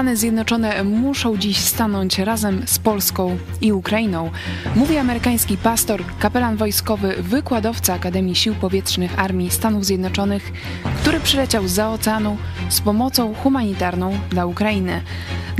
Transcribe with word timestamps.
Stany 0.00 0.16
Zjednoczone 0.16 0.84
muszą 0.84 1.36
dziś 1.36 1.58
stanąć 1.58 2.18
razem 2.18 2.62
z 2.66 2.78
Polską 2.78 3.38
i 3.60 3.72
Ukrainą, 3.72 4.30
mówi 4.76 4.96
amerykański 4.96 5.56
pastor, 5.56 6.02
kapelan 6.18 6.56
wojskowy, 6.56 7.14
wykładowca 7.18 7.94
Akademii 7.94 8.34
Sił 8.34 8.54
Powietrznych 8.54 9.18
Armii 9.18 9.50
Stanów 9.50 9.84
Zjednoczonych, 9.84 10.52
który 11.00 11.20
przyleciał 11.20 11.68
z 11.68 11.78
oceanu 11.78 12.36
z 12.68 12.80
pomocą 12.80 13.34
humanitarną 13.34 14.18
dla 14.30 14.46
Ukrainy. 14.46 15.00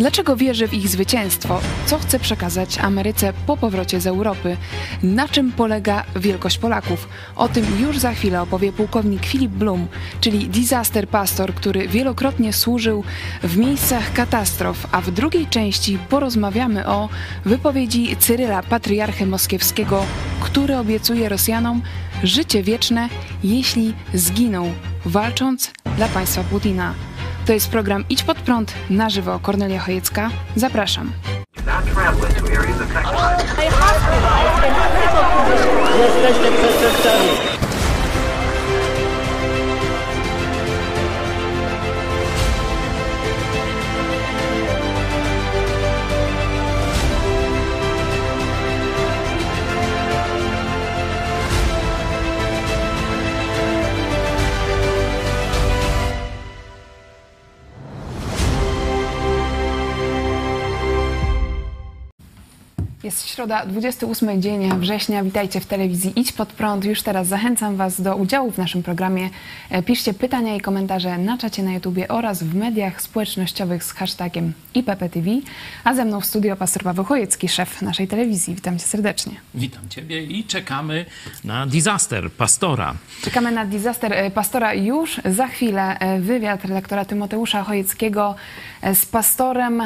Dlaczego 0.00 0.36
wierzy 0.36 0.68
w 0.68 0.74
ich 0.74 0.88
zwycięstwo? 0.88 1.60
Co 1.86 1.98
chce 1.98 2.18
przekazać 2.18 2.78
Ameryce 2.78 3.32
po 3.46 3.56
powrocie 3.56 4.00
z 4.00 4.06
Europy? 4.06 4.56
Na 5.02 5.28
czym 5.28 5.52
polega 5.52 6.04
wielkość 6.16 6.58
Polaków? 6.58 7.08
O 7.36 7.48
tym 7.48 7.64
już 7.80 7.98
za 7.98 8.12
chwilę 8.12 8.42
opowie 8.42 8.72
pułkownik 8.72 9.26
Filip 9.26 9.52
Blum, 9.52 9.88
czyli 10.20 10.48
disaster 10.48 11.08
pastor, 11.08 11.54
który 11.54 11.88
wielokrotnie 11.88 12.52
służył 12.52 13.04
w 13.42 13.56
miejscach 13.56 14.12
katastrof, 14.12 14.86
a 14.92 15.00
w 15.00 15.10
drugiej 15.10 15.46
części 15.46 15.98
porozmawiamy 16.08 16.86
o 16.86 17.08
wypowiedzi 17.44 18.16
Cyryla, 18.16 18.62
patriarchy 18.62 19.26
moskiewskiego, 19.26 20.04
który 20.40 20.76
obiecuje 20.76 21.28
Rosjanom 21.28 21.82
życie 22.22 22.62
wieczne, 22.62 23.08
jeśli 23.44 23.94
zginą, 24.14 24.72
walcząc 25.04 25.70
dla 25.96 26.08
państwa 26.08 26.42
Putina. 26.44 27.09
To 27.50 27.54
jest 27.54 27.70
program 27.70 28.04
Idź 28.08 28.22
Pod 28.22 28.38
Prąd 28.38 28.74
na 28.90 29.10
żywo. 29.10 29.38
Kornelia 29.42 29.80
Chojecka. 29.80 30.30
Zapraszam. 30.56 31.12
Jesteście 35.98 36.52
przestępcami. 36.52 37.49
Jest 63.10 63.28
środa, 63.28 63.66
28 63.66 64.42
dzień 64.42 64.80
września. 64.80 65.24
Witajcie 65.24 65.60
w 65.60 65.66
telewizji 65.66 66.12
Idź 66.16 66.32
Pod 66.32 66.48
Prąd. 66.48 66.84
Już 66.84 67.02
teraz 67.02 67.26
zachęcam 67.26 67.76
Was 67.76 68.00
do 68.00 68.16
udziału 68.16 68.50
w 68.50 68.58
naszym 68.58 68.82
programie. 68.82 69.30
E, 69.70 69.82
Piszcie 69.82 70.14
pytania 70.14 70.54
i 70.56 70.60
komentarze 70.60 71.18
na 71.18 71.38
czacie 71.38 71.62
na 71.62 71.72
YouTubie 71.72 72.08
oraz 72.08 72.42
w 72.42 72.54
mediach 72.54 73.02
społecznościowych 73.02 73.84
z 73.84 73.92
hashtagiem 73.92 74.52
IPPTV. 74.74 75.30
A 75.84 75.94
ze 75.94 76.04
mną 76.04 76.20
w 76.20 76.26
studio 76.26 76.56
pastor 76.56 76.82
Paweł 76.82 77.04
Chojecki, 77.04 77.48
szef 77.48 77.82
naszej 77.82 78.08
telewizji. 78.08 78.54
Witam 78.54 78.78
Cię 78.78 78.84
serdecznie. 78.86 79.32
Witam 79.54 79.88
Ciebie 79.88 80.22
i 80.22 80.44
czekamy 80.44 81.06
na 81.44 81.66
disaster 81.66 82.32
pastora. 82.32 82.94
Czekamy 83.22 83.52
na 83.52 83.64
disaster 83.64 84.12
e, 84.12 84.30
pastora 84.30 84.74
już 84.74 85.20
za 85.24 85.48
chwilę. 85.48 85.98
e, 85.98 86.20
Wywiad 86.20 86.64
redaktora 86.64 87.04
Tymoteusza 87.04 87.62
Chojeckiego 87.64 88.34
z 88.94 89.06
pastorem 89.06 89.82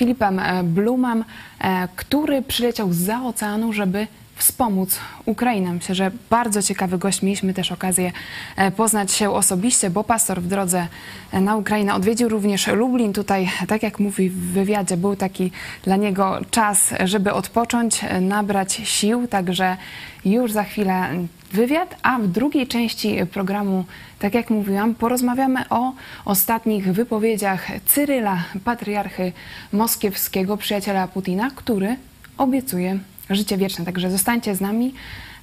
Filipem 0.00 0.38
e, 0.38 0.64
Blumem, 0.64 1.24
e, 1.60 1.88
który 1.96 2.42
przyleciał 2.42 2.92
za 2.92 3.22
oceanu, 3.22 3.72
żeby 3.72 4.06
wspomóc 4.40 4.98
Ukrainę. 5.24 5.72
Myślę, 5.72 5.94
że 5.94 6.10
bardzo 6.30 6.62
ciekawy 6.62 6.98
gość. 6.98 7.22
Mieliśmy 7.22 7.54
też 7.54 7.72
okazję 7.72 8.12
e, 8.56 8.70
poznać 8.70 9.12
się 9.12 9.30
osobiście, 9.30 9.90
bo 9.90 10.04
pastor 10.04 10.42
w 10.42 10.46
drodze 10.46 10.86
e, 11.32 11.40
na 11.40 11.56
Ukrainę 11.56 11.94
odwiedził 11.94 12.28
również 12.28 12.66
Lublin. 12.66 13.12
Tutaj, 13.12 13.50
tak 13.68 13.82
jak 13.82 13.98
mówi 13.98 14.30
w 14.30 14.52
wywiadzie, 14.52 14.96
był 14.96 15.16
taki 15.16 15.50
dla 15.82 15.96
niego 15.96 16.40
czas, 16.50 16.94
żeby 17.04 17.32
odpocząć, 17.32 18.04
e, 18.04 18.20
nabrać 18.20 18.72
sił. 18.84 19.28
Także 19.28 19.76
już 20.24 20.52
za 20.52 20.64
chwilę 20.64 21.08
wywiad, 21.52 21.96
a 22.02 22.18
w 22.18 22.26
drugiej 22.26 22.66
części 22.66 23.26
programu, 23.32 23.84
tak 24.18 24.34
jak 24.34 24.50
mówiłam, 24.50 24.94
porozmawiamy 24.94 25.68
o 25.68 25.92
ostatnich 26.24 26.92
wypowiedziach 26.92 27.68
Cyryla, 27.86 28.44
patriarchy 28.64 29.32
moskiewskiego, 29.72 30.56
przyjaciela 30.56 31.08
Putina, 31.08 31.50
który 31.56 31.96
obiecuje 32.38 32.98
życie 33.34 33.56
wieczne. 33.56 33.84
Także 33.84 34.10
zostańcie 34.10 34.54
z 34.54 34.60
nami. 34.60 34.94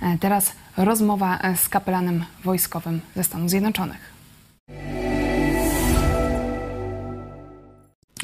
E, 0.02 0.18
Teraz 0.18 0.52
rozmowa 0.78 1.40
e, 1.40 1.58
z 1.58 1.70
kapelanem 1.70 2.26
wojskowym 2.44 3.02
ze 3.16 3.24
Stanów 3.24 3.50
Zjednoczonych. 3.50 4.18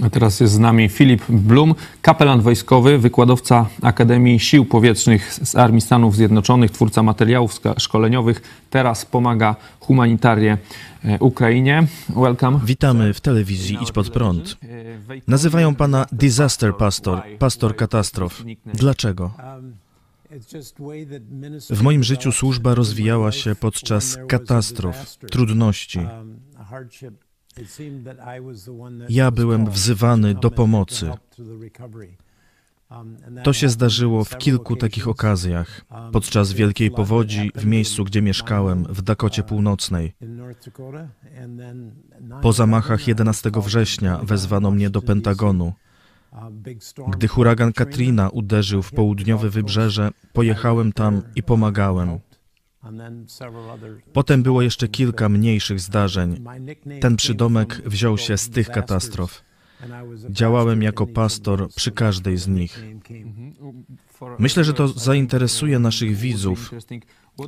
A 0.01 0.09
teraz 0.09 0.39
jest 0.39 0.53
z 0.53 0.59
nami 0.59 0.89
Filip 0.89 1.23
Blum, 1.29 1.75
kapelan 2.01 2.41
wojskowy, 2.41 2.97
wykładowca 2.97 3.69
Akademii 3.81 4.39
Sił 4.39 4.65
Powietrznych 4.65 5.33
z 5.33 5.55
Armii 5.55 5.81
Stanów 5.81 6.15
Zjednoczonych, 6.15 6.71
twórca 6.71 7.03
materiałów 7.03 7.61
szkoleniowych. 7.77 8.41
Teraz 8.69 9.05
pomaga 9.05 9.55
humanitarię 9.79 10.57
e, 11.05 11.19
Ukrainie. 11.19 11.87
Welcome. 12.09 12.59
Witamy 12.65 13.13
w 13.13 13.21
telewizji 13.21 13.77
Idź 13.81 13.91
Pod 13.91 14.09
Prąd. 14.09 14.57
Nazywają 15.27 15.75
pana 15.75 16.05
disaster 16.11 16.75
pastor, 16.77 17.21
pastor 17.39 17.75
katastrof. 17.75 18.43
Dlaczego? 18.65 19.31
W 21.69 21.81
moim 21.81 22.03
życiu 22.03 22.31
służba 22.31 22.75
rozwijała 22.75 23.31
się 23.31 23.55
podczas 23.55 24.17
katastrof, 24.27 25.17
trudności. 25.17 25.99
Ja 29.09 29.31
byłem 29.31 29.69
wzywany 29.69 30.33
do 30.35 30.51
pomocy. 30.51 31.11
To 33.43 33.53
się 33.53 33.69
zdarzyło 33.69 34.23
w 34.23 34.37
kilku 34.37 34.75
takich 34.75 35.07
okazjach. 35.07 35.85
Podczas 36.11 36.53
wielkiej 36.53 36.91
powodzi 36.91 37.51
w 37.55 37.65
miejscu, 37.65 38.03
gdzie 38.03 38.21
mieszkałem, 38.21 38.83
w 38.83 39.01
Dakocie 39.01 39.43
Północnej. 39.43 40.13
Po 42.41 42.53
zamachach 42.53 43.07
11 43.07 43.51
września 43.55 44.17
wezwano 44.17 44.71
mnie 44.71 44.89
do 44.89 45.01
Pentagonu. 45.01 45.73
Gdy 47.07 47.27
huragan 47.27 47.73
Katrina 47.73 48.29
uderzył 48.29 48.81
w 48.81 48.91
południowe 48.91 49.49
wybrzeże, 49.49 50.11
pojechałem 50.33 50.93
tam 50.93 51.21
i 51.35 51.43
pomagałem. 51.43 52.19
Potem 54.13 54.43
było 54.43 54.61
jeszcze 54.61 54.87
kilka 54.87 55.29
mniejszych 55.29 55.79
zdarzeń. 55.79 56.45
Ten 57.01 57.15
przydomek 57.15 57.81
wziął 57.85 58.17
się 58.17 58.37
z 58.37 58.49
tych 58.49 58.69
katastrof. 58.69 59.41
Działałem 60.29 60.81
jako 60.81 61.07
pastor 61.07 61.69
przy 61.75 61.91
każdej 61.91 62.37
z 62.37 62.47
nich. 62.47 62.83
Myślę, 64.39 64.63
że 64.63 64.73
to 64.73 64.87
zainteresuje 64.87 65.79
naszych 65.79 66.15
widzów. 66.15 66.71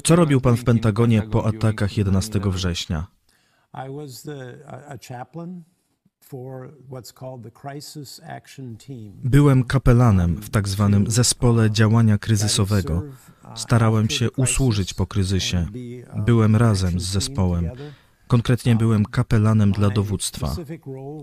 Co 0.03 0.15
robił 0.15 0.41
pan 0.41 0.57
w 0.57 0.63
Pentagonie 0.63 1.21
po 1.21 1.45
atakach 1.45 1.97
11 1.97 2.39
września? 2.45 3.07
Byłem 9.23 9.63
kapelanem 9.63 10.35
w 10.35 10.49
tak 10.49 10.67
zwanym 10.67 11.11
zespole 11.11 11.71
działania 11.71 12.17
kryzysowego. 12.17 13.03
Starałem 13.55 14.09
się 14.09 14.31
usłużyć 14.31 14.93
po 14.93 15.07
kryzysie. 15.07 15.65
Byłem 16.15 16.55
razem 16.55 16.99
z 16.99 17.03
zespołem. 17.03 17.69
Konkretnie 18.27 18.75
byłem 18.75 19.05
kapelanem 19.05 19.71
dla 19.71 19.89
dowództwa, 19.89 20.55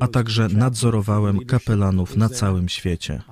a 0.00 0.08
także 0.08 0.48
nadzorowałem 0.48 1.44
kapelanów 1.44 2.16
na 2.16 2.28
całym 2.28 2.68
świecie. 2.68 3.22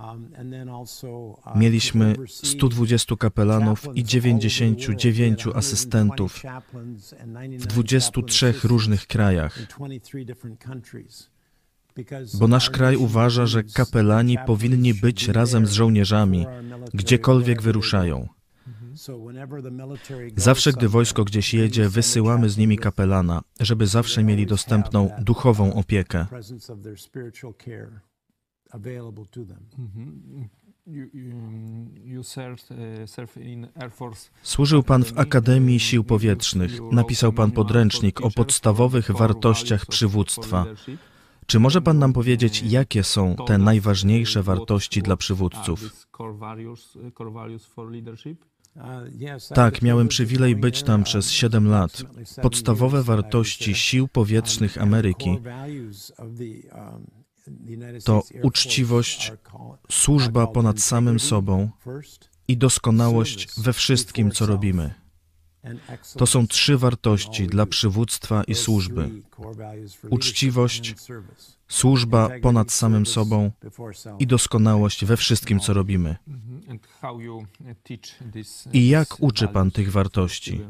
Mieliśmy 1.57 2.15
120 2.29 3.17
kapelanów 3.17 3.87
i 3.95 4.05
99 4.05 5.47
asystentów 5.55 6.43
w 7.59 7.67
23 7.67 8.55
różnych 8.65 9.07
krajach, 9.07 9.59
bo 12.39 12.49
nasz 12.49 12.71
kraj 12.71 12.97
uważa, 12.97 13.47
że 13.47 13.65
kapelani 13.65 14.37
powinni 14.47 14.95
być 14.95 15.29
razem 15.29 15.67
z 15.67 15.73
żołnierzami, 15.73 16.47
gdziekolwiek 16.95 17.63
wyruszają. 17.63 18.29
Zawsze, 20.37 20.73
gdy 20.73 20.89
wojsko 20.89 21.25
gdzieś 21.25 21.55
jedzie, 21.55 21.89
wysyłamy 21.89 22.49
z 22.49 22.59
nimi 22.59 22.79
kapelana, 22.79 23.43
żeby 23.61 23.87
zawsze 23.87 24.25
mieli 24.25 24.47
dostępną 24.47 25.11
duchową 25.19 25.75
opiekę. 25.75 26.27
Służył 34.43 34.83
pan 34.83 35.05
w 35.05 35.19
Akademii 35.19 35.81
Sił 35.81 36.05
Powietrznych. 36.05 36.81
Napisał 36.93 37.33
pan 37.33 37.51
podręcznik 37.51 38.21
o 38.21 38.31
podstawowych 38.31 39.11
wartościach 39.11 39.87
przywództwa. 39.87 40.67
Czy 41.47 41.61
może 41.61 41.83
pan 41.83 41.99
nam 41.99 42.13
powiedzieć, 42.13 42.63
jakie 42.63 43.05
są 43.05 43.37
te 43.47 43.59
najważniejsze 43.59 44.43
wartości 44.43 45.03
dla 45.03 45.17
przywódców? 45.17 46.07
Tak, 49.55 49.83
miałem 49.83 50.09
przywilej 50.09 50.57
być 50.57 50.83
tam 50.83 51.05
przez 51.05 51.31
7 51.31 51.69
lat. 51.69 52.03
Podstawowe 52.43 53.03
wartości 53.03 53.75
sił 53.75 54.09
powietrznych 54.09 54.83
Ameryki 54.83 55.39
to 58.05 58.23
uczciwość, 58.43 59.33
służba 59.91 60.47
ponad 60.47 60.81
samym 60.81 61.21
sobą 61.21 61.71
i 62.49 62.57
doskonałość 62.57 63.61
we 63.61 63.73
wszystkim, 63.73 64.31
co 64.31 64.47
robimy. 64.47 64.95
To 66.17 66.27
są 66.27 66.47
trzy 66.47 66.79
wartości 66.79 67.47
dla 67.47 67.67
przywództwa 67.67 68.45
i 68.45 68.55
służby: 68.55 69.11
uczciwość, 70.11 70.95
służba 71.71 72.31
ponad 72.43 72.73
samym 72.73 73.07
sobą 73.07 73.51
i 74.19 74.27
doskonałość 74.27 75.05
we 75.05 75.17
wszystkim, 75.17 75.61
co 75.61 75.73
robimy. 75.73 76.17
I 78.73 78.89
jak 78.89 79.23
uczy 79.23 79.49
Pan 79.49 79.71
tych 79.71 79.93
wartości? 79.93 80.61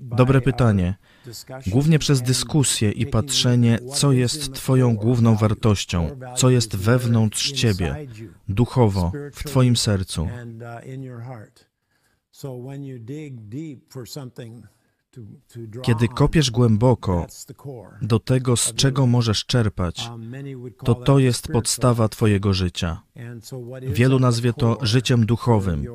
Dobre 0.00 0.40
pytanie. 0.40 0.94
Głównie 1.66 1.98
przez 1.98 2.22
dyskusję 2.22 2.90
i 2.90 3.06
patrzenie, 3.06 3.78
co 3.94 4.12
jest 4.12 4.54
Twoją 4.54 4.96
główną 4.96 5.36
wartością, 5.36 6.18
co 6.36 6.50
jest 6.50 6.76
wewnątrz 6.76 7.52
Ciebie, 7.52 8.06
duchowo, 8.48 9.12
w 9.32 9.44
Twoim 9.44 9.76
sercu. 9.76 10.28
Kiedy 15.82 16.08
kopiesz 16.08 16.50
głęboko 16.50 17.26
do 18.02 18.18
tego, 18.18 18.56
z 18.56 18.74
czego 18.74 19.06
możesz 19.06 19.46
czerpać, 19.46 20.10
to 20.84 20.94
to 20.94 21.18
jest 21.18 21.48
podstawa 21.48 22.08
Twojego 22.08 22.52
życia. 22.52 23.02
Wielu 23.82 24.18
nazwie 24.18 24.52
to 24.52 24.78
życiem 24.82 25.26
duchowym. 25.26 25.86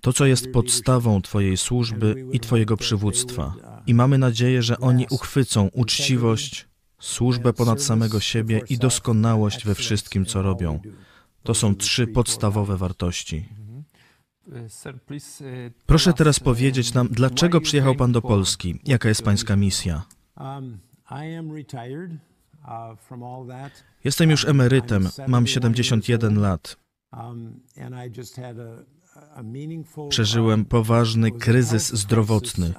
To, 0.00 0.12
co 0.12 0.26
jest 0.26 0.50
podstawą 0.52 1.22
Twojej 1.22 1.56
służby 1.56 2.26
i 2.32 2.40
Twojego 2.40 2.76
przywództwa. 2.76 3.54
I 3.86 3.94
mamy 3.94 4.18
nadzieję, 4.18 4.62
że 4.62 4.78
oni 4.78 5.06
uchwycą 5.10 5.68
uczciwość, 5.72 6.68
służbę 7.00 7.52
ponad 7.52 7.82
samego 7.82 8.20
siebie 8.20 8.60
i 8.68 8.78
doskonałość 8.78 9.64
we 9.64 9.74
wszystkim, 9.74 10.26
co 10.26 10.42
robią. 10.42 10.80
To 11.42 11.54
są 11.54 11.74
trzy 11.74 12.06
podstawowe 12.06 12.76
wartości. 12.76 13.48
Proszę 15.86 16.12
teraz 16.12 16.40
powiedzieć 16.40 16.94
nam, 16.94 17.08
dlaczego 17.10 17.60
przyjechał 17.60 17.94
Pan 17.94 18.12
do 18.12 18.22
Polski? 18.22 18.80
Jaka 18.84 19.08
jest 19.08 19.22
Pańska 19.22 19.56
misja? 19.56 20.02
Jestem 24.04 24.30
już 24.30 24.44
emerytem, 24.44 25.08
mam 25.28 25.46
71 25.46 26.40
lat. 26.40 26.76
Przeżyłem 30.08 30.64
poważny 30.64 31.32
kryzys 31.32 31.92
zdrowotny. 31.92 32.74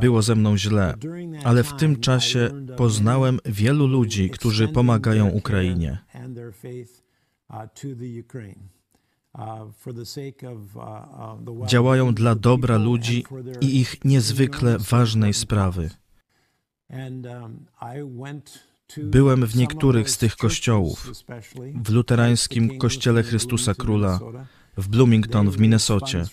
Było 0.00 0.22
ze 0.22 0.34
mną 0.34 0.58
źle, 0.58 0.94
ale 1.44 1.62
w 1.64 1.76
tym 1.76 2.00
czasie 2.00 2.50
poznałem 2.76 3.38
wielu 3.44 3.86
ludzi, 3.86 4.30
którzy 4.30 4.68
pomagają 4.68 5.28
Ukrainie. 5.28 5.98
Działają 11.66 12.14
dla 12.14 12.34
dobra 12.34 12.76
ludzi 12.76 13.24
i 13.60 13.80
ich 13.80 14.04
niezwykle 14.04 14.78
ważnej 14.78 15.34
sprawy. 15.34 15.90
Byłem 19.02 19.46
w 19.46 19.56
niektórych 19.56 20.10
z 20.10 20.18
tych 20.18 20.36
kościołów, 20.36 21.12
w 21.74 21.90
luterańskim 21.90 22.78
Kościele 22.78 23.22
Chrystusa 23.22 23.74
Króla, 23.74 24.20
w 24.76 24.88
Bloomington 24.88 25.50
w 25.50 25.58
Minnesocie. 25.58 26.24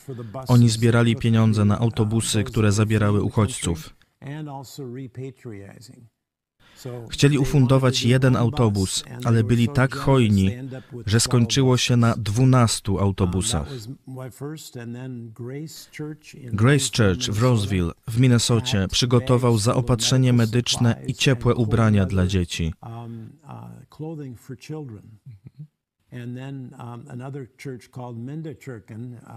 Oni 0.47 0.69
zbierali 0.69 1.15
pieniądze 1.15 1.65
na 1.65 1.79
autobusy, 1.79 2.43
które 2.43 2.71
zabierały 2.71 3.23
uchodźców. 3.23 3.95
Chcieli 7.09 7.37
ufundować 7.37 8.03
jeden 8.03 8.35
autobus, 8.35 9.03
ale 9.23 9.43
byli 9.43 9.67
tak 9.67 9.95
hojni, 9.95 10.51
że 11.05 11.19
skończyło 11.19 11.77
się 11.77 11.97
na 11.97 12.15
dwunastu 12.17 12.99
autobusach. 12.99 13.67
Grace 16.53 16.89
Church 16.97 17.29
w 17.31 17.41
Roseville 17.41 17.91
w 18.07 18.19
Minnesocie 18.19 18.87
przygotował 18.91 19.57
zaopatrzenie 19.57 20.33
medyczne 20.33 21.01
i 21.07 21.13
ciepłe 21.13 21.55
ubrania 21.55 22.05
dla 22.05 22.27
dzieci. 22.27 22.73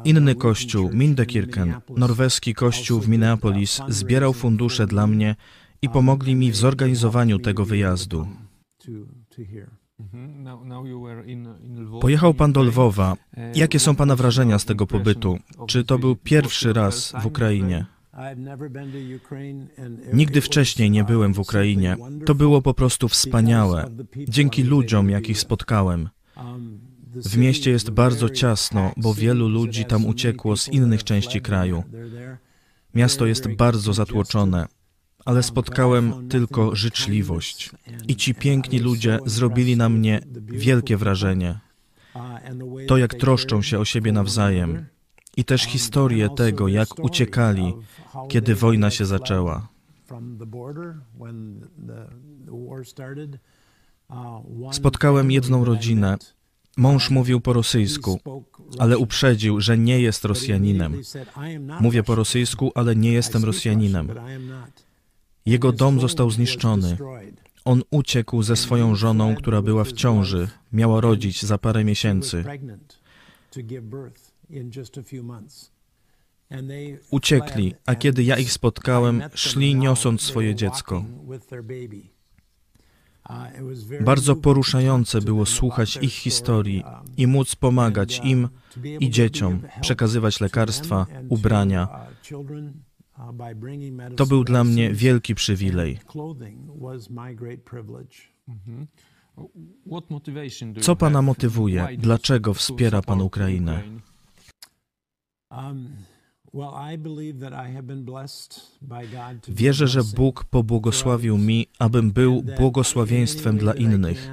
Inny 0.04 0.34
kościół, 0.34 0.90
Mindekirken, 0.92 1.74
norweski 1.96 2.54
kościół 2.54 3.00
w 3.00 3.08
Minneapolis, 3.08 3.80
zbierał 3.88 4.32
fundusze 4.32 4.86
dla 4.86 5.06
mnie 5.06 5.36
i 5.86 5.88
pomogli 5.88 6.36
mi 6.36 6.52
w 6.52 6.56
zorganizowaniu 6.56 7.38
tego 7.38 7.64
wyjazdu. 7.64 8.28
Pojechał 12.00 12.34
pan 12.34 12.52
do 12.52 12.62
Lwowa. 12.62 13.16
Jakie 13.54 13.78
są 13.78 13.96
pana 13.96 14.16
wrażenia 14.16 14.58
z 14.58 14.64
tego 14.64 14.86
pobytu? 14.86 15.38
Czy 15.66 15.84
to 15.84 15.98
był 15.98 16.16
pierwszy 16.16 16.72
raz 16.72 17.12
w 17.22 17.26
Ukrainie? 17.26 17.86
Nigdy 20.12 20.40
wcześniej 20.40 20.90
nie 20.90 21.04
byłem 21.04 21.34
w 21.34 21.38
Ukrainie. 21.38 21.96
To 22.26 22.34
było 22.34 22.62
po 22.62 22.74
prostu 22.74 23.08
wspaniałe. 23.08 23.90
Dzięki 24.28 24.62
ludziom, 24.62 25.10
jakich 25.10 25.38
spotkałem. 25.38 26.08
W 27.14 27.36
mieście 27.36 27.70
jest 27.70 27.90
bardzo 27.90 28.28
ciasno, 28.28 28.92
bo 28.96 29.14
wielu 29.14 29.48
ludzi 29.48 29.84
tam 29.84 30.06
uciekło 30.06 30.56
z 30.56 30.68
innych 30.68 31.04
części 31.04 31.40
kraju. 31.40 31.82
Miasto 32.94 33.26
jest 33.26 33.48
bardzo 33.48 33.92
zatłoczone, 33.92 34.66
ale 35.26 35.42
spotkałem 35.42 36.28
tylko 36.28 36.76
życzliwość. 36.76 37.70
I 38.08 38.16
ci 38.16 38.34
piękni 38.34 38.78
ludzie 38.78 39.18
zrobili 39.26 39.76
na 39.76 39.88
mnie 39.88 40.20
wielkie 40.46 40.96
wrażenie. 40.96 41.58
To, 42.88 42.96
jak 42.96 43.14
troszczą 43.14 43.62
się 43.62 43.78
o 43.78 43.84
siebie 43.84 44.12
nawzajem. 44.12 44.86
I 45.36 45.44
też 45.44 45.62
historię 45.62 46.28
tego, 46.36 46.68
jak 46.68 47.04
uciekali, 47.04 47.74
kiedy 48.28 48.54
wojna 48.54 48.90
się 48.90 49.06
zaczęła. 49.06 49.68
Spotkałem 54.72 55.30
jedną 55.30 55.64
rodzinę. 55.64 56.16
Mąż 56.76 57.10
mówił 57.10 57.40
po 57.40 57.52
rosyjsku, 57.52 58.20
ale 58.78 58.98
uprzedził, 58.98 59.60
że 59.60 59.78
nie 59.78 60.00
jest 60.00 60.24
Rosjaninem. 60.24 61.02
Mówię 61.80 62.02
po 62.02 62.14
rosyjsku, 62.14 62.72
ale 62.74 62.96
nie 62.96 63.12
jestem 63.12 63.44
Rosjaninem. 63.44 64.10
Jego 65.46 65.72
dom 65.72 66.00
został 66.00 66.30
zniszczony. 66.30 66.96
On 67.64 67.82
uciekł 67.90 68.42
ze 68.42 68.56
swoją 68.56 68.94
żoną, 68.94 69.34
która 69.34 69.62
była 69.62 69.84
w 69.84 69.92
ciąży, 69.92 70.48
miała 70.72 71.00
rodzić 71.00 71.42
za 71.42 71.58
parę 71.58 71.84
miesięcy. 71.84 72.44
Uciekli, 77.10 77.74
a 77.86 77.94
kiedy 77.94 78.24
ja 78.24 78.36
ich 78.36 78.52
spotkałem, 78.52 79.22
szli 79.34 79.74
niosąc 79.74 80.22
swoje 80.22 80.54
dziecko. 80.54 81.04
Bardzo 84.00 84.36
poruszające 84.36 85.20
było 85.20 85.46
słuchać 85.46 85.98
ich 86.02 86.12
historii 86.12 86.84
i 87.16 87.26
móc 87.26 87.56
pomagać 87.56 88.20
im 88.24 88.48
i 89.00 89.10
dzieciom, 89.10 89.62
przekazywać 89.80 90.40
lekarstwa, 90.40 91.06
ubrania. 91.28 91.88
To 94.16 94.26
był 94.26 94.44
dla 94.44 94.64
mnie 94.64 94.92
wielki 94.92 95.34
przywilej. 95.34 95.98
Co 100.80 100.96
Pana 100.96 101.22
motywuje? 101.22 101.88
Dlaczego 101.98 102.54
wspiera 102.54 103.02
Pan 103.02 103.20
Ukrainę? 103.20 103.82
Wierzę, 109.48 109.88
że 109.88 110.04
Bóg 110.04 110.44
pobłogosławił 110.44 111.38
mi, 111.38 111.66
abym 111.78 112.10
był 112.10 112.42
błogosławieństwem 112.58 113.58
dla 113.58 113.72
innych. 113.74 114.30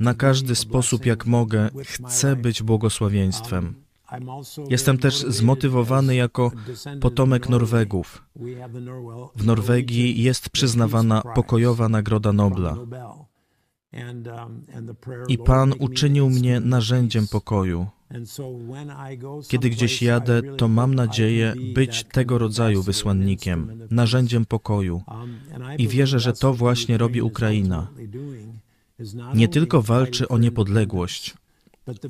Na 0.00 0.14
każdy 0.14 0.54
sposób, 0.54 1.06
jak 1.06 1.26
mogę, 1.26 1.70
chcę 1.84 2.36
być 2.36 2.62
błogosławieństwem. 2.62 3.81
Jestem 4.70 4.98
też 4.98 5.20
zmotywowany 5.20 6.14
jako 6.14 6.52
potomek 7.00 7.48
Norwegów. 7.48 8.24
W 9.36 9.46
Norwegii 9.46 10.22
jest 10.22 10.50
przyznawana 10.50 11.22
pokojowa 11.34 11.88
Nagroda 11.88 12.32
Nobla. 12.32 12.76
I 15.28 15.38
Pan 15.38 15.74
uczynił 15.78 16.30
mnie 16.30 16.60
narzędziem 16.60 17.28
pokoju. 17.28 17.86
Kiedy 19.48 19.70
gdzieś 19.70 20.02
jadę, 20.02 20.42
to 20.56 20.68
mam 20.68 20.94
nadzieję 20.94 21.54
być 21.74 22.04
tego 22.04 22.38
rodzaju 22.38 22.82
wysłannikiem, 22.82 23.88
narzędziem 23.90 24.44
pokoju. 24.44 25.02
I 25.78 25.88
wierzę, 25.88 26.20
że 26.20 26.32
to 26.32 26.54
właśnie 26.54 26.98
robi 26.98 27.22
Ukraina. 27.22 27.88
Nie 29.34 29.48
tylko 29.48 29.82
walczy 29.82 30.28
o 30.28 30.38
niepodległość, 30.38 31.34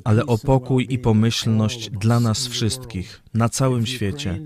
ale 0.03 0.25
o 0.25 0.37
pokój 0.37 0.87
i 0.89 0.99
pomyślność 0.99 1.89
dla 1.89 2.19
nas 2.19 2.47
wszystkich, 2.47 3.23
na 3.33 3.49
całym 3.49 3.85
świecie. 3.85 4.39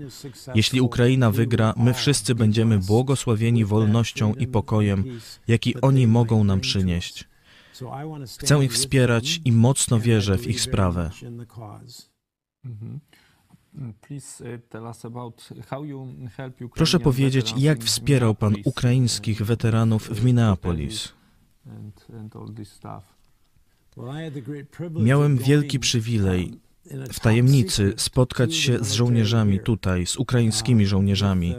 Jeśli 0.54 0.80
Ukraina 0.80 1.30
wygra, 1.30 1.74
my 1.76 1.94
wszyscy 1.94 2.34
będziemy 2.34 2.78
błogosławieni 2.78 3.64
wolnością 3.64 4.34
i 4.34 4.46
pokojem, 4.46 5.04
jaki 5.48 5.80
oni 5.80 6.06
mogą 6.06 6.44
nam 6.44 6.60
przynieść. 6.60 7.28
Chcę 8.38 8.64
ich 8.64 8.72
wspierać 8.72 9.40
i 9.44 9.52
mocno 9.52 10.00
wierzę 10.00 10.38
w 10.38 10.46
ich 10.46 10.60
sprawę. 10.60 11.10
Proszę 16.74 17.00
powiedzieć, 17.00 17.54
jak 17.56 17.84
wspierał 17.84 18.34
Pan 18.34 18.54
ukraińskich 18.64 19.42
weteranów 19.42 20.08
w 20.08 20.24
Minneapolis? 20.24 21.12
Miałem 25.00 25.38
wielki 25.38 25.78
przywilej 25.78 26.58
w 27.12 27.20
tajemnicy 27.20 27.94
spotkać 27.96 28.54
się 28.54 28.78
z 28.84 28.92
żołnierzami 28.92 29.60
tutaj, 29.60 30.06
z 30.06 30.16
ukraińskimi 30.16 30.86
żołnierzami. 30.86 31.54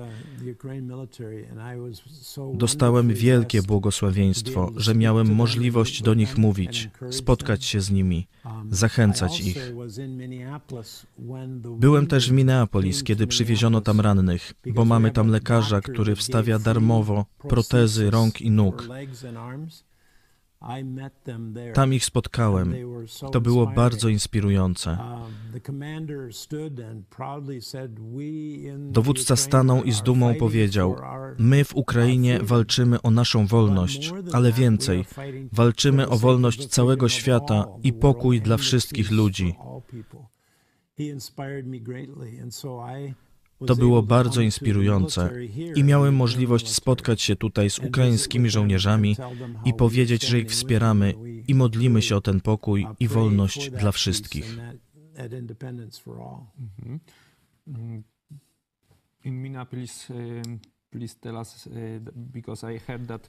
Dostałem 2.54 3.14
wielkie 3.14 3.62
błogosławieństwo, 3.62 4.72
że 4.76 4.96
miałem 4.96 5.36
możliwość 5.36 6.02
do 6.02 6.14
nich 6.14 6.38
mówić, 6.38 6.90
spotkać 7.10 7.66
się 7.66 7.82
z 7.82 7.92
nimi, 7.92 8.28
zachęcać 8.72 9.42
ich. 9.42 9.74
Byłem 11.80 12.08
też 12.08 12.30
w 12.30 12.32
Minneapolis, 12.32 13.04
kiedy 13.04 13.28
przywieziono 13.28 13.82
tam 13.82 14.02
rannych, 14.02 14.54
bo 14.74 14.86
mamy 14.86 15.12
tam 15.12 15.28
lekarza, 15.28 15.82
który 15.82 16.16
wstawia 16.16 16.60
darmowo 16.60 17.26
protezy 17.38 18.10
rąk 18.10 18.42
i 18.42 18.52
nóg. 18.52 18.88
Tam 21.74 21.94
ich 21.94 22.06
spotkałem. 22.06 22.76
To 23.32 23.42
było 23.42 23.68
bardzo 23.68 24.10
inspirujące. 24.10 24.98
Dowódca 28.78 29.36
stanął 29.36 29.84
i 29.84 29.92
z 29.92 30.02
dumą 30.02 30.36
powiedział: 30.36 30.96
My 31.38 31.64
w 31.64 31.76
Ukrainie 31.76 32.40
walczymy 32.44 33.02
o 33.02 33.12
naszą 33.12 33.48
wolność, 33.48 34.14
ale 34.34 34.52
więcej, 34.52 35.06
walczymy 35.52 36.10
o 36.10 36.18
wolność 36.18 36.68
całego 36.68 37.10
świata 37.10 37.66
i 37.84 37.94
pokój 37.94 38.42
dla 38.42 38.58
wszystkich 38.58 39.12
ludzi. 39.12 39.56
To 43.68 43.76
było 43.76 44.04
bardzo 44.04 44.42
inspirujące 44.42 45.32
i 45.76 45.84
miałem 45.84 46.16
możliwość 46.16 46.74
spotkać 46.74 47.22
się 47.22 47.36
tutaj 47.36 47.70
z 47.70 47.80
ukraińskimi 47.80 48.50
żołnierzami 48.50 49.16
i 49.66 49.74
powiedzieć, 49.74 50.28
że 50.28 50.40
ich 50.40 50.50
wspieramy 50.50 51.14
i 51.48 51.56
modlimy 51.56 52.02
się 52.02 52.16
o 52.16 52.22
ten 52.22 52.42
pokój 52.42 52.88
i 53.00 53.08
wolność 53.08 53.70
dla 53.72 53.92
wszystkich. 53.92 54.58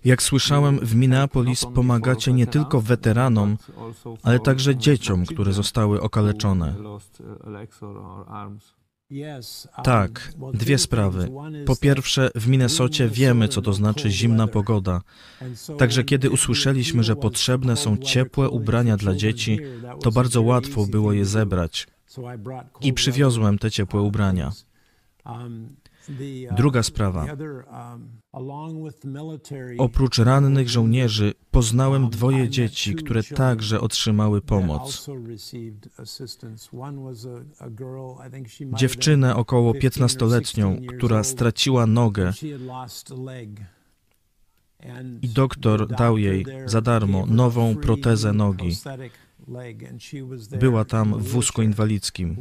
Jak 0.04 0.22
słyszałem, 0.22 0.78
w 0.78 0.94
Minneapolis 0.94 1.64
pomagacie 1.75 2.32
nie 2.32 2.46
tylko 2.46 2.80
weteranom, 2.80 3.56
ale 4.22 4.40
także 4.40 4.76
dzieciom, 4.76 5.26
które 5.26 5.52
zostały 5.52 6.00
okaleczone. 6.00 6.75
Tak, 9.85 10.33
dwie 10.55 10.79
sprawy. 10.79 11.31
Po 11.67 11.76
pierwsze, 11.76 12.31
w 12.35 12.49
Minnesocie 12.49 13.09
wiemy, 13.09 13.49
co 13.49 13.62
to 13.62 13.73
znaczy 13.73 14.11
zimna 14.11 14.47
pogoda. 14.47 15.02
Także 15.79 16.05
kiedy 16.05 16.31
usłyszeliśmy, 16.31 17.02
że 17.02 17.17
potrzebne 17.17 17.76
są 17.76 17.97
ciepłe 17.97 18.49
ubrania 18.49 18.97
dla 18.97 19.14
dzieci, 19.14 19.59
to 20.02 20.11
bardzo 20.11 20.43
łatwo 20.43 20.87
było 20.87 21.12
je 21.12 21.25
zebrać. 21.25 21.87
I 22.81 22.93
przywiozłem 22.93 23.59
te 23.59 23.71
ciepłe 23.71 24.00
ubrania. 24.00 24.52
Druga 26.57 26.83
sprawa. 26.83 27.26
Oprócz 29.79 30.19
rannych 30.19 30.69
żołnierzy 30.69 31.35
poznałem 31.50 32.11
dwoje 32.11 32.49
dzieci, 32.49 32.95
które 32.95 33.23
także 33.23 33.81
otrzymały 33.81 34.43
pomoc. 34.43 35.07
Dziewczynę 38.73 39.37
około 39.37 39.73
15-letnią, 39.73 40.87
która 40.97 41.25
straciła 41.25 41.87
nogę 41.87 42.33
i 45.23 45.29
doktor 45.29 45.88
dał 45.88 46.19
jej 46.19 46.47
za 46.67 46.81
darmo 46.81 47.26
nową 47.26 47.76
protezę 47.76 48.33
nogi. 48.33 48.76
Była 50.61 50.85
tam 50.85 51.19
w 51.19 51.29
wózku 51.29 51.62
inwalidzkim. 51.62 52.37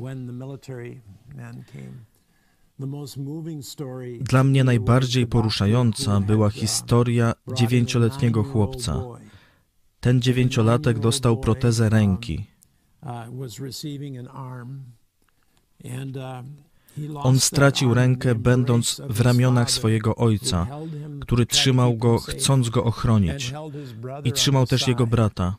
Dla 4.22 4.44
mnie 4.44 4.64
najbardziej 4.64 5.28
poruszająca 5.28 6.20
była 6.20 6.50
historia 6.50 7.34
dziewięcioletniego 7.54 8.44
chłopca. 8.44 9.04
Ten 10.00 10.22
dziewięciolatek 10.22 11.00
dostał 11.00 11.38
protezę 11.38 11.90
ręki. 11.90 12.46
On 17.16 17.40
stracił 17.40 17.94
rękę, 17.94 18.36
będąc 18.36 19.02
w 19.10 19.22
ramionach 19.22 19.72
swojego 19.72 20.16
ojca, 20.16 20.68
który 21.22 21.46
trzymał 21.46 21.98
go, 21.98 22.18
chcąc 22.18 22.70
go 22.70 22.84
ochronić, 22.84 23.54
i 24.24 24.32
trzymał 24.32 24.66
też 24.66 24.88
jego 24.88 25.08
brata. 25.08 25.56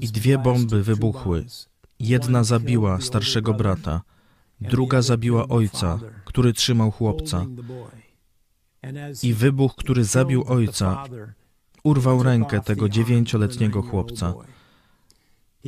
I 0.00 0.08
dwie 0.08 0.38
bomby 0.38 0.82
wybuchły. 0.82 1.46
Jedna 2.00 2.44
zabiła 2.44 3.00
starszego 3.00 3.54
brata, 3.54 4.02
druga 4.60 5.02
zabiła 5.02 5.48
ojca, 5.48 5.98
który 6.24 6.52
trzymał 6.52 6.90
chłopca. 6.90 7.46
I 9.22 9.34
wybuch, 9.34 9.74
który 9.76 10.04
zabił 10.04 10.44
ojca, 10.46 11.04
urwał 11.84 12.22
rękę 12.22 12.60
tego 12.60 12.88
dziewięcioletniego 12.88 13.82
chłopca. 13.82 14.34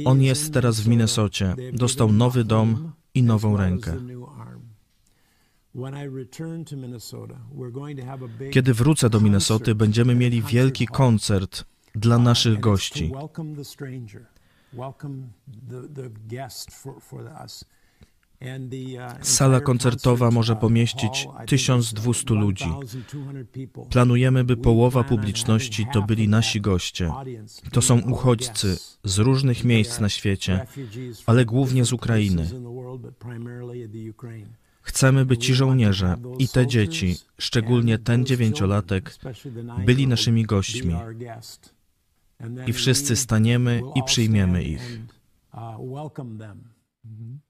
On 0.04 0.22
jest 0.22 0.52
teraz 0.52 0.80
w 0.80 0.88
Minnesocie, 0.88 1.54
dostał 1.72 2.12
nowy 2.12 2.44
dom 2.44 2.92
i 3.14 3.22
nową 3.22 3.56
rękę. 3.56 3.96
Kiedy 8.50 8.74
wrócę 8.74 9.10
do 9.10 9.20
Minnesoty, 9.20 9.74
będziemy 9.74 10.14
mieli 10.14 10.42
wielki 10.42 10.86
koncert 10.86 11.64
dla 11.94 12.18
naszych 12.18 12.60
gości. 12.60 13.12
Sala 19.22 19.60
koncertowa 19.60 20.30
może 20.30 20.56
pomieścić 20.56 21.28
1200 21.46 22.34
ludzi. 22.34 22.64
Planujemy, 23.90 24.44
by 24.44 24.56
połowa 24.56 25.04
publiczności 25.04 25.86
to 25.92 26.02
byli 26.02 26.28
nasi 26.28 26.60
goście. 26.60 27.12
To 27.72 27.82
są 27.82 28.00
uchodźcy 28.00 28.78
z 29.04 29.18
różnych 29.18 29.64
miejsc 29.64 30.00
na 30.00 30.08
świecie, 30.08 30.66
ale 31.26 31.44
głównie 31.44 31.84
z 31.84 31.92
Ukrainy. 31.92 32.50
Chcemy, 34.82 35.24
by 35.24 35.38
ci 35.38 35.54
żołnierze 35.54 36.16
i 36.38 36.48
te 36.48 36.66
dzieci, 36.66 37.16
szczególnie 37.38 37.98
ten 37.98 38.26
dziewięciolatek, 38.26 39.14
byli 39.86 40.06
naszymi 40.06 40.44
gośćmi. 40.44 40.94
I 42.66 42.72
wszyscy 42.72 43.16
staniemy 43.16 43.82
i 43.94 44.02
przyjmiemy 44.02 44.64
ich 44.64 45.00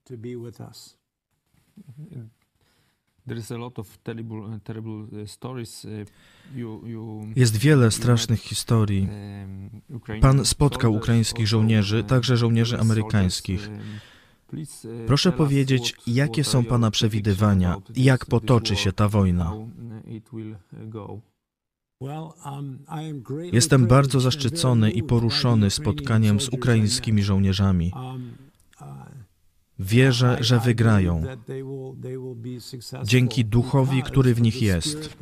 to 0.04 0.16
be 0.16 0.36
with 0.36 0.60
us. 0.60 0.98
Jest 7.36 7.56
wiele 7.56 7.90
strasznych 7.90 8.40
historii. 8.40 9.08
Um, 9.90 10.20
Pan 10.20 10.44
spotkał 10.44 10.94
ukraińskich 10.94 11.46
żołnierzy, 11.46 12.04
także 12.04 12.36
żołnierzy 12.36 12.78
amerykańskich. 12.78 13.68
Um, 14.52 14.60
uh, 14.62 15.06
Proszę 15.06 15.32
powiedzieć, 15.32 15.94
jakie 16.06 16.44
są 16.44 16.64
Pana 16.64 16.90
przewidywania, 16.90 17.76
jak 17.96 18.26
potoczy 18.26 18.76
się 18.76 18.92
ta 18.92 19.08
wojna? 19.08 19.52
Um, 22.00 22.84
Jestem 23.52 23.86
bardzo 23.86 24.20
zaszczycony 24.20 24.90
i 24.90 25.02
poruszony 25.02 25.70
spotkaniem 25.70 26.40
z 26.40 26.48
ukraińskimi 26.48 27.22
żołnierzami. 27.22 27.92
Wierzę, 29.78 30.36
że 30.40 30.60
wygrają 30.60 31.22
dzięki 33.04 33.44
duchowi, 33.44 34.02
który 34.02 34.34
w 34.34 34.40
nich 34.40 34.62
jest. 34.62 35.16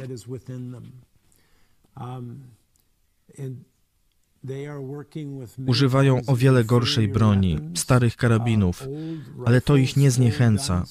Używają 5.66 6.20
o 6.26 6.36
wiele 6.36 6.64
gorszej 6.64 7.08
broni, 7.08 7.58
starych 7.74 8.16
karabinów, 8.16 8.88
ale 9.44 9.60
to 9.60 9.76
ich 9.76 9.96
nie 9.96 10.10
zniechęca. 10.10 10.84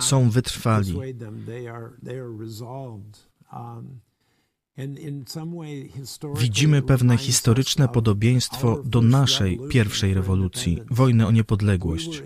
Są 0.00 0.30
wytrwali. 0.30 0.94
Widzimy 6.38 6.82
pewne 6.82 7.16
historyczne 7.16 7.88
podobieństwo 7.88 8.82
do 8.84 9.02
naszej 9.02 9.60
pierwszej 9.70 10.14
rewolucji, 10.14 10.82
wojny 10.90 11.26
o 11.26 11.30
niepodległość. 11.30 12.22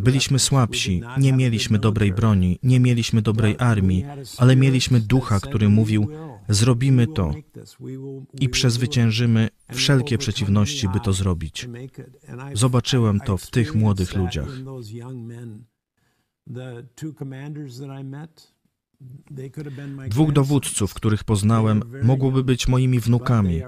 Byliśmy 0.00 0.38
słabsi, 0.38 1.02
nie 1.18 1.32
mieliśmy 1.32 1.78
dobrej 1.78 2.12
broni, 2.12 2.58
nie 2.62 2.80
mieliśmy 2.80 3.22
dobrej 3.22 3.56
armii, 3.58 4.04
ale 4.38 4.56
mieliśmy 4.56 5.00
ducha, 5.00 5.40
który 5.40 5.68
mówił: 5.68 6.08
Zrobimy 6.48 7.06
to. 7.06 7.34
i 8.40 8.48
przezwyciężymy 8.48 9.48
wszelkie 9.72 10.18
przeciwności, 10.18 10.88
by 10.88 11.00
to 11.00 11.12
zrobić. 11.12 11.68
Zobaczyłem 12.52 13.20
to 13.20 13.36
w 13.36 13.50
tych 13.50 13.74
młodych 13.74 14.14
ludziach. 14.14 14.48
Dwóch 20.08 20.32
dowódców, 20.32 20.94
których 20.94 21.24
poznałem, 21.24 21.82
mogłoby 22.02 22.44
być 22.44 22.68
moimi 22.68 23.00
wnukami. 23.00 23.62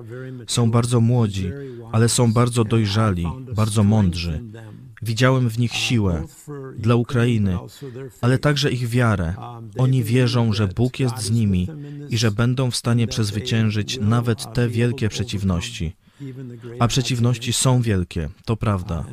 Są 0.47 0.71
bardzo 0.71 1.01
młodzi, 1.01 1.51
ale 1.93 2.09
są 2.09 2.33
bardzo 2.33 2.65
dojrzali, 2.65 3.27
bardzo 3.55 3.85
mądrzy. 3.85 4.43
Widziałem 5.03 5.49
w 5.49 5.59
nich 5.59 5.73
siłę 5.73 6.25
dla 6.79 6.95
Ukrainy, 6.95 7.59
ale 8.21 8.39
także 8.39 8.71
ich 8.71 8.89
wiarę. 8.89 9.35
Oni 9.79 10.05
wierzą, 10.05 10.53
że 10.53 10.69
Bóg 10.69 11.01
jest 11.01 11.19
z 11.19 11.31
nimi 11.31 11.69
i 12.11 12.19
że 12.19 12.31
będą 12.31 12.71
w 12.71 12.77
stanie 12.77 13.07
przezwyciężyć 13.07 13.99
nawet 14.01 14.55
te 14.55 14.69
wielkie 14.69 15.09
przeciwności. 15.09 15.97
A 16.79 16.89
przeciwności 16.89 17.53
są 17.53 17.83
wielkie, 17.83 18.29
to 18.45 18.57
prawda. 18.57 19.05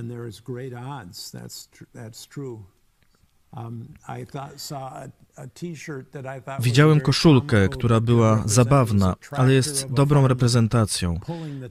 Widziałem 6.60 7.02
koszulkę, 7.02 7.70
która 7.70 8.00
była 8.00 8.44
zabawna, 8.46 9.16
ale 9.32 9.54
jest 9.54 9.92
dobrą 9.92 10.28
reprezentacją. 10.28 11.20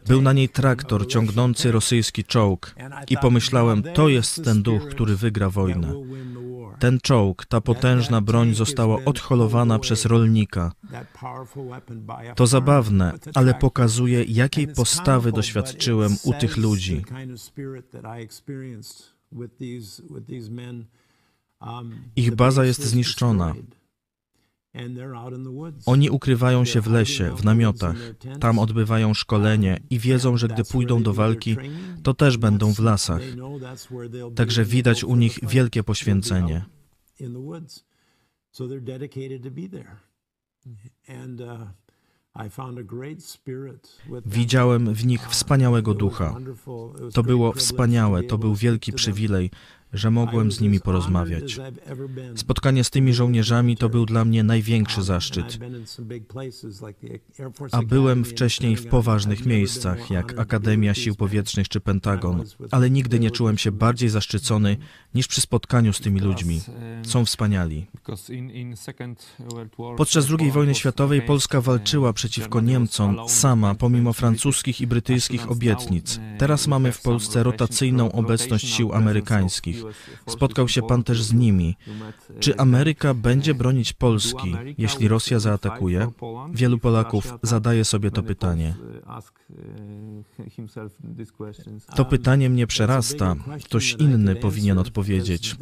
Był 0.07 0.23
na 0.23 0.33
niej 0.33 0.49
traktor 0.49 1.07
ciągnący 1.07 1.73
rosyjski 1.73 2.25
czołg 2.25 2.75
i 3.11 3.17
pomyślałem, 3.17 3.83
to 3.83 4.09
jest 4.09 4.45
ten 4.45 4.63
duch, 4.63 4.89
który 4.89 5.17
wygra 5.17 5.51
wojnę. 5.51 5.95
Ten 6.79 7.01
czołg, 7.01 7.47
ta 7.47 7.61
potężna 7.61 8.21
broń 8.21 8.55
została 8.55 9.05
odholowana 9.05 9.79
przez 9.79 10.05
rolnika. 10.05 10.73
To 12.37 12.47
zabawne, 12.47 13.13
ale 13.35 13.55
pokazuje, 13.55 14.25
jakiej 14.25 14.69
postawy 14.69 15.33
doświadczyłem 15.33 16.17
u 16.25 16.33
tych 16.33 16.57
ludzi. 16.57 17.05
Ich 22.17 22.35
baza 22.35 22.65
jest 22.65 22.85
zniszczona. 22.85 23.55
Oni 25.87 26.11
ukrywają 26.11 26.65
się 26.65 26.81
w 26.81 26.87
lesie, 26.87 27.37
w 27.37 27.45
namiotach. 27.45 27.97
Tam 28.41 28.59
odbywają 28.59 29.15
szkolenie 29.15 29.81
i 29.91 29.99
wiedzą, 29.99 30.37
że 30.37 30.49
gdy 30.49 30.65
pójdą 30.65 31.03
do 31.03 31.13
walki, 31.13 31.57
to 32.03 32.15
też 32.15 32.37
będą 32.37 32.75
w 32.75 32.79
lasach. 32.79 33.21
Także 34.35 34.65
widać 34.65 35.05
u 35.05 35.17
nich 35.17 35.39
wielkie 35.43 35.83
poświęcenie. 35.83 36.65
Widziałem 44.27 44.95
w 44.95 45.07
nich 45.07 45.29
wspaniałego 45.29 45.95
ducha. 45.95 46.37
To 47.15 47.23
było 47.23 47.53
wspaniałe, 47.53 48.23
to 48.23 48.39
był 48.39 48.55
wielki 48.55 48.93
przywilej, 48.93 49.51
że 49.93 50.11
mogłem 50.11 50.53
z 50.53 50.61
nimi 50.61 50.81
porozmawiać. 50.81 51.61
Spotkanie 52.37 52.85
z 52.85 52.91
tymi 52.91 53.15
żołnierzami 53.15 53.77
to 53.77 53.89
był 53.89 54.07
dla 54.07 54.25
mnie 54.25 54.43
największy 54.43 55.03
zaszczyt. 55.03 55.59
A 57.73 57.83
byłem 57.83 58.25
wcześniej 58.25 58.77
w 58.77 58.87
poważnych 58.87 59.47
miejscach, 59.47 60.11
jak 60.11 60.39
Akademia 60.39 60.95
Sił 60.95 61.15
Powietrznych 61.15 61.69
czy 61.69 61.81
Pentagon, 61.81 62.45
ale 62.71 62.91
nigdy 62.91 63.21
nie 63.21 63.31
czułem 63.31 63.59
się 63.59 63.73
bardziej 63.73 64.09
zaszczycony 64.09 64.77
niż 65.15 65.27
przy 65.27 65.41
spotkaniu 65.41 65.93
z 65.93 66.01
tymi 66.01 66.21
ludźmi. 66.21 66.61
Są 67.03 67.25
wspaniali. 67.25 67.87
Podczas 69.97 70.27
II 70.41 70.51
wojny 70.51 70.75
światowej 70.75 71.23
Polska 71.23 71.61
walczyła 71.61 72.13
przeciwko 72.13 72.61
Niemcom 72.61 73.29
sama, 73.29 73.75
pomimo 73.75 74.13
francuskich 74.13 74.81
i 74.81 74.87
brytyjskich 74.87 75.51
obietnic. 75.51 76.21
Teraz 76.39 76.67
mamy 76.67 76.93
w 76.93 77.03
Polsce 77.03 77.43
rotacyjną 77.43 78.13
obecność 78.13 78.69
sił 78.69 78.93
amerykańskich. 78.93 79.82
Spotkał 80.29 80.69
się 80.69 80.83
pan 80.83 81.05
też 81.05 81.23
z 81.23 81.33
nimi. 81.33 81.77
Czy 82.41 82.57
Ameryka 82.57 83.15
będzie 83.15 83.55
bronić 83.55 83.93
Polski, 83.93 84.57
jeśli 84.79 85.09
Rosja 85.09 85.39
zaatakuje? 85.39 86.11
Wielu 86.53 86.79
Polaków 86.79 87.35
zadaje 87.43 87.85
sobie 87.85 88.11
to 88.11 88.23
pytanie. 88.23 88.75
To 91.97 92.05
pytanie 92.05 92.51
mnie 92.51 92.67
przerasta. 92.67 93.35
Ktoś 93.65 93.93
inny 93.93 94.37
powinien 94.37 94.79
odpowiedzieć. 94.79 95.57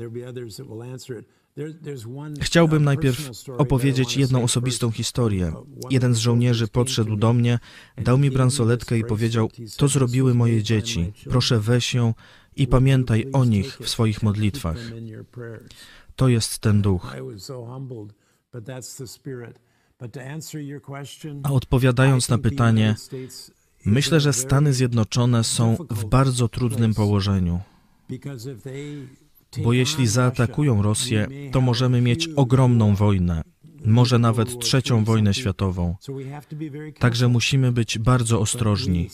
Chciałbym 2.40 2.84
najpierw 2.84 3.30
opowiedzieć 3.58 4.16
jedną 4.16 4.42
osobistą 4.42 4.90
historię. 4.90 5.52
Jeden 5.90 6.14
z 6.14 6.18
żołnierzy 6.18 6.68
podszedł 6.68 7.16
do 7.16 7.32
mnie, 7.32 7.58
dał 7.98 8.18
mi 8.18 8.30
bransoletkę 8.30 8.98
i 8.98 9.04
powiedział: 9.04 9.50
To 9.76 9.88
zrobiły 9.88 10.34
moje 10.34 10.62
dzieci. 10.62 11.12
Proszę 11.30 11.60
weź 11.60 11.94
ją 11.94 12.14
i 12.56 12.66
pamiętaj 12.66 13.26
o 13.32 13.44
nich 13.44 13.78
w 13.78 13.88
swoich 13.88 14.22
modlitwach. 14.22 14.76
To 16.16 16.28
jest 16.28 16.58
ten 16.58 16.82
duch. 16.82 17.16
A 21.42 21.52
odpowiadając 21.52 22.28
na 22.28 22.38
pytanie, 22.38 22.94
myślę, 23.84 24.20
że 24.20 24.32
Stany 24.32 24.72
Zjednoczone 24.72 25.44
są 25.44 25.76
w 25.90 26.04
bardzo 26.04 26.48
trudnym 26.48 26.94
położeniu. 26.94 27.60
Bo 29.64 29.72
jeśli 29.72 30.06
zaatakują 30.06 30.82
Rosję, 30.82 31.28
to 31.52 31.60
możemy 31.60 32.00
mieć 32.00 32.28
ogromną 32.36 32.94
wojnę, 32.94 33.42
może 33.84 34.18
nawet 34.18 34.58
trzecią 34.58 35.04
wojnę 35.04 35.34
światową. 35.34 35.96
Także 36.98 37.28
musimy 37.28 37.72
być 37.72 37.98
bardzo 37.98 38.40
ostrożni, 38.40 39.10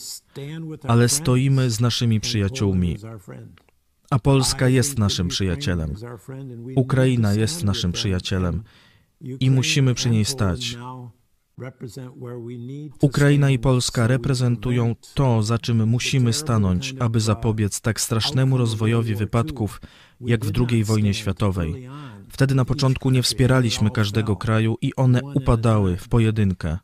ale 0.82 1.08
stoimy 1.08 1.70
z 1.70 1.80
naszymi 1.80 2.20
przyjaciółmi. 2.20 2.96
A 4.10 4.18
Polska 4.18 4.68
jest 4.68 4.98
naszym 4.98 5.28
przyjacielem. 5.28 5.94
Ukraina 6.76 7.34
jest 7.34 7.64
naszym 7.64 7.92
przyjacielem 7.92 8.62
i 9.40 9.50
musimy 9.50 9.94
przy 9.94 10.10
niej 10.10 10.24
stać. 10.24 10.76
Ukraina 13.00 13.50
i 13.50 13.58
Polska 13.58 14.06
reprezentują 14.06 14.94
to, 15.14 15.42
za 15.42 15.58
czym 15.58 15.88
musimy 15.88 16.32
stanąć, 16.32 16.94
aby 16.98 17.20
zapobiec 17.20 17.80
tak 17.80 18.00
strasznemu 18.00 18.56
rozwojowi 18.56 19.14
wypadków, 19.14 19.80
jak 20.20 20.44
w 20.44 20.52
II 20.70 20.84
wojnie 20.84 21.14
światowej. 21.14 21.88
Wtedy 22.28 22.54
na 22.54 22.64
początku 22.64 23.10
nie 23.10 23.22
wspieraliśmy 23.22 23.90
każdego 23.90 24.36
kraju 24.36 24.76
i 24.80 24.94
one 24.94 25.20
upadały 25.34 25.96
w 25.96 26.08
pojedynkę. 26.08 26.78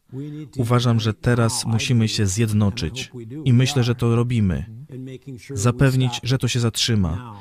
Uważam, 0.57 1.01
że 1.01 1.15
teraz 1.15 1.67
musimy 1.67 2.09
się 2.09 2.27
zjednoczyć 2.27 3.13
i 3.45 3.53
myślę, 3.53 3.83
że 3.83 3.95
to 3.95 4.17
robimy. 4.17 4.65
Zapewnić, 5.55 6.21
że 6.23 6.39
to 6.39 6.49
się 6.49 6.61
zatrzyma. 6.61 7.41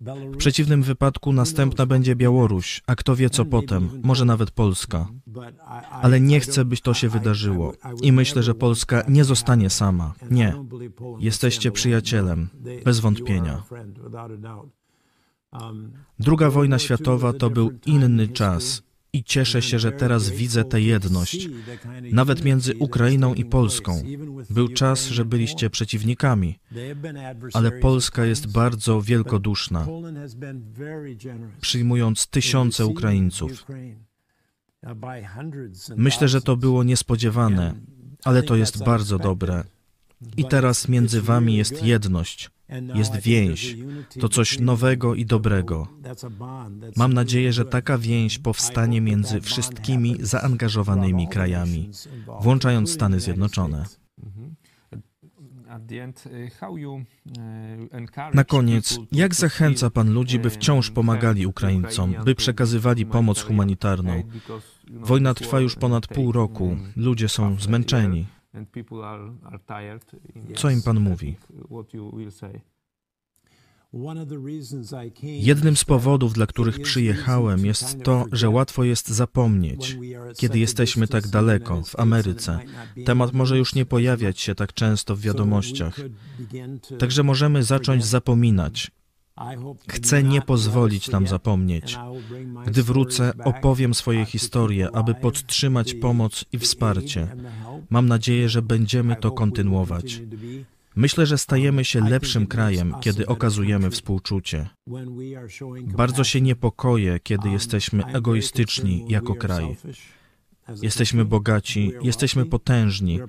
W 0.00 0.36
przeciwnym 0.36 0.82
wypadku 0.82 1.32
następna 1.32 1.86
będzie 1.86 2.16
Białoruś, 2.16 2.82
a 2.86 2.94
kto 2.94 3.16
wie 3.16 3.30
co 3.30 3.44
potem, 3.44 3.90
może 4.02 4.24
nawet 4.24 4.50
Polska. 4.50 5.08
Ale 5.90 6.20
nie 6.20 6.40
chcę, 6.40 6.64
by 6.64 6.76
to 6.76 6.94
się 6.94 7.08
wydarzyło. 7.08 7.72
I 8.02 8.12
myślę, 8.12 8.42
że 8.42 8.54
Polska 8.54 9.02
nie 9.08 9.24
zostanie 9.24 9.70
sama. 9.70 10.14
Nie. 10.30 10.54
Jesteście 11.18 11.72
przyjacielem, 11.72 12.48
bez 12.84 13.00
wątpienia. 13.00 13.62
Druga 16.18 16.50
wojna 16.50 16.78
światowa 16.78 17.32
to 17.32 17.50
był 17.50 17.70
inny 17.86 18.28
czas 18.28 18.82
i 19.12 19.24
cieszę 19.24 19.62
się, 19.62 19.78
że 19.78 19.92
teraz 19.92 20.30
widzę 20.30 20.64
tę 20.64 20.80
jedność, 20.80 21.48
nawet 22.12 22.44
między 22.44 22.76
Ukrainą 22.76 23.34
i 23.34 23.44
Polską. 23.44 24.02
Był 24.50 24.68
czas, 24.68 25.06
że 25.06 25.24
byliście 25.24 25.70
przeciwnikami, 25.70 26.58
ale 27.52 27.72
Polska 27.72 28.24
jest 28.24 28.52
bardzo 28.52 29.02
wielkoduszna, 29.02 29.86
przyjmując 31.60 32.26
tysiące 32.26 32.86
Ukraińców. 32.86 33.66
Myślę, 35.96 36.28
że 36.28 36.40
to 36.40 36.56
było 36.56 36.84
niespodziewane, 36.84 37.74
ale 38.24 38.42
to 38.42 38.56
jest 38.56 38.84
bardzo 38.84 39.18
dobre. 39.18 39.64
I 40.36 40.44
teraz 40.44 40.88
między 40.88 41.22
wami 41.22 41.56
jest 41.56 41.82
jedność 41.82 42.50
jest 42.94 43.16
więź. 43.16 43.76
To 44.20 44.28
coś 44.28 44.60
nowego 44.60 45.14
i 45.14 45.26
dobrego. 45.26 45.88
Mam 46.96 47.12
nadzieję, 47.12 47.52
że 47.52 47.64
taka 47.64 47.98
więź 47.98 48.38
powstanie 48.38 49.00
między 49.00 49.40
wszystkimi 49.40 50.16
zaangażowanymi 50.20 51.28
krajami, 51.28 51.90
włączając 52.40 52.90
Stany 52.90 53.20
Zjednoczone. 53.20 53.84
Na 58.34 58.44
koniec, 58.44 58.98
jak 59.12 59.34
zachęca 59.34 59.90
Pan 59.90 60.12
ludzi, 60.12 60.38
by 60.38 60.50
wciąż 60.50 60.90
pomagali 60.90 61.46
Ukraińcom, 61.46 62.14
by 62.24 62.34
przekazywali 62.34 63.06
pomoc 63.06 63.42
humanitarną? 63.42 64.22
Wojna 64.90 65.34
trwa 65.34 65.60
już 65.60 65.76
ponad 65.76 66.06
pół 66.06 66.32
roku, 66.32 66.76
ludzie 66.96 67.28
są 67.28 67.56
zmęczeni. 67.60 68.26
Co 70.54 70.70
im 70.70 70.82
Pan 70.82 71.00
mówi? 71.00 71.36
Jednym 75.22 75.76
z 75.76 75.84
powodów, 75.84 76.32
dla 76.32 76.46
których 76.46 76.82
przyjechałem, 76.82 77.66
jest 77.66 78.02
to, 78.02 78.24
że 78.32 78.50
łatwo 78.50 78.84
jest 78.84 79.08
zapomnieć, 79.08 79.98
kiedy 80.36 80.58
jesteśmy 80.58 81.08
tak 81.08 81.28
daleko, 81.28 81.82
w 81.82 81.98
Ameryce. 82.00 82.58
Temat 83.06 83.32
może 83.32 83.58
już 83.58 83.74
nie 83.74 83.86
pojawiać 83.86 84.40
się 84.40 84.54
tak 84.54 84.72
często 84.72 85.16
w 85.16 85.20
wiadomościach. 85.20 86.00
Także 86.98 87.22
możemy 87.22 87.62
zacząć 87.62 88.04
zapominać. 88.04 88.90
Chcę 89.88 90.22
nie 90.22 90.42
pozwolić 90.42 91.10
nam 91.10 91.26
zapomnieć. 91.26 91.98
Gdy 92.66 92.82
wrócę, 92.82 93.32
opowiem 93.44 93.94
swoje 93.94 94.24
historie, 94.24 94.88
aby 94.92 95.14
podtrzymać 95.14 95.94
pomoc 95.94 96.44
i 96.52 96.58
wsparcie. 96.58 97.36
Mam 97.90 98.08
nadzieję, 98.08 98.48
że 98.48 98.62
będziemy 98.62 99.16
to 99.16 99.30
kontynuować. 99.30 100.22
Myślę, 100.96 101.26
że 101.26 101.38
stajemy 101.38 101.84
się 101.84 102.00
lepszym 102.00 102.46
krajem, 102.46 102.94
kiedy 103.00 103.26
okazujemy 103.26 103.90
współczucie. 103.90 104.68
Bardzo 105.82 106.24
się 106.24 106.40
niepokoję, 106.40 107.20
kiedy 107.22 107.48
jesteśmy 107.48 108.04
egoistyczni 108.04 109.04
jako 109.08 109.34
kraj. 109.34 109.76
Jesteśmy 110.82 111.24
bogaci, 111.24 111.92
jesteśmy 112.02 112.46
potężni, 112.46 113.20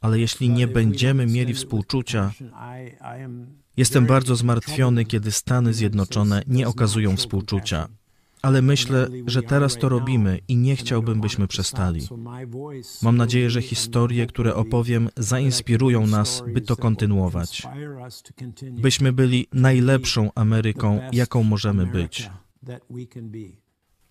ale 0.00 0.18
jeśli 0.18 0.50
nie 0.50 0.66
będziemy 0.66 1.26
mieli 1.26 1.54
współczucia, 1.54 2.32
jestem 3.78 4.06
bardzo 4.06 4.36
zmartwiony, 4.36 5.04
kiedy 5.04 5.32
Stany 5.32 5.74
Zjednoczone 5.74 6.42
nie 6.46 6.68
okazują 6.68 7.16
współczucia 7.16 7.88
ale 8.42 8.62
myślę, 8.62 9.08
że 9.26 9.42
teraz 9.42 9.76
to 9.76 9.88
robimy 9.88 10.38
i 10.48 10.56
nie 10.56 10.76
chciałbym, 10.76 11.20
byśmy 11.20 11.48
przestali. 11.48 12.00
Mam 13.02 13.16
nadzieję, 13.16 13.50
że 13.50 13.62
historie, 13.62 14.26
które 14.26 14.54
opowiem, 14.54 15.08
zainspirują 15.16 16.06
nas, 16.06 16.42
by 16.54 16.60
to 16.60 16.76
kontynuować. 16.76 17.62
Byśmy 18.62 19.12
byli 19.12 19.46
najlepszą 19.52 20.30
Ameryką, 20.34 21.00
jaką 21.12 21.42
możemy 21.42 21.86
być. 21.86 22.30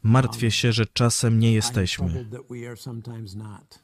Martwię 0.07 0.51
się, 0.51 0.71
że 0.71 0.85
czasem 0.85 1.39
nie 1.39 1.53
jesteśmy. 1.53 2.25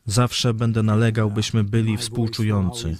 Zawsze 0.05 0.53
będę 0.53 0.83
nalegał, 0.83 1.31
byśmy 1.31 1.63
byli 1.63 1.97
współczujący, 1.97 2.97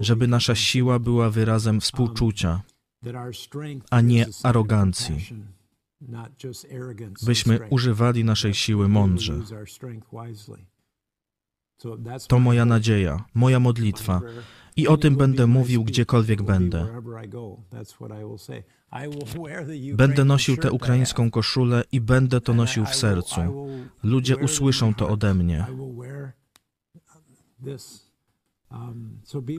żeby 0.00 0.28
nasza 0.28 0.54
siła 0.54 0.98
była 0.98 1.30
wyrazem 1.30 1.80
współczucia, 1.80 2.62
a 3.90 4.00
nie 4.00 4.26
arogancji 4.42 5.26
byśmy 7.26 7.58
używali 7.70 8.24
naszej 8.24 8.54
siły 8.54 8.88
mądrze. 8.88 9.40
To 12.28 12.38
moja 12.38 12.64
nadzieja, 12.64 13.24
moja 13.34 13.60
modlitwa. 13.60 14.20
I 14.76 14.88
o 14.88 14.96
tym 14.96 15.16
będę 15.16 15.46
mówił, 15.46 15.84
gdziekolwiek 15.84 16.42
będę. 16.42 16.86
Będę 19.94 20.24
nosił 20.24 20.56
tę 20.56 20.72
ukraińską 20.72 21.30
koszulę 21.30 21.84
i 21.92 22.00
będę 22.00 22.40
to 22.40 22.54
nosił 22.54 22.84
w 22.84 22.94
sercu. 22.94 23.40
Ludzie 24.02 24.36
usłyszą 24.36 24.94
to 24.94 25.08
ode 25.08 25.34
mnie. 25.34 25.66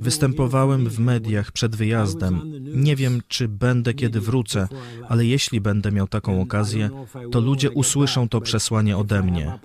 Występowałem 0.02 0.89
w 0.89 1.00
mediach 1.00 1.52
przed 1.52 1.76
wyjazdem. 1.76 2.42
Nie 2.76 2.96
wiem, 2.96 3.22
czy 3.28 3.48
będę, 3.48 3.94
kiedy 3.94 4.22
wrócę, 4.22 4.68
ale 5.08 5.26
jeśli 5.26 5.62
będę 5.62 5.92
miał 5.92 6.08
taką 6.08 6.42
okazję, 6.42 6.89
to 7.32 7.39
ludzie 7.39 7.72
usłyszą 7.72 8.30
to 8.30 8.42
przesłanie 8.42 8.98
ode 8.98 9.24
mnie, 9.24 9.60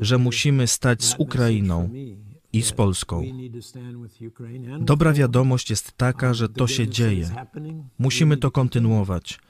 że 0.00 0.18
musimy 0.18 0.66
stać 0.66 1.04
z 1.04 1.14
Ukrainą 1.18 1.90
i 2.54 2.62
z 2.62 2.72
Polską. 2.72 3.22
Dobra 4.80 5.12
wiadomość 5.12 5.70
jest 5.70 5.92
taka, 5.92 6.34
że 6.34 6.48
to 6.48 6.66
się 6.66 6.88
dzieje. 6.88 7.30
Musimy 7.98 8.36
to 8.36 8.50
kontynuować. 8.50 9.40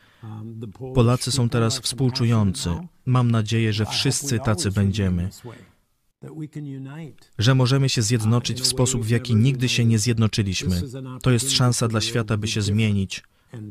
Polacy 0.95 1.33
są 1.33 1.49
teraz 1.49 1.79
współczujący. 1.79 2.71
Mam 3.07 3.31
nadzieję, 3.31 3.73
że 3.73 3.87
wszyscy 3.87 4.39
tacy 4.39 4.71
będziemy 4.71 5.31
że 7.39 7.55
możemy 7.55 7.89
się 7.89 8.03
zjednoczyć 8.03 8.61
w 8.61 8.67
sposób, 8.67 9.05
w 9.05 9.11
jaki 9.11 9.35
nigdy 9.35 9.69
się 9.69 9.85
nie 9.85 9.99
zjednoczyliśmy. 9.99 10.83
To 11.23 11.31
jest 11.31 11.51
szansa 11.51 11.89
dla 11.89 12.01
świata, 12.01 12.37
by 12.37 12.49
się 12.49 12.63
zmienić 12.63 13.23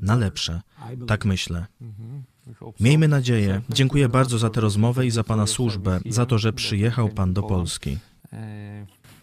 na 0.02 0.16
lepsze. 0.16 0.62
Tak 1.08 1.26
myślę. 1.26 1.66
Miejmy 2.80 3.08
nadzieję. 3.08 3.62
Dziękuję 3.70 4.10
bardzo 4.10 4.38
za 4.38 4.50
tę 4.50 4.62
rozmowę 4.62 5.06
i 5.06 5.12
za 5.12 5.24
Pana 5.24 5.48
służbę, 5.48 6.00
za 6.10 6.26
to, 6.26 6.38
że 6.38 6.54
przyjechał 6.54 7.10
Pan 7.10 7.34
do 7.34 7.44
Polski. 7.44 7.98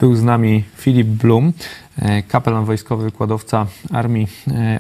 Był 0.00 0.14
z 0.14 0.22
nami 0.22 0.64
Filip 0.76 1.06
Blum, 1.06 1.52
kapelan 2.28 2.64
wojskowy, 2.64 3.04
wykładowca 3.04 3.66
Armii 3.90 4.26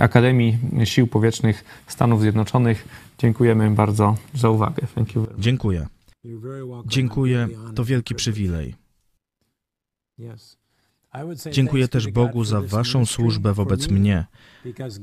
Akademii 0.00 0.58
Sił 0.84 1.06
Powietrznych 1.06 1.64
Stanów 1.86 2.20
Zjednoczonych. 2.20 2.88
Dziękujemy 3.18 3.70
bardzo 3.70 4.16
za 4.34 4.50
uwagę. 4.50 4.86
Dziękuję. 5.38 5.86
Dziękuję, 6.86 7.48
to 7.74 7.84
wielki 7.84 8.14
przywilej. 8.14 8.74
Dziękuję 11.50 11.88
też 11.88 12.08
Bogu 12.08 12.44
za 12.44 12.60
Waszą 12.60 13.06
służbę 13.06 13.54
wobec 13.54 13.88
mnie, 13.88 14.26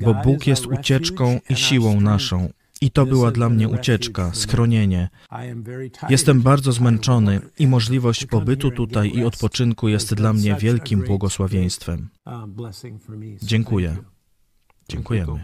bo 0.03 0.13
Bóg 0.13 0.47
jest 0.47 0.65
ucieczką 0.65 1.39
i 1.49 1.55
siłą 1.55 2.01
naszą. 2.01 2.49
I 2.81 2.91
to 2.91 3.05
była 3.05 3.31
dla 3.31 3.49
mnie 3.49 3.69
ucieczka, 3.69 4.31
schronienie. 4.33 5.09
Jestem 6.09 6.41
bardzo 6.41 6.71
zmęczony 6.71 7.41
i 7.59 7.67
możliwość 7.67 8.25
pobytu 8.25 8.71
tutaj 8.71 9.11
i 9.15 9.23
odpoczynku 9.23 9.87
jest 9.87 10.13
dla 10.13 10.33
mnie 10.33 10.55
wielkim 10.55 11.03
błogosławieństwem. 11.03 12.09
Dziękuję. 13.41 13.97
Dziękujemy. 14.89 15.43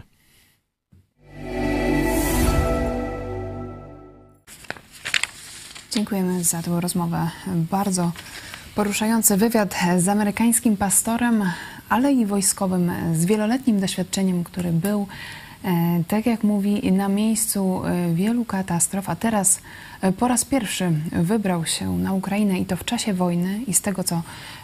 Dziękujemy 5.90 6.44
za 6.44 6.62
tę 6.62 6.80
rozmowę. 6.80 7.30
Bardzo 7.70 8.12
poruszający 8.74 9.36
wywiad 9.36 9.74
z 9.98 10.08
amerykańskim 10.08 10.76
pastorem, 10.76 11.44
ale 11.88 12.12
i 12.12 12.26
wojskowym 12.26 12.92
z 13.14 13.24
wieloletnim 13.24 13.80
doświadczeniem, 13.80 14.44
który 14.44 14.72
był, 14.72 15.06
tak 16.08 16.26
jak 16.26 16.42
mówi, 16.42 16.92
na 16.92 17.08
miejscu 17.08 17.82
e, 17.84 18.14
wielu 18.14 18.44
katastrof, 18.44 19.08
a 19.08 19.16
teraz 19.16 19.60
e, 20.00 20.12
po 20.12 20.28
raz 20.28 20.44
pierwszy 20.44 20.92
wybrał 21.12 21.66
się 21.66 21.98
na 21.98 22.12
Ukrainę 22.12 22.58
i 22.58 22.66
to 22.66 22.76
w 22.76 22.84
czasie 22.84 23.14
wojny. 23.14 23.60
I 23.66 23.74
z 23.74 23.80
tego, 23.80 24.04
co 24.04 24.22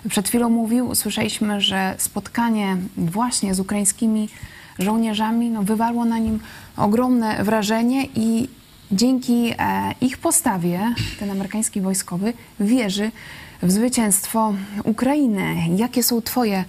przed 0.08 0.28
chwilą 0.28 0.48
mówił, 0.48 0.94
słyszeliśmy, 0.94 1.60
że 1.60 1.94
spotkanie 1.98 2.76
właśnie 2.96 3.54
z 3.54 3.60
ukraińskimi 3.60 4.28
żołnierzami 4.78 5.50
no, 5.50 5.62
wywarło 5.62 6.04
na 6.04 6.18
nim 6.18 6.40
ogromne 6.76 7.44
wrażenie 7.44 8.06
i 8.14 8.48
dzięki 8.92 9.52
e, 9.58 9.94
ich 10.00 10.18
postawie 10.18 10.94
ten 11.18 11.30
amerykański 11.30 11.80
wojskowy 11.80 12.32
wierzy 12.60 13.10
w 13.62 13.70
zwycięstwo 13.70 14.54
Ukrainy. 14.84 15.56
Jakie 15.76 16.02
są 16.02 16.22
Twoje 16.22 16.64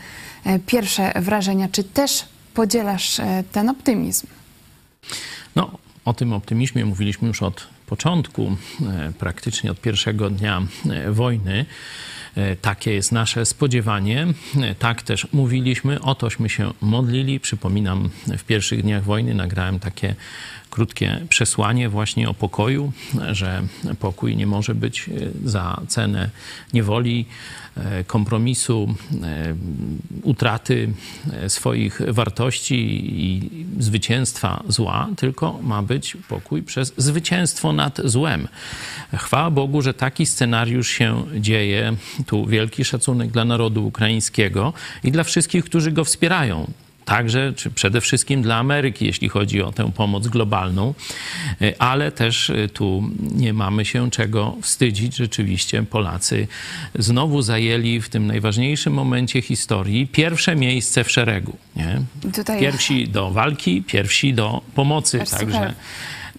e, 0.46 0.60
pierwsze 0.60 1.12
wrażenia? 1.15 1.67
Czy 1.72 1.84
też 1.84 2.31
podzielasz 2.54 3.20
e, 3.20 3.44
ten 3.52 3.70
optymizm? 3.70 4.28
No, 5.56 5.78
o 6.06 6.14
tym 6.14 6.34
optymizmie 6.34 6.86
mówiliśmy 6.86 7.28
już 7.28 7.42
od 7.42 7.68
początku, 7.88 8.58
praktycznie 9.20 9.72
od 9.72 9.82
pierwszego 9.82 10.30
dnia 10.30 10.62
wojny. 11.10 11.66
Takie 12.62 12.94
jest 12.94 13.12
nasze 13.12 13.46
spodziewanie. 13.46 14.28
Tak 14.80 15.02
też 15.02 15.28
mówiliśmy, 15.34 16.02
o 16.02 16.16
tośmy 16.16 16.50
się 16.50 16.72
modlili. 16.82 17.40
Przypominam, 17.40 18.10
w 18.38 18.44
pierwszych 18.44 18.82
dniach 18.82 19.04
wojny 19.04 19.34
nagrałem 19.34 19.80
takie 19.80 20.16
krótkie 20.72 21.26
przesłanie 21.30 21.90
właśnie 21.90 22.30
o 22.30 22.34
pokoju, 22.34 22.92
że 23.32 23.62
pokój 24.00 24.36
nie 24.36 24.48
może 24.48 24.76
być 24.76 25.10
e, 25.10 25.12
za 25.50 25.82
cenę 25.88 26.30
niewoli, 26.74 27.26
e, 27.78 28.04
kompromisu, 28.04 28.96
e, 29.24 29.56
utraty 30.24 30.94
swoich 31.48 32.02
wartości 32.08 32.76
i 33.26 33.50
zwycięstwa 33.80 34.64
zła, 34.68 35.10
tylko 35.18 35.60
ma 35.62 35.84
być 35.84 36.18
pokój 36.30 36.64
przez 36.64 36.94
zwycięstwo 36.98 37.74
nad 37.74 38.02
złem. 38.06 38.48
Chwała 39.18 39.52
Bogu, 39.52 39.82
że 39.82 39.94
taki 39.94 40.26
scenariusz 40.26 40.90
się 40.90 41.24
dzieje. 41.40 41.96
Tu 42.26 42.46
wielki 42.46 42.86
szacunek 42.86 43.32
dla 43.32 43.46
narodu 43.46 43.88
ukraińskiego 43.88 44.74
i 45.04 45.12
dla 45.12 45.24
wszystkich, 45.24 45.66
którzy 45.66 45.92
go 45.92 46.04
wspierają 46.04 46.72
także, 47.06 47.54
czy 47.56 47.72
przede 47.72 48.02
wszystkim 48.02 48.42
dla 48.42 48.58
Ameryki, 48.58 49.06
jeśli 49.06 49.30
chodzi 49.30 49.62
o 49.62 49.72
tę 49.72 49.92
pomoc 49.92 50.28
globalną, 50.28 50.94
e, 51.62 51.82
ale 51.82 52.12
też 52.12 52.50
e, 52.50 52.68
tu 52.68 53.10
nie 53.20 53.54
mamy 53.54 53.86
się 53.86 54.12
czego 54.12 54.58
wstydzić. 54.62 55.16
Rzeczywiście 55.16 55.84
Polacy 55.84 56.48
znowu 57.00 57.42
zajęli 57.42 58.02
w 58.02 58.10
tym 58.10 58.28
najważniejszym 58.28 58.94
momencie 58.94 59.42
historii 59.42 60.08
pierwsze 60.08 60.56
miejsce 60.56 61.04
w 61.04 61.12
szeregu. 61.12 61.58
Nie? 61.76 62.02
Tutaj... 62.34 62.60
Pierwsi 62.60 63.08
do 63.08 63.32
walki, 63.32 63.84
pierwsi 63.84 64.34
do 64.34 64.62
pomocy. 64.76 65.20
Także. 65.20 65.46
Super. 65.46 65.74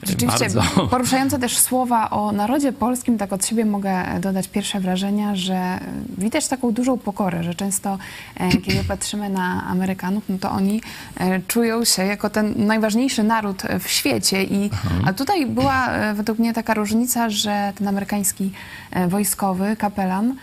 Rzeczywiście 0.03 0.51
bardzo... 0.51 0.63
poruszające 0.97 1.39
też 1.39 1.59
słowa 1.59 2.11
o 2.11 2.33
narodzie 2.33 2.73
polskim, 2.73 3.19
tak 3.19 3.33
od 3.33 3.47
siebie 3.47 3.65
mogę 3.65 4.21
dodać 4.21 4.49
pierwsze 4.49 4.81
wrażenia, 4.81 5.37
że 5.37 5.81
widać 6.19 6.49
taką 6.49 6.73
dużą 6.73 6.99
pokorę, 6.99 7.45
że 7.45 7.55
często 7.55 7.99
e, 8.37 8.49
kiedy 8.49 8.85
patrzymy 8.89 9.29
na 9.29 9.65
Amerykanów, 9.67 10.25
no 10.29 10.39
to 10.39 10.51
oni 10.51 10.81
e, 11.21 11.41
czują 11.41 11.85
się 11.85 12.05
jako 12.05 12.31
ten 12.31 12.67
najważniejszy 12.67 13.23
naród 13.23 13.63
w 13.81 13.89
świecie. 13.89 14.45
I, 14.45 14.71
a 15.07 15.13
tutaj 15.13 15.47
była 15.47 15.89
e, 15.89 16.15
według 16.15 16.39
mnie 16.39 16.53
taka 16.53 16.75
różnica, 16.75 17.31
że 17.31 17.73
ten 17.79 17.89
amerykański 17.89 18.53
wojskowy 19.09 19.77
kapelan 19.77 20.35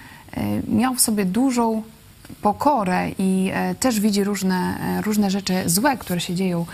miał 0.68 0.96
w 0.96 1.02
sobie 1.02 1.26
dużą 1.26 1.84
pokorę 2.42 3.10
i 3.18 3.52
też 3.80 4.00
widzi 4.00 4.24
różne, 4.24 4.78
różne 5.06 5.32
rzeczy 5.32 5.54
złe, 5.66 5.98
które 5.98 6.20
się 6.20 6.36
dzieją 6.36 6.66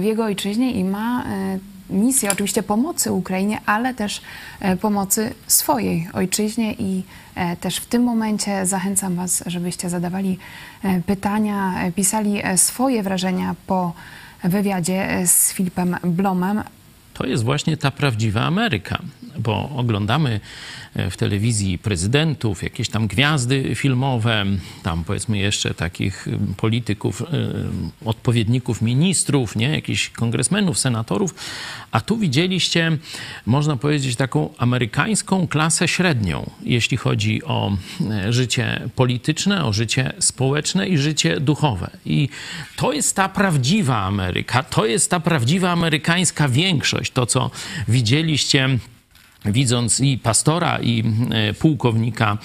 w 0.00 0.02
jego 0.02 0.24
ojczyźnie 0.24 0.72
i 0.72 0.84
ma 0.84 1.24
misję 1.90 2.32
oczywiście 2.32 2.62
pomocy 2.62 3.12
Ukrainie, 3.12 3.60
ale 3.66 3.94
też 3.94 4.22
e, 4.60 4.76
pomocy 4.76 5.34
swojej 5.46 6.08
ojczyźnie 6.12 6.74
i 6.74 7.02
e, 7.34 7.56
też 7.56 7.76
w 7.76 7.86
tym 7.86 8.02
momencie 8.02 8.66
zachęcam 8.66 9.14
Was, 9.14 9.44
żebyście 9.46 9.90
zadawali 9.90 10.38
e, 10.82 11.00
pytania, 11.00 11.74
pisali 11.96 12.42
swoje 12.56 13.02
wrażenia 13.02 13.54
po 13.66 13.92
wywiadzie 14.44 15.26
z 15.26 15.52
Filipem 15.52 15.96
Blomem. 16.04 16.62
To 17.14 17.26
jest 17.26 17.44
właśnie 17.44 17.76
ta 17.76 17.90
prawdziwa 17.90 18.40
Ameryka, 18.40 18.98
bo 19.38 19.70
oglądamy 19.76 20.40
w 21.10 21.16
telewizji 21.16 21.78
prezydentów, 21.78 22.62
jakieś 22.62 22.88
tam 22.88 23.06
gwiazdy 23.06 23.74
filmowe, 23.74 24.46
tam 24.82 25.04
powiedzmy 25.04 25.38
jeszcze 25.38 25.74
takich 25.74 26.28
polityków, 26.56 27.22
odpowiedników 28.04 28.82
ministrów, 28.82 29.56
nie? 29.56 29.68
jakichś 29.68 30.10
kongresmenów, 30.10 30.78
senatorów, 30.78 31.34
a 31.92 32.00
tu 32.00 32.16
widzieliście, 32.16 32.98
można 33.46 33.76
powiedzieć, 33.76 34.16
taką 34.16 34.50
amerykańską 34.58 35.48
klasę 35.48 35.88
średnią, 35.88 36.50
jeśli 36.62 36.96
chodzi 36.96 37.44
o 37.44 37.76
e, 38.10 38.32
życie 38.32 38.88
polityczne, 38.96 39.64
o 39.64 39.72
życie 39.72 40.12
społeczne 40.18 40.88
i 40.88 40.98
życie 40.98 41.40
duchowe. 41.40 41.90
I 42.04 42.28
to 42.76 42.92
jest 42.92 43.16
ta 43.16 43.28
prawdziwa 43.28 43.98
Ameryka, 43.98 44.62
to 44.62 44.86
jest 44.86 45.10
ta 45.10 45.20
prawdziwa 45.20 45.70
amerykańska 45.70 46.48
większość, 46.48 47.12
to 47.12 47.26
co 47.26 47.50
widzieliście 47.88 48.78
widząc 49.44 50.00
i 50.00 50.18
pastora, 50.18 50.78
i 50.82 51.04
e, 51.30 51.54
pułkownika 51.54 52.38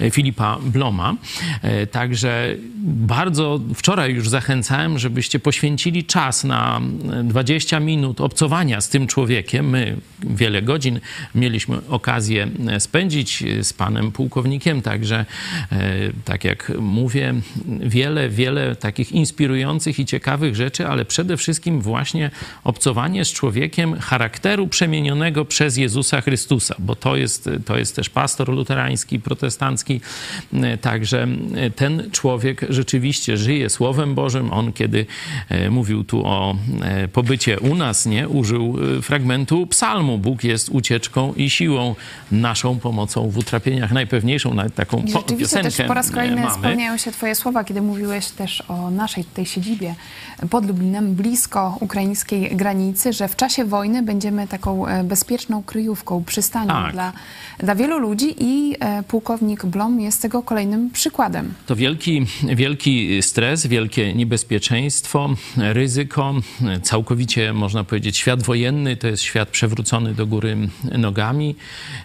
e, 0.00 0.10
Filipa 0.10 0.58
Bloma. 0.62 1.16
E, 1.62 1.86
także 1.86 2.56
bardzo 2.84 3.60
wczoraj 3.74 4.14
już 4.14 4.28
zachęcałem, 4.28 4.98
żebyście 4.98 5.38
poświęcili 5.38 6.04
czas 6.04 6.44
na 6.44 6.80
20 7.24 7.80
minut 7.80 8.20
obcowania 8.20 8.80
z 8.80 8.88
tym 8.88 9.06
człowiekiem. 9.06 9.70
My 9.70 9.96
wiele 10.22 10.62
godzin 10.62 11.00
mieliśmy 11.34 11.76
okazję 11.88 12.48
spędzić 12.78 13.44
z 13.62 13.72
panem 13.72 14.12
pułkownikiem, 14.12 14.82
także 14.82 15.24
tak 16.24 16.44
jak 16.44 16.72
mówię, 16.80 17.34
wiele, 17.80 18.28
wiele 18.28 18.76
takich 18.76 19.12
inspirujących 19.12 19.98
i 19.98 20.06
ciekawych 20.06 20.56
rzeczy, 20.56 20.86
ale 20.86 21.04
przede 21.04 21.36
wszystkim 21.36 21.80
właśnie 21.80 22.30
obcowanie 22.64 23.24
z 23.24 23.32
człowiekiem 23.32 24.00
charakteru 24.00 24.68
przemienionego 24.68 25.44
przez 25.44 25.76
Jezusa 25.76 26.20
Chrystusa 26.20 26.35
Chrystusa, 26.36 26.74
bo 26.78 26.96
to 26.96 27.16
jest, 27.16 27.50
to 27.64 27.78
jest 27.78 27.96
też 27.96 28.10
pastor 28.10 28.48
luterański, 28.48 29.20
protestancki. 29.20 30.00
Także 30.80 31.26
ten 31.76 32.10
człowiek 32.12 32.66
rzeczywiście 32.68 33.36
żyje 33.36 33.70
Słowem 33.70 34.14
Bożym. 34.14 34.52
On, 34.52 34.72
kiedy 34.72 35.06
e, 35.48 35.70
mówił 35.70 36.04
tu 36.04 36.26
o 36.26 36.56
e, 36.82 37.08
pobycie 37.08 37.60
u 37.60 37.74
nas, 37.74 38.06
nie, 38.06 38.28
użył 38.28 38.76
e, 38.98 39.02
fragmentu 39.02 39.66
psalmu. 39.66 40.18
Bóg 40.18 40.44
jest 40.44 40.68
ucieczką 40.68 41.34
i 41.34 41.50
siłą, 41.50 41.94
naszą 42.32 42.78
pomocą 42.78 43.30
w 43.30 43.38
utrapieniach. 43.38 43.92
Najpewniejszą, 43.92 44.54
nawet 44.54 44.74
taką 44.74 45.02
I 45.02 45.10
rzeczywiście 45.10 45.36
piosenkę 45.36 45.70
też 45.70 45.86
po 45.86 45.94
raz 45.94 46.10
kolejny 46.10 46.40
mamy. 46.40 46.54
spełniają 46.54 46.96
się 46.96 47.12
twoje 47.12 47.34
słowa, 47.34 47.64
kiedy 47.64 47.82
mówiłeś 47.82 48.26
też 48.26 48.62
o 48.68 48.90
naszej 48.90 49.24
tutaj 49.24 49.46
siedzibie 49.46 49.94
pod 50.50 50.66
Lublinem, 50.66 51.14
blisko 51.14 51.76
ukraińskiej 51.80 52.56
granicy, 52.56 53.12
że 53.12 53.28
w 53.28 53.36
czasie 53.36 53.64
wojny 53.64 54.02
będziemy 54.02 54.48
taką 54.48 54.84
bezpieczną 55.04 55.62
kryjówką 55.62 56.24
przystanią 56.26 56.68
tak. 56.68 56.92
dla, 56.92 57.12
dla 57.58 57.74
wielu 57.74 57.98
ludzi 57.98 58.34
i 58.38 58.76
e, 58.80 59.02
pułkownik 59.02 59.66
Blom 59.66 60.00
jest 60.00 60.22
tego 60.22 60.42
kolejnym 60.42 60.90
przykładem. 60.90 61.54
To 61.66 61.76
wielki, 61.76 62.26
wielki 62.54 63.22
stres, 63.22 63.66
wielkie 63.66 64.14
niebezpieczeństwo, 64.14 65.30
ryzyko, 65.56 66.34
całkowicie 66.82 67.52
można 67.52 67.84
powiedzieć 67.84 68.16
świat 68.16 68.42
wojenny 68.42 68.96
to 68.96 69.06
jest 69.06 69.22
świat 69.22 69.48
przewrócony 69.48 70.14
do 70.14 70.26
góry 70.26 70.56
nogami. 70.98 71.56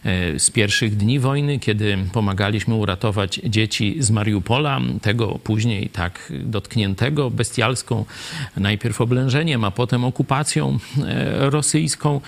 E, 0.03 0.39
z 0.39 0.49
pierwszych 0.49 0.97
dni 0.97 1.19
wojny, 1.19 1.59
kiedy 1.59 1.97
pomagaliśmy 2.13 2.75
uratować 2.75 3.41
dzieci 3.43 3.95
z 3.99 4.11
Mariupola, 4.11 4.79
tego 5.01 5.39
później 5.43 5.89
tak 5.89 6.33
dotkniętego 6.39 7.29
bestialską 7.29 8.05
najpierw 8.57 9.01
oblężeniem, 9.01 9.63
a 9.63 9.71
potem 9.71 10.05
okupacją 10.05 10.77
e, 11.07 11.49
rosyjską, 11.49 12.21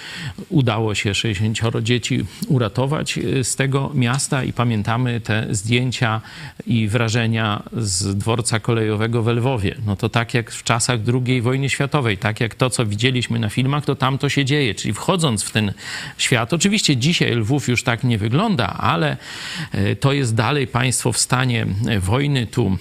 udało 0.49 0.95
się 0.95 1.13
60 1.13 1.59
dzieci 1.83 2.25
uratować 2.47 3.17
e, 3.17 3.43
z 3.43 3.55
tego 3.55 3.91
miasta 3.93 4.43
i 4.43 4.53
pamiętamy 4.53 5.21
te 5.21 5.47
zdjęcia 5.49 6.21
i 6.67 6.87
wrażenia 6.87 7.63
z 7.77 8.17
dworca 8.17 8.59
kolejowego 8.59 9.23
w 9.23 9.27
Lwowie. 9.27 9.75
No 9.85 9.95
to 9.95 10.09
tak 10.09 10.33
jak 10.33 10.51
w 10.51 10.63
czasach 10.63 10.99
II 11.27 11.41
wojny 11.41 11.69
światowej, 11.69 12.17
tak 12.17 12.39
jak 12.39 12.55
to, 12.55 12.69
co 12.69 12.85
widzieliśmy 12.85 13.39
na 13.39 13.49
filmach, 13.49 13.85
to 13.85 13.95
tam 13.95 14.17
to 14.17 14.29
się 14.29 14.45
dzieje. 14.45 14.75
Czyli 14.75 14.93
wchodząc 14.93 15.43
w 15.43 15.51
ten 15.51 15.73
świat, 16.17 16.53
oczywiście 16.53 16.97
dzisiaj 16.97 17.35
Lwów 17.35 17.67
już 17.67 17.83
tak 17.83 18.03
nie 18.03 18.17
wygląda, 18.17 18.67
ale 18.67 19.17
e, 19.71 19.95
to 19.95 20.13
jest 20.13 20.35
dalej 20.35 20.67
państwo 20.67 21.11
w 21.11 21.17
stanie 21.17 21.65
wojny 21.99 22.47
tu 22.47 22.77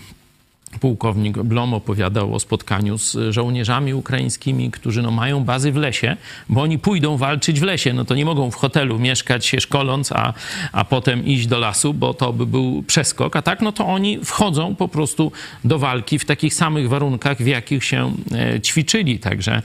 pułkownik 0.80 1.38
Blom 1.38 1.74
opowiadał 1.74 2.34
o 2.34 2.40
spotkaniu 2.40 2.98
z 2.98 3.16
żołnierzami 3.30 3.94
ukraińskimi, 3.94 4.70
którzy 4.70 5.02
no, 5.02 5.10
mają 5.10 5.44
bazy 5.44 5.72
w 5.72 5.76
lesie, 5.76 6.16
bo 6.48 6.62
oni 6.62 6.78
pójdą 6.78 7.16
walczyć 7.16 7.60
w 7.60 7.62
lesie. 7.62 7.92
No 7.92 8.04
to 8.04 8.14
nie 8.14 8.24
mogą 8.24 8.50
w 8.50 8.54
hotelu 8.54 8.98
mieszkać 8.98 9.46
się 9.46 9.60
szkoląc, 9.60 10.12
a, 10.12 10.34
a 10.72 10.84
potem 10.84 11.26
iść 11.26 11.46
do 11.46 11.58
lasu, 11.58 11.94
bo 11.94 12.14
to 12.14 12.32
by 12.32 12.46
był 12.46 12.82
przeskok. 12.86 13.36
A 13.36 13.42
tak, 13.42 13.60
no 13.60 13.72
to 13.72 13.86
oni 13.86 14.18
wchodzą 14.24 14.74
po 14.74 14.88
prostu 14.88 15.32
do 15.64 15.78
walki 15.78 16.18
w 16.18 16.24
takich 16.24 16.54
samych 16.54 16.88
warunkach, 16.88 17.38
w 17.38 17.46
jakich 17.46 17.84
się 17.84 18.12
e, 18.32 18.60
ćwiczyli. 18.60 19.18
Także 19.18 19.62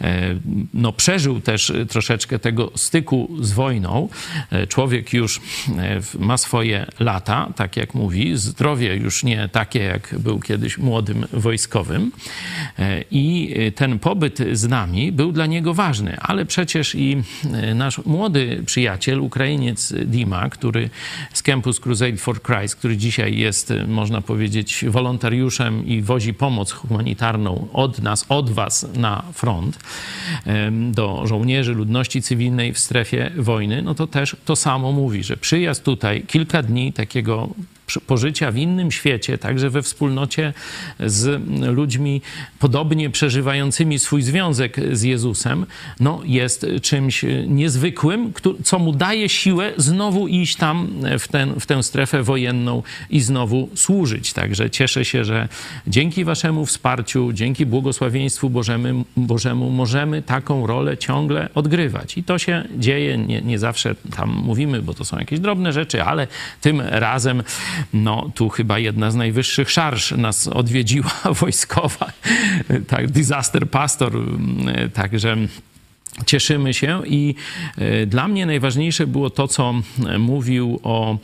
e, 0.00 0.34
no, 0.74 0.92
przeżył 0.92 1.40
też 1.40 1.72
troszeczkę 1.88 2.38
tego 2.38 2.70
styku 2.74 3.30
z 3.40 3.52
wojną. 3.52 4.08
E, 4.50 4.66
człowiek 4.66 5.12
już 5.12 5.40
ma 6.18 6.36
swoje 6.36 6.86
lata, 7.00 7.48
tak 7.56 7.76
jak 7.76 7.94
mówi, 7.94 8.36
zdrowie 8.36 8.96
już 8.96 9.24
nie 9.24 9.48
takie, 9.48 9.78
jak 9.78 10.14
był 10.18 10.38
kiedyś 10.44 10.78
młodym 10.78 11.26
wojskowym. 11.32 12.12
E, 12.78 13.04
i 13.10 13.54
ten 13.74 13.98
pobyt 13.98 14.38
z 14.52 14.68
nami 14.68 15.12
był 15.12 15.32
dla 15.32 15.46
niego 15.46 15.74
ważny, 15.74 16.16
ale 16.20 16.46
przecież 16.46 16.94
i 16.94 17.22
e, 17.52 17.74
nasz 17.74 17.98
młody 18.04 18.62
przyjaciel, 18.66 19.20
Ukrainiec 19.20 19.92
Dima, 20.06 20.48
który 20.48 20.90
z 21.32 21.42
Campus 21.42 21.80
Crusade 21.80 22.16
for 22.16 22.42
Christ, 22.42 22.76
który 22.76 22.96
dzisiaj 22.96 23.38
jest, 23.38 23.72
można 23.88 24.20
powiedzieć, 24.20 24.84
wolontariuszem 24.88 25.86
i 25.86 26.02
wozi 26.02 26.34
pomoc 26.34 26.72
humanitarną 26.72 27.68
od 27.72 28.02
nas, 28.02 28.26
od 28.28 28.50
was 28.50 28.86
na 28.96 29.22
front 29.32 29.78
do 30.92 31.26
żołnierzy 31.26 31.74
ludności 31.74 32.22
cywilnej 32.22 32.72
w 32.72 32.78
strefie 32.78 33.30
wojny, 33.36 33.82
no 33.82 33.94
to 33.94 34.06
też 34.06 34.36
to 34.44 34.56
samo 34.56 34.92
mówi, 34.92 35.22
że 35.22 35.36
przyjazd 35.36 35.84
tutaj 35.84 36.22
kilka 36.22 36.62
dni 36.62 36.92
takiego 36.92 37.48
pożycia 38.06 38.50
w 38.50 38.56
innym 38.56 38.90
świecie, 38.90 39.38
także 39.38 39.70
we 39.70 39.82
wspólnocie 39.82 40.52
z 41.00 41.42
ludźmi 41.76 42.22
podobnie 42.58 43.10
przeżywającymi 43.10 43.98
swój 43.98 44.22
związek 44.22 44.76
z 44.92 45.02
Jezusem, 45.02 45.66
no 46.00 46.20
jest 46.24 46.66
czymś 46.82 47.24
niezwykłym, 47.46 48.32
co 48.64 48.78
mu 48.78 48.92
daje 48.92 49.28
siłę 49.28 49.72
znowu 49.76 50.28
iść 50.28 50.56
tam 50.56 50.88
w, 51.18 51.28
ten, 51.28 51.60
w 51.60 51.66
tę 51.66 51.82
strefę 51.82 52.22
wojenną 52.22 52.82
i 53.10 53.20
znowu 53.20 53.68
służyć. 53.74 54.32
Także 54.32 54.70
cieszę 54.70 55.04
się, 55.04 55.24
że 55.24 55.48
dzięki 55.86 56.24
waszemu 56.24 56.66
wsparciu, 56.66 57.32
dzięki 57.32 57.66
błogosławieństwu 57.66 58.50
Bożemu, 58.50 59.04
Bożemu 59.16 59.70
możemy 59.70 60.22
taką 60.22 60.66
rolę 60.66 60.98
ciągle 60.98 61.48
odgrywać. 61.54 62.18
I 62.18 62.24
to 62.24 62.38
się 62.38 62.64
dzieje, 62.76 63.18
nie, 63.18 63.42
nie 63.42 63.58
zawsze 63.58 63.94
tam 64.16 64.30
mówimy, 64.30 64.82
bo 64.82 64.94
to 64.94 65.04
są 65.04 65.18
jakieś 65.18 65.40
drobne 65.40 65.72
rzeczy, 65.72 66.02
ale 66.02 66.26
tym 66.60 66.80
razem 66.80 67.42
no 67.92 68.30
tu 68.34 68.48
chyba 68.48 68.78
jedna 68.78 69.10
z 69.10 69.14
najwyższych 69.14 69.70
szarż 69.70 70.10
nas 70.12 70.48
odwiedziła 70.48 71.10
wojskowa, 71.40 72.12
tak, 72.86 73.10
disaster 73.10 73.70
pastor, 73.70 74.12
także 74.94 75.36
cieszymy 76.26 76.74
się 76.74 77.02
i 77.06 77.34
dla 78.06 78.28
mnie 78.28 78.46
najważniejsze 78.46 79.06
było 79.06 79.30
to, 79.30 79.48
co 79.48 79.74
mówił 80.18 80.80
o 80.82 81.18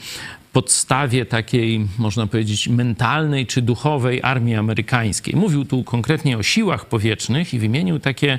podstawie 0.52 1.26
takiej, 1.26 1.86
można 1.98 2.26
powiedzieć, 2.26 2.68
mentalnej 2.68 3.46
czy 3.46 3.62
duchowej 3.62 4.22
armii 4.22 4.54
amerykańskiej. 4.54 5.36
Mówił 5.36 5.64
tu 5.64 5.84
konkretnie 5.84 6.38
o 6.38 6.42
siłach 6.42 6.86
powietrznych 6.86 7.54
i 7.54 7.58
wymienił 7.58 7.98
takie 7.98 8.38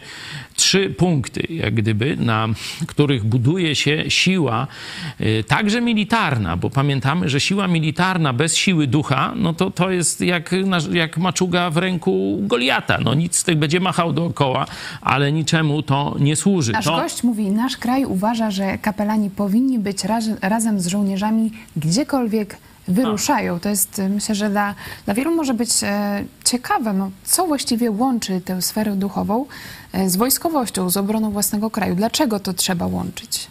trzy 0.56 0.90
punkty, 0.90 1.48
jak 1.50 1.74
gdyby, 1.74 2.18
na 2.18 2.48
których 2.88 3.24
buduje 3.24 3.76
się 3.76 4.04
siła, 4.08 4.68
y, 5.22 5.44
także 5.48 5.82
militarna, 5.82 6.58
bo 6.58 6.70
pamiętamy, 6.70 7.30
że 7.30 7.40
siła 7.40 7.68
militarna 7.68 8.34
bez 8.34 8.56
siły 8.56 8.88
ducha, 8.88 9.34
no 9.36 9.54
to 9.54 9.72
to 9.72 9.92
jest 9.92 10.22
jak, 10.22 10.56
jak 10.92 11.18
maczuga 11.18 11.70
w 11.70 11.78
ręku 11.78 12.40
Goliata. 12.42 12.98
No 13.04 13.14
nic 13.14 13.36
z 13.36 13.44
tych 13.44 13.58
będzie 13.58 13.80
machał 13.80 14.14
dookoła, 14.14 14.66
ale 15.02 15.32
niczemu 15.32 15.82
to 15.84 16.16
nie 16.20 16.36
służy. 16.36 16.72
Nasz 16.72 16.86
to... 16.86 16.98
gość 16.98 17.24
mówi, 17.24 17.52
nasz 17.52 17.78
kraj 17.78 18.06
uważa, 18.06 18.52
że 18.52 18.78
kapelani 18.78 19.30
powinni 19.30 19.80
być 19.80 20.04
raz, 20.04 20.26
razem 20.42 20.80
z 20.80 20.88
żołnierzami 20.88 21.52
gdziekolwiek 22.02 22.58
wyruszają. 22.88 23.60
To 23.60 23.70
jest, 23.70 24.00
y, 24.00 24.10
myślę, 24.10 24.36
że 24.36 24.50
dla, 24.50 24.76
dla 25.06 25.14
wielu 25.14 25.36
może 25.36 25.54
być 25.54 25.70
e, 25.84 26.24
ciekawe, 26.46 26.94
no, 26.94 27.12
co 27.24 27.48
właściwie 27.48 27.92
łączy 27.92 28.42
tę 28.42 28.62
sferę 28.62 28.96
duchową 28.96 29.46
e, 29.94 30.10
z 30.10 30.16
wojskowością, 30.16 30.90
z 30.90 30.98
obroną 30.98 31.32
własnego 31.32 31.70
kraju. 31.70 31.96
Dlaczego 31.96 32.40
to 32.40 32.54
trzeba 32.54 32.88
łączyć? 32.88 33.48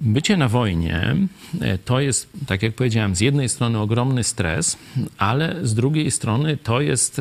Bycie 0.00 0.36
na 0.36 0.48
wojnie 0.48 1.16
e, 1.60 1.78
to 1.78 2.00
jest, 2.00 2.28
tak 2.46 2.62
jak 2.62 2.74
powiedziałem, 2.74 3.16
z 3.16 3.20
jednej 3.20 3.48
strony 3.48 3.78
ogromny 3.78 4.24
stres, 4.24 4.76
ale 5.18 5.56
z 5.62 5.74
drugiej 5.74 6.10
strony 6.10 6.56
to 6.56 6.80
jest, 6.80 7.20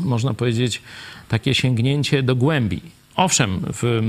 można 0.00 0.34
powiedzieć, 0.34 0.82
takie 1.28 1.54
sięgnięcie 1.54 2.22
do 2.22 2.36
głębi 2.36 2.82
Owszem, 3.16 3.60
w 3.82 4.02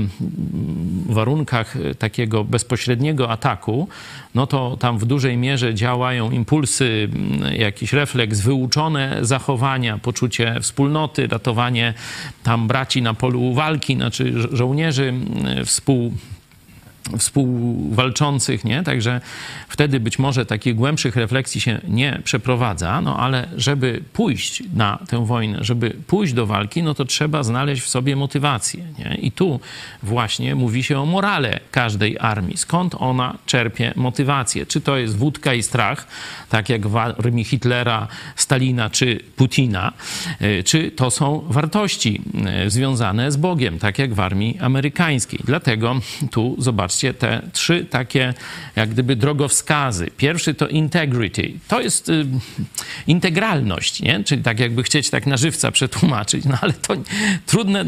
warunkach 1.08 1.74
takiego 1.98 2.44
bezpośredniego 2.44 3.30
ataku, 3.30 3.88
no 4.34 4.46
to 4.46 4.76
tam 4.80 4.98
w 4.98 5.04
dużej 5.04 5.36
mierze 5.36 5.74
działają 5.74 6.30
impulsy, 6.30 7.08
jakiś 7.58 7.92
refleks, 7.92 8.40
wyuczone 8.40 9.18
zachowania, 9.20 9.98
poczucie 9.98 10.60
wspólnoty, 10.60 11.26
ratowanie 11.26 11.94
tam 12.42 12.68
braci 12.68 13.02
na 13.02 13.14
polu 13.14 13.54
walki, 13.54 13.94
znaczy 13.94 14.34
żołnierzy 14.52 15.14
współ 15.64 16.12
współwalczących, 17.18 18.64
nie? 18.64 18.82
Także 18.82 19.20
wtedy 19.68 20.00
być 20.00 20.18
może 20.18 20.46
takich 20.46 20.74
głębszych 20.74 21.16
refleksji 21.16 21.60
się 21.60 21.80
nie 21.88 22.20
przeprowadza, 22.24 23.00
no 23.00 23.18
ale 23.18 23.48
żeby 23.56 24.02
pójść 24.12 24.62
na 24.74 24.98
tę 25.08 25.26
wojnę, 25.26 25.64
żeby 25.64 25.96
pójść 26.06 26.32
do 26.32 26.46
walki, 26.46 26.82
no 26.82 26.94
to 26.94 27.04
trzeba 27.04 27.42
znaleźć 27.42 27.82
w 27.82 27.88
sobie 27.88 28.16
motywację, 28.16 28.84
nie? 28.98 29.14
I 29.14 29.32
tu 29.32 29.60
właśnie 30.02 30.54
mówi 30.54 30.82
się 30.82 31.00
o 31.00 31.06
morale 31.06 31.60
każdej 31.70 32.16
armii. 32.20 32.56
Skąd 32.56 32.94
ona 32.98 33.38
czerpie 33.46 33.92
motywację? 33.96 34.66
Czy 34.66 34.80
to 34.80 34.96
jest 34.96 35.16
wódka 35.16 35.54
i 35.54 35.62
strach, 35.62 36.06
tak 36.48 36.68
jak 36.68 36.86
w 36.86 36.96
armii 36.96 37.44
Hitlera, 37.44 38.08
Stalina 38.36 38.90
czy 38.90 39.20
Putina, 39.36 39.92
e, 40.40 40.62
czy 40.62 40.90
to 40.90 41.10
są 41.10 41.44
wartości 41.48 42.22
e, 42.46 42.70
związane 42.70 43.32
z 43.32 43.36
Bogiem, 43.36 43.78
tak 43.78 43.98
jak 43.98 44.14
w 44.14 44.20
armii 44.20 44.58
amerykańskiej. 44.60 45.40
Dlatego 45.44 46.00
tu 46.30 46.56
zobaczcie, 46.58 46.93
zobaczcie 46.94 47.14
te 47.14 47.42
trzy 47.52 47.86
takie 47.90 48.34
jak 48.76 48.90
gdyby 48.90 49.16
drogowskazy. 49.16 50.10
Pierwszy 50.16 50.54
to 50.54 50.68
integrity. 50.68 51.52
To 51.68 51.80
jest 51.80 52.08
y, 52.08 52.26
integralność, 53.06 54.00
nie? 54.00 54.24
Czyli 54.24 54.42
tak 54.42 54.60
jakby 54.60 54.82
chcieć 54.82 55.10
tak 55.10 55.26
na 55.26 55.36
żywca 55.36 55.70
przetłumaczyć, 55.70 56.44
no 56.44 56.58
ale 56.60 56.72
to 56.72 56.94
trudne. 57.46 57.84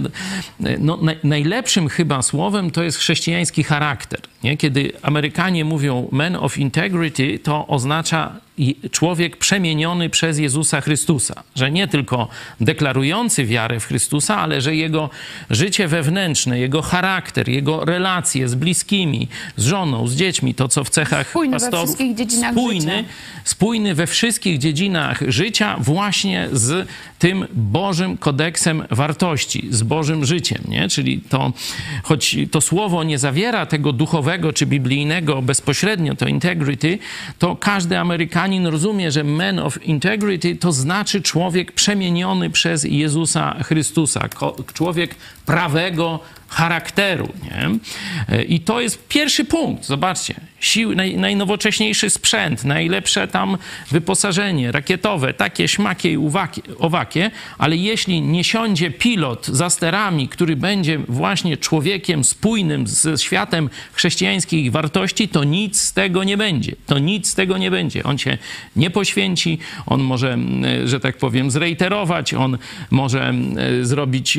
No, 0.78 0.98
najlepszym 1.24 1.88
chyba 1.88 2.22
słowem 2.22 2.70
to 2.70 2.82
jest 2.82 2.98
chrześcijański 2.98 3.64
charakter. 3.64 4.20
Nie? 4.44 4.56
Kiedy 4.56 4.92
Amerykanie 5.02 5.64
mówią 5.64 6.08
men 6.12 6.36
of 6.36 6.58
integrity, 6.58 7.38
to 7.38 7.66
oznacza 7.66 8.46
człowiek 8.90 9.36
przemieniony 9.36 10.10
przez 10.10 10.38
Jezusa 10.38 10.80
Chrystusa. 10.80 11.42
Że 11.54 11.70
nie 11.70 11.88
tylko 11.88 12.28
deklarujący 12.60 13.44
wiarę 13.44 13.80
w 13.80 13.86
Chrystusa, 13.86 14.36
ale 14.36 14.60
że 14.60 14.76
jego 14.76 15.10
życie 15.50 15.88
wewnętrzne, 15.88 16.58
jego 16.58 16.82
charakter, 16.82 17.48
jego 17.48 17.84
relacje 17.84 18.48
z 18.48 18.54
bliskimi, 18.54 19.28
z 19.56 19.64
żoną, 19.64 20.08
z 20.08 20.16
dziećmi, 20.16 20.54
to 20.54 20.68
co 20.68 20.84
w 20.84 20.90
cechach 20.90 21.28
spójny 21.28 21.52
pastorów, 21.52 21.80
we 21.80 21.86
wszystkich 21.86 22.14
dziedzinach 22.16 22.52
spójny, 22.52 23.04
spójny 23.44 23.94
we 23.94 24.06
wszystkich 24.06 24.58
dziedzinach 24.58 25.22
życia 25.28 25.76
właśnie 25.78 26.48
z 26.52 26.88
tym 27.18 27.46
Bożym 27.52 28.16
kodeksem 28.16 28.82
wartości, 28.90 29.68
z 29.70 29.82
Bożym 29.82 30.24
życiem, 30.24 30.62
nie? 30.68 30.88
Czyli 30.88 31.20
to, 31.20 31.52
choć 32.02 32.36
to 32.50 32.60
słowo 32.60 33.04
nie 33.04 33.18
zawiera 33.18 33.66
tego 33.66 33.92
duchowego 33.92 34.35
czy 34.52 34.66
biblijnego 34.66 35.42
bezpośrednio, 35.42 36.14
to 36.14 36.26
integrity, 36.26 36.98
to 37.38 37.56
każdy 37.56 37.98
Amerykanin 37.98 38.66
rozumie, 38.66 39.10
że 39.10 39.24
man 39.24 39.58
of 39.58 39.84
integrity 39.84 40.56
to 40.56 40.72
znaczy 40.72 41.22
człowiek 41.22 41.72
przemieniony 41.72 42.50
przez 42.50 42.84
Jezusa 42.84 43.56
Chrystusa, 43.62 44.28
człowiek 44.74 45.14
prawego 45.46 46.20
charakteru. 46.48 47.28
Nie? 47.44 47.70
I 48.48 48.60
to 48.60 48.80
jest 48.80 49.08
pierwszy 49.08 49.44
punkt. 49.44 49.84
Zobaczcie, 49.84 50.34
sił, 50.60 50.94
naj, 50.94 51.16
najnowocześniejszy 51.16 52.10
sprzęt, 52.10 52.64
najlepsze 52.64 53.28
tam 53.28 53.56
wyposażenie 53.90 54.72
rakietowe, 54.72 55.34
takie 55.34 55.68
śmakie 55.68 56.12
i 56.12 56.16
uwakie, 56.16 56.62
owakie, 56.78 57.30
ale 57.58 57.76
jeśli 57.76 58.20
nie 58.20 58.44
siądzie 58.44 58.90
pilot 58.90 59.46
za 59.46 59.70
sterami, 59.70 60.28
który 60.28 60.56
będzie 60.56 60.98
właśnie 60.98 61.56
człowiekiem 61.56 62.24
spójnym 62.24 62.86
ze 62.86 63.18
światem 63.18 63.70
chrześcijańskich 63.92 64.72
wartości, 64.72 65.28
to 65.28 65.44
nic 65.44 65.80
z 65.80 65.92
tego 65.92 66.24
nie 66.24 66.36
będzie. 66.36 66.76
To 66.86 66.98
nic 66.98 67.28
z 67.28 67.34
tego 67.34 67.58
nie 67.58 67.70
będzie. 67.70 68.02
On 68.02 68.18
się 68.18 68.38
nie 68.76 68.90
poświęci, 68.90 69.58
on 69.86 70.00
może, 70.00 70.38
że 70.84 71.00
tak 71.00 71.16
powiem, 71.16 71.50
zreiterować, 71.50 72.34
on 72.34 72.58
może 72.90 73.34
zrobić, 73.82 74.38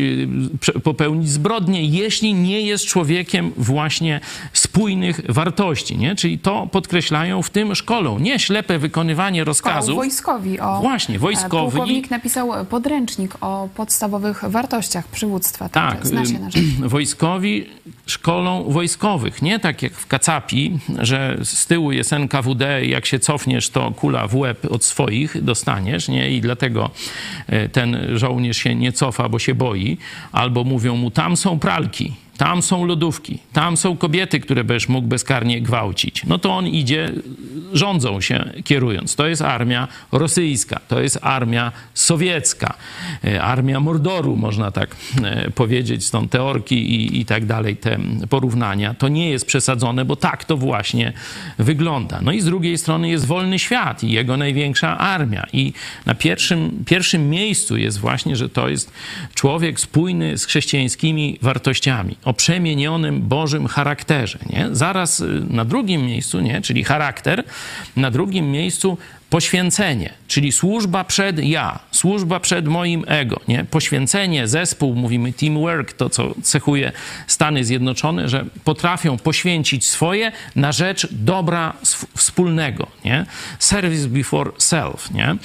popełnić 0.83 1.29
zbrodnie, 1.29 1.83
jeśli 1.97 2.33
nie 2.33 2.61
jest 2.61 2.85
człowiekiem 2.85 3.51
właśnie 3.57 4.19
spójnych 4.53 5.21
wartości. 5.29 5.97
Nie? 5.97 6.15
Czyli 6.15 6.39
to 6.39 6.67
podkreślają 6.71 7.41
w 7.41 7.49
tym 7.49 7.75
szkolą. 7.75 8.19
Nie 8.19 8.39
ślepe 8.39 8.79
wykonywanie 8.79 9.43
rozkazów. 9.43 9.95
wojskowi. 9.95 10.59
O, 10.59 10.79
właśnie, 10.81 11.19
wojskowi. 11.19 11.71
Pułkownik 11.71 12.09
napisał 12.09 12.65
podręcznik 12.65 13.35
o 13.41 13.69
podstawowych 13.75 14.43
wartościach 14.47 15.07
przywództwa. 15.07 15.69
Tak, 15.69 16.05
się 16.07 16.13
na 16.13 16.25
rzecz. 16.25 16.63
wojskowi 16.93 17.65
szkolą 18.07 18.63
wojskowych. 18.63 19.41
Nie 19.41 19.59
tak 19.59 19.83
jak 19.83 19.93
w 19.93 20.07
Kacapi, 20.07 20.79
że 20.99 21.37
z 21.43 21.67
tyłu 21.67 21.91
jest 21.91 22.13
NKWD 22.13 22.85
i 22.85 22.89
jak 22.89 23.05
się 23.05 23.19
cofniesz, 23.19 23.69
to 23.69 23.91
kula 23.91 24.27
w 24.27 24.35
łeb 24.35 24.67
od 24.69 24.83
swoich 24.83 25.43
dostaniesz, 25.43 26.07
nie? 26.07 26.29
I 26.31 26.41
dlatego 26.41 26.89
e, 27.47 27.69
ten 27.69 27.97
żołnierz 28.17 28.57
się 28.57 28.75
nie 28.75 28.91
cofa, 28.91 29.29
bo 29.29 29.39
się 29.39 29.55
boi. 29.55 29.97
Albo 30.31 30.63
mówią 30.63 30.95
mu, 30.95 31.11
tam 31.11 31.37
są 31.37 31.59
pralki 31.59 32.13
tam 32.37 32.61
są 32.61 32.85
lodówki, 32.85 33.39
tam 33.53 33.77
są 33.77 33.97
kobiety, 33.97 34.39
które 34.39 34.63
będziesz 34.63 34.89
mógł 34.89 35.07
bezkarnie 35.07 35.61
gwałcić. 35.61 36.25
No 36.25 36.39
to 36.39 36.57
on 36.57 36.67
idzie, 36.67 37.11
rządzą 37.73 38.21
się 38.21 38.51
kierując. 38.63 39.15
To 39.15 39.27
jest 39.27 39.41
armia 39.41 39.87
rosyjska, 40.11 40.79
to 40.87 41.01
jest 41.01 41.19
armia 41.21 41.71
sowiecka, 41.93 42.73
e, 43.23 43.41
armia 43.41 43.79
Mordoru, 43.79 44.35
można 44.35 44.71
tak 44.71 44.95
e, 45.23 45.51
powiedzieć, 45.51 46.05
stąd 46.05 46.31
teorki 46.31 46.75
i, 46.75 47.19
i 47.19 47.25
tak 47.25 47.45
dalej, 47.45 47.77
te 47.77 47.99
porównania. 48.29 48.93
To 48.93 49.07
nie 49.07 49.29
jest 49.29 49.45
przesadzone, 49.45 50.05
bo 50.05 50.15
tak 50.15 50.45
to 50.45 50.57
właśnie 50.57 51.13
wygląda. 51.57 52.19
No 52.21 52.31
i 52.31 52.41
z 52.41 52.45
drugiej 52.45 52.77
strony 52.77 53.09
jest 53.09 53.25
wolny 53.25 53.59
świat 53.59 54.03
i 54.03 54.11
jego 54.11 54.37
największa 54.37 54.97
armia. 54.97 55.47
I 55.53 55.73
na 56.05 56.15
pierwszym, 56.15 56.83
pierwszym 56.85 57.29
miejscu 57.29 57.77
jest 57.77 57.99
właśnie, 57.99 58.35
że 58.35 58.49
to 58.49 58.69
jest 58.69 58.91
człowiek 59.33 59.79
spójny 59.79 60.37
z 60.37 60.45
chrześcijańskimi 60.45 61.37
wartościami 61.41 62.15
o 62.27 62.33
przemienionym 62.33 63.21
Bożym 63.21 63.67
charakterze. 63.67 64.39
Nie? 64.49 64.67
Zaraz 64.71 65.19
y, 65.19 65.43
na 65.49 65.65
drugim 65.65 66.05
miejscu, 66.05 66.39
nie? 66.39 66.61
czyli 66.61 66.83
charakter, 66.83 67.43
na 67.95 68.11
drugim 68.11 68.51
miejscu 68.51 68.97
poświęcenie, 69.29 70.13
czyli 70.27 70.51
służba 70.51 71.03
przed 71.03 71.39
ja, 71.39 71.79
służba 71.91 72.39
przed 72.39 72.67
moim 72.67 73.03
ego, 73.07 73.39
nie? 73.47 73.63
Poświęcenie, 73.63 74.47
zespół, 74.47 74.95
mówimy 74.95 75.33
teamwork, 75.33 75.93
to 75.93 76.09
co 76.09 76.35
cechuje 76.43 76.91
Stany 77.27 77.63
Zjednoczone, 77.63 78.29
że 78.29 78.45
potrafią 78.63 79.17
poświęcić 79.17 79.87
swoje 79.87 80.31
na 80.55 80.71
rzecz 80.71 81.07
dobra 81.11 81.73
wspólnego, 82.15 82.87
nie? 83.05 83.25
Service 83.59 84.07
before 84.07 84.51
self, 84.57 85.11
nie? 85.11 85.35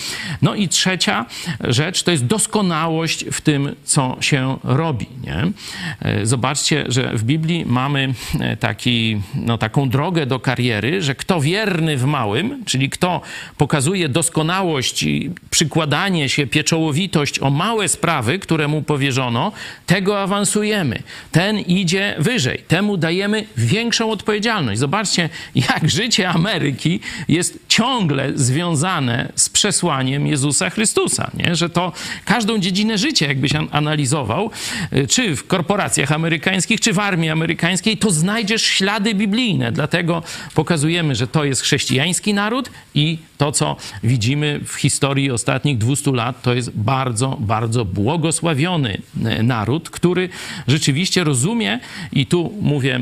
No 0.43 0.55
i 0.55 0.69
trzecia 0.69 1.27
rzecz 1.61 2.03
to 2.03 2.11
jest 2.11 2.27
doskonałość 2.27 3.25
w 3.33 3.41
tym, 3.41 3.77
co 3.85 4.17
się 4.21 4.59
robi, 4.65 5.07
nie? 5.25 5.53
E, 6.01 6.27
zobaczcie, 6.27 6.85
że 6.89 7.13
w 7.15 7.25
Biblii 7.25 7.67
mamy 7.67 8.15
e, 8.41 8.57
taki, 8.57 9.21
no, 9.35 9.59
taką 9.59 9.89
drogę 9.89 10.27
do 10.27 10.41
kariery, 10.41 11.03
że 11.03 11.15
kto 11.15 11.41
wierny 11.41 11.97
w 11.97 12.05
małym, 12.05 12.65
czyli 12.65 12.91
kto 12.91 13.21
pokazuje 13.57 13.72
pokazuje 13.73 14.09
doskonałość, 14.09 15.05
przykładanie 15.51 16.29
się, 16.29 16.47
pieczołowitość 16.47 17.39
o 17.39 17.51
małe 17.51 17.89
sprawy, 17.89 18.39
które 18.39 18.69
mu 18.69 18.83
powierzono, 18.83 19.53
tego 19.87 20.21
awansujemy. 20.21 21.03
Ten 21.31 21.59
idzie 21.59 22.15
wyżej, 22.19 22.59
temu 22.69 22.97
dajemy 22.97 23.45
większą 23.57 24.11
odpowiedzialność. 24.11 24.81
Zobaczcie, 24.81 25.29
jak 25.55 25.91
życie 25.91 26.29
Ameryki 26.29 27.01
jest 27.29 27.59
ciągle 27.69 28.33
związane 28.35 29.33
z 29.35 29.49
przesłaniem 29.49 30.27
Jezusa 30.27 30.71
Chrystusa, 30.71 31.31
nie? 31.35 31.57
że 31.57 31.71
to 31.71 31.93
każdą 32.25 32.59
dziedzinę 32.59 32.99
życia, 32.99 33.27
jakbyś 33.27 33.53
analizował, 33.71 34.51
y, 34.93 35.07
czy 35.07 35.37
w 35.37 35.47
korporacjach 35.47 36.13
amerykańskich, 36.13 36.81
czy 36.81 36.93
w 36.93 36.99
armii 36.99 37.31
amerykańskiej, 37.31 37.97
to 37.97 38.11
znajdziesz 38.11 38.63
ślady 38.63 39.15
biblijne. 39.15 39.73
Dlatego 39.73 40.23
pokazujemy, 40.55 41.15
że 41.15 41.27
to 41.27 41.45
jest 41.45 41.63
chrześcijański 41.63 42.35
naród 42.35 42.71
i 42.95 43.19
to, 43.43 43.53
co 43.53 43.77
widzimy 44.03 44.61
w 44.65 44.75
historii 44.75 45.31
ostatnich 45.31 45.79
200 45.79 46.13
lat, 46.13 46.43
to 46.43 46.55
jest 46.55 46.71
bardzo, 46.71 47.37
bardzo 47.41 47.85
błogosławiony 47.85 49.03
y, 49.39 49.43
naród, 49.43 49.91
który 49.91 50.29
rzeczywiście 50.69 51.25
rozumie, 51.25 51.81
i 52.13 52.27
tu 52.27 52.53
mówię 52.61 53.01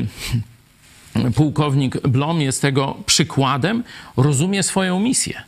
pułkownik 1.35 2.07
Blom 2.07 2.41
jest 2.41 2.61
tego 2.61 2.97
przykładem, 3.05 3.83
rozumie 4.17 4.63
swoją 4.63 4.99
misję. 4.99 5.41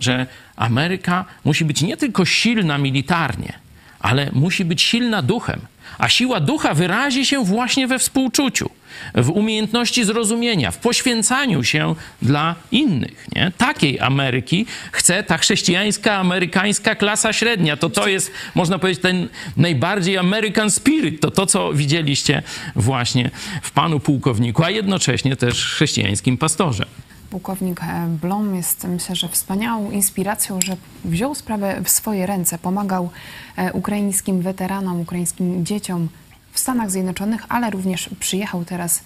Że 0.00 0.26
Ameryka 0.56 1.24
musi 1.44 1.64
być 1.64 1.82
nie 1.82 1.96
tylko 1.96 2.24
silna 2.24 2.78
militarnie, 2.78 3.52
ale 4.00 4.30
musi 4.32 4.64
być 4.64 4.82
silna 4.82 5.22
duchem. 5.22 5.60
A 5.98 6.08
siła 6.08 6.40
ducha 6.40 6.74
wyrazi 6.74 7.26
się 7.26 7.44
właśnie 7.44 7.86
we 7.86 7.98
współczuciu, 7.98 8.70
w 9.14 9.30
umiejętności 9.30 10.04
zrozumienia, 10.04 10.70
w 10.70 10.78
poświęcaniu 10.78 11.64
się 11.64 11.94
dla 12.22 12.54
innych. 12.70 13.26
Nie? 13.34 13.52
Takiej 13.58 14.00
Ameryki 14.00 14.66
chce 14.92 15.22
ta 15.22 15.38
chrześcijańska, 15.38 16.16
amerykańska 16.16 16.94
klasa 16.94 17.32
średnia. 17.32 17.76
To 17.76 17.90
to 17.90 18.08
jest, 18.08 18.30
można 18.54 18.78
powiedzieć, 18.78 19.02
ten 19.02 19.28
najbardziej 19.56 20.18
American 20.18 20.70
spirit. 20.70 21.20
To 21.20 21.30
to, 21.30 21.46
co 21.46 21.72
widzieliście 21.72 22.42
właśnie 22.76 23.30
w 23.62 23.70
panu 23.70 24.00
pułkowniku, 24.00 24.64
a 24.64 24.70
jednocześnie 24.70 25.36
też 25.36 25.64
chrześcijańskim 25.64 26.38
pastorze 26.38 26.86
pułkownik 27.34 27.82
e, 27.82 28.06
Blom 28.22 28.54
jest, 28.54 28.84
myślę, 28.84 29.16
że 29.16 29.28
wspaniałą 29.28 29.90
inspiracją, 29.90 30.60
że 30.60 30.76
wziął 31.04 31.34
sprawę 31.34 31.80
w 31.84 31.88
swoje 31.88 32.26
ręce, 32.26 32.58
pomagał 32.58 33.10
e, 33.56 33.72
ukraińskim 33.72 34.40
weteranom, 34.40 35.00
ukraińskim 35.00 35.66
dzieciom 35.66 36.08
w 36.54 36.58
Stanach 36.58 36.90
Zjednoczonych, 36.90 37.46
ale 37.48 37.70
również 37.70 38.10
przyjechał 38.20 38.64
teraz 38.64 39.02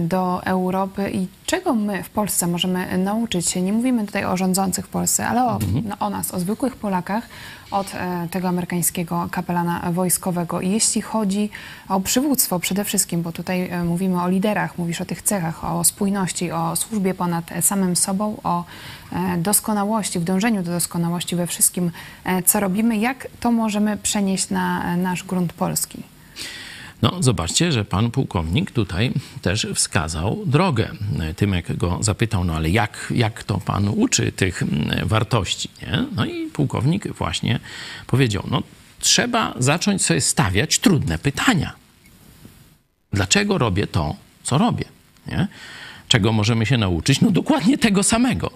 do 0.00 0.44
Europy 0.44 1.10
i 1.10 1.26
czego 1.46 1.74
my 1.74 2.02
w 2.02 2.10
Polsce 2.10 2.46
możemy 2.46 2.98
nauczyć 2.98 3.48
się? 3.48 3.62
Nie 3.62 3.72
mówimy 3.72 4.06
tutaj 4.06 4.24
o 4.24 4.36
rządzących 4.36 4.86
w 4.86 4.88
Polsce, 4.88 5.26
ale 5.26 5.44
o, 5.44 5.54
mhm. 5.54 5.84
no, 5.88 5.96
o 6.06 6.10
nas, 6.10 6.34
o 6.34 6.40
zwykłych 6.40 6.76
Polakach, 6.76 7.28
od 7.70 7.94
e, 7.94 8.28
tego 8.30 8.48
amerykańskiego 8.48 9.28
kapelana 9.30 9.92
wojskowego. 9.92 10.60
I 10.60 10.70
jeśli 10.70 11.02
chodzi 11.02 11.50
o 11.88 12.00
przywództwo 12.00 12.58
przede 12.58 12.84
wszystkim, 12.84 13.22
bo 13.22 13.32
tutaj 13.32 13.68
e, 13.68 13.84
mówimy 13.84 14.22
o 14.22 14.28
liderach, 14.28 14.78
mówisz 14.78 15.00
o 15.00 15.04
tych 15.04 15.22
cechach, 15.22 15.64
o 15.64 15.84
spójności, 15.84 16.52
o 16.52 16.76
służbie 16.76 17.14
ponad 17.14 17.50
samym 17.60 17.96
sobą, 17.96 18.36
o 18.44 18.64
e, 19.12 19.38
doskonałości, 19.38 20.18
w 20.18 20.24
dążeniu 20.24 20.62
do 20.62 20.70
doskonałości 20.72 21.36
we 21.36 21.46
wszystkim, 21.46 21.90
e, 22.24 22.42
co 22.42 22.60
robimy, 22.60 22.96
jak 22.96 23.28
to 23.40 23.52
możemy 23.52 23.96
przenieść 23.96 24.50
na 24.50 24.96
nasz 24.96 25.24
grunt 25.24 25.52
polski? 25.52 26.11
No, 27.02 27.16
zobaczcie, 27.20 27.72
że 27.72 27.84
pan 27.84 28.10
pułkownik 28.10 28.70
tutaj 28.70 29.12
też 29.42 29.66
wskazał 29.74 30.42
drogę. 30.46 30.90
Tymek 31.36 31.76
go 31.76 31.98
zapytał, 32.00 32.44
no 32.44 32.54
ale 32.54 32.70
jak, 32.70 33.12
jak 33.14 33.44
to 33.44 33.58
pan 33.58 33.88
uczy 33.88 34.32
tych 34.32 34.62
mm, 34.62 35.08
wartości? 35.08 35.68
Nie? 35.82 36.04
No 36.16 36.24
i 36.24 36.46
pułkownik 36.46 37.12
właśnie 37.12 37.60
powiedział, 38.06 38.44
no 38.50 38.62
trzeba 39.00 39.54
zacząć 39.58 40.04
sobie 40.04 40.20
stawiać 40.20 40.78
trudne 40.78 41.18
pytania. 41.18 41.72
Dlaczego 43.12 43.58
robię 43.58 43.86
to, 43.86 44.16
co 44.42 44.58
robię? 44.58 44.84
Nie? 45.26 45.48
Czego 46.08 46.32
możemy 46.32 46.66
się 46.66 46.78
nauczyć? 46.78 47.20
No 47.20 47.30
dokładnie 47.30 47.78
tego 47.78 48.02
samego. 48.02 48.50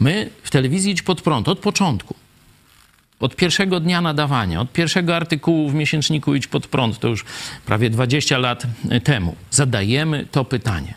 My 0.00 0.30
w 0.42 0.50
telewizji 0.50 0.92
Idź 0.92 1.02
Pod 1.02 1.22
Prąd 1.22 1.48
od 1.48 1.58
początku 1.58 2.14
od 3.22 3.36
pierwszego 3.36 3.80
dnia 3.80 4.00
nadawania, 4.00 4.60
od 4.60 4.72
pierwszego 4.72 5.16
artykułu 5.16 5.70
w 5.70 5.74
miesięczniku 5.74 6.34
Idź 6.34 6.46
Pod 6.46 6.66
Prąd, 6.66 6.98
to 6.98 7.08
już 7.08 7.24
prawie 7.66 7.90
20 7.90 8.38
lat 8.38 8.62
temu, 9.04 9.36
zadajemy 9.50 10.26
to 10.30 10.44
pytanie. 10.44 10.94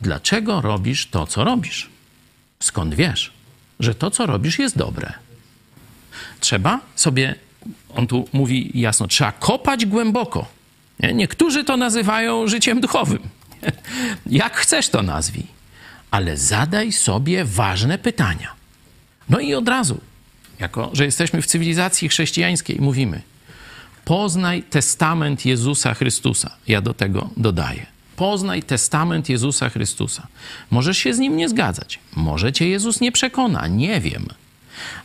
Dlaczego 0.00 0.60
robisz 0.60 1.06
to, 1.06 1.26
co 1.26 1.44
robisz? 1.44 1.90
Skąd 2.60 2.94
wiesz, 2.94 3.32
że 3.80 3.94
to, 3.94 4.10
co 4.10 4.26
robisz, 4.26 4.58
jest 4.58 4.78
dobre? 4.78 5.12
Trzeba 6.40 6.80
sobie, 6.96 7.34
on 7.94 8.06
tu 8.06 8.28
mówi 8.32 8.70
jasno, 8.74 9.06
trzeba 9.06 9.32
kopać 9.32 9.86
głęboko. 9.86 10.46
Nie? 11.00 11.14
Niektórzy 11.14 11.64
to 11.64 11.76
nazywają 11.76 12.48
życiem 12.48 12.80
duchowym. 12.80 13.18
Jak 14.26 14.56
chcesz 14.56 14.88
to 14.88 15.02
nazwij, 15.02 15.46
ale 16.10 16.36
zadaj 16.36 16.92
sobie 16.92 17.44
ważne 17.44 17.98
pytania. 17.98 18.52
No 19.28 19.40
i 19.40 19.54
od 19.54 19.68
razu 19.68 20.00
jako 20.60 20.90
że 20.92 21.04
jesteśmy 21.04 21.42
w 21.42 21.46
cywilizacji 21.46 22.08
chrześcijańskiej, 22.08 22.78
mówimy: 22.80 23.22
poznaj 24.04 24.62
testament 24.62 25.46
Jezusa 25.46 25.94
Chrystusa. 25.94 26.50
Ja 26.68 26.80
do 26.80 26.94
tego 26.94 27.30
dodaję. 27.36 27.86
Poznaj 28.16 28.62
testament 28.62 29.28
Jezusa 29.28 29.68
Chrystusa. 29.68 30.26
Możesz 30.70 30.98
się 30.98 31.14
z 31.14 31.18
nim 31.18 31.36
nie 31.36 31.48
zgadzać. 31.48 31.98
Może 32.16 32.52
cię 32.52 32.68
Jezus 32.68 33.00
nie 33.00 33.12
przekona, 33.12 33.66
nie 33.66 34.00
wiem. 34.00 34.26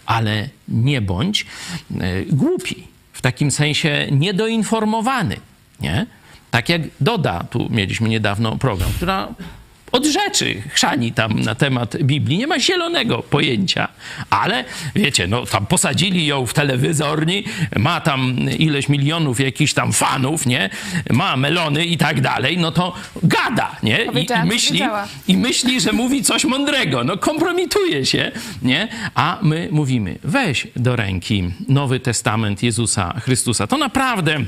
Ale 0.05 0.49
nie 0.67 1.01
bądź 1.01 1.45
y, 1.91 2.25
głupi, 2.31 2.87
w 3.13 3.21
takim 3.21 3.51
sensie 3.51 4.07
niedoinformowany. 4.11 5.37
Nie? 5.81 6.05
Tak 6.51 6.69
jak 6.69 6.81
Doda, 7.01 7.43
tu 7.43 7.67
mieliśmy 7.69 8.09
niedawno 8.09 8.57
program, 8.57 8.91
która 8.95 9.27
od 9.91 10.05
rzeczy 10.05 10.61
chrzani 10.69 11.11
tam 11.11 11.39
na 11.39 11.55
temat 11.55 11.97
Biblii. 12.03 12.37
Nie 12.37 12.47
ma 12.47 12.59
zielonego 12.59 13.23
pojęcia, 13.23 13.87
ale 14.29 14.65
wiecie, 14.95 15.27
no 15.27 15.45
tam 15.45 15.65
posadzili 15.65 16.25
ją 16.25 16.45
w 16.45 16.53
telewizorni, 16.53 17.43
ma 17.77 18.01
tam 18.01 18.35
ileś 18.57 18.89
milionów 18.89 19.39
jakichś 19.39 19.73
tam 19.73 19.93
fanów, 19.93 20.45
nie? 20.45 20.69
Ma 21.09 21.37
melony 21.37 21.85
i 21.85 21.97
tak 21.97 22.21
dalej, 22.21 22.57
no 22.57 22.71
to 22.71 22.93
gada, 23.23 23.75
nie? 23.83 24.05
I, 24.05 24.27
i 24.43 24.45
myśli, 24.45 24.81
I 25.27 25.37
myśli, 25.37 25.81
że 25.81 25.91
mówi 25.91 26.23
coś 26.23 26.45
mądrego. 26.45 27.03
No 27.03 27.17
kompromituje 27.17 28.05
się, 28.05 28.31
nie? 28.61 28.87
A 29.15 29.37
my 29.41 29.67
mówimy, 29.71 30.19
weź 30.23 30.67
do 30.75 30.95
ręki 30.95 31.43
Nowy 31.67 31.99
Testament 31.99 32.63
Jezusa 32.63 33.19
Chrystusa. 33.19 33.67
To 33.67 33.77
naprawdę 33.77 34.39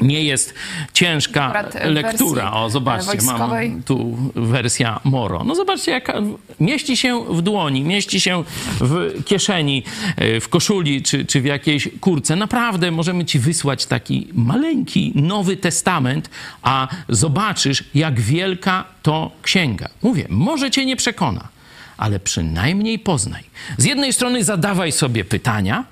nie 0.00 0.22
jest 0.22 0.54
ciężka 0.92 1.64
lektura. 1.84 2.52
O, 2.52 2.70
zobaczcie, 2.70 3.18
mam 3.22 3.82
tu 3.82 4.16
wersja 4.34 5.00
Moro. 5.04 5.44
No 5.44 5.54
zobaczcie, 5.54 5.92
jaka 5.92 6.20
mieści 6.60 6.96
się 6.96 7.24
w 7.24 7.42
dłoni, 7.42 7.84
mieści 7.84 8.20
się 8.20 8.44
w 8.80 9.24
kieszeni, 9.24 9.82
e, 10.16 10.40
w 10.40 10.48
koszuli 10.48 11.02
czy, 11.02 11.24
czy 11.24 11.40
w 11.40 11.44
jakiejś 11.44 11.88
kurce. 12.00 12.36
Naprawdę 12.36 12.90
możemy 12.90 13.24
ci 13.24 13.38
wysłać 13.38 13.86
taki 13.86 14.28
maleńki 14.34 15.12
Nowy 15.14 15.56
Testament, 15.56 16.30
a 16.62 16.88
zobaczysz, 17.08 17.84
jak 17.94 18.20
wielka 18.20 18.84
to 19.02 19.30
księga. 19.42 19.88
Mówię, 20.02 20.26
może 20.28 20.70
cię 20.70 20.86
nie 20.86 20.96
przekona, 20.96 21.48
ale 21.96 22.20
przynajmniej 22.20 22.98
poznaj. 22.98 23.42
Z 23.78 23.84
jednej 23.84 24.12
strony 24.12 24.44
zadawaj 24.44 24.92
sobie 24.92 25.24
pytania, 25.24 25.84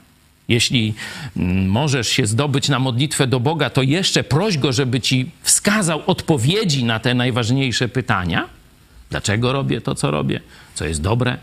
jeśli 0.50 0.94
mm, 1.36 1.68
możesz 1.68 2.08
się 2.08 2.26
zdobyć 2.26 2.68
na 2.68 2.78
modlitwę 2.78 3.26
do 3.26 3.40
Boga, 3.40 3.70
to 3.70 3.82
jeszcze 3.82 4.24
proś 4.24 4.58
Go, 4.58 4.72
żeby 4.72 5.00
ci 5.00 5.30
wskazał 5.42 6.02
odpowiedzi 6.06 6.84
na 6.84 7.00
te 7.00 7.14
najważniejsze 7.14 7.88
pytania. 7.88 8.48
Dlaczego 9.10 9.52
robię 9.52 9.80
to, 9.80 9.94
co 9.94 10.10
robię? 10.10 10.40
Co 10.74 10.84
jest 10.84 11.00
dobre, 11.00 11.38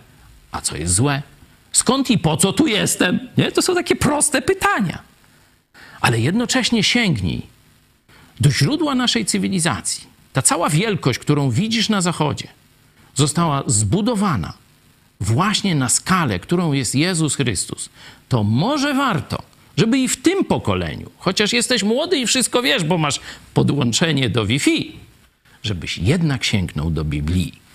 a 0.51 0.62
co 0.62 0.78
jest 0.78 0.93
złe? 0.93 1.22
Skąd 1.72 2.10
i 2.10 2.18
po 2.18 2.38
co 2.38 2.53
tu 2.53 2.68
jestem? 2.68 3.20
Nie? 3.38 3.51
To 3.51 3.62
są 3.62 3.76
takie 3.76 3.95
proste 3.95 4.41
pytania. 4.41 4.99
Ale 6.01 6.20
jednocześnie 6.20 6.84
sięgnij 6.84 7.41
do 8.39 8.51
źródła 8.51 8.95
naszej 8.95 9.26
cywilizacji. 9.26 10.08
Ta 10.34 10.41
cała 10.41 10.70
wielkość, 10.70 11.20
którą 11.20 11.49
widzisz 11.49 11.89
na 11.89 12.01
Zachodzie, 12.01 12.47
została 13.16 13.64
zbudowana 13.68 14.53
właśnie 15.20 15.76
na 15.76 15.89
skalę, 15.89 16.39
którą 16.39 16.74
jest 16.74 16.95
Jezus 16.95 17.36
Chrystus, 17.36 17.89
to 18.30 18.43
może 18.43 18.93
warto, 18.93 19.41
żeby 19.78 19.99
i 19.99 20.07
w 20.07 20.22
tym 20.22 20.45
pokoleniu, 20.45 21.11
chociaż 21.18 21.53
jesteś 21.53 21.84
młody 21.84 22.18
i 22.20 22.28
wszystko 22.28 22.61
wiesz, 22.61 22.84
bo 22.84 22.97
masz 22.97 23.20
podłączenie 23.53 24.30
do 24.30 24.45
Wi-Fi, 24.45 24.91
żebyś 25.63 25.97
jednak 25.97 26.43
sięgnął 26.43 26.89
do 26.89 27.03
Biblii. 27.03 27.66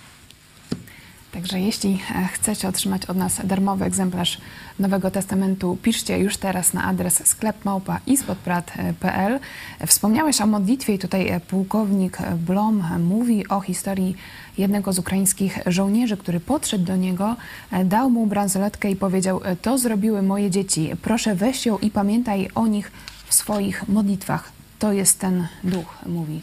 Także 1.32 1.60
jeśli 1.60 1.98
e, 2.14 2.28
chcecie 2.32 2.68
otrzymać 2.68 3.06
od 3.06 3.16
nas 3.16 3.40
darmowy 3.44 3.84
egzemplarz 3.84 4.38
Nowego 4.78 5.10
Testamentu, 5.10 5.78
piszcie 5.82 6.18
już 6.18 6.36
teraz 6.36 6.74
na 6.74 6.84
adres 6.84 7.26
sklepmałpa.ispodprat.pl. 7.26 9.40
Wspomniałeś 9.86 10.40
o 10.40 10.46
modlitwie 10.46 10.94
i 10.94 10.98
tutaj 10.98 11.28
e, 11.28 11.40
pułkownik 11.40 12.18
Blom 12.46 12.84
mówi 12.98 13.48
o 13.48 13.60
historii 13.60 14.16
jednego 14.58 14.92
z 14.92 14.98
ukraińskich 14.98 15.58
żołnierzy, 15.66 16.16
który 16.16 16.40
podszedł 16.40 16.84
do 16.84 16.96
niego, 16.96 17.36
e, 17.70 17.84
dał 17.84 18.10
mu 18.10 18.26
bransoletkę 18.26 18.90
i 18.90 18.96
powiedział: 18.96 19.40
To 19.62 19.78
zrobiły 19.78 20.22
moje 20.22 20.50
dzieci. 20.50 20.90
Proszę 21.02 21.34
weź 21.34 21.66
ją 21.66 21.78
i 21.78 21.90
pamiętaj 21.90 22.48
o 22.54 22.66
nich 22.66 22.92
w 23.26 23.34
swoich 23.34 23.88
modlitwach. 23.88 24.52
To 24.78 24.92
jest 24.92 25.20
ten 25.20 25.46
duch, 25.64 25.98
mówi 26.06 26.40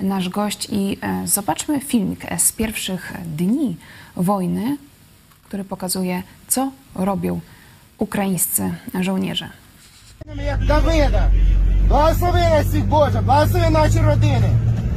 nasz 0.00 0.28
gość. 0.28 0.68
I 0.72 0.98
zobaczmy 1.24 1.80
filmik 1.80 2.26
z 2.38 2.52
pierwszych 2.52 3.12
dni 3.36 3.76
wojny, 4.15 4.77
który 5.47 5.63
pokazuje, 5.63 6.23
co 6.47 6.71
robią 6.95 7.39
ukraińscy 7.97 8.73
żołnierze. 8.99 9.49
Як 10.35 10.65
Давида, 10.65 11.31
благослови 11.87 12.39
нас 12.39 12.65
всіх 12.65 12.85
Боже, 12.85 13.21
благослови 13.21 13.69
наші 13.69 13.99
родини, 13.99 14.49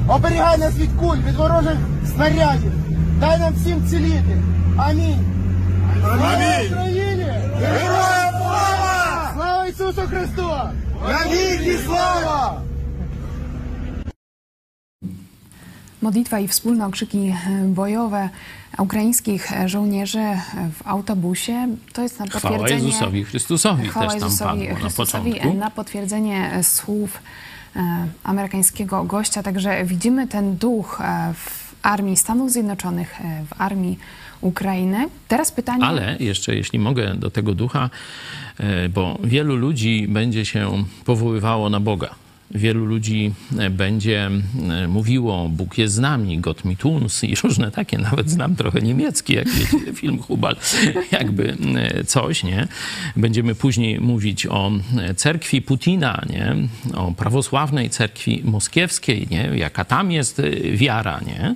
оберігай 0.09 0.59
нас 0.59 0.75
від 0.75 0.91
куль, 1.01 1.17
від 1.17 1.35
ворожих 1.35 1.77
снарядів, 2.15 2.73
дай 3.21 3.39
нам 3.39 3.55
всім 3.55 3.87
ціліти. 3.87 4.43
Амінь. 4.79 5.33
Слава 6.01 6.63
Україні! 6.71 7.25
Героям 7.61 8.35
слава! 8.43 9.31
Слава 9.35 9.67
Ісусу 9.67 10.03
Христу! 10.03 10.51
Навіки 11.09 11.79
слава! 11.87 12.63
Modlitwa 16.03 16.39
i 16.43 16.49
wspólne 16.49 16.87
okrzyki 16.87 17.35
bojowe 17.67 18.31
ukraińskich 18.80 19.52
żołnierzy 19.66 20.24
w 20.74 20.88
autobusie 20.88 21.68
to 21.94 22.02
jest 22.02 22.20
na 22.20 22.26
potwierdzenie... 22.26 22.66
Chwała 22.66 22.70
Jezusowi 22.70 23.24
Chrystusowi 23.24 23.88
Chwała 23.88 24.06
też 24.08 24.20
tam 24.20 24.30
Jezusowi 24.30 24.68
padło 24.68 24.76
Chrystusowi 24.76 25.30
na 25.30 25.36
początku. 25.36 25.60
na 25.60 25.72
potwierdzenie 25.72 26.60
słów 26.64 27.20
e, 27.76 28.08
amerykańskiego 28.24 29.04
gościa. 29.04 29.44
Także 29.44 29.86
widzimy 29.86 30.28
ten 30.28 30.56
duch 30.56 31.02
e, 31.02 31.34
w 31.34 31.76
armii 31.82 32.18
Stanów 32.18 32.52
Zjednoczonych, 32.52 33.22
e, 33.22 33.44
w 33.50 33.62
armii 33.62 34.00
Ukrainy. 34.42 35.10
Teraz 35.28 35.52
pytanie... 35.52 35.86
Ale 35.86 36.18
jeszcze, 36.20 36.56
jeśli 36.56 36.80
mogę, 36.80 37.16
do 37.16 37.32
tego 37.32 37.54
ducha, 37.54 37.90
bo 38.94 39.18
wielu 39.24 39.56
ludzi 39.56 40.08
będzie 40.10 40.46
się 40.46 40.84
powoływało 41.06 41.70
na 41.70 41.80
Boga. 41.80 42.16
Wielu 42.52 42.86
ludzi 42.86 43.34
e, 43.60 43.70
będzie 43.70 44.30
e, 44.70 44.88
mówiło, 44.88 45.50
Bóg 45.50 45.78
jest 45.78 45.94
z 45.94 46.00
nami, 46.00 46.40
Gott 46.40 46.66
mit 46.66 46.86
uns 46.86 47.24
i 47.24 47.36
różne 47.44 47.72
takie, 47.72 47.98
nawet 47.98 48.30
znam 48.30 48.56
trochę 48.56 48.82
niemiecki, 48.82 49.34
jak 49.34 49.50
wiecie, 49.50 49.94
film 50.00 50.20
Hubal, 50.20 50.56
jakby 51.12 51.58
e, 51.76 52.04
coś, 52.04 52.44
nie? 52.44 52.68
Będziemy 53.16 53.56
później 53.56 54.00
mówić 54.00 54.46
o 54.46 54.72
cerkwi 55.16 55.62
Putina, 55.62 56.22
nie? 56.30 56.56
O 56.96 57.12
prawosławnej 57.12 57.90
cerkwi 57.90 58.42
moskiewskiej, 58.46 59.28
nie? 59.32 59.50
Jaka 59.56 59.86
tam 59.86 60.12
jest 60.12 60.42
wiara, 60.74 61.20
nie? 61.28 61.56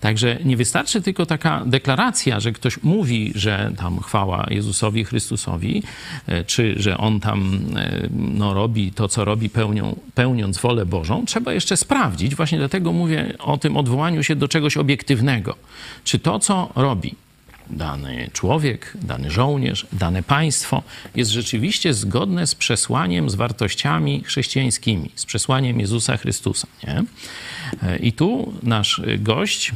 Także 0.00 0.38
nie 0.44 0.56
wystarczy 0.56 1.02
tylko 1.02 1.26
taka 1.26 1.64
deklaracja, 1.66 2.40
że 2.40 2.52
ktoś 2.52 2.82
mówi, 2.82 3.32
że 3.34 3.72
tam 3.76 4.00
chwała 4.00 4.46
Jezusowi 4.50 5.04
Chrystusowi, 5.04 5.82
czy 6.46 6.74
że 6.76 6.98
on 6.98 7.20
tam 7.20 7.60
no, 8.10 8.54
robi 8.54 8.92
to, 8.92 9.08
co 9.08 9.24
robi, 9.24 9.50
pełnią, 9.50 9.96
pełnią 10.14 10.29
pełniąc 10.30 10.58
wolę 10.58 10.86
Bożą, 10.86 11.24
trzeba 11.26 11.52
jeszcze 11.52 11.76
sprawdzić, 11.76 12.34
właśnie 12.34 12.58
dlatego 12.58 12.92
mówię 12.92 13.34
o 13.38 13.58
tym 13.58 13.76
odwołaniu 13.76 14.22
się 14.22 14.36
do 14.36 14.48
czegoś 14.48 14.76
obiektywnego. 14.76 15.56
Czy 16.04 16.18
to, 16.18 16.38
co 16.38 16.68
robi 16.74 17.14
dany 17.70 18.30
człowiek, 18.32 18.96
dany 19.02 19.30
żołnierz, 19.30 19.86
dane 19.92 20.22
państwo 20.22 20.82
jest 21.14 21.30
rzeczywiście 21.30 21.94
zgodne 21.94 22.46
z 22.46 22.54
przesłaniem, 22.54 23.30
z 23.30 23.34
wartościami 23.34 24.22
chrześcijańskimi, 24.24 25.10
z 25.14 25.26
przesłaniem 25.26 25.80
Jezusa 25.80 26.16
Chrystusa. 26.16 26.66
Nie? 26.86 27.04
I 28.00 28.12
tu 28.12 28.52
nasz 28.62 29.02
gość 29.18 29.72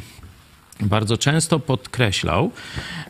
bardzo 0.80 1.18
często 1.18 1.60
podkreślał, 1.60 2.50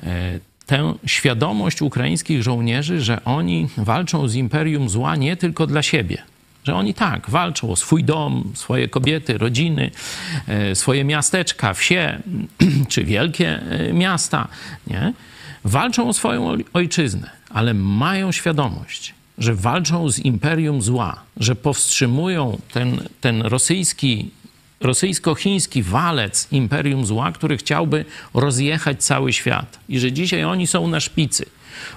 e, 0.02 0.38
tę 0.66 0.94
świadomość 1.06 1.82
ukraińskich 1.82 2.42
żołnierzy, 2.42 3.00
że 3.00 3.24
oni 3.24 3.68
walczą 3.76 4.28
z 4.28 4.34
imperium 4.34 4.88
zła 4.88 5.16
nie 5.16 5.36
tylko 5.36 5.66
dla 5.66 5.82
siebie, 5.82 6.22
że 6.64 6.74
oni 6.74 6.94
tak 6.94 7.30
walczą 7.30 7.70
o 7.70 7.76
swój 7.76 8.04
dom, 8.04 8.52
swoje 8.54 8.88
kobiety, 8.88 9.38
rodziny, 9.38 9.90
e, 10.48 10.74
swoje 10.74 11.04
miasteczka, 11.04 11.74
wsie 11.74 12.22
czy 12.88 13.04
wielkie 13.04 13.60
e, 13.60 13.92
miasta, 13.92 14.48
nie? 14.86 15.12
Walczą 15.64 16.08
o 16.08 16.12
swoją 16.12 16.56
ojczyznę, 16.72 17.30
ale 17.50 17.74
mają 17.74 18.32
świadomość, 18.32 19.14
że 19.38 19.54
walczą 19.54 20.10
z 20.10 20.18
imperium 20.18 20.82
zła, 20.82 21.20
że 21.36 21.56
powstrzymują 21.56 22.58
ten, 22.72 23.08
ten 23.20 23.42
rosyjski, 23.42 24.30
rosyjsko-chiński 24.80 25.82
walec 25.82 26.48
imperium 26.52 27.06
zła, 27.06 27.32
który 27.32 27.56
chciałby 27.56 28.04
rozjechać 28.34 29.04
cały 29.04 29.32
świat 29.32 29.78
i 29.88 29.98
że 29.98 30.12
dzisiaj 30.12 30.44
oni 30.44 30.66
są 30.66 30.88
na 30.88 31.00
szpicy. 31.00 31.46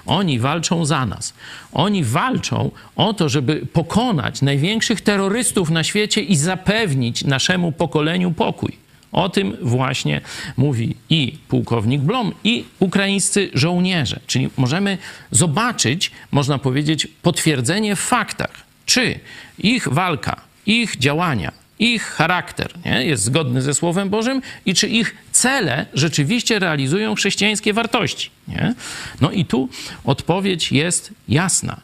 Oni 0.06 0.38
walczą 0.38 0.84
za 0.84 1.06
nas. 1.06 1.34
Oni 1.72 2.04
walczą 2.04 2.70
o 2.96 3.14
to, 3.14 3.28
żeby 3.28 3.66
pokonać 3.72 4.42
największych 4.42 5.00
terrorystów 5.00 5.70
na 5.70 5.84
świecie 5.84 6.22
i 6.22 6.36
zapewnić 6.36 7.24
naszemu 7.24 7.72
pokoleniu 7.72 8.32
pokój. 8.32 8.76
O 9.12 9.28
tym 9.28 9.56
właśnie 9.62 10.20
mówi 10.56 10.96
i 11.10 11.38
pułkownik 11.48 12.00
Blom, 12.00 12.32
i 12.44 12.64
ukraińscy 12.78 13.50
żołnierze. 13.54 14.20
Czyli 14.26 14.50
możemy 14.56 14.98
zobaczyć, 15.30 16.10
można 16.30 16.58
powiedzieć, 16.58 17.08
potwierdzenie 17.22 17.96
w 17.96 18.00
faktach, 18.00 18.52
czy 18.86 19.20
ich 19.58 19.88
walka, 19.88 20.40
ich 20.66 20.96
działania 20.96 21.52
ich 21.78 22.02
charakter 22.02 22.74
nie, 22.84 23.04
jest 23.04 23.22
zgodny 23.22 23.62
ze 23.62 23.74
Słowem 23.74 24.10
Bożym 24.10 24.42
i 24.66 24.74
czy 24.74 24.88
ich 24.88 25.16
cele 25.38 25.86
rzeczywiście 25.94 26.58
realizują 26.58 27.14
chrześcijańskie 27.14 27.72
wartości. 27.72 28.30
Nie? 28.48 28.74
No 29.20 29.30
i 29.30 29.44
tu 29.44 29.68
odpowiedź 30.04 30.72
jest 30.72 31.12
jasna. 31.28 31.80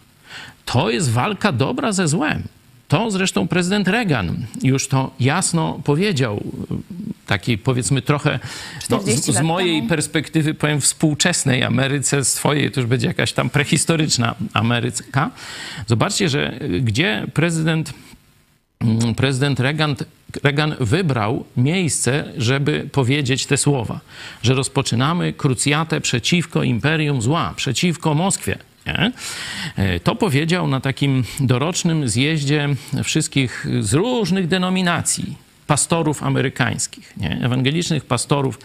To 0.64 0.90
jest 0.90 1.10
walka 1.10 1.52
dobra 1.52 1.92
ze 1.92 2.08
złem. 2.08 2.42
To 2.88 3.10
zresztą 3.10 3.48
prezydent 3.48 3.88
Reagan 3.88 4.46
już 4.62 4.88
to 4.88 5.10
jasno 5.20 5.80
powiedział, 5.84 6.42
takiej 7.26 7.58
powiedzmy 7.58 8.02
trochę 8.02 8.38
no, 8.90 9.02
z, 9.02 9.24
z, 9.24 9.40
mojej 9.40 9.76
temu. 9.76 9.88
perspektywy, 9.88 10.54
powiem 10.54 10.80
współczesnej 10.80 11.62
Ameryce, 11.64 12.24
z 12.24 12.34
twojej 12.34 12.70
to 12.70 12.80
już 12.80 12.88
będzie 12.88 13.06
jakaś 13.06 13.32
tam 13.32 13.50
prehistoryczna 13.50 14.34
Ameryka. 14.52 15.30
Zobaczcie, 15.86 16.28
że 16.28 16.58
gdzie 16.80 17.26
prezydent 17.34 17.92
Mm, 18.84 19.14
prezydent 19.14 19.60
Reagan, 19.60 19.96
Reagan 20.42 20.74
wybrał 20.80 21.44
miejsce, 21.56 22.24
żeby 22.36 22.88
powiedzieć 22.92 23.46
te 23.46 23.56
słowa, 23.56 24.00
że 24.42 24.54
rozpoczynamy 24.54 25.32
krucjatę 25.32 26.00
przeciwko 26.00 26.62
imperium 26.62 27.22
zła, 27.22 27.52
przeciwko 27.56 28.14
Moskwie. 28.14 28.58
Nie? 28.86 29.12
E, 29.76 30.00
to 30.00 30.16
powiedział 30.16 30.66
na 30.66 30.80
takim 30.80 31.24
dorocznym 31.40 32.08
zjeździe 32.08 32.68
wszystkich 33.04 33.66
z 33.80 33.94
różnych 33.94 34.48
denominacji, 34.48 35.36
pastorów 35.66 36.22
amerykańskich, 36.22 37.16
nie? 37.16 37.40
ewangelicznych 37.42 38.04
pastorów 38.04 38.58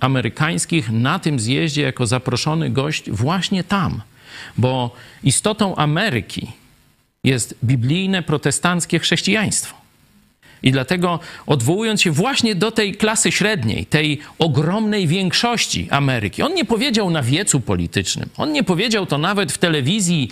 amerykańskich 0.00 0.90
na 0.90 1.18
tym 1.18 1.40
zjeździe 1.40 1.82
jako 1.82 2.06
zaproszony 2.06 2.70
gość 2.70 3.10
właśnie 3.10 3.64
tam, 3.64 4.00
bo 4.58 4.96
istotą 5.22 5.76
Ameryki 5.76 6.52
jest 7.24 7.54
biblijne 7.64 8.22
protestanckie 8.22 8.98
chrześcijaństwo. 8.98 9.83
I 10.62 10.72
dlatego 10.72 11.20
odwołując 11.46 12.02
się 12.02 12.10
właśnie 12.10 12.54
do 12.54 12.70
tej 12.70 12.94
klasy 12.94 13.32
średniej, 13.32 13.86
tej 13.86 14.20
ogromnej 14.38 15.06
większości 15.06 15.88
Ameryki, 15.90 16.42
on 16.42 16.54
nie 16.54 16.64
powiedział 16.64 17.10
na 17.10 17.22
wiecu 17.22 17.60
politycznym, 17.60 18.28
on 18.36 18.52
nie 18.52 18.62
powiedział 18.62 19.06
to 19.06 19.18
nawet 19.18 19.52
w 19.52 19.58
telewizji, 19.58 20.30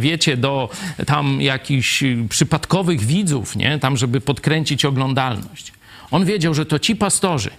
wiecie, 0.00 0.36
do 0.36 0.68
tam 1.06 1.40
jakichś 1.40 2.04
przypadkowych 2.28 3.00
widzów, 3.00 3.56
nie, 3.56 3.78
tam 3.78 3.96
żeby 3.96 4.20
podkręcić 4.20 4.84
oglądalność. 4.84 5.72
On 6.10 6.24
wiedział, 6.24 6.54
że 6.54 6.66
to 6.66 6.78
ci 6.78 6.96
pastorzy, 6.96 7.50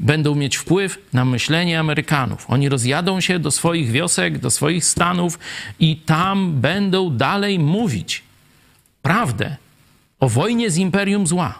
będą 0.00 0.34
mieć 0.34 0.56
wpływ 0.56 0.98
na 1.12 1.24
myślenie 1.24 1.80
Amerykanów. 1.80 2.44
Oni 2.48 2.68
rozjadą 2.68 3.20
się 3.20 3.38
do 3.38 3.50
swoich 3.50 3.90
wiosek, 3.90 4.38
do 4.38 4.50
swoich 4.50 4.84
stanów 4.84 5.38
i 5.80 5.96
tam 5.96 6.60
będą 6.60 7.10
dalej 7.10 7.58
mówić 7.58 8.22
prawdę 9.02 9.56
o 10.20 10.28
wojnie 10.28 10.70
z 10.70 10.76
imperium 10.76 11.26
zła. 11.26 11.58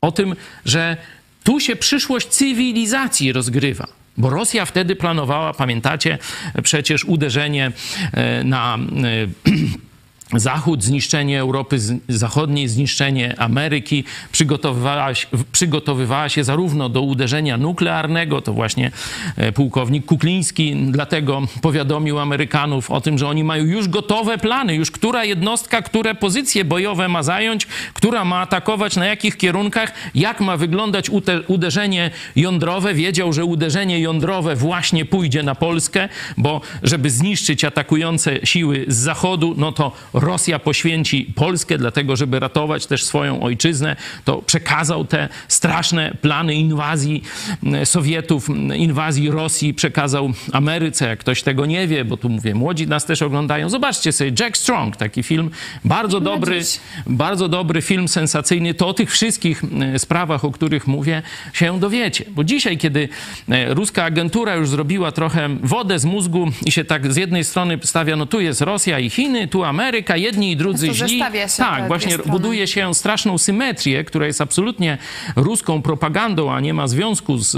O 0.00 0.12
tym, 0.12 0.36
że 0.64 0.96
tu 1.44 1.60
się 1.60 1.76
przyszłość 1.76 2.28
cywilizacji 2.28 3.32
rozgrywa. 3.32 3.86
Bo 4.16 4.30
Rosja 4.30 4.64
wtedy 4.64 4.96
planowała, 4.96 5.54
pamiętacie, 5.54 6.18
przecież 6.62 7.04
uderzenie 7.04 7.72
e, 8.12 8.44
na 8.44 8.78
Zachód, 10.38 10.84
zniszczenie 10.84 11.40
Europy 11.40 11.78
Zachodniej, 12.08 12.68
zniszczenie 12.68 13.34
Ameryki, 13.38 14.04
przygotowywała 14.32 15.14
się, 15.14 15.26
przygotowywała 15.52 16.28
się 16.28 16.44
zarówno 16.44 16.88
do 16.88 17.02
uderzenia 17.02 17.56
nuklearnego, 17.56 18.40
to 18.40 18.52
właśnie 18.52 18.90
e, 19.36 19.52
pułkownik 19.52 20.06
Kukliński 20.06 20.76
dlatego 20.76 21.42
powiadomił 21.62 22.18
Amerykanów 22.18 22.90
o 22.90 23.00
tym, 23.00 23.18
że 23.18 23.28
oni 23.28 23.44
mają 23.44 23.64
już 23.64 23.88
gotowe 23.88 24.38
plany, 24.38 24.74
już 24.74 24.90
która 24.90 25.24
jednostka, 25.24 25.82
które 25.82 26.14
pozycje 26.14 26.64
bojowe 26.64 27.08
ma 27.08 27.22
zająć, 27.22 27.66
która 27.94 28.24
ma 28.24 28.40
atakować, 28.40 28.96
na 28.96 29.06
jakich 29.06 29.36
kierunkach, 29.36 29.92
jak 30.14 30.40
ma 30.40 30.56
wyglądać 30.56 31.10
uderzenie 31.46 32.10
jądrowe. 32.36 32.94
Wiedział, 32.94 33.32
że 33.32 33.44
uderzenie 33.44 34.00
jądrowe 34.00 34.56
właśnie 34.56 35.04
pójdzie 35.04 35.42
na 35.42 35.54
Polskę, 35.54 36.08
bo 36.36 36.60
żeby 36.82 37.10
zniszczyć 37.10 37.64
atakujące 37.64 38.46
siły 38.46 38.84
z 38.88 38.96
Zachodu, 38.96 39.54
no 39.56 39.72
to 39.72 39.92
Rosja 40.24 40.58
poświęci 40.58 41.32
Polskę, 41.34 41.78
dlatego 41.78 42.16
żeby 42.16 42.40
ratować 42.40 42.86
też 42.86 43.04
swoją 43.04 43.42
ojczyznę, 43.42 43.96
to 44.24 44.42
przekazał 44.42 45.04
te 45.04 45.28
straszne 45.48 46.16
plany 46.20 46.54
inwazji 46.54 47.22
mm, 47.62 47.86
Sowietów, 47.86 48.50
mm, 48.50 48.76
inwazji 48.76 49.30
Rosji, 49.30 49.74
przekazał 49.74 50.32
Ameryce. 50.52 51.08
Jak 51.08 51.18
ktoś 51.18 51.42
tego 51.42 51.66
nie 51.66 51.86
wie, 51.88 52.04
bo 52.04 52.16
tu 52.16 52.28
mówię, 52.28 52.54
młodzi 52.54 52.86
nas 52.86 53.04
też 53.04 53.22
oglądają, 53.22 53.70
zobaczcie 53.70 54.12
sobie 54.12 54.32
Jack 54.40 54.56
Strong, 54.56 54.96
taki 54.96 55.22
film, 55.22 55.50
bardzo 55.84 56.20
dobry, 56.20 56.60
bardzo 57.06 57.48
dobry 57.48 57.82
film 57.82 58.08
sensacyjny. 58.08 58.74
To 58.74 58.88
o 58.88 58.94
tych 58.94 59.10
wszystkich 59.10 59.64
mm, 59.64 59.98
sprawach, 59.98 60.44
o 60.44 60.50
których 60.50 60.86
mówię, 60.86 61.22
się 61.52 61.80
dowiecie. 61.80 62.24
Bo 62.30 62.44
dzisiaj, 62.44 62.78
kiedy 62.78 63.08
e, 63.48 63.74
ruska 63.74 64.04
agentura 64.04 64.54
już 64.54 64.68
zrobiła 64.68 65.12
trochę 65.12 65.48
wodę 65.62 65.98
z 65.98 66.04
mózgu 66.04 66.50
i 66.66 66.72
się 66.72 66.84
tak 66.84 67.12
z 67.12 67.16
jednej 67.16 67.44
strony 67.44 67.78
stawia, 67.82 68.16
no 68.16 68.26
tu 68.26 68.40
jest 68.40 68.60
Rosja 68.60 68.98
i 68.98 69.10
Chiny, 69.10 69.48
tu 69.48 69.64
Ameryka, 69.64 70.13
jedni 70.16 70.52
i 70.52 70.56
drudzy 70.56 70.88
to 70.88 70.94
źli. 70.94 71.22
tak, 71.58 71.86
właśnie 71.86 72.18
buduje 72.18 72.66
się 72.66 72.94
straszną 72.94 73.38
symetrię, 73.38 74.04
która 74.04 74.26
jest 74.26 74.40
absolutnie 74.40 74.98
ruską 75.36 75.82
propagandą, 75.82 76.52
a 76.52 76.60
nie 76.60 76.74
ma 76.74 76.88
związku 76.88 77.38
z, 77.38 77.50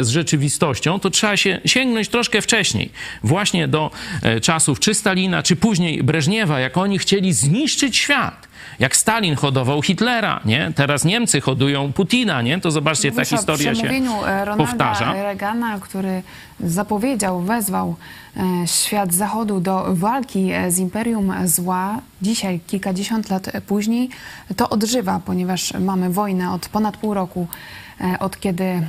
z 0.00 0.08
rzeczywistością, 0.08 1.00
to 1.00 1.10
trzeba 1.10 1.36
się 1.36 1.60
sięgnąć 1.64 2.08
troszkę 2.08 2.42
wcześniej. 2.42 2.90
Właśnie 3.24 3.68
do 3.68 3.90
e, 4.22 4.40
czasów 4.40 4.80
czy 4.80 4.94
Stalina, 4.94 5.42
czy 5.42 5.56
później 5.56 6.02
Breżniewa, 6.02 6.60
jak 6.60 6.76
oni 6.76 6.98
chcieli 6.98 7.32
zniszczyć 7.32 7.96
świat 7.96 8.47
jak 8.78 8.96
Stalin 8.96 9.36
hodował 9.36 9.82
Hitlera, 9.82 10.40
nie? 10.44 10.72
Teraz 10.74 11.04
Niemcy 11.04 11.40
hodują 11.40 11.92
Putina, 11.92 12.42
nie? 12.42 12.60
To 12.60 12.70
zobaczcie, 12.70 13.12
ta 13.12 13.24
historia 13.24 13.74
się 13.74 13.88
e, 13.88 14.44
Ronalda 14.44 14.56
powtarza. 14.56 15.12
Reagana, 15.12 15.78
który 15.80 16.22
zapowiedział, 16.60 17.40
wezwał 17.40 17.96
e, 18.36 18.42
świat 18.66 19.14
Zachodu 19.14 19.60
do 19.60 19.86
walki 19.88 20.50
e, 20.52 20.70
z 20.70 20.78
imperium 20.78 21.32
zła, 21.44 22.00
dzisiaj, 22.22 22.60
kilkadziesiąt 22.66 23.30
lat 23.30 23.50
później, 23.66 24.08
to 24.56 24.68
odżywa, 24.68 25.20
ponieważ 25.24 25.74
mamy 25.80 26.10
wojnę 26.10 26.52
od 26.52 26.68
ponad 26.68 26.96
pół 26.96 27.14
roku, 27.14 27.46
od 28.20 28.40
kiedy 28.40 28.82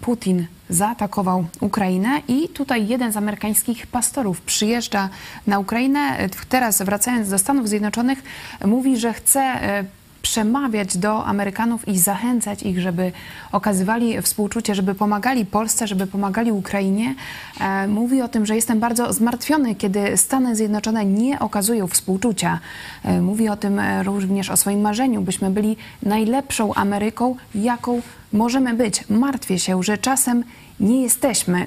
Putin 0.00 0.46
zaatakował 0.70 1.44
Ukrainę 1.60 2.22
i 2.28 2.48
tutaj 2.48 2.88
jeden 2.88 3.12
z 3.12 3.16
amerykańskich 3.16 3.86
pastorów 3.86 4.40
przyjeżdża 4.40 5.08
na 5.46 5.58
Ukrainę. 5.58 6.28
Teraz 6.48 6.82
wracając 6.82 7.30
do 7.30 7.38
Stanów 7.38 7.68
Zjednoczonych 7.68 8.22
mówi, 8.64 8.96
że 8.96 9.12
chce 9.12 9.40
e, 9.40 9.84
przemawiać 10.26 10.96
do 10.96 11.24
Amerykanów 11.24 11.88
i 11.88 11.98
zachęcać 11.98 12.62
ich, 12.62 12.80
żeby 12.80 13.12
okazywali 13.52 14.22
współczucie, 14.22 14.74
żeby 14.74 14.94
pomagali 14.94 15.46
Polsce, 15.46 15.86
żeby 15.86 16.06
pomagali 16.06 16.52
Ukrainie. 16.52 17.14
E, 17.60 17.88
mówi 17.88 18.22
o 18.22 18.28
tym, 18.28 18.46
że 18.46 18.56
jestem 18.56 18.80
bardzo 18.80 19.12
zmartwiony, 19.12 19.74
kiedy 19.74 20.16
Stany 20.16 20.56
Zjednoczone 20.56 21.04
nie 21.04 21.38
okazują 21.38 21.86
współczucia. 21.86 22.58
E, 23.04 23.20
mówi 23.20 23.48
o 23.48 23.56
tym 23.56 23.80
również 24.04 24.50
o 24.50 24.56
swoim 24.56 24.80
marzeniu, 24.80 25.20
byśmy 25.20 25.50
byli 25.50 25.76
najlepszą 26.02 26.74
Ameryką, 26.74 27.36
jaką 27.54 28.02
możemy 28.32 28.74
być. 28.74 29.04
Martwię 29.08 29.58
się, 29.58 29.82
że 29.82 29.98
czasem 29.98 30.44
nie 30.80 31.02
jesteśmy. 31.02 31.66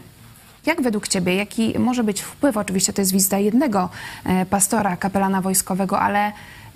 Jak 0.65 0.81
według 0.81 1.07
Ciebie, 1.07 1.35
jaki 1.35 1.79
może 1.79 2.03
być 2.03 2.21
wpływ, 2.21 2.57
oczywiście 2.57 2.93
to 2.93 3.01
jest 3.01 3.13
wizyta 3.13 3.37
jednego 3.37 3.89
e, 4.25 4.45
pastora, 4.45 4.97
kapelana 4.97 5.41
wojskowego, 5.41 5.99
ale 5.99 6.31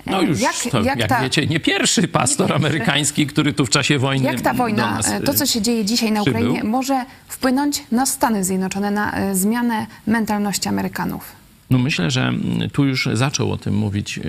no 0.06 0.22
już, 0.22 0.40
jak, 0.40 0.54
to, 0.70 0.82
jak, 0.82 0.98
jak 0.98 1.08
ta... 1.08 1.22
wiecie, 1.22 1.46
nie 1.46 1.60
pierwszy 1.60 2.08
pastor 2.08 2.48
nie 2.48 2.54
amerykański, 2.60 3.26
który 3.26 3.52
tu 3.52 3.66
w 3.66 3.70
czasie 3.70 3.98
wojny. 3.98 4.24
Jak 4.24 4.40
ta 4.40 4.54
wojna, 4.54 5.00
e, 5.00 5.20
to 5.20 5.34
co 5.34 5.46
się 5.46 5.62
dzieje 5.62 5.84
dzisiaj 5.84 6.12
na 6.12 6.22
przybył? 6.22 6.40
Ukrainie, 6.40 6.64
może 6.64 7.04
wpłynąć 7.28 7.82
na 7.92 8.06
Stany 8.06 8.44
Zjednoczone, 8.44 8.90
na 8.90 9.34
zmianę 9.34 9.86
mentalności 10.06 10.68
Amerykanów? 10.68 11.44
No 11.70 11.78
myślę, 11.78 12.10
że 12.10 12.32
tu 12.72 12.84
już 12.84 13.08
zaczął 13.12 13.52
o 13.52 13.56
tym 13.56 13.74
mówić 13.74 14.20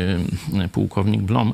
pułkownik 0.72 1.22
Blom, 1.22 1.54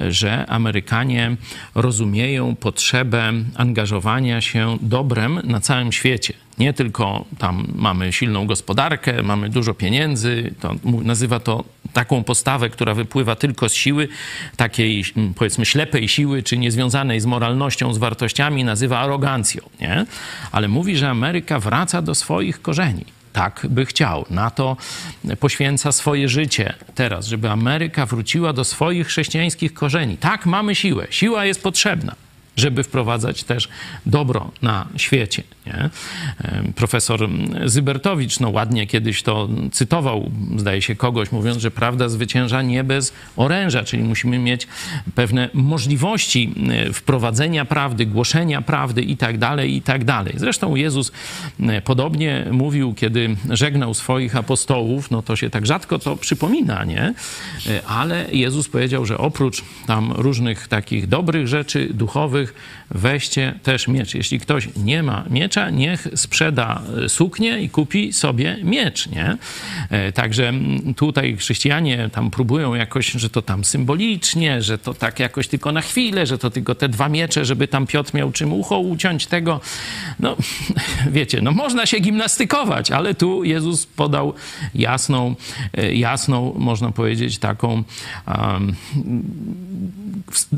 że 0.00 0.46
Amerykanie 0.46 1.36
rozumieją 1.74 2.56
potrzebę 2.56 3.32
angażowania 3.54 4.40
się 4.40 4.78
dobrem 4.80 5.40
na 5.44 5.60
całym 5.60 5.92
świecie. 5.92 6.34
Nie 6.58 6.72
tylko 6.72 7.24
tam 7.38 7.66
mamy 7.74 8.12
silną 8.12 8.46
gospodarkę, 8.46 9.22
mamy 9.22 9.48
dużo 9.48 9.74
pieniędzy, 9.74 10.54
to 10.60 10.74
nazywa 10.84 11.40
to 11.40 11.64
taką 11.92 12.24
postawę, 12.24 12.70
która 12.70 12.94
wypływa 12.94 13.36
tylko 13.36 13.68
z 13.68 13.74
siły, 13.74 14.08
takiej 14.56 15.04
powiedzmy 15.36 15.66
ślepej 15.66 16.08
siły, 16.08 16.42
czy 16.42 16.58
niezwiązanej 16.58 17.20
z 17.20 17.26
moralnością, 17.26 17.94
z 17.94 17.98
wartościami, 17.98 18.64
nazywa 18.64 18.98
arogancją. 18.98 19.62
Nie? 19.80 20.06
Ale 20.52 20.68
mówi, 20.68 20.96
że 20.96 21.10
Ameryka 21.10 21.60
wraca 21.60 22.02
do 22.02 22.14
swoich 22.14 22.62
korzeni 22.62 23.04
tak 23.32 23.66
by 23.68 23.86
chciał. 23.86 24.26
Na 24.30 24.50
to 24.50 24.76
poświęca 25.40 25.92
swoje 25.92 26.28
życie 26.28 26.74
teraz, 26.94 27.26
żeby 27.26 27.50
Ameryka 27.50 28.06
wróciła 28.06 28.52
do 28.52 28.64
swoich 28.64 29.06
chrześcijańskich 29.06 29.74
korzeni. 29.74 30.16
Tak, 30.16 30.46
mamy 30.46 30.74
siłę. 30.74 31.06
Siła 31.10 31.44
jest 31.44 31.62
potrzebna 31.62 32.14
żeby 32.56 32.82
wprowadzać 32.82 33.44
też 33.44 33.68
dobro 34.06 34.50
na 34.62 34.86
świecie. 34.96 35.42
Nie? 35.66 35.90
Profesor 36.74 37.28
Zybertowicz 37.64 38.40
no 38.40 38.50
ładnie 38.50 38.86
kiedyś 38.86 39.22
to 39.22 39.48
cytował, 39.72 40.30
zdaje 40.56 40.82
się 40.82 40.96
kogoś, 40.96 41.32
mówiąc, 41.32 41.62
że 41.62 41.70
prawda 41.70 42.08
zwycięża 42.08 42.62
nie 42.62 42.84
bez 42.84 43.12
oręża, 43.36 43.84
czyli 43.84 44.02
musimy 44.02 44.38
mieć 44.38 44.66
pewne 45.14 45.48
możliwości 45.54 46.54
e, 46.70 46.92
wprowadzenia 46.92 47.64
prawdy, 47.64 48.06
głoszenia 48.06 48.62
prawdy 48.62 49.02
i 49.02 49.16
tak 49.16 49.38
dalej, 49.38 49.76
i 49.76 49.82
tak 49.82 50.04
dalej. 50.04 50.34
Zresztą 50.36 50.74
Jezus 50.74 51.12
podobnie 51.84 52.46
mówił, 52.50 52.94
kiedy 52.94 53.36
żegnał 53.50 53.94
swoich 53.94 54.36
apostołów, 54.36 55.10
no 55.10 55.22
to 55.22 55.36
się 55.36 55.50
tak 55.50 55.66
rzadko 55.66 55.98
to 55.98 56.16
przypomina, 56.16 56.84
nie? 56.84 57.14
E, 57.66 57.86
ale 57.86 58.26
Jezus 58.32 58.68
powiedział, 58.68 59.06
że 59.06 59.18
oprócz 59.18 59.62
tam 59.86 60.12
różnych 60.12 60.68
takich 60.68 61.06
dobrych 61.06 61.48
rzeczy 61.48 61.88
duchowych, 61.94 62.41
weźcie 62.90 63.54
też 63.62 63.88
miecz. 63.88 64.14
Jeśli 64.14 64.40
ktoś 64.40 64.68
nie 64.76 65.02
ma 65.02 65.24
miecza, 65.30 65.70
niech 65.70 66.08
sprzeda 66.14 66.82
suknię 67.08 67.62
i 67.62 67.70
kupi 67.70 68.12
sobie 68.12 68.58
miecz, 68.62 69.06
nie? 69.06 69.36
E, 69.90 70.12
także 70.12 70.52
tutaj 70.96 71.36
chrześcijanie 71.36 72.10
tam 72.12 72.30
próbują 72.30 72.74
jakoś, 72.74 73.12
że 73.12 73.30
to 73.30 73.42
tam 73.42 73.64
symbolicznie, 73.64 74.62
że 74.62 74.78
to 74.78 74.94
tak 74.94 75.20
jakoś 75.20 75.48
tylko 75.48 75.72
na 75.72 75.80
chwilę, 75.80 76.26
że 76.26 76.38
to 76.38 76.50
tylko 76.50 76.74
te 76.74 76.88
dwa 76.88 77.08
miecze, 77.08 77.44
żeby 77.44 77.68
tam 77.68 77.86
Piotr 77.86 78.14
miał 78.14 78.32
czym 78.32 78.52
ucho 78.52 78.78
uciąć 78.78 79.26
tego. 79.26 79.60
No, 80.20 80.36
wiecie, 81.16 81.40
no 81.42 81.52
można 81.52 81.86
się 81.86 81.98
gimnastykować, 81.98 82.90
ale 82.90 83.14
tu 83.14 83.44
Jezus 83.44 83.86
podał 83.86 84.34
jasną, 84.74 85.34
e, 85.76 85.94
jasną, 85.94 86.54
można 86.58 86.92
powiedzieć, 86.92 87.38
taką 87.38 87.84
um, 88.26 88.74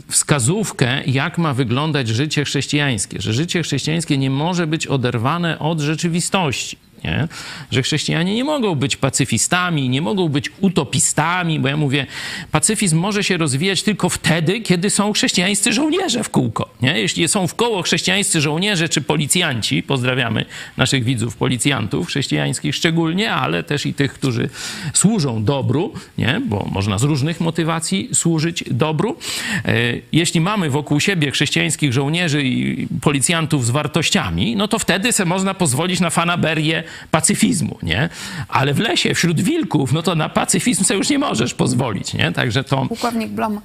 wskazówkę, 0.08 1.04
jak 1.06 1.38
ma 1.38 1.54
wyglądać 1.54 1.73
życie 2.08 2.44
chrześcijańskie, 2.44 3.20
że 3.20 3.32
życie 3.32 3.62
chrześcijańskie 3.62 4.18
nie 4.18 4.30
może 4.30 4.66
być 4.66 4.86
oderwane 4.86 5.58
od 5.58 5.80
rzeczywistości 5.80 6.76
nie? 7.04 7.28
że 7.70 7.82
chrześcijanie 7.82 8.34
nie 8.34 8.44
mogą 8.44 8.74
być 8.74 8.96
pacyfistami, 8.96 9.88
nie 9.88 10.02
mogą 10.02 10.28
być 10.28 10.50
utopistami, 10.60 11.60
bo 11.60 11.68
ja 11.68 11.76
mówię, 11.76 12.06
pacyfizm 12.52 12.98
może 12.98 13.24
się 13.24 13.36
rozwijać 13.36 13.82
tylko 13.82 14.08
wtedy, 14.08 14.60
kiedy 14.60 14.90
są 14.90 15.12
chrześcijańscy 15.12 15.72
żołnierze 15.72 16.24
w 16.24 16.30
kółko. 16.30 16.68
Nie? 16.82 17.00
Jeśli 17.00 17.28
są 17.28 17.46
w 17.46 17.54
koło 17.54 17.82
chrześcijańscy 17.82 18.40
żołnierze 18.40 18.88
czy 18.88 19.00
policjanci, 19.00 19.82
pozdrawiamy 19.82 20.44
naszych 20.76 21.04
widzów, 21.04 21.36
policjantów 21.36 22.06
chrześcijańskich 22.06 22.74
szczególnie, 22.74 23.32
ale 23.32 23.62
też 23.62 23.86
i 23.86 23.94
tych, 23.94 24.14
którzy 24.14 24.48
służą 24.94 25.44
dobru, 25.44 25.92
nie? 26.18 26.40
bo 26.46 26.68
można 26.72 26.98
z 26.98 27.02
różnych 27.02 27.40
motywacji 27.40 28.08
służyć 28.12 28.64
dobru. 28.70 29.16
E, 29.64 29.74
jeśli 30.12 30.40
mamy 30.40 30.70
wokół 30.70 31.00
siebie 31.00 31.30
chrześcijańskich 31.30 31.92
żołnierzy 31.92 32.42
i 32.42 32.88
policjantów 33.00 33.66
z 33.66 33.70
wartościami, 33.70 34.56
no 34.56 34.68
to 34.68 34.78
wtedy 34.78 35.12
se 35.12 35.24
można 35.24 35.54
pozwolić 35.54 36.00
na 36.00 36.10
fanaberię 36.10 36.84
pacyfizmu, 37.10 37.78
nie? 37.82 38.08
Ale 38.48 38.74
w 38.74 38.78
lesie, 38.78 39.14
wśród 39.14 39.40
wilków, 39.40 39.92
no 39.92 40.02
to 40.02 40.14
na 40.14 40.28
pacyfizm 40.28 40.84
sobie 40.84 40.98
już 40.98 41.10
nie 41.10 41.18
możesz 41.18 41.54
pozwolić, 41.54 42.14
nie? 42.14 42.32
Także 42.32 42.64
to... 42.64 42.86
Pułkownik 42.86 43.30
Blom, 43.30 43.60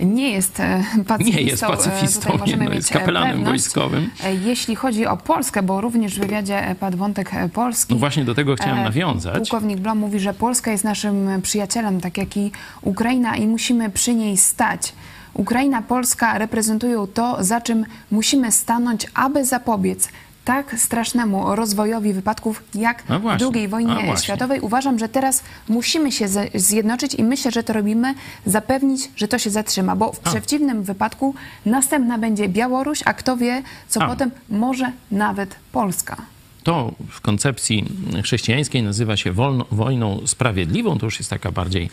nie 0.00 0.30
jest 0.30 0.62
pacyfistą. 1.06 1.40
Nie 1.40 1.46
jest 1.46 1.62
pacyfistą, 1.62 2.38
możemy 2.38 2.62
nie, 2.62 2.68
no, 2.68 2.74
jest 2.74 2.90
kapelanem 2.90 3.30
pewność. 3.30 3.50
wojskowym. 3.50 4.10
Jeśli 4.44 4.76
chodzi 4.76 5.06
o 5.06 5.16
Polskę, 5.16 5.62
bo 5.62 5.80
również 5.80 6.14
w 6.14 6.18
wywiadzie 6.18 6.76
padł 6.80 6.96
wątek 6.96 7.30
Polski. 7.52 7.94
No 7.94 7.98
właśnie 7.98 8.24
do 8.24 8.34
tego 8.34 8.56
chciałem 8.56 8.82
nawiązać. 8.82 9.48
Pułkownik 9.48 9.80
Blom 9.80 9.98
mówi, 9.98 10.20
że 10.20 10.34
Polska 10.34 10.70
jest 10.70 10.84
naszym 10.84 11.42
przyjacielem, 11.42 12.00
tak 12.00 12.18
jak 12.18 12.36
i 12.36 12.52
Ukraina 12.82 13.36
i 13.36 13.46
musimy 13.46 13.90
przy 13.90 14.14
niej 14.14 14.36
stać. 14.36 14.92
Ukraina, 15.34 15.82
Polska 15.82 16.38
reprezentują 16.38 17.06
to, 17.06 17.36
za 17.40 17.60
czym 17.60 17.86
musimy 18.10 18.52
stanąć, 18.52 19.06
aby 19.14 19.44
zapobiec 19.44 20.08
tak 20.44 20.74
strasznemu 20.80 21.54
rozwojowi 21.54 22.12
wypadków 22.12 22.62
jak 22.74 23.08
no 23.08 23.20
właśnie, 23.20 23.46
w 23.46 23.54
II 23.54 23.68
wojnie 23.68 24.16
światowej. 24.16 24.60
Uważam, 24.60 24.98
że 24.98 25.08
teraz 25.08 25.42
musimy 25.68 26.12
się 26.12 26.28
zjednoczyć 26.54 27.14
i 27.14 27.24
myślę, 27.24 27.50
że 27.50 27.62
to 27.62 27.72
robimy, 27.72 28.14
zapewnić, 28.46 29.10
że 29.16 29.28
to 29.28 29.38
się 29.38 29.50
zatrzyma, 29.50 29.96
bo 29.96 30.12
w 30.12 30.20
a. 30.24 30.30
przeciwnym 30.30 30.82
wypadku 30.82 31.34
następna 31.66 32.18
będzie 32.18 32.48
Białoruś, 32.48 33.02
a 33.04 33.14
kto 33.14 33.36
wie, 33.36 33.62
co 33.88 34.02
a. 34.02 34.06
potem 34.06 34.30
może 34.48 34.92
nawet 35.10 35.56
Polska 35.72 36.33
to 36.64 36.94
w 37.10 37.20
koncepcji 37.20 37.84
chrześcijańskiej 38.22 38.82
nazywa 38.82 39.16
się 39.16 39.32
wolno, 39.32 39.66
wojną 39.70 40.20
sprawiedliwą. 40.26 40.98
To 40.98 41.06
już 41.06 41.18
jest 41.18 41.30
taka 41.30 41.52
bardziej 41.52 41.90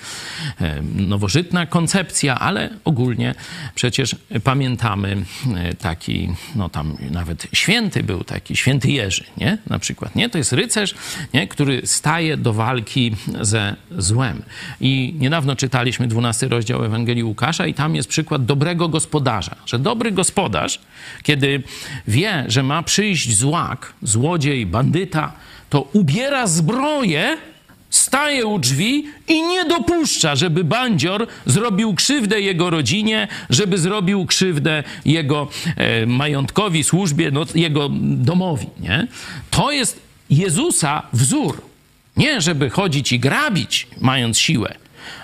e, 0.61 0.82
nowożytna 0.95 1.65
koncepcja, 1.65 2.39
ale 2.39 2.69
ogólnie 2.86 3.36
przecież 3.76 4.15
pamiętamy 4.43 5.26
e, 5.55 5.74
taki, 5.74 6.30
no 6.55 6.69
tam 6.69 6.97
nawet 7.11 7.47
święty 7.53 8.03
był 8.03 8.24
taki, 8.24 8.55
święty 8.55 8.91
Jerzy, 8.91 9.24
nie? 9.38 9.57
Na 9.67 9.80
przykład, 9.80 10.15
nie? 10.15 10.30
To 10.30 10.38
jest 10.38 10.53
rycerz, 10.53 10.95
nie? 11.34 11.47
który 11.47 11.82
staje 11.86 12.38
do 12.38 12.53
walki 12.53 13.15
ze 13.41 13.76
złem. 13.97 14.41
I 14.82 15.15
niedawno 15.19 15.55
czytaliśmy 15.55 16.07
12 16.07 16.47
rozdział 16.47 16.86
Ewangelii 16.86 17.24
Łukasza 17.24 17.67
i 17.67 17.74
tam 17.74 17.95
jest 17.95 18.09
przykład 18.09 18.45
dobrego 18.45 18.89
gospodarza, 18.89 19.55
że 19.65 19.80
dobry 19.80 20.11
gospodarz, 20.11 20.80
kiedy 21.24 21.63
wie, 22.07 22.45
że 22.47 22.63
ma 22.63 22.84
przyjść 22.84 23.38
złak, 23.38 23.93
złodziej, 24.01 24.61
bandyta, 24.66 25.32
to 25.70 25.82
ubiera 25.93 26.47
zbroję, 26.47 27.38
staje 27.89 28.45
u 28.45 28.59
drzwi 28.59 29.05
i 29.28 29.41
nie 29.41 29.66
dopuszcza, 29.66 30.36
żeby 30.36 30.64
bandzior 30.64 31.28
zrobił 31.45 31.93
krzywdę 31.93 32.41
jego 32.41 32.70
rodzinie, 32.70 33.28
żeby 33.49 33.78
zrobił 33.78 34.26
krzywdę 34.26 34.84
jego 35.05 35.47
e, 35.78 36.05
majątkowi, 36.05 36.84
służbie, 36.84 37.32
no, 37.32 37.45
jego 37.55 37.89
domowi. 38.01 38.68
Nie? 38.80 39.07
To 39.51 39.72
jest 39.72 39.99
Jezusa 40.30 41.03
wzór. 41.14 41.62
Nie, 42.18 42.41
żeby 42.41 42.70
chodzić 42.70 43.12
i 43.12 43.20
grabić, 43.20 43.88
mając 44.01 44.39
siłę, 44.39 44.76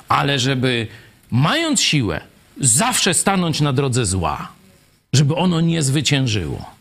ale 0.09 0.39
żeby 0.39 0.87
mając 1.31 1.81
siłę, 1.81 2.21
zawsze 2.61 3.13
stanąć 3.13 3.61
na 3.61 3.73
drodze 3.73 4.05
zła, 4.05 4.51
żeby 5.13 5.35
ono 5.35 5.61
nie 5.61 5.83
zwyciężyło 5.83 6.76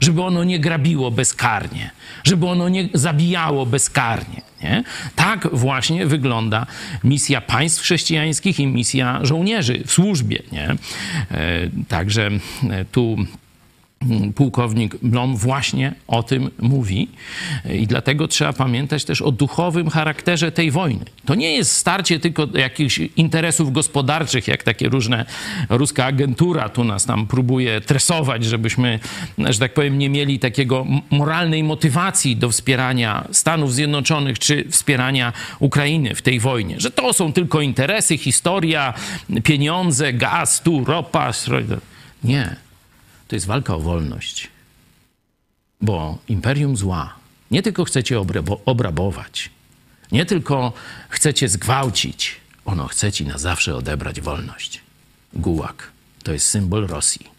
żeby 0.00 0.22
ono 0.22 0.44
nie 0.44 0.58
grabiło 0.58 1.10
bezkarnie, 1.10 1.90
żeby 2.24 2.46
ono 2.46 2.68
nie 2.68 2.88
zabijało 2.94 3.66
bezkarnie. 3.66 4.42
Nie? 4.62 4.84
Tak 5.16 5.48
właśnie 5.52 6.06
wygląda 6.06 6.66
misja 7.04 7.40
państw 7.40 7.82
chrześcijańskich 7.82 8.60
i 8.60 8.66
misja 8.66 9.20
żołnierzy 9.22 9.82
w 9.86 9.92
służbie. 9.92 10.42
Nie? 10.52 10.68
E, 10.70 10.76
także 11.88 12.30
e, 12.70 12.84
tu 12.84 13.16
pułkownik 14.34 14.96
Blom 15.02 15.36
właśnie 15.36 15.94
o 16.06 16.22
tym 16.22 16.50
mówi 16.58 17.08
i 17.74 17.86
dlatego 17.86 18.28
trzeba 18.28 18.52
pamiętać 18.52 19.04
też 19.04 19.22
o 19.22 19.32
duchowym 19.32 19.90
charakterze 19.90 20.52
tej 20.52 20.70
wojny. 20.70 21.04
To 21.24 21.34
nie 21.34 21.52
jest 21.52 21.72
starcie 21.72 22.20
tylko 22.20 22.48
jakichś 22.54 22.98
interesów 23.16 23.72
gospodarczych, 23.72 24.48
jak 24.48 24.62
takie 24.62 24.88
różne 24.88 25.26
ruska 25.68 26.04
agentura 26.04 26.68
tu 26.68 26.84
nas 26.84 27.04
tam 27.04 27.26
próbuje 27.26 27.80
tresować, 27.80 28.44
żebyśmy, 28.44 29.00
że 29.38 29.58
tak 29.58 29.74
powiem, 29.74 29.98
nie 29.98 30.10
mieli 30.10 30.38
takiego 30.38 30.86
moralnej 31.10 31.64
motywacji 31.64 32.36
do 32.36 32.50
wspierania 32.50 33.28
Stanów 33.32 33.74
Zjednoczonych 33.74 34.38
czy 34.38 34.64
wspierania 34.70 35.32
Ukrainy 35.58 36.14
w 36.14 36.22
tej 36.22 36.40
wojnie, 36.40 36.80
że 36.80 36.90
to 36.90 37.12
są 37.12 37.32
tylko 37.32 37.60
interesy, 37.60 38.18
historia, 38.18 38.94
pieniądze, 39.44 40.12
gaz, 40.12 40.62
tu 40.62 40.84
ropa. 40.84 41.32
Nie 42.24 42.65
to 43.28 43.36
jest 43.36 43.46
walka 43.46 43.74
o 43.74 43.80
wolność. 43.80 44.48
Bo 45.80 46.18
imperium 46.28 46.76
zła 46.76 47.14
nie 47.50 47.62
tylko 47.62 47.84
chcecie 47.84 48.20
obrabować, 48.64 49.50
nie 50.12 50.26
tylko 50.26 50.72
chcecie 51.08 51.48
zgwałcić, 51.48 52.36
ono 52.64 52.86
chce 52.86 53.12
ci 53.12 53.26
na 53.26 53.38
zawsze 53.38 53.76
odebrać 53.76 54.20
wolność. 54.20 54.80
Gułak 55.32 55.90
to 56.22 56.32
jest 56.32 56.46
symbol 56.46 56.86
Rosji. 56.86 57.36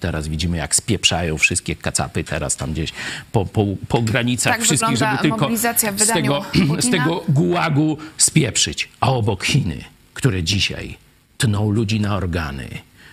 Teraz 0.00 0.28
widzimy, 0.28 0.56
jak 0.56 0.74
spieprzają 0.74 1.38
wszystkie 1.38 1.76
kacapy 1.76 2.24
teraz 2.24 2.56
tam 2.56 2.72
gdzieś 2.72 2.92
po, 3.32 3.46
po, 3.46 3.64
po 3.88 4.02
granicach 4.02 4.52
tak 4.52 4.62
wszystkich, 4.62 4.96
żeby 4.96 5.18
tylko 5.18 5.50
z 5.96 6.06
tego, 6.06 6.44
z 6.86 6.90
tego 6.90 7.24
gułagu 7.28 7.98
spieprzyć. 8.18 8.88
A 9.00 9.12
obok 9.12 9.44
Chiny, 9.44 9.84
które 10.14 10.42
dzisiaj 10.42 10.96
tną 11.38 11.70
ludzi 11.70 12.00
na 12.00 12.16
organy, 12.16 12.68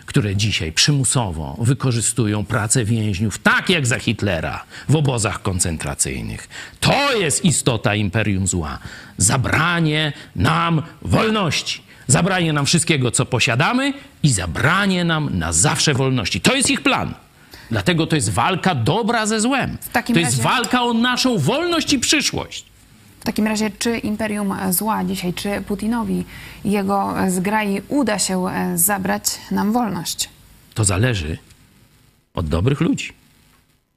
które 0.06 0.36
dzisiaj 0.36 0.72
przymusowo 0.72 1.58
wykorzystują 1.60 2.45
pracę 2.45 2.86
więźniów, 2.86 3.38
tak 3.38 3.70
jak 3.70 3.88
za 3.88 3.99
Hitlera 3.99 4.64
w 4.89 4.95
obozach 4.95 5.41
koncentracyjnych. 5.41 6.49
To 6.80 7.14
jest 7.14 7.45
istota 7.45 7.95
imperium 7.95 8.47
zła. 8.47 8.80
Zabranie 9.18 10.14
nam 10.36 10.82
wolności. 11.01 11.82
Zabranie 12.08 12.54
nam 12.54 12.66
wszystkiego, 12.66 13.12
co 13.12 13.26
posiadamy 13.26 13.93
i 14.24 14.30
zabranie 14.30 15.04
nam 15.04 15.30
na 15.38 15.54
zawsze 15.54 15.93
wolności. 15.93 16.41
To 16.41 16.56
jest 16.56 16.70
ich 16.70 16.82
plan. 16.82 17.14
Dlatego 17.72 18.08
to 18.08 18.16
jest 18.16 18.30
walka 18.30 18.76
dobra 18.76 19.26
ze 19.26 19.41
złem. 19.41 19.78
to 20.14 20.20
jest 20.20 20.32
razie... 20.32 20.43
walka 20.43 20.84
o 20.84 20.93
naszą 20.93 21.38
wolność 21.38 21.93
i 21.93 21.99
przyszłość. 21.99 22.72
W 23.24 23.26
takim 23.26 23.47
razie, 23.47 23.71
czy 23.80 23.97
Imperium 23.97 24.53
Zła 24.69 25.03
dzisiaj, 25.03 25.34
czy 25.34 25.61
Putinowi 25.61 26.26
jego 26.65 27.15
zgrai 27.28 27.82
uda 27.88 28.19
się 28.19 28.47
e, 28.47 28.78
zabrać 28.78 29.24
nam 29.51 29.74
wolność? 29.74 30.30
To 30.74 30.84
zależy 30.84 31.38
od 32.34 32.47
dobrych 32.47 32.82
ludzi, 32.82 33.13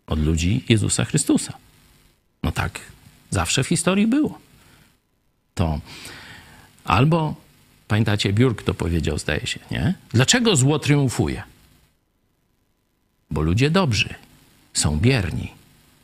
od 0.07 0.19
ludzi 0.19 0.65
Jezusa 0.69 1.05
Chrystusa. 1.05 1.53
No 2.43 2.53
tak 2.53 2.81
zawsze 3.31 3.65
w 3.65 3.69
historii 3.69 4.07
było. 4.07 4.39
To 5.55 5.81
albo, 6.85 7.35
pamiętacie, 7.89 8.33
Biurk 8.33 8.63
to 8.63 8.75
powiedział, 8.75 9.19
zdaje 9.19 9.47
się, 9.47 9.61
nie? 9.71 9.95
Dlaczego 10.11 10.57
zło 10.57 10.79
triumfuje? 10.79 11.43
Bo 13.31 13.41
ludzie 13.41 13.71
dobrzy 13.71 14.15
są 14.73 14.99
bierni 14.99 15.53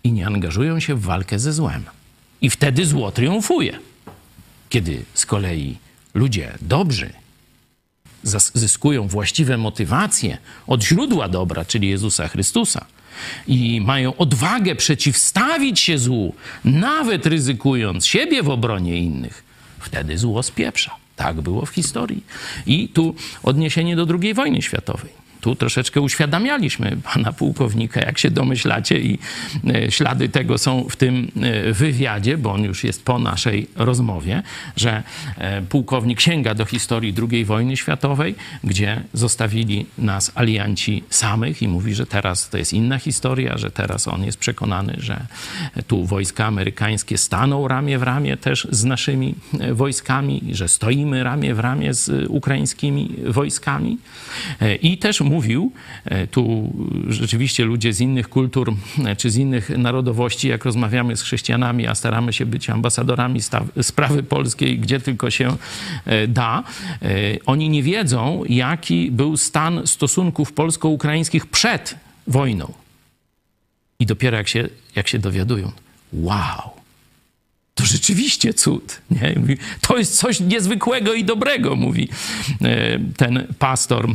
i 0.05 0.13
nie 0.13 0.27
angażują 0.27 0.81
się 0.81 0.95
w 0.95 1.03
walkę 1.03 1.39
ze 1.39 1.53
złem. 1.53 1.85
I 2.43 2.51
wtedy 2.51 2.87
zło 2.87 3.13
triumfuje. 3.13 3.79
Kiedy 4.69 5.05
z 5.15 5.27
kolei 5.27 5.77
ludzie 6.15 6.53
dobrzy 6.61 7.11
zyskują 8.55 9.09
właściwe 9.09 9.59
motywacje 9.59 10.39
od 10.67 10.85
źródła 10.85 11.29
dobra, 11.29 11.65
czyli 11.65 11.89
Jezusa 11.89 12.29
Chrystusa, 12.29 12.87
i 13.47 13.81
mają 13.81 14.17
odwagę 14.17 14.75
przeciwstawić 14.75 15.81
się 15.81 15.99
złu, 15.99 16.35
nawet 16.65 17.27
ryzykując 17.27 18.07
siebie 18.07 18.43
w 18.43 18.51
obronie 18.51 18.99
innych, 18.99 19.45
wtedy 19.81 20.19
zło 20.19 20.43
spieprza. 20.43 20.97
Tak 21.17 21.41
było 21.41 21.67
w 21.67 21.71
historii. 21.71 22.25
I 22.67 22.89
tu 22.89 23.15
odniesienie 23.43 23.97
do 23.97 24.07
II 24.23 24.35
wojny 24.35 24.63
światowej 24.63 25.22
tu 25.43 25.55
troszeczkę 25.55 26.01
uświadamialiśmy 26.01 26.97
pana 27.15 27.33
pułkownika, 27.33 28.01
jak 28.01 28.19
się 28.19 28.31
domyślacie, 28.31 29.01
i 29.01 29.19
e, 29.75 29.91
ślady 29.91 30.29
tego 30.29 30.59
są 30.59 30.89
w 30.89 30.97
tym 30.97 31.33
e, 31.43 31.73
wywiadzie, 31.73 32.39
bo 32.39 32.53
on 32.53 32.65
już 32.65 32.85
jest 32.85 33.05
po 33.05 33.19
naszej 33.19 33.67
rozmowie, 33.77 34.43
że 34.77 35.03
e, 35.39 35.63
pułkownik 35.63 36.21
sięga 36.21 36.55
do 36.55 36.65
historii 36.65 37.15
II 37.31 37.45
wojny 37.45 37.77
światowej, 37.77 38.35
gdzie 38.65 39.03
zostawili 39.13 39.87
nas 39.99 40.33
alianci 40.35 41.05
samych 41.11 41.63
i 41.63 41.69
mówi, 41.69 41.95
że 41.95 42.07
teraz 42.07 42.49
to 42.49 42.59
jest 42.59 42.73
inna 42.73 42.99
historia, 42.99 43.59
że 43.59 43.71
teraz 43.71 44.09
on 44.09 44.25
jest 44.25 44.39
przekonany, 44.39 44.97
że 44.99 45.27
tu 45.87 46.07
wojska 46.07 46.47
amerykańskie 46.47 47.19
staną 47.19 47.69
ramię 47.69 47.99
w 47.99 48.03
ramię 48.03 48.37
też 48.37 48.69
z 48.71 48.85
naszymi 48.85 49.35
wojskami, 49.73 50.43
że 50.53 50.69
stoimy 50.69 51.25
ramię 51.25 51.55
w 51.55 51.59
ramię 51.59 51.95
z 51.95 52.27
ukraińskimi 52.29 53.11
wojskami. 53.27 53.99
I 54.83 54.99
też 54.99 55.21
mówił, 55.33 55.73
e, 56.05 56.27
tu 56.27 56.73
rzeczywiście 57.09 57.65
ludzie 57.65 57.93
z 57.93 58.01
innych 58.01 58.29
kultur 58.29 58.75
e, 59.05 59.17
czy 59.17 59.31
z 59.31 59.37
innych 59.37 59.71
narodowości, 59.71 60.49
jak 60.49 60.65
rozmawiamy 60.65 61.17
z 61.17 61.23
chrześcijanami, 61.23 61.87
a 61.87 61.95
staramy 61.95 62.33
się 62.33 62.47
być 62.47 62.71
ambasadorami 62.71 63.41
sprawy 63.83 64.23
polskiej, 64.23 64.79
gdzie 64.79 65.01
tylko 65.01 65.31
się 65.31 65.57
e, 66.05 66.29
da, 66.29 66.65
oni 67.47 67.69
nie 67.69 67.83
wiedzą, 67.83 68.43
jaki 68.49 69.11
był 69.11 69.37
stan 69.37 69.87
stosunków 69.87 70.53
polsko-ukraińskich 70.53 71.47
przed 71.47 71.95
wojną. 72.27 72.73
I 73.99 74.07
dopiero 74.07 74.37
jak 74.37 74.49
się, 74.49 74.69
jak 74.97 75.09
się 75.09 75.19
dowiadują, 75.19 75.73
wow, 76.13 76.71
to 77.75 77.85
rzeczywiście 77.85 78.55
cud. 78.55 79.01
Nie? 79.11 79.35
Mówi, 79.37 79.57
to 79.81 79.99
jest 79.99 80.19
coś 80.19 80.41
niezwykłego 80.41 81.15
i 81.15 81.25
dobrego, 81.25 81.77
mówi 81.77 82.09
ten 83.17 83.47
pastor 83.59 84.09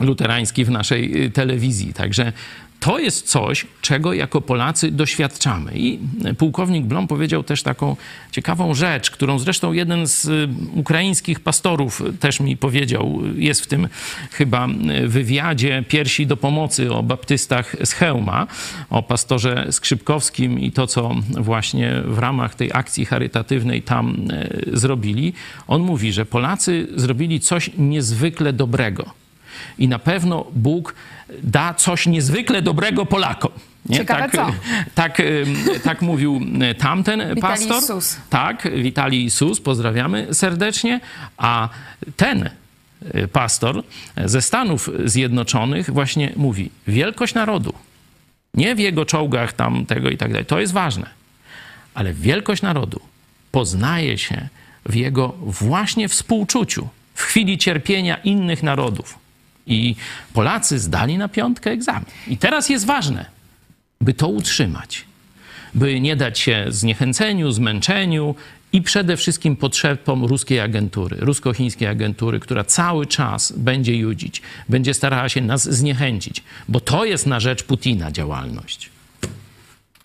luterański 0.00 0.64
w 0.64 0.70
naszej 0.70 1.24
y, 1.24 1.30
telewizji. 1.30 1.94
Także 1.94 2.32
to 2.80 2.98
jest 2.98 3.28
coś, 3.28 3.66
czego 3.80 4.12
jako 4.12 4.40
Polacy 4.40 4.90
doświadczamy. 4.90 5.72
I 5.74 5.98
pułkownik 6.38 6.84
Blom 6.84 7.08
powiedział 7.08 7.42
też 7.42 7.62
taką 7.62 7.96
ciekawą 8.32 8.74
rzecz, 8.74 9.10
którą 9.10 9.38
zresztą 9.38 9.72
jeden 9.72 10.06
z 10.06 10.24
y, 10.24 10.48
ukraińskich 10.74 11.40
pastorów 11.40 12.02
też 12.20 12.40
mi 12.40 12.56
powiedział. 12.56 13.22
Jest 13.36 13.60
w 13.60 13.66
tym 13.66 13.88
chyba 14.32 14.68
wywiadzie 15.06 15.84
Piersi 15.88 16.26
do 16.26 16.36
Pomocy 16.36 16.92
o 16.92 17.02
baptystach 17.02 17.76
z 17.84 17.92
Chełma, 17.92 18.46
o 18.90 19.02
pastorze 19.02 19.66
Skrzypkowskim 19.70 20.60
i 20.60 20.72
to, 20.72 20.86
co 20.86 21.14
właśnie 21.30 22.02
w 22.04 22.18
ramach 22.18 22.54
tej 22.54 22.70
akcji 22.74 23.04
charytatywnej 23.04 23.82
tam 23.82 24.30
y, 24.30 24.78
zrobili. 24.78 25.32
On 25.66 25.82
mówi, 25.82 26.12
że 26.12 26.26
Polacy 26.26 26.88
zrobili 26.96 27.40
coś 27.40 27.70
niezwykle 27.78 28.52
dobrego. 28.52 29.25
I 29.78 29.88
na 29.88 29.98
pewno 29.98 30.46
Bóg 30.52 30.94
da 31.42 31.74
coś 31.74 32.06
niezwykle 32.06 32.62
dobrego 32.62 33.06
Polakom. 33.06 33.52
Nie? 33.88 33.96
Ciekawe 33.98 34.20
tak, 34.20 34.32
co? 34.32 34.52
Tak, 34.94 35.22
tak 35.84 36.02
mówił 36.02 36.40
tamten 36.78 37.34
Witali 37.34 37.40
pastor. 37.40 37.82
Sus. 37.82 38.16
Tak, 38.30 38.68
Witali 38.74 39.30
Sus, 39.30 39.60
pozdrawiamy 39.60 40.34
serdecznie. 40.34 41.00
A 41.36 41.68
ten 42.16 42.50
y, 43.14 43.28
pastor 43.28 43.82
ze 44.24 44.42
Stanów 44.42 44.90
Zjednoczonych 45.04 45.90
właśnie 45.90 46.32
mówi, 46.36 46.70
wielkość 46.86 47.34
narodu, 47.34 47.72
nie 48.54 48.74
w 48.74 48.78
jego 48.78 49.04
czołgach 49.04 49.52
tam 49.52 49.86
tego 49.86 50.10
i 50.10 50.16
tak 50.16 50.30
dalej, 50.30 50.46
to 50.46 50.60
jest 50.60 50.72
ważne, 50.72 51.06
ale 51.94 52.14
wielkość 52.14 52.62
narodu 52.62 53.00
poznaje 53.52 54.18
się 54.18 54.48
w 54.86 54.94
jego 54.94 55.28
właśnie 55.40 56.08
współczuciu, 56.08 56.88
w 57.14 57.22
chwili 57.22 57.58
cierpienia 57.58 58.16
innych 58.16 58.62
narodów. 58.62 59.18
I 59.66 59.96
Polacy 60.32 60.78
zdali 60.78 61.18
na 61.18 61.28
piątkę 61.28 61.70
egzamin. 61.70 62.04
I 62.28 62.38
teraz 62.38 62.68
jest 62.68 62.86
ważne, 62.86 63.26
by 64.00 64.14
to 64.14 64.28
utrzymać, 64.28 65.04
by 65.74 66.00
nie 66.00 66.16
dać 66.16 66.38
się 66.38 66.64
zniechęceniu, 66.68 67.52
zmęczeniu 67.52 68.34
i 68.72 68.82
przede 68.82 69.16
wszystkim 69.16 69.56
potrzebom 69.56 70.24
ruskiej 70.24 70.60
agentury, 70.60 71.16
rusko-chińskiej 71.20 71.88
agentury, 71.88 72.40
która 72.40 72.64
cały 72.64 73.06
czas 73.06 73.52
będzie 73.52 73.96
judzić, 73.96 74.42
będzie 74.68 74.94
starała 74.94 75.28
się 75.28 75.40
nas 75.40 75.74
zniechęcić, 75.74 76.42
bo 76.68 76.80
to 76.80 77.04
jest 77.04 77.26
na 77.26 77.40
rzecz 77.40 77.62
Putina 77.62 78.12
działalność. 78.12 78.95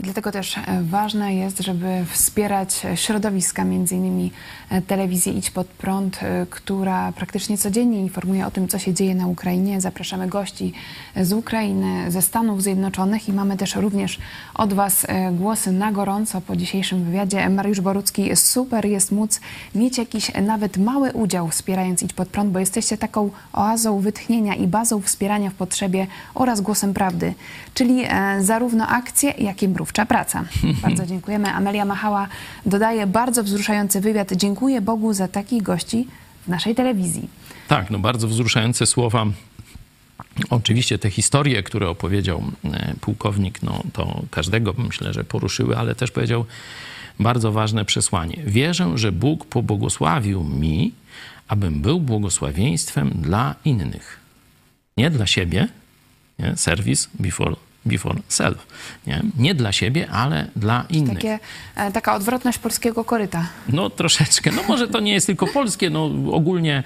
Dlatego 0.04 0.32
też 0.32 0.58
e, 0.58 0.64
ważne 0.84 1.36
jest, 1.36 1.60
żeby 1.60 2.06
wspierać 2.10 2.82
środowiska, 2.96 3.64
między 3.64 3.96
innymi 3.96 4.32
e, 4.70 4.82
telewizję 4.82 5.34
Idź 5.34 5.52
Pod 5.52 5.68
Prąd, 5.68 6.20
e, 6.24 6.46
która 6.50 7.12
praktycznie 7.12 7.58
codziennie 7.58 8.00
informuje 8.00 8.48
o 8.48 8.52
tym, 8.52 8.68
co 8.68 8.80
się 8.80 8.94
dzieje 8.94 9.16
na 9.16 9.28
Ukrainie. 9.28 9.82
Zapraszamy 9.82 10.28
gości 10.28 10.74
z 11.16 11.34
Ukrainy, 11.34 12.12
ze 12.12 12.22
Stanów 12.22 12.64
Zjednoczonych 12.64 13.30
i 13.30 13.34
mamy 13.34 13.58
też 13.58 13.76
również 13.76 14.20
od 14.54 14.74
Was 14.74 15.08
głosy 15.32 15.72
na 15.72 15.92
gorąco 15.92 16.42
po 16.42 16.56
dzisiejszym 16.56 17.04
wywiadzie. 17.04 17.50
Mariusz 17.50 17.82
Borucki, 17.82 18.36
super 18.36 18.86
jest 18.86 19.12
móc 19.12 19.40
mieć 19.76 19.98
jakiś 19.98 20.32
nawet 20.42 20.78
mały 20.78 21.12
udział 21.12 21.48
wspierając 21.48 22.04
Idź 22.04 22.14
Pod 22.14 22.28
Prąd, 22.28 22.52
bo 22.52 22.60
jesteście 22.60 22.98
taką 22.98 23.30
oazą 23.54 24.00
wytchnienia 24.00 24.56
i 24.56 24.68
bazą 24.68 25.02
wspierania 25.02 25.50
w 25.50 25.54
potrzebie 25.54 26.08
oraz 26.34 26.62
głosem 26.62 26.94
prawdy, 26.94 27.34
czyli 27.74 28.04
zarówno 28.40 28.88
akcje, 28.88 29.34
jak 29.38 29.64
i 29.64 29.68
mrów 29.68 29.91
twórcza 29.92 30.06
praca. 30.06 30.46
Bardzo 30.84 31.06
dziękujemy. 31.06 31.50
Amelia 31.54 31.86
Machała 31.86 32.28
dodaje 32.66 33.08
bardzo 33.08 33.44
wzruszający 33.44 34.02
wywiad. 34.02 34.34
Dziękuję 34.34 34.82
Bogu 34.82 35.14
za 35.14 35.28
takich 35.28 35.64
gości 35.64 36.08
w 36.46 36.48
naszej 36.48 36.76
telewizji. 36.76 37.30
Tak, 37.68 37.90
no 37.90 38.00
bardzo 38.00 38.28
wzruszające 38.28 38.86
słowa. 38.86 39.26
Oczywiście 40.50 41.00
te 41.00 41.10
historie, 41.10 41.64
które 41.64 41.90
opowiedział 41.90 42.44
e, 42.64 42.94
pułkownik, 43.02 43.64
no 43.64 43.84
to 43.94 44.22
każdego 44.32 44.74
myślę, 44.78 45.14
że 45.14 45.24
poruszyły, 45.24 45.78
ale 45.78 45.96
też 45.96 46.12
powiedział 46.12 46.46
bardzo 47.20 47.52
ważne 47.52 47.86
przesłanie. 47.86 48.38
Wierzę, 48.46 48.98
że 48.98 49.12
Bóg 49.12 49.46
pobłogosławił 49.46 50.44
mi, 50.44 50.92
abym 51.48 51.82
był 51.82 52.00
błogosławieństwem 52.00 53.10
dla 53.10 53.56
innych. 53.66 54.20
Nie 54.98 55.10
dla 55.10 55.28
siebie, 55.28 55.68
nie? 56.40 56.58
service 56.58 57.08
before 57.20 57.56
before 57.86 58.20
self. 58.28 58.68
Nie, 59.08 59.22
nie 59.38 59.56
dla 59.56 59.72
siebie, 59.72 60.10
ale 60.12 60.48
dla 60.56 60.86
innych. 60.90 61.14
Takie, 61.14 61.40
e, 61.76 61.92
taka 61.92 62.16
odwrotność 62.16 62.58
polskiego 62.58 63.04
koryta. 63.04 63.48
No 63.70 63.90
troszeczkę. 63.90 64.52
No 64.52 64.64
może 64.68 64.88
to 64.88 65.00
nie 65.00 65.14
jest 65.14 65.28
tylko 65.28 65.48
polskie. 65.48 65.90
No 65.90 66.06
ogólnie 66.32 66.84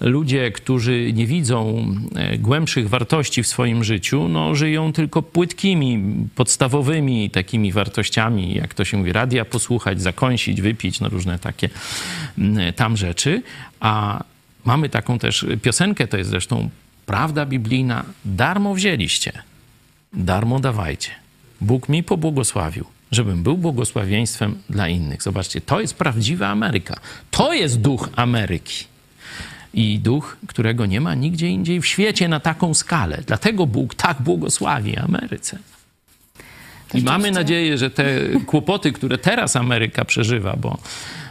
ludzie, 0.00 0.50
którzy 0.50 1.12
nie 1.12 1.26
widzą 1.26 1.86
e, 2.14 2.38
głębszych 2.38 2.88
wartości 2.88 3.42
w 3.42 3.46
swoim 3.46 3.84
życiu, 3.84 4.28
no 4.28 4.54
żyją 4.54 4.92
tylko 4.92 5.22
płytkimi, 5.22 6.14
podstawowymi 6.34 7.30
takimi 7.30 7.72
wartościami, 7.72 8.54
jak 8.54 8.74
to 8.74 8.84
się 8.84 8.96
mówi, 8.96 9.12
radia 9.12 9.44
posłuchać, 9.44 10.02
zakąsić, 10.02 10.60
wypić, 10.62 11.00
no 11.00 11.08
różne 11.08 11.38
takie 11.38 11.68
tam 12.76 12.96
rzeczy. 12.96 13.42
A 13.80 14.24
mamy 14.64 14.88
taką 14.88 15.18
też 15.18 15.46
piosenkę, 15.62 16.06
to 16.06 16.16
jest 16.16 16.30
zresztą 16.30 16.70
prawda 17.06 17.46
biblijna, 17.46 18.04
darmo 18.24 18.74
wzięliście 18.74 19.32
darmo 20.16 20.60
dawajcie. 20.60 21.10
Bóg 21.60 21.88
mi 21.88 22.02
pobłogosławił, 22.02 22.84
żebym 23.12 23.42
był 23.42 23.56
błogosławieństwem 23.56 24.58
dla 24.70 24.88
innych. 24.88 25.22
Zobaczcie, 25.22 25.60
to 25.60 25.80
jest 25.80 25.94
prawdziwa 25.94 26.48
Ameryka. 26.48 27.00
To 27.30 27.52
jest 27.52 27.80
duch 27.80 28.08
Ameryki. 28.16 28.84
I 29.74 29.98
duch, 29.98 30.36
którego 30.46 30.86
nie 30.86 31.00
ma 31.00 31.14
nigdzie 31.14 31.48
indziej 31.48 31.80
w 31.80 31.86
świecie 31.86 32.28
na 32.28 32.40
taką 32.40 32.74
skalę. 32.74 33.22
Dlatego 33.26 33.66
Bóg 33.66 33.94
tak 33.94 34.22
błogosławi 34.22 34.96
Ameryce. 34.96 35.58
I 36.94 37.02
mamy 37.02 37.30
nadzieję, 37.30 37.78
że 37.78 37.90
te 37.90 38.04
kłopoty, 38.46 38.92
które 38.92 39.18
teraz 39.18 39.56
Ameryka 39.56 40.04
przeżywa, 40.04 40.56
bo 40.56 40.78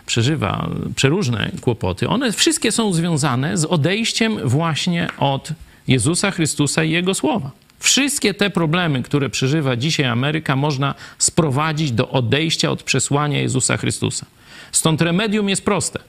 przeżywa 0.05 0.69
przeróżne 0.95 1.51
kłopoty, 1.61 2.09
one 2.09 2.31
wszystkie 2.31 2.71
są 2.71 2.93
związane 2.93 3.57
z 3.57 3.65
odejściem 3.65 4.49
właśnie 4.49 5.07
od 5.17 5.49
Jezusa 5.87 6.31
Chrystusa 6.31 6.83
i 6.83 6.91
Jego 6.91 7.13
słowa. 7.13 7.51
Wszystkie 7.85 8.33
te 8.33 8.49
problemy, 8.49 9.03
które 9.03 9.29
przeżywa 9.29 9.75
dzisiaj 9.75 10.05
Ameryka, 10.05 10.55
można 10.55 10.95
sprowadzić 11.17 11.91
do 11.91 12.09
odejścia 12.09 12.71
od 12.71 12.83
przesłania 12.83 13.41
Jezusa 13.41 13.77
Chrystusa. 13.77 14.25
Stąd 14.71 15.01
remedium 15.01 15.49
jest 15.49 15.65
proste. 15.65 15.99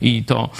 I 0.00 0.24
to 0.24 0.50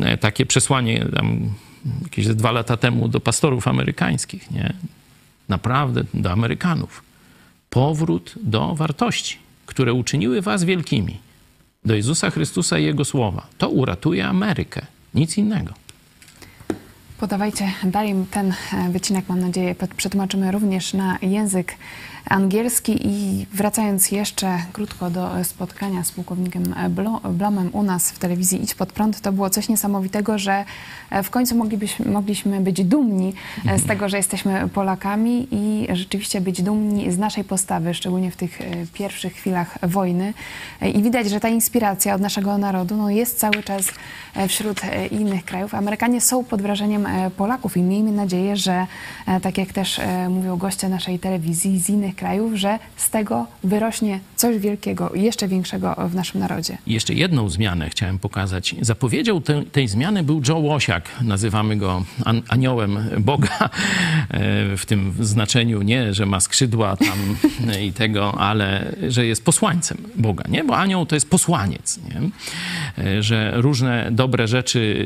e, 0.00 0.16
takie 0.16 0.46
przesłanie 0.46 1.06
tam, 1.14 1.54
jakieś 2.02 2.26
dwa 2.26 2.52
lata 2.52 2.76
temu 2.76 3.08
do 3.08 3.20
pastorów 3.20 3.68
amerykańskich, 3.68 4.50
nie? 4.50 4.72
Naprawdę 5.48 6.04
do 6.14 6.30
Amerykanów. 6.30 7.02
Powrót 7.70 8.34
do 8.42 8.74
wartości, 8.74 9.38
które 9.66 9.92
uczyniły 9.92 10.42
was 10.42 10.64
wielkimi. 10.64 11.18
Do 11.84 11.94
Jezusa 11.94 12.30
Chrystusa 12.30 12.78
i 12.78 12.84
Jego 12.84 13.04
słowa. 13.04 13.46
To 13.58 13.68
uratuje 13.68 14.26
Amerykę. 14.26 14.86
Nic 15.14 15.38
innego. 15.38 15.85
Podawajcie 17.20 17.72
dalej 17.84 18.14
ten 18.30 18.50
e, 18.72 18.90
wycinek, 18.90 19.24
mam 19.28 19.40
nadzieję, 19.40 19.74
przetłumaczymy 19.96 20.50
również 20.50 20.94
na 20.94 21.18
język 21.22 21.74
angielski 22.26 23.06
i 23.06 23.46
wracając 23.54 24.10
jeszcze 24.10 24.58
krótko 24.72 25.10
do 25.10 25.44
spotkania 25.44 26.04
z 26.04 26.12
pułkownikiem 26.12 26.74
Blomem 27.30 27.70
u 27.72 27.82
nas 27.82 28.10
w 28.10 28.18
telewizji 28.18 28.62
Idź 28.62 28.74
Pod 28.74 28.92
Prąd, 28.92 29.20
to 29.20 29.32
było 29.32 29.50
coś 29.50 29.68
niesamowitego, 29.68 30.38
że 30.38 30.64
e, 31.10 31.22
w 31.22 31.30
końcu 31.30 31.56
moglibyśmy, 31.56 32.10
mogliśmy 32.10 32.60
być 32.60 32.84
dumni 32.84 33.34
e, 33.68 33.78
z 33.78 33.86
tego, 33.86 34.08
że 34.08 34.16
jesteśmy 34.16 34.68
Polakami 34.68 35.48
i 35.50 35.86
rzeczywiście 35.92 36.40
być 36.40 36.62
dumni 36.62 37.12
z 37.12 37.18
naszej 37.18 37.44
postawy, 37.44 37.94
szczególnie 37.94 38.30
w 38.30 38.36
tych 38.36 38.58
pierwszych 38.92 39.32
chwilach 39.32 39.78
wojny. 39.82 40.34
I 40.94 41.02
widać, 41.02 41.30
że 41.30 41.40
ta 41.40 41.48
inspiracja 41.48 42.14
od 42.14 42.20
naszego 42.20 42.58
narodu 42.58 42.96
no, 42.96 43.10
jest 43.10 43.38
cały 43.38 43.62
czas 43.62 43.86
wśród 44.48 44.80
innych 45.10 45.44
krajów. 45.44 45.74
Amerykanie 45.74 46.20
są 46.20 46.44
pod 46.44 46.62
wrażeniem 46.62 47.06
E, 47.06 47.30
Polaków 47.30 47.76
i 47.76 47.82
miejmy 47.82 48.12
nadzieję, 48.12 48.56
że 48.56 48.86
e, 49.26 49.40
tak 49.40 49.58
jak 49.58 49.72
też 49.72 49.98
e, 49.98 50.28
mówią 50.28 50.56
goście 50.56 50.88
naszej 50.88 51.18
telewizji 51.18 51.80
z 51.80 51.88
innych 51.88 52.15
krajów, 52.16 52.54
że 52.54 52.78
z 52.96 53.10
tego 53.10 53.46
wyrośnie 53.64 54.20
coś 54.36 54.58
wielkiego, 54.58 55.10
jeszcze 55.14 55.48
większego 55.48 55.96
w 56.08 56.14
naszym 56.14 56.40
narodzie. 56.40 56.78
Jeszcze 56.86 57.14
jedną 57.14 57.48
zmianę 57.48 57.90
chciałem 57.90 58.18
pokazać. 58.18 58.74
Zapowiedzią 58.80 59.42
te, 59.42 59.64
tej 59.64 59.88
zmiany 59.88 60.22
był 60.22 60.42
Joe 60.48 60.58
Łosiak. 60.58 61.08
Nazywamy 61.20 61.76
go 61.76 62.04
an, 62.24 62.42
aniołem 62.48 62.98
Boga 63.18 63.68
w 64.76 64.82
tym 64.86 65.14
znaczeniu 65.20 65.82
nie, 65.82 66.14
że 66.14 66.26
ma 66.26 66.40
skrzydła 66.40 66.96
tam 66.96 67.36
i 67.86 67.92
tego, 67.92 68.38
ale 68.38 68.96
że 69.08 69.26
jest 69.26 69.44
posłańcem 69.44 69.98
Boga, 70.16 70.44
nie? 70.48 70.64
Bo 70.64 70.76
anioł 70.76 71.06
to 71.06 71.16
jest 71.16 71.30
posłaniec, 71.30 71.98
nie? 71.98 72.30
Że 73.22 73.52
różne 73.54 74.08
dobre 74.10 74.48
rzeczy 74.48 74.96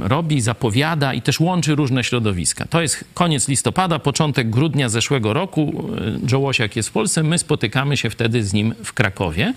robi, 0.00 0.40
zapowiada 0.40 1.14
i 1.14 1.22
też 1.22 1.40
łączy 1.40 1.74
różne 1.74 2.04
środowiska. 2.04 2.64
To 2.64 2.82
jest 2.82 3.04
koniec 3.14 3.48
listopada, 3.48 3.98
początek 3.98 4.50
grudnia 4.50 4.88
zeszłego 4.88 5.32
roku. 5.32 5.90
Joe 6.32 6.52
Żołosiak 6.56 6.76
jest 6.76 6.88
w 6.88 6.92
Polsce, 6.92 7.22
my 7.22 7.38
spotykamy 7.38 7.96
się 7.96 8.10
wtedy 8.10 8.44
z 8.44 8.52
nim 8.52 8.74
w 8.84 8.92
Krakowie 8.92 9.54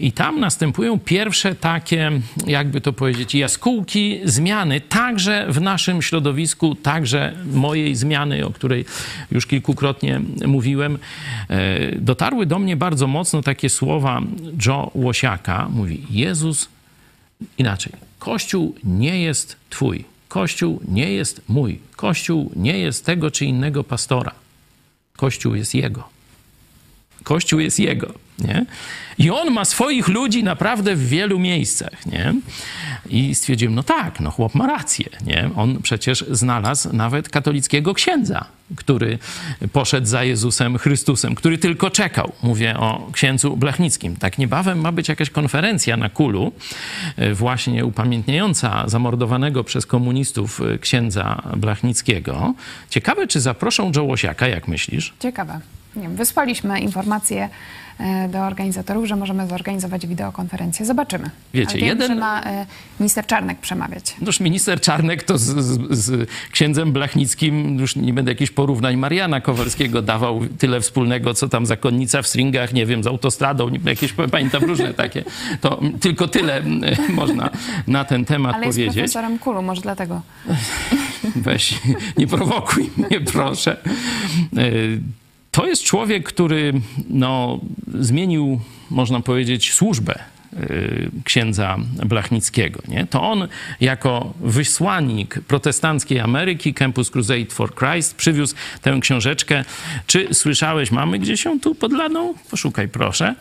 i 0.00 0.12
tam 0.12 0.40
następują 0.40 0.98
pierwsze 0.98 1.54
takie, 1.54 2.10
jakby 2.46 2.80
to 2.80 2.92
powiedzieć, 2.92 3.34
jaskółki 3.34 4.20
zmiany, 4.24 4.80
także 4.80 5.46
w 5.48 5.60
naszym 5.60 6.02
środowisku, 6.02 6.74
także 6.74 7.36
mojej 7.52 7.96
zmiany, 7.96 8.46
o 8.46 8.50
której 8.50 8.84
już 9.30 9.46
kilkukrotnie 9.46 10.20
mówiłem. 10.46 10.98
Dotarły 11.96 12.46
do 12.46 12.58
mnie 12.58 12.76
bardzo 12.76 13.06
mocno 13.06 13.42
takie 13.42 13.70
słowa 13.70 14.20
Joe 14.66 14.90
Łosiaka. 14.94 15.68
Mówi, 15.68 16.06
Jezus, 16.10 16.68
inaczej, 17.58 17.92
Kościół 18.18 18.74
nie 18.84 19.22
jest 19.22 19.56
twój, 19.70 20.04
Kościół 20.28 20.80
nie 20.88 21.12
jest 21.12 21.42
mój, 21.48 21.78
Kościół 21.96 22.52
nie 22.56 22.78
jest 22.78 23.04
tego 23.04 23.30
czy 23.30 23.44
innego 23.44 23.84
pastora. 23.84 24.39
Kościół 25.20 25.54
jest 25.54 25.74
Jego. 25.74 26.19
Kościół 27.24 27.60
jest 27.60 27.78
Jego. 27.78 28.14
Nie? 28.38 28.66
I 29.18 29.30
on 29.30 29.50
ma 29.50 29.64
swoich 29.64 30.08
ludzi 30.08 30.44
naprawdę 30.44 30.96
w 30.96 31.08
wielu 31.08 31.38
miejscach. 31.38 32.06
Nie? 32.06 32.34
I 33.08 33.34
stwierdziłem, 33.34 33.74
no 33.74 33.82
tak, 33.82 34.20
no 34.20 34.30
chłop 34.30 34.54
ma 34.54 34.66
rację. 34.66 35.06
Nie? 35.26 35.50
On 35.56 35.82
przecież 35.82 36.24
znalazł 36.30 36.96
nawet 36.96 37.28
katolickiego 37.28 37.94
księdza, 37.94 38.44
który 38.76 39.18
poszedł 39.72 40.06
za 40.06 40.24
Jezusem 40.24 40.78
Chrystusem, 40.78 41.34
który 41.34 41.58
tylko 41.58 41.90
czekał. 41.90 42.32
Mówię 42.42 42.76
o 42.76 43.08
księdzu 43.12 43.56
Blachnickim. 43.56 44.16
Tak 44.16 44.38
niebawem 44.38 44.80
ma 44.80 44.92
być 44.92 45.08
jakaś 45.08 45.30
konferencja 45.30 45.96
na 45.96 46.08
Kulu, 46.08 46.52
e, 47.16 47.34
właśnie 47.34 47.84
upamiętniająca 47.84 48.88
zamordowanego 48.88 49.64
przez 49.64 49.86
komunistów 49.86 50.60
e, 50.60 50.78
księdza 50.78 51.42
Blachnickiego. 51.56 52.54
Ciekawe, 52.90 53.26
czy 53.26 53.40
zaproszą 53.40 53.92
Jołosiaka, 53.96 54.48
jak 54.48 54.68
myślisz? 54.68 55.14
Ciekawe. 55.20 55.60
Nie 55.96 56.02
wiem, 56.02 56.16
wysłaliśmy 56.16 56.80
informację 56.80 57.48
e, 57.98 58.28
do 58.28 58.38
organizatorów, 58.38 59.06
że 59.06 59.16
możemy 59.16 59.46
zorganizować 59.46 60.06
wideokonferencję. 60.06 60.86
Zobaczymy. 60.86 61.30
Wiecie, 61.54 61.78
wiem, 61.78 61.86
jeden... 61.86 62.18
ma 62.18 62.42
e, 62.42 62.66
minister 63.00 63.26
Czarnek 63.26 63.58
przemawiać. 63.58 64.16
Noż 64.20 64.40
minister 64.40 64.80
Czarnek 64.80 65.22
to 65.22 65.38
z, 65.38 65.44
z, 65.44 65.98
z, 65.98 66.28
księdzem 66.52 66.92
Blachnickim, 66.92 67.78
już 67.78 67.96
nie 67.96 68.12
będę 68.12 68.30
jakichś 68.30 68.50
porównań, 68.50 68.96
Mariana 68.96 69.40
Kowalskiego 69.40 70.02
dawał 70.02 70.40
tyle 70.58 70.80
wspólnego, 70.80 71.34
co 71.34 71.48
tam 71.48 71.66
zakonnica 71.66 72.22
w 72.22 72.26
stringach, 72.26 72.72
nie 72.72 72.86
wiem, 72.86 73.02
z 73.02 73.06
autostradą, 73.06 73.70
jakieś, 73.84 74.12
pamiętam, 74.12 74.64
różne 74.64 74.94
takie. 74.94 75.24
To 75.60 75.80
tylko 76.00 76.28
tyle 76.28 76.62
można 77.08 77.50
na 77.86 78.04
ten 78.04 78.24
temat 78.24 78.54
Ale 78.54 78.66
powiedzieć. 78.66 78.88
Ale 78.88 79.02
jest 79.02 79.14
profesorem 79.14 79.38
Kulu, 79.38 79.62
może 79.62 79.80
dlatego. 79.80 80.22
Weź, 81.36 81.74
nie 82.18 82.26
prowokuj 82.26 82.90
mnie, 82.96 83.20
proszę. 83.20 83.76
To 85.50 85.66
jest 85.66 85.82
człowiek, 85.82 86.28
który 86.28 86.72
no, 87.08 87.60
zmienił, 87.98 88.60
można 88.90 89.20
powiedzieć, 89.20 89.72
służbę 89.72 90.18
y, 90.52 91.10
księdza 91.24 91.76
Blachnickiego. 92.06 92.82
Nie? 92.88 93.06
To 93.06 93.22
on 93.22 93.48
jako 93.80 94.34
wysłannik 94.40 95.40
protestanckiej 95.40 96.20
Ameryki, 96.20 96.74
Campus 96.74 97.10
Crusade 97.10 97.46
for 97.46 97.74
Christ, 97.74 98.16
przywiózł 98.16 98.54
tę 98.82 98.98
książeczkę. 99.00 99.64
Czy 100.06 100.34
słyszałeś, 100.34 100.90
mamy 100.90 101.18
gdzieś 101.18 101.44
ją 101.44 101.60
tu 101.60 101.74
podlaną? 101.74 102.34
Poszukaj 102.50 102.88
proszę 102.88 103.34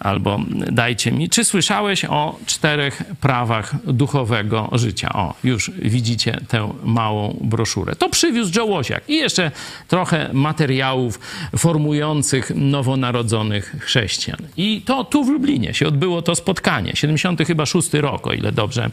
albo 0.00 0.40
dajcie 0.72 1.12
mi. 1.12 1.28
Czy 1.28 1.44
słyszałeś 1.44 2.04
o 2.04 2.38
czterech 2.46 3.02
prawach 3.20 3.74
duchowego 3.86 4.70
życia? 4.72 5.12
O, 5.12 5.34
już 5.44 5.70
widzicie 5.78 6.40
tę 6.48 6.72
małą 6.84 7.36
broszurę. 7.40 7.96
To 7.96 8.08
przywiózł 8.08 8.52
Joe 8.58 8.64
Łosiak 8.64 9.08
i 9.08 9.16
jeszcze 9.16 9.50
trochę 9.88 10.30
materiałów 10.32 11.20
formujących 11.56 12.52
nowonarodzonych 12.54 13.76
chrześcijan. 13.80 14.38
I 14.56 14.82
to 14.82 15.04
tu 15.04 15.24
w 15.24 15.28
Lublinie 15.28 15.74
się 15.74 15.86
odbyło 15.86 16.22
to 16.22 16.34
spotkanie, 16.34 16.92
76 16.94 17.46
chyba 17.46 18.00
rok, 18.10 18.26
o 18.26 18.32
ile 18.32 18.52
dobrze 18.52 18.90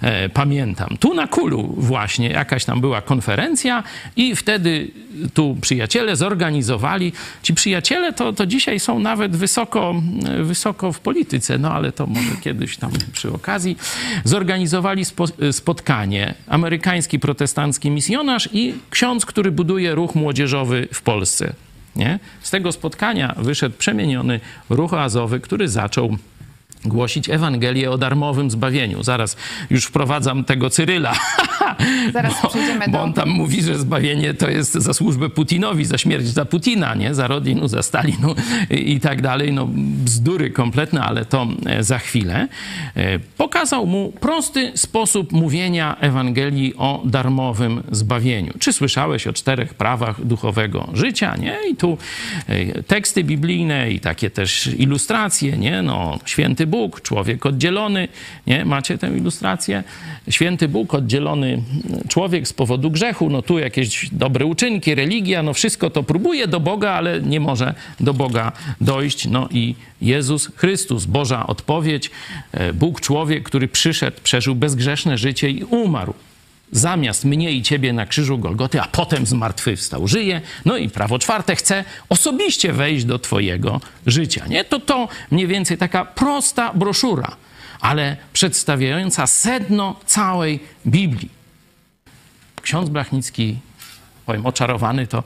e, 0.00 0.28
pamiętam. 0.28 0.96
Tu 1.00 1.14
na 1.14 1.26
Kulu 1.26 1.74
właśnie 1.76 2.28
jakaś 2.28 2.64
tam 2.64 2.80
była 2.80 3.02
konferencja 3.02 3.82
i 4.16 4.36
wtedy 4.36 4.90
tu 5.34 5.56
przyjaciele 5.60 6.16
zorganizowali. 6.16 7.12
Ci 7.42 7.54
przyjaciele 7.54 8.12
to, 8.12 8.32
to 8.32 8.46
dzisiaj 8.46 8.80
są 8.80 8.98
nawet 8.98 9.36
wysoko 9.36 9.94
wysoko 10.44 10.92
w 10.92 11.00
polityce, 11.00 11.58
no 11.58 11.72
ale 11.72 11.92
to 11.92 12.06
może 12.06 12.36
kiedyś 12.40 12.76
tam 12.76 12.90
przy 13.12 13.32
okazji, 13.32 13.76
zorganizowali 14.24 15.04
spo, 15.04 15.24
spotkanie. 15.52 16.34
Amerykański 16.48 17.18
protestancki 17.18 17.90
misjonarz 17.90 18.48
i 18.52 18.74
ksiądz, 18.90 19.26
który 19.26 19.50
buduje 19.50 19.94
ruch 19.94 20.14
młodzieżowy 20.14 20.88
w 20.92 21.02
Polsce. 21.02 21.52
Nie? 21.96 22.18
Z 22.42 22.50
tego 22.50 22.72
spotkania 22.72 23.34
wyszedł 23.38 23.76
przemieniony 23.78 24.40
ruch 24.70 24.92
oazowy, 24.92 25.40
który 25.40 25.68
zaczął 25.68 26.16
głosić 26.84 27.28
Ewangelię 27.28 27.90
o 27.90 27.98
darmowym 27.98 28.50
zbawieniu. 28.50 29.02
Zaraz 29.02 29.36
już 29.70 29.84
wprowadzam 29.84 30.44
tego 30.44 30.70
Cyryla. 30.70 31.12
Zaraz 32.12 32.42
bo, 32.42 32.48
przejdziemy 32.48 32.86
do... 32.86 32.92
Bo 32.92 33.02
on 33.02 33.12
tam 33.12 33.28
mówi, 33.28 33.62
że 33.62 33.78
zbawienie 33.78 34.34
to 34.34 34.50
jest 34.50 34.72
za 34.72 34.94
służbę 34.94 35.28
Putinowi, 35.28 35.84
za 35.84 35.98
śmierć 35.98 36.26
za 36.26 36.44
Putina, 36.44 36.94
nie? 36.94 37.14
Za 37.14 37.26
Rodinu, 37.26 37.68
za 37.68 37.82
Stalinu 37.82 38.34
i, 38.70 38.92
i 38.92 39.00
tak 39.00 39.22
dalej. 39.22 39.52
No 39.52 39.68
bzdury 40.04 40.50
kompletne, 40.50 41.02
ale 41.02 41.24
to 41.24 41.46
e, 41.66 41.82
za 41.82 41.98
chwilę. 41.98 42.48
E, 42.96 43.18
pokazał 43.18 43.86
mu 43.86 44.12
prosty 44.12 44.72
sposób 44.74 45.32
mówienia 45.32 45.96
Ewangelii 46.00 46.74
o 46.76 47.02
darmowym 47.04 47.82
zbawieniu. 47.90 48.52
Czy 48.58 48.72
słyszałeś 48.72 49.26
o 49.26 49.32
czterech 49.32 49.74
prawach 49.74 50.24
duchowego 50.24 50.88
życia, 50.94 51.36
nie? 51.36 51.56
I 51.70 51.76
tu 51.76 51.98
e, 52.46 52.82
teksty 52.82 53.24
biblijne 53.24 53.90
i 53.90 54.00
takie 54.00 54.30
też 54.30 54.66
ilustracje, 54.66 55.56
nie? 55.56 55.82
No, 55.82 56.18
święty 56.24 56.66
Bóg, 56.68 57.00
człowiek 57.00 57.46
oddzielony, 57.46 58.08
nie? 58.46 58.64
Macie 58.64 58.98
tę 58.98 59.16
ilustrację? 59.16 59.84
Święty 60.30 60.68
Bóg, 60.68 60.94
oddzielony 60.94 61.62
człowiek 62.08 62.48
z 62.48 62.52
powodu 62.52 62.90
grzechu, 62.90 63.30
no 63.30 63.42
tu 63.42 63.58
jakieś 63.58 64.08
dobre 64.12 64.46
uczynki, 64.46 64.94
religia, 64.94 65.42
no 65.42 65.54
wszystko 65.54 65.90
to 65.90 66.02
próbuje 66.02 66.48
do 66.48 66.60
Boga, 66.60 66.90
ale 66.90 67.22
nie 67.22 67.40
może 67.40 67.74
do 68.00 68.14
Boga 68.14 68.52
dojść. 68.80 69.28
No 69.28 69.48
i 69.50 69.74
Jezus 70.02 70.50
Chrystus, 70.56 71.04
Boża 71.04 71.46
odpowiedź, 71.46 72.10
e, 72.52 72.72
Bóg 72.72 73.00
człowiek, 73.00 73.42
który 73.42 73.68
przyszedł, 73.68 74.16
przeżył 74.22 74.54
bezgrzeszne 74.54 75.18
życie 75.18 75.50
i 75.50 75.64
umarł 75.64 76.14
zamiast 76.72 77.24
mnie 77.24 77.52
i 77.52 77.62
ciebie 77.62 77.92
na 77.92 78.06
krzyżu 78.06 78.38
Golgoty, 78.38 78.80
a 78.80 78.86
potem 78.86 79.26
zmartwychwstał, 79.26 80.08
żyje. 80.08 80.40
No 80.64 80.76
i 80.76 80.88
prawo 80.88 81.18
czwarte 81.18 81.56
chce 81.56 81.84
osobiście 82.08 82.72
wejść 82.72 83.04
do 83.04 83.18
twojego 83.18 83.80
życia. 84.06 84.46
Nie? 84.46 84.64
To 84.64 84.80
to 84.80 85.08
mniej 85.30 85.46
więcej 85.46 85.78
taka 85.78 86.04
prosta 86.04 86.72
broszura, 86.74 87.36
ale 87.80 88.16
przedstawiająca 88.32 89.26
sedno 89.26 89.96
całej 90.06 90.60
Biblii. 90.86 91.30
Ksiądz 92.62 92.88
Blachnicki 92.88 93.58
powiem, 94.28 94.46
oczarowany, 94.46 95.06
to, 95.06 95.22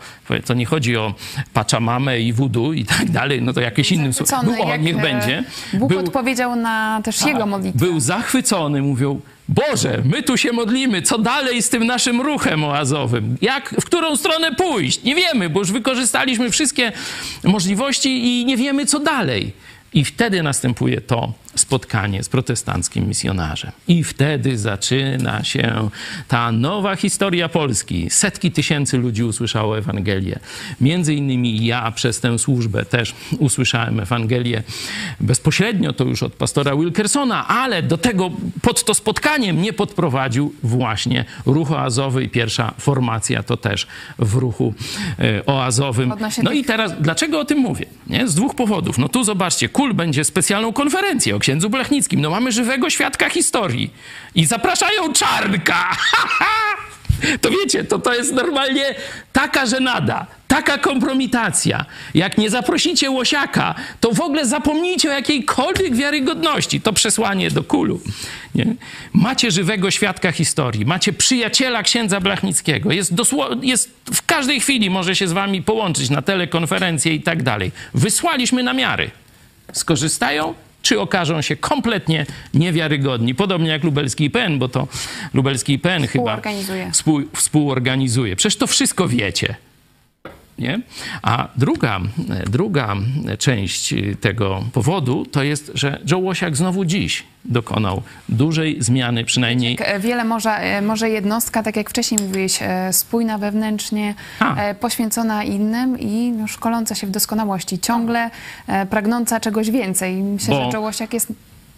to 0.46 0.54
nie 0.54 0.66
chodzi 0.66 0.96
o 0.96 1.14
paczamamę 1.52 2.20
i 2.20 2.32
wudu 2.32 2.72
i 2.72 2.84
tak 2.84 3.10
dalej, 3.10 3.42
no 3.42 3.52
to 3.52 3.60
jakieś 3.60 3.92
innym 3.92 4.12
słowem. 4.12 4.54
No, 4.58 4.76
niech 4.76 4.96
e, 4.98 5.02
będzie. 5.02 5.44
Bóg 5.72 5.88
był, 5.88 5.98
odpowiedział 5.98 6.56
na 6.56 7.00
też 7.04 7.18
tak, 7.18 7.28
jego 7.28 7.46
modlitwę. 7.46 7.78
Był 7.78 8.00
zachwycony, 8.00 8.82
mówią, 8.82 9.20
Boże, 9.54 10.02
my 10.04 10.22
tu 10.22 10.36
się 10.36 10.52
modlimy, 10.52 11.02
co 11.02 11.18
dalej 11.18 11.62
z 11.62 11.68
tym 11.68 11.86
naszym 11.86 12.20
ruchem 12.20 12.64
oazowym? 12.64 13.36
Jak, 13.40 13.74
w 13.80 13.84
którą 13.84 14.16
stronę 14.16 14.54
pójść? 14.54 15.02
Nie 15.02 15.14
wiemy, 15.14 15.50
bo 15.50 15.60
już 15.60 15.72
wykorzystaliśmy 15.72 16.50
wszystkie 16.50 16.92
możliwości 17.44 18.24
i 18.24 18.44
nie 18.44 18.56
wiemy, 18.56 18.86
co 18.86 18.98
dalej. 18.98 19.52
I 19.94 20.04
wtedy 20.04 20.42
następuje 20.42 21.00
to 21.00 21.32
spotkanie 21.54 22.22
z 22.22 22.28
protestanckim 22.28 23.08
misjonarzem. 23.08 23.72
I 23.88 24.04
wtedy 24.04 24.58
zaczyna 24.58 25.44
się 25.44 25.88
ta 26.28 26.52
nowa 26.52 26.96
historia 26.96 27.48
Polski. 27.48 28.10
Setki 28.10 28.50
tysięcy 28.50 28.98
ludzi 28.98 29.24
usłyszało 29.24 29.78
Ewangelię. 29.78 30.38
Między 30.80 31.14
innymi 31.14 31.66
ja 31.66 31.90
przez 31.90 32.20
tę 32.20 32.38
służbę 32.38 32.84
też 32.84 33.14
usłyszałem 33.38 34.00
Ewangelię 34.00 34.62
bezpośrednio, 35.20 35.92
to 35.92 36.04
już 36.04 36.22
od 36.22 36.32
pastora 36.32 36.76
Wilkersona, 36.76 37.48
ale 37.48 37.82
do 37.82 37.98
tego, 37.98 38.30
pod 38.62 38.84
to 38.84 38.94
spotkanie 38.94 39.52
mnie 39.52 39.72
podprowadził 39.72 40.54
właśnie 40.62 41.24
ruch 41.46 41.72
oazowy 41.72 42.24
i 42.24 42.28
pierwsza 42.28 42.74
formacja 42.78 43.42
to 43.42 43.56
też 43.56 43.86
w 44.18 44.34
ruchu 44.34 44.74
e, 45.18 45.46
oazowym. 45.46 46.14
No 46.42 46.52
i 46.52 46.64
teraz, 46.64 46.92
dlaczego 47.00 47.40
o 47.40 47.44
tym 47.44 47.58
mówię? 47.58 47.86
Nie? 48.06 48.28
Z 48.28 48.34
dwóch 48.34 48.54
powodów. 48.54 48.98
No 48.98 49.08
tu 49.08 49.24
zobaczcie, 49.24 49.68
KUL 49.68 49.94
będzie 49.94 50.24
specjalną 50.24 50.72
konferencję 50.72 51.36
księdzu 51.42 51.70
Blachnickim. 51.70 52.20
No 52.20 52.30
mamy 52.30 52.52
żywego 52.52 52.90
świadka 52.90 53.30
historii. 53.30 53.90
I 54.34 54.46
zapraszają 54.46 55.12
Czarnka. 55.12 55.96
To 57.40 57.50
wiecie, 57.50 57.84
to, 57.84 57.98
to 57.98 58.14
jest 58.14 58.32
normalnie 58.32 58.94
taka 59.32 59.66
żenada, 59.66 60.26
taka 60.48 60.78
kompromitacja. 60.78 61.84
Jak 62.14 62.38
nie 62.38 62.50
zaprosicie 62.50 63.10
Łosiaka, 63.10 63.74
to 64.00 64.12
w 64.12 64.20
ogóle 64.20 64.46
zapomnijcie 64.46 65.08
o 65.10 65.12
jakiejkolwiek 65.12 65.94
wiarygodności. 65.94 66.80
To 66.80 66.92
przesłanie 66.92 67.50
do 67.50 67.62
kulu. 67.62 68.00
Nie? 68.54 68.66
Macie 69.12 69.50
żywego 69.50 69.90
świadka 69.90 70.32
historii, 70.32 70.84
macie 70.86 71.12
przyjaciela 71.12 71.82
księdza 71.82 72.20
Blachnickiego. 72.20 72.92
Jest, 72.92 73.14
dosło- 73.14 73.58
jest 73.64 73.90
w 74.12 74.26
każdej 74.26 74.60
chwili 74.60 74.90
może 74.90 75.16
się 75.16 75.28
z 75.28 75.32
wami 75.32 75.62
połączyć 75.62 76.10
na 76.10 76.22
telekonferencję 76.22 77.14
i 77.14 77.20
tak 77.20 77.42
dalej. 77.42 77.72
Wysłaliśmy 77.94 78.62
namiary. 78.62 79.10
Skorzystają? 79.72 80.54
Czy 80.82 81.00
okażą 81.00 81.42
się 81.42 81.56
kompletnie 81.56 82.26
niewiarygodni? 82.54 83.34
Podobnie 83.34 83.70
jak 83.70 83.84
lubelski 83.84 84.24
IPN, 84.24 84.58
bo 84.58 84.68
to 84.68 84.88
lubelski 85.34 85.72
IPN 85.72 86.06
chyba 86.06 86.06
Współorganizuje. 86.06 86.90
współ, 86.92 87.22
współorganizuje. 87.36 88.36
Przecież 88.36 88.56
to 88.56 88.66
wszystko 88.66 89.08
wiecie. 89.08 89.54
Nie? 90.58 90.80
A 91.22 91.48
druga, 91.56 92.00
druga 92.50 92.96
część 93.38 93.94
tego 94.20 94.64
powodu 94.72 95.26
to 95.26 95.42
jest, 95.42 95.70
że 95.74 96.00
Joe 96.10 96.18
Łosiak 96.18 96.56
znowu 96.56 96.84
dziś 96.84 97.24
dokonał 97.44 98.02
dużej 98.28 98.82
zmiany, 98.82 99.24
przynajmniej 99.24 99.78
Wiele 100.00 100.24
może, 100.24 100.50
e, 100.50 100.82
może 100.82 101.10
jednostka, 101.10 101.62
tak 101.62 101.76
jak 101.76 101.90
wcześniej 101.90 102.20
mówiłeś, 102.20 102.58
e, 102.62 102.92
spójna 102.92 103.38
wewnętrznie, 103.38 104.14
A. 104.40 104.56
e, 104.56 104.74
poświęcona 104.74 105.44
innym 105.44 106.00
i 106.00 106.34
szkoląca 106.46 106.94
się 106.94 107.06
w 107.06 107.10
doskonałości, 107.10 107.78
ciągle 107.78 108.30
pragnąca 108.90 109.40
czegoś 109.40 109.70
więcej. 109.70 110.14
Myślę, 110.14 110.54
Bo 110.54 110.64
że 110.64 110.72
Czołosiak 110.72 111.14
jest 111.14 111.32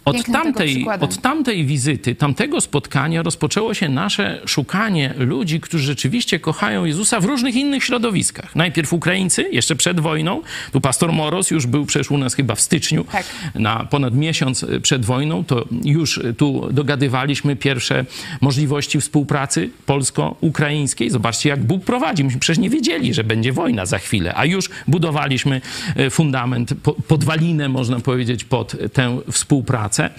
Od 0.04 0.24
tamtej, 0.32 0.86
od 1.00 1.20
tamtej 1.20 1.64
wizyty, 1.64 2.14
tamtego 2.14 2.60
spotkania 2.60 3.22
rozpoczęło 3.22 3.74
się 3.74 3.88
nasze 3.88 4.40
szukanie 4.46 5.14
ludzi, 5.18 5.60
którzy 5.60 5.84
rzeczywiście 5.84 6.40
kochają 6.40 6.84
Jezusa 6.84 7.20
w 7.20 7.24
różnych 7.24 7.54
innych 7.54 7.84
środowiskach. 7.84 8.56
Najpierw 8.56 8.92
Ukraińcy, 8.92 9.48
jeszcze 9.52 9.76
przed 9.76 10.00
wojną. 10.00 10.42
Tu 10.72 10.80
pastor 10.80 11.12
Moros 11.12 11.50
już 11.50 11.66
był 11.66 11.86
przecież 11.86 12.10
u 12.10 12.18
nas 12.18 12.34
chyba 12.34 12.54
w 12.54 12.60
styczniu, 12.60 13.04
Tak. 13.12 13.24
na 13.54 13.84
ponad 13.90 14.14
miesiąc 14.14 14.66
przed 14.82 15.04
wojną. 15.04 15.44
To 15.44 15.64
już 15.84 16.20
tu 16.38 16.68
dogadywaliśmy 16.72 17.56
pierwsze 17.56 18.04
możliwości 18.40 19.00
współpracy 19.00 19.70
polsko-ukraińskiej. 19.86 21.10
Zobaczcie, 21.10 21.48
jak 21.48 21.64
Bóg 21.64 21.84
prowadzi. 21.84 22.24
Myśmy 22.24 22.40
przecież 22.40 22.58
nie 22.58 22.70
wiedzieli, 22.70 23.14
że 23.14 23.24
będzie 23.24 23.52
wojna 23.52 23.86
za 23.86 23.98
chwilę, 23.98 24.32
a 24.36 24.44
już 24.44 24.70
budowaliśmy 24.88 25.60
e, 25.96 26.10
fundament, 26.10 26.74
po- 26.82 26.92
podwalinę, 26.94 27.68
można 27.68 28.00
powiedzieć, 28.00 28.44
pod 28.44 28.76
tę 28.92 29.18
współpracę 29.32 29.93
E, 30.02 30.10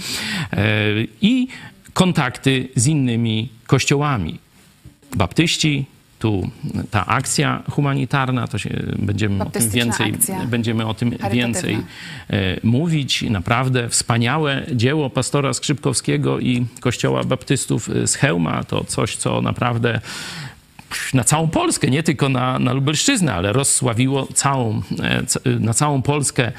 i 1.22 1.48
kontakty 1.94 2.68
z 2.76 2.88
innymi 2.88 3.50
kościołami. 3.68 4.40
Baptyści, 5.16 5.86
tu 6.20 6.50
ta 6.92 7.06
akcja 7.06 7.64
humanitarna, 7.72 8.48
to 8.48 8.58
się 8.58 8.70
będziemy 9.00 9.44
o 9.44 9.50
tym 9.50 9.70
więcej, 9.70 10.14
będziemy 10.48 10.86
o 10.86 10.94
tym 10.94 11.14
więcej 11.32 11.78
e, 12.30 12.60
mówić. 12.64 13.22
Naprawdę 13.22 13.90
wspaniałe 13.90 14.66
dzieło 14.72 15.10
pastora 15.10 15.54
Skrzypkowskiego 15.54 16.40
i 16.40 16.66
Kościoła 16.80 17.24
Baptystów 17.24 17.90
z 18.06 18.16
Chełma. 18.16 18.64
To 18.64 18.84
coś, 18.84 19.16
co 19.16 19.42
naprawdę 19.42 20.02
na 21.14 21.24
całą 21.24 21.48
Polskę, 21.48 21.88
nie 21.88 22.04
tylko 22.04 22.30
na, 22.30 22.60
na 22.60 22.74
Lubelszczyznę, 22.74 23.34
ale 23.34 23.54
rozsławiło 23.54 24.28
całą, 24.34 24.82
e, 25.04 25.26
c- 25.26 25.40
na 25.60 25.74
całą 25.74 26.02
Polskę 26.02 26.52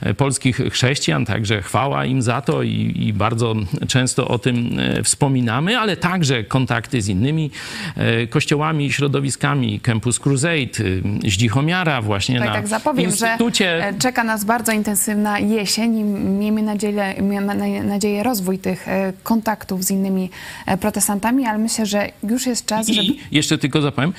e, 0.00 0.14
polskich 0.14 0.60
chrześcijan, 0.70 1.24
także 1.26 1.62
chwała 1.62 2.04
im 2.04 2.22
za 2.22 2.40
to 2.40 2.62
i, 2.62 2.92
i 2.96 3.12
bardzo 3.12 3.54
często 3.88 4.28
o 4.28 4.38
tym 4.38 4.78
e, 4.78 5.02
wspominamy, 5.02 5.78
ale 5.78 5.96
także 5.96 6.44
kontakty 6.44 7.02
z 7.02 7.08
innymi 7.08 7.50
e, 7.96 8.26
kościołami, 8.26 8.92
środowiskami, 8.92 9.80
Campus 9.80 10.18
Crusade, 10.20 10.80
y, 10.80 11.02
Zdzichomiara 11.28 12.02
właśnie 12.02 12.38
Tak, 12.38 12.48
na 12.48 12.54
tak 12.54 12.68
zapowiem, 12.68 13.04
Instytucie. 13.04 13.64
że 13.78 13.88
e, 13.88 13.94
czeka 13.98 14.24
nas 14.24 14.44
bardzo 14.44 14.72
intensywna 14.72 15.38
jesień 15.38 15.98
i 15.98 16.04
miejmy 16.04 16.62
nadzieję, 16.62 17.14
miejmy 17.20 17.54
na- 17.54 17.82
nadzieję 17.84 18.22
rozwój 18.22 18.58
tych 18.58 18.88
e, 18.88 19.12
kontaktów 19.22 19.84
z 19.84 19.90
innymi 19.90 20.30
e, 20.66 20.76
protestantami, 20.76 21.46
ale 21.46 21.58
myślę, 21.58 21.86
że 21.86 22.08
już 22.28 22.46
jest 22.46 22.66
czas, 22.66 22.88
żeby... 22.88 23.06
I 23.08 23.18
jeszcze 23.32 23.58
tylko 23.58 23.80
zapowiem, 23.84 24.12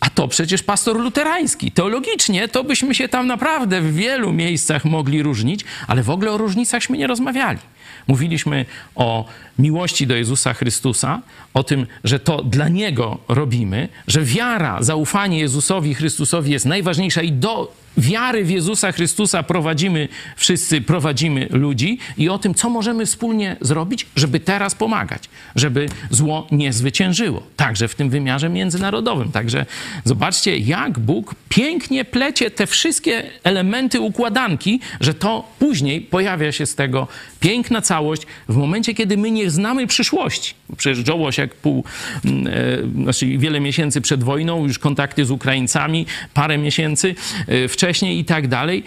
a 0.00 0.10
to 0.10 0.28
przecież 0.28 0.62
pastor 0.62 1.00
luterański. 1.00 1.72
Teologicznie 1.72 2.48
to 2.48 2.64
byśmy 2.64 2.94
się 2.94 3.08
tam 3.08 3.26
naprawdę 3.26 3.80
w 3.80 3.94
wielu 3.94 4.32
miejscach 4.32 4.84
mogli 4.84 5.22
różnić, 5.22 5.64
ale 5.86 6.02
w 6.02 6.10
ogóle 6.10 6.32
o 6.32 6.38
różnicachśmy 6.38 6.98
nie 6.98 7.06
rozmawiali. 7.06 7.58
Mówiliśmy 8.06 8.64
o 8.94 9.24
miłości 9.58 10.06
do 10.06 10.16
Jezusa 10.16 10.54
Chrystusa, 10.54 11.22
o 11.54 11.62
tym, 11.62 11.86
że 12.04 12.18
to 12.18 12.42
dla 12.42 12.68
Niego 12.68 13.18
robimy, 13.28 13.88
że 14.06 14.22
wiara, 14.22 14.82
zaufanie 14.82 15.38
Jezusowi 15.38 15.94
Chrystusowi 15.94 16.52
jest 16.52 16.66
najważniejsza 16.66 17.22
i 17.22 17.32
do 17.32 17.72
wiary 17.96 18.44
w 18.44 18.50
Jezusa 18.50 18.92
Chrystusa 18.92 19.42
prowadzimy 19.42 20.08
wszyscy, 20.36 20.80
prowadzimy 20.80 21.48
ludzi 21.50 21.98
i 22.18 22.28
o 22.28 22.38
tym, 22.38 22.54
co 22.54 22.70
możemy 22.70 23.06
wspólnie 23.06 23.56
zrobić, 23.60 24.06
żeby 24.16 24.40
teraz 24.40 24.74
pomagać, 24.74 25.28
żeby 25.56 25.88
zło 26.10 26.46
nie 26.50 26.72
zwyciężyło, 26.72 27.42
także 27.56 27.88
w 27.88 27.94
tym 27.94 28.10
wymiarze 28.10 28.48
międzynarodowym. 28.48 29.32
Także 29.32 29.66
zobaczcie, 30.04 30.58
jak 30.58 30.98
Bóg 30.98 31.34
pięknie 31.48 32.04
plecie 32.04 32.50
te 32.50 32.66
wszystkie 32.66 33.22
elementy 33.44 34.00
układanki, 34.00 34.80
że 35.00 35.14
to 35.14 35.48
później 35.58 36.00
pojawia 36.00 36.52
się 36.52 36.66
z 36.66 36.74
tego 36.74 37.08
piękna 37.40 37.80
całość 37.80 38.22
w 38.48 38.56
momencie, 38.56 38.94
kiedy 38.94 39.16
my 39.16 39.30
nie 39.30 39.50
znamy 39.50 39.86
przyszłości. 39.86 40.54
Przecież 40.76 41.08
Joe 41.08 41.16
Łosiak 41.16 41.54
pół, 41.54 41.84
mm, 42.24 42.46
e, 42.46 43.02
znaczy 43.02 43.38
wiele 43.38 43.60
miesięcy 43.60 44.00
przed 44.00 44.24
wojną, 44.24 44.66
już 44.66 44.78
kontakty 44.78 45.24
z 45.24 45.30
Ukraińcami, 45.30 46.06
parę 46.34 46.58
miesięcy 46.58 47.14
e, 47.48 47.68
wcześniej 47.80 48.18
i 48.18 48.24
tak 48.24 48.48
dalej. 48.48 48.84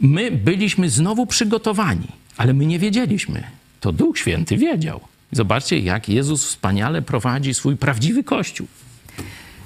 My 0.00 0.30
byliśmy 0.30 0.90
znowu 0.90 1.26
przygotowani, 1.26 2.08
ale 2.36 2.52
my 2.54 2.66
nie 2.66 2.78
wiedzieliśmy. 2.78 3.42
To 3.80 3.92
Duch 3.92 4.18
Święty 4.18 4.56
wiedział. 4.56 5.00
Zobaczcie, 5.32 5.78
jak 5.78 6.08
Jezus 6.08 6.46
wspaniale 6.46 7.02
prowadzi 7.02 7.54
swój 7.54 7.76
prawdziwy 7.76 8.24
Kościół. 8.24 8.66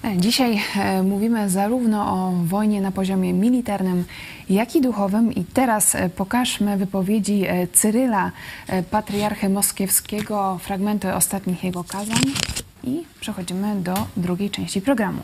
E, 0.04 0.16
Dzisiaj 0.18 0.60
e, 0.76 1.02
mówimy 1.02 1.50
zarówno 1.50 1.98
o 2.12 2.32
wojnie 2.44 2.80
na 2.80 2.92
poziomie 2.92 3.32
militarnym, 3.32 4.04
jak 4.50 4.76
i 4.76 4.80
duchowym. 4.80 5.32
I 5.32 5.44
teraz 5.44 5.94
e, 5.94 6.08
pokażmy 6.08 6.76
wypowiedzi 6.76 7.44
Cyryla, 7.72 8.32
patriarchy 8.90 9.48
moskiewskiego, 9.48 10.58
fragmenty 10.62 11.14
ostatnich 11.14 11.64
jego 11.64 11.84
kazań 11.84 12.22
i 12.84 13.04
przechodzimy 13.20 13.76
do 13.82 13.94
drugiej 14.16 14.50
części 14.50 14.80
programu. 14.80 15.22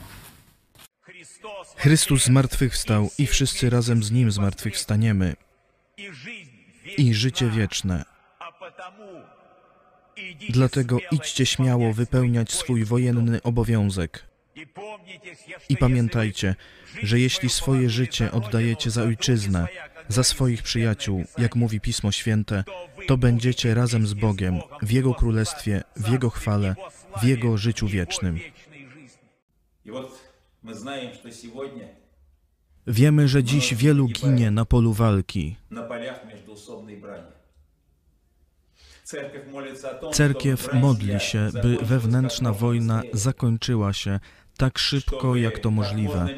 Chrystus 1.77 2.25
zmartwychwstał 2.25 3.11
i 3.19 3.27
wszyscy 3.27 3.71
razem 3.71 4.03
z 4.03 4.11
Nim 4.11 4.33
zmartwychwstaniemy 4.33 5.37
i 6.99 7.15
życie 7.15 7.51
wieczne. 7.51 8.05
Dlatego 10.51 10.99
idźcie 11.11 11.47
śmiało 11.47 11.93
wypełniać 11.93 12.53
swój 12.53 12.85
wojenny 12.85 13.43
obowiązek. 13.43 14.25
I 15.69 15.77
pamiętajcie, 15.77 16.55
że 17.03 17.21
jeśli 17.21 17.49
swoje 17.49 17.91
życie 17.91 18.33
oddajecie 18.33 18.91
za 18.91 19.03
ojczyznę, 19.03 19.67
za 20.09 20.25
swoich 20.25 20.63
przyjaciół, 20.63 21.25
jak 21.39 21.57
mówi 21.57 21.81
Pismo 21.81 22.13
Święte, 22.13 22.65
to 23.07 23.17
będziecie 23.17 23.75
razem 23.75 24.07
z 24.07 24.15
Bogiem 24.15 24.61
w 24.83 24.91
Jego 24.91 25.15
Królestwie, 25.15 25.83
w 25.97 26.13
Jego 26.13 26.31
chwale, 26.31 26.75
w 27.21 27.25
Jego 27.25 27.57
życiu 27.57 27.89
wiecznym. 27.89 28.41
Wiemy, 32.87 33.29
że 33.29 33.45
dziś 33.45 33.75
wielu 33.75 34.09
ginie 34.09 34.51
na 34.51 34.65
polu 34.65 34.93
walki. 34.93 35.57
Cerkiew 40.13 40.73
modli 40.73 41.21
się, 41.21 41.51
by 41.63 41.77
wewnętrzna 41.77 42.53
wojna 42.53 43.03
zakończyła 43.13 43.93
się 43.93 44.21
tak 44.57 44.79
szybko, 44.79 45.37
jak 45.37 45.59
to 45.59 45.71
możliwe, 45.71 46.29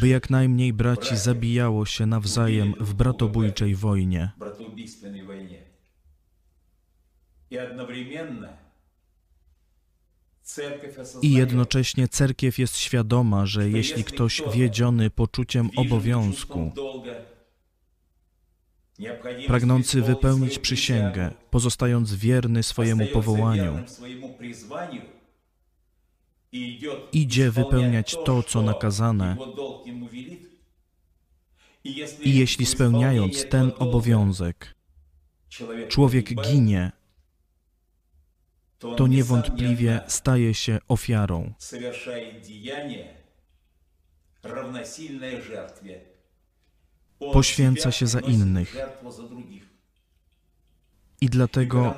by 0.00 0.08
jak 0.08 0.30
najmniej 0.30 0.72
braci 0.72 1.16
zabijało 1.16 1.86
się 1.86 2.06
nawzajem 2.06 2.74
w 2.80 2.94
bratobójczej 2.94 3.74
wojnie. 3.74 4.30
I 7.50 7.54
jednocześnie 7.54 8.61
i 11.22 11.32
jednocześnie 11.32 12.08
cerkiew 12.08 12.58
jest 12.58 12.76
świadoma, 12.76 13.46
że 13.46 13.70
jeśli 13.70 14.04
ktoś 14.04 14.42
wiedziony 14.52 15.10
poczuciem 15.10 15.70
obowiązku, 15.76 16.72
pragnący 19.46 20.02
wypełnić 20.02 20.58
przysięgę, 20.58 21.30
pozostając 21.50 22.14
wierny 22.14 22.62
swojemu 22.62 23.06
powołaniu, 23.06 23.78
idzie 27.12 27.50
wypełniać 27.50 28.16
to, 28.24 28.42
co 28.42 28.62
nakazane, 28.62 29.36
i 32.24 32.34
jeśli 32.36 32.66
spełniając 32.66 33.48
ten 33.48 33.72
obowiązek, 33.78 34.74
człowiek 35.88 36.34
ginie, 36.34 36.92
to 38.96 39.06
niewątpliwie 39.06 40.00
staje 40.06 40.54
się 40.54 40.78
ofiarą. 40.88 41.52
Poświęca 47.32 47.92
się 47.92 48.06
za 48.06 48.20
innych. 48.20 48.76
I 51.20 51.28
dlatego 51.28 51.94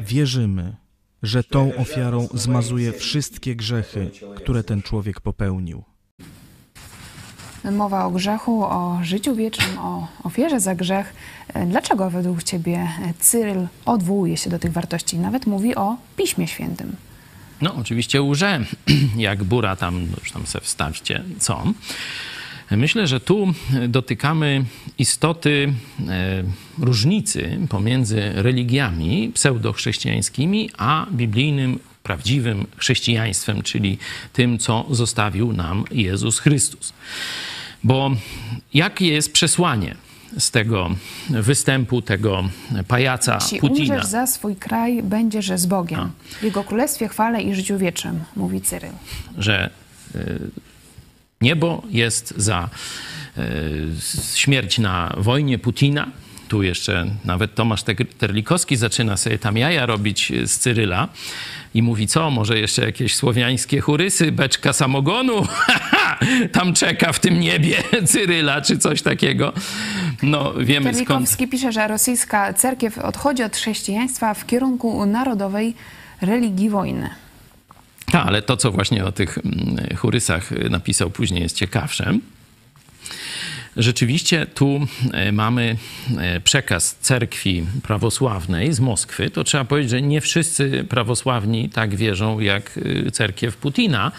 wierzymy, 0.00 0.76
że 1.22 1.44
tą 1.44 1.76
ofiarą 1.76 2.28
zmazuje 2.34 2.92
wszystkie 2.92 3.56
grzechy, 3.56 4.10
które 4.36 4.64
ten 4.64 4.82
człowiek 4.82 5.20
popełnił. 5.20 5.84
Mowa 7.72 8.04
o 8.04 8.10
grzechu, 8.10 8.64
o 8.64 8.98
życiu 9.02 9.34
wiecznym, 9.34 9.78
o 9.78 10.08
ofierze 10.22 10.60
za 10.60 10.74
grzech. 10.74 11.14
Dlaczego 11.66 12.10
według 12.10 12.42
Ciebie 12.42 12.88
Cyryl 13.18 13.66
odwołuje 13.84 14.36
się 14.36 14.50
do 14.50 14.58
tych 14.58 14.72
wartości? 14.72 15.18
Nawet 15.18 15.46
mówi 15.46 15.74
o 15.74 15.96
Piśmie 16.16 16.48
Świętym. 16.48 16.96
No, 17.62 17.74
oczywiście 17.74 18.22
łże, 18.22 18.64
jak 19.16 19.44
bura 19.44 19.76
tam, 19.76 20.10
no 20.10 20.16
już 20.20 20.32
tam 20.32 20.46
se 20.46 20.60
wstawcie, 20.60 21.22
co. 21.38 21.64
Myślę, 22.70 23.06
że 23.06 23.20
tu 23.20 23.52
dotykamy 23.88 24.64
istoty 24.98 25.72
e, 26.08 26.42
różnicy 26.78 27.58
pomiędzy 27.68 28.32
religiami 28.34 29.30
pseudochrześcijańskimi 29.34 30.70
a 30.78 31.06
biblijnym, 31.12 31.78
prawdziwym 32.02 32.66
chrześcijaństwem, 32.76 33.62
czyli 33.62 33.98
tym, 34.32 34.58
co 34.58 34.86
zostawił 34.90 35.52
nam 35.52 35.84
Jezus 35.90 36.38
Chrystus. 36.38 36.92
Bo 37.84 38.10
jakie 38.74 39.06
jest 39.08 39.32
przesłanie 39.32 39.94
z 40.38 40.50
tego 40.50 40.90
występu 41.28 42.02
tego 42.02 42.44
pajaca 42.88 43.38
Jeśli 43.42 43.60
Putina? 43.60 43.94
umrzesz 43.94 44.10
za 44.10 44.26
swój 44.26 44.56
kraj, 44.56 45.02
będziesz 45.02 45.50
z 45.56 45.66
Bogiem. 45.66 46.10
W 46.40 46.42
Jego 46.42 46.64
królestwie 46.64 47.08
chwale 47.08 47.42
i 47.42 47.54
życiu 47.54 47.78
wiecznym, 47.78 48.20
mówi 48.36 48.60
Cyryl. 48.60 48.90
że 49.38 49.70
y, 50.14 50.38
niebo 51.40 51.82
jest 51.90 52.34
za 52.36 52.68
y, 53.38 53.42
śmierć 54.34 54.78
na 54.78 55.14
wojnie 55.16 55.58
Putina. 55.58 56.06
Tu 56.48 56.62
jeszcze 56.62 57.06
nawet 57.24 57.54
Tomasz 57.54 57.82
Te- 57.82 57.94
Terlikowski 57.94 58.76
zaczyna 58.76 59.16
sobie 59.16 59.38
tam 59.38 59.56
jaja 59.56 59.86
robić 59.86 60.32
z 60.44 60.58
Cyryla 60.58 61.08
i 61.74 61.82
mówi, 61.82 62.06
co, 62.06 62.30
może 62.30 62.58
jeszcze 62.58 62.84
jakieś 62.84 63.14
słowiańskie 63.16 63.80
churysy, 63.80 64.32
beczka 64.32 64.72
samogonu 64.72 65.46
tam 66.52 66.74
czeka 66.74 67.12
w 67.12 67.20
tym 67.20 67.40
niebie 67.40 67.76
Cyryla, 68.12 68.60
czy 68.60 68.78
coś 68.78 69.02
takiego. 69.02 69.52
No, 70.22 70.54
wiemy 70.54 70.84
skąd... 70.84 71.08
Terlikowski 71.08 71.48
pisze, 71.48 71.72
że 71.72 71.88
rosyjska 71.88 72.54
cerkiew 72.54 72.98
odchodzi 72.98 73.42
od 73.42 73.56
chrześcijaństwa 73.56 74.34
w 74.34 74.46
kierunku 74.46 75.06
narodowej 75.06 75.74
religii 76.20 76.70
wojny. 76.70 77.10
Tak, 78.12 78.26
ale 78.26 78.42
to, 78.42 78.56
co 78.56 78.72
właśnie 78.72 79.04
o 79.04 79.12
tych 79.12 79.38
mm, 79.38 79.96
churysach 79.96 80.52
y, 80.52 80.70
napisał 80.70 81.10
później, 81.10 81.42
jest 81.42 81.56
ciekawsze. 81.56 82.18
Rzeczywiście 83.76 84.46
tu 84.46 84.86
e, 85.12 85.32
mamy 85.32 85.76
e, 86.18 86.40
przekaz 86.40 86.96
cerkwi 87.00 87.66
prawosławnej 87.82 88.72
z 88.72 88.80
Moskwy. 88.80 89.30
To 89.30 89.44
trzeba 89.44 89.64
powiedzieć, 89.64 89.90
że 89.90 90.02
nie 90.02 90.20
wszyscy 90.20 90.84
prawosławni 90.88 91.70
tak 91.70 91.96
wierzą 91.96 92.40
jak 92.40 92.76
y, 92.76 93.10
cerkiew 93.10 93.56
Putina, 93.56 94.12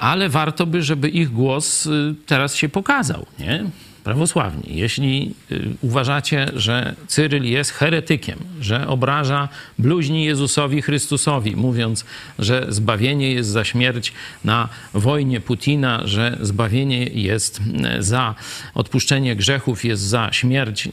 ale 0.00 0.28
warto 0.28 0.66
by, 0.66 0.82
żeby 0.82 1.08
ich 1.08 1.30
głos 1.30 1.86
y, 1.86 2.14
teraz 2.26 2.54
się 2.56 2.68
pokazał, 2.68 3.26
nie? 3.38 3.64
Prawosławni, 4.04 4.76
jeśli 4.76 5.34
y, 5.52 5.68
uważacie, 5.80 6.50
że 6.56 6.94
Cyryl 7.06 7.44
jest 7.44 7.70
heretykiem, 7.70 8.38
że 8.60 8.88
obraża, 8.88 9.48
bluźni 9.78 10.24
Jezusowi 10.24 10.82
Chrystusowi, 10.82 11.56
mówiąc, 11.56 12.04
że 12.38 12.66
zbawienie 12.68 13.32
jest 13.32 13.50
za 13.50 13.64
śmierć 13.64 14.12
na 14.44 14.68
wojnie 14.94 15.40
Putina, 15.40 16.00
że 16.04 16.38
zbawienie 16.40 17.04
jest 17.04 17.60
y, 17.98 18.02
za 18.02 18.34
odpuszczenie 18.74 19.36
grzechów, 19.36 19.84
jest 19.84 20.02
za 20.02 20.28
śmierć 20.32 20.86
y, 20.86 20.90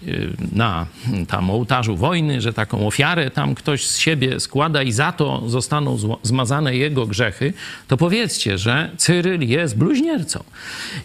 na 0.52 0.86
tam 1.28 1.50
ołtarzu 1.50 1.96
wojny, 1.96 2.42
że 2.42 2.54
taką 2.54 2.88
ofiarę 2.88 3.32
tam 3.32 3.56
ktoś 3.56 3.88
z 3.88 3.98
siebie 3.98 4.40
składa 4.40 4.84
i 4.84 4.92
za 4.92 5.12
to 5.12 5.50
zostaną 5.50 5.98
zmazane 6.24 6.76
jego 6.76 7.08
grzechy, 7.08 7.54
to 7.88 7.98
powiedzcie, 7.98 8.58
że 8.58 8.92
Cyryl 8.98 9.48
jest 9.48 9.78
bluźniercą. 9.78 10.44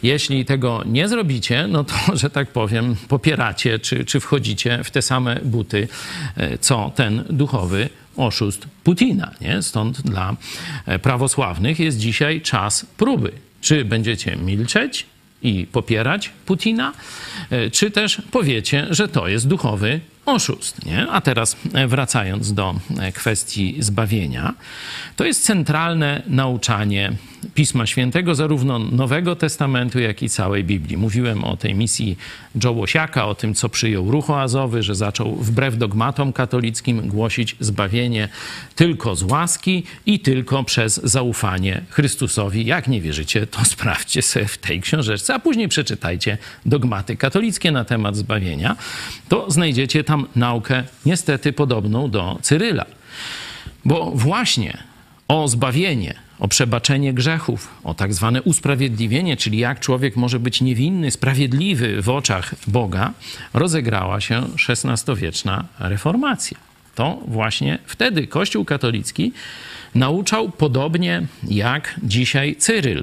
Jeśli 0.02 0.44
tego 0.44 0.82
nie 0.86 1.09
zrobicie, 1.09 1.66
no 1.68 1.85
to, 1.85 1.93
że 2.20 2.30
tak 2.30 2.48
powiem, 2.48 2.96
popieracie, 3.08 3.78
czy, 3.78 4.04
czy 4.04 4.20
wchodzicie 4.20 4.84
w 4.84 4.90
te 4.90 5.02
same 5.02 5.40
buty, 5.44 5.88
e, 6.36 6.58
co 6.58 6.92
ten 6.94 7.24
duchowy 7.30 7.88
oszust 8.16 8.66
Putina. 8.84 9.30
Nie? 9.40 9.62
Stąd 9.62 10.00
dla 10.00 10.36
e, 10.86 10.98
prawosławnych 10.98 11.80
jest 11.80 11.98
dzisiaj 11.98 12.40
czas 12.40 12.86
próby. 12.96 13.32
Czy 13.60 13.84
będziecie 13.84 14.36
milczeć 14.36 15.06
i 15.42 15.66
popierać 15.72 16.30
Putina, 16.46 16.92
e, 17.50 17.70
czy 17.70 17.90
też 17.90 18.22
powiecie, 18.30 18.86
że 18.90 19.08
to 19.08 19.28
jest 19.28 19.48
duchowy 19.48 20.00
oszust. 20.26 20.86
Nie? 20.86 21.06
A 21.10 21.20
teraz 21.20 21.56
wracając 21.88 22.52
do 22.52 22.74
kwestii 23.14 23.76
zbawienia, 23.78 24.54
to 25.16 25.24
jest 25.24 25.44
centralne 25.44 26.22
nauczanie 26.26 27.12
Pisma 27.54 27.86
Świętego, 27.86 28.34
zarówno 28.34 28.78
Nowego 28.78 29.36
Testamentu, 29.36 30.00
jak 30.00 30.22
i 30.22 30.28
całej 30.28 30.64
Biblii. 30.64 30.96
Mówiłem 30.96 31.44
o 31.44 31.56
tej 31.56 31.74
misji 31.74 32.18
Joe 32.64 32.84
o 33.24 33.34
tym, 33.34 33.54
co 33.54 33.68
przyjął 33.68 34.10
ruch 34.10 34.30
oazowy, 34.30 34.82
że 34.82 34.94
zaczął 34.94 35.36
wbrew 35.36 35.78
dogmatom 35.78 36.32
katolickim 36.32 37.08
głosić 37.08 37.56
zbawienie 37.60 38.28
tylko 38.74 39.16
z 39.16 39.22
łaski 39.22 39.84
i 40.06 40.20
tylko 40.20 40.64
przez 40.64 41.00
zaufanie 41.04 41.82
Chrystusowi. 41.90 42.66
Jak 42.66 42.88
nie 42.88 43.00
wierzycie, 43.00 43.46
to 43.46 43.64
sprawdźcie 43.74 44.22
sobie 44.22 44.46
w 44.46 44.58
tej 44.58 44.80
książeczce, 44.80 45.34
a 45.34 45.38
później 45.38 45.68
przeczytajcie 45.68 46.38
dogmaty 46.66 47.16
katolickie 47.16 47.72
na 47.72 47.84
temat 47.84 48.16
zbawienia. 48.16 48.76
To 49.28 49.50
znajdziecie 49.50 50.04
tam 50.04 50.26
naukę 50.36 50.84
niestety 51.06 51.52
podobną 51.52 52.10
do 52.10 52.38
Cyryla. 52.42 52.86
Bo 53.84 54.10
właśnie 54.14 54.78
o 55.28 55.48
zbawienie, 55.48 56.23
o 56.39 56.48
przebaczenie 56.48 57.15
grzechów, 57.15 57.69
o 57.85 57.94
tak 57.94 58.15
zwane 58.15 58.43
usprawiedliwienie, 58.43 59.36
czyli 59.36 59.59
jak 59.59 59.81
człowiek 59.81 60.16
może 60.16 60.40
być 60.40 60.61
niewinny, 60.61 61.11
sprawiedliwy 61.11 62.02
w 62.02 62.09
oczach 62.09 62.55
Boga, 62.66 63.12
rozegrała 63.55 64.20
się 64.20 64.43
XVI-wieczna 64.69 65.65
reformacja. 65.78 66.59
To 66.94 67.19
właśnie 67.28 67.78
wtedy 67.86 68.27
Kościół 68.27 68.65
katolicki 68.65 69.32
nauczał 69.94 70.51
podobnie 70.51 71.23
jak 71.48 72.01
dzisiaj 72.02 72.56
Cyryl. 72.56 73.02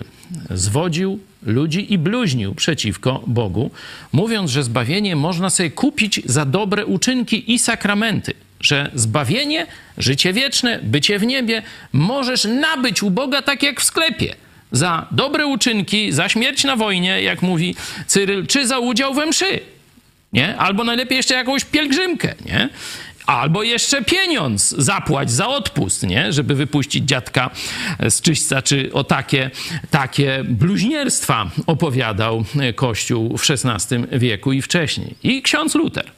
Zwodził 0.49 1.19
ludzi 1.43 1.93
i 1.93 1.97
bluźnił 1.97 2.55
przeciwko 2.55 3.23
Bogu, 3.27 3.71
mówiąc, 4.11 4.51
że 4.51 4.63
zbawienie 4.63 5.15
można 5.15 5.49
sobie 5.49 5.71
kupić 5.71 6.21
za 6.25 6.45
dobre 6.45 6.85
uczynki 6.85 7.53
i 7.53 7.59
sakramenty. 7.59 8.33
Że 8.61 8.91
zbawienie, 8.93 9.67
życie 9.97 10.33
wieczne, 10.33 10.79
bycie 10.83 11.19
w 11.19 11.25
niebie 11.25 11.61
możesz 11.93 12.43
nabyć 12.45 13.03
u 13.03 13.11
Boga 13.11 13.41
tak 13.41 13.63
jak 13.63 13.81
w 13.81 13.83
sklepie. 13.83 14.35
Za 14.71 15.07
dobre 15.11 15.45
uczynki, 15.45 16.11
za 16.11 16.29
śmierć 16.29 16.63
na 16.63 16.75
wojnie, 16.75 17.21
jak 17.21 17.41
mówi 17.41 17.75
Cyryl, 18.07 18.47
czy 18.47 18.67
za 18.67 18.79
udział 18.79 19.13
we 19.13 19.25
mszy. 19.25 19.59
Nie? 20.33 20.57
Albo 20.57 20.83
najlepiej 20.83 21.15
jeszcze 21.15 21.33
jakąś 21.33 21.65
pielgrzymkę, 21.65 22.35
nie? 22.45 22.69
Albo 23.25 23.63
jeszcze 23.63 24.03
pieniądz 24.03 24.69
zapłać 24.69 25.31
za 25.31 25.47
odpust, 25.47 26.03
nie? 26.03 26.33
Żeby 26.33 26.55
wypuścić 26.55 27.03
dziadka 27.05 27.49
z 28.09 28.21
czyśćca, 28.21 28.61
czy 28.61 28.93
o 28.93 29.03
takie, 29.03 29.51
takie 29.91 30.43
bluźnierstwa 30.43 31.51
opowiadał 31.67 32.45
Kościół 32.75 33.37
w 33.37 33.43
XVI 33.49 33.97
wieku 34.11 34.51
i 34.51 34.61
wcześniej. 34.61 35.15
I 35.23 35.41
ksiądz 35.41 35.75
Luter. 35.75 36.11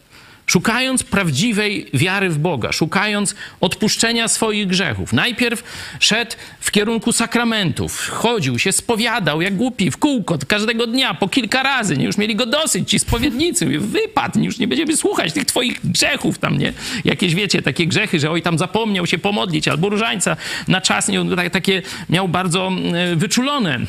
Szukając 0.48 1.04
prawdziwej 1.04 1.90
wiary 1.94 2.30
w 2.30 2.38
Boga, 2.38 2.72
szukając 2.72 3.36
odpuszczenia 3.62 4.28
swoich 4.28 4.68
grzechów. 4.68 5.14
Najpierw 5.14 5.64
szedł 6.00 6.32
w 6.60 6.72
kierunku 6.72 7.12
sakramentów, 7.12 8.10
chodził 8.10 8.60
się, 8.60 8.72
spowiadał 8.72 9.42
jak 9.42 9.56
głupi 9.56 9.92
w 9.92 9.98
kółko 9.98 10.38
każdego 10.48 10.88
dnia, 10.88 11.14
po 11.14 11.28
kilka 11.28 11.64
razy. 11.64 11.98
Nie, 11.98 12.06
już 12.06 12.18
mieli 12.18 12.36
go 12.36 12.46
dosyć, 12.46 12.90
ci 12.90 13.00
spowiednicy. 13.00 13.66
Wypadł, 13.80 14.40
już 14.40 14.60
nie 14.60 14.68
będziemy 14.68 14.98
słuchać 14.98 15.34
tych 15.34 15.46
twoich 15.46 15.80
grzechów 15.84 16.40
tam, 16.40 16.58
nie? 16.58 16.74
Jakieś, 17.06 17.36
wiecie, 17.36 17.62
takie 17.62 17.88
grzechy, 17.88 18.20
że 18.20 18.32
oj, 18.32 18.42
tam 18.42 18.58
zapomniał 18.58 19.08
się 19.08 19.18
pomodlić, 19.18 19.68
albo 19.68 19.90
różańca 19.90 20.38
na 20.68 20.82
czas, 20.82 21.08
nie, 21.08 21.36
tak- 21.36 21.50
takie 21.50 21.82
miał 22.10 22.28
bardzo 22.28 22.72
e, 22.94 23.16
wyczulone 23.16 23.80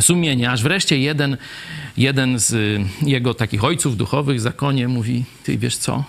sumienie, 0.00 0.50
aż 0.50 0.62
wreszcie 0.62 0.98
jeden, 0.98 1.36
jeden 1.96 2.38
z 2.38 2.52
y, 2.52 2.80
jego 3.02 3.34
takich 3.34 3.64
ojców 3.64 3.96
duchowych 3.96 4.40
zakonie 4.40 4.88
mówi, 4.88 5.24
ty 5.44 5.58
wiesz 5.58 5.76
co, 5.76 6.04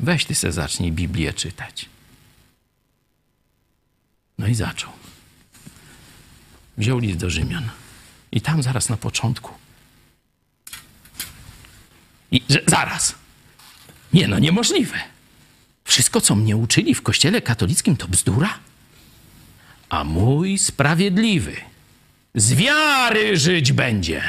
weź 0.00 0.24
ty 0.24 0.34
se 0.34 0.52
zacznij 0.52 0.92
Biblię 0.92 1.32
czytać. 1.32 1.88
No 4.38 4.46
i 4.46 4.54
zaczął. 4.54 4.90
Wziął 6.78 6.98
list 6.98 7.18
do 7.18 7.30
Rzymian. 7.30 7.68
I 8.32 8.40
tam 8.40 8.62
zaraz 8.62 8.88
na 8.88 8.96
początku. 8.96 9.50
I 12.30 12.42
że, 12.50 12.62
zaraz. 12.66 13.14
Nie 14.12 14.28
no, 14.28 14.38
niemożliwe. 14.38 14.96
Wszystko, 15.84 16.20
co 16.20 16.34
mnie 16.34 16.56
uczyli 16.56 16.94
w 16.94 17.02
kościele 17.02 17.42
katolickim, 17.42 17.96
to 17.96 18.08
bzdura? 18.08 18.58
a 19.94 20.04
mój 20.04 20.58
sprawiedliwy 20.58 21.56
z 22.34 22.54
wiary 22.54 23.36
żyć 23.36 23.72
będzie. 23.72 24.22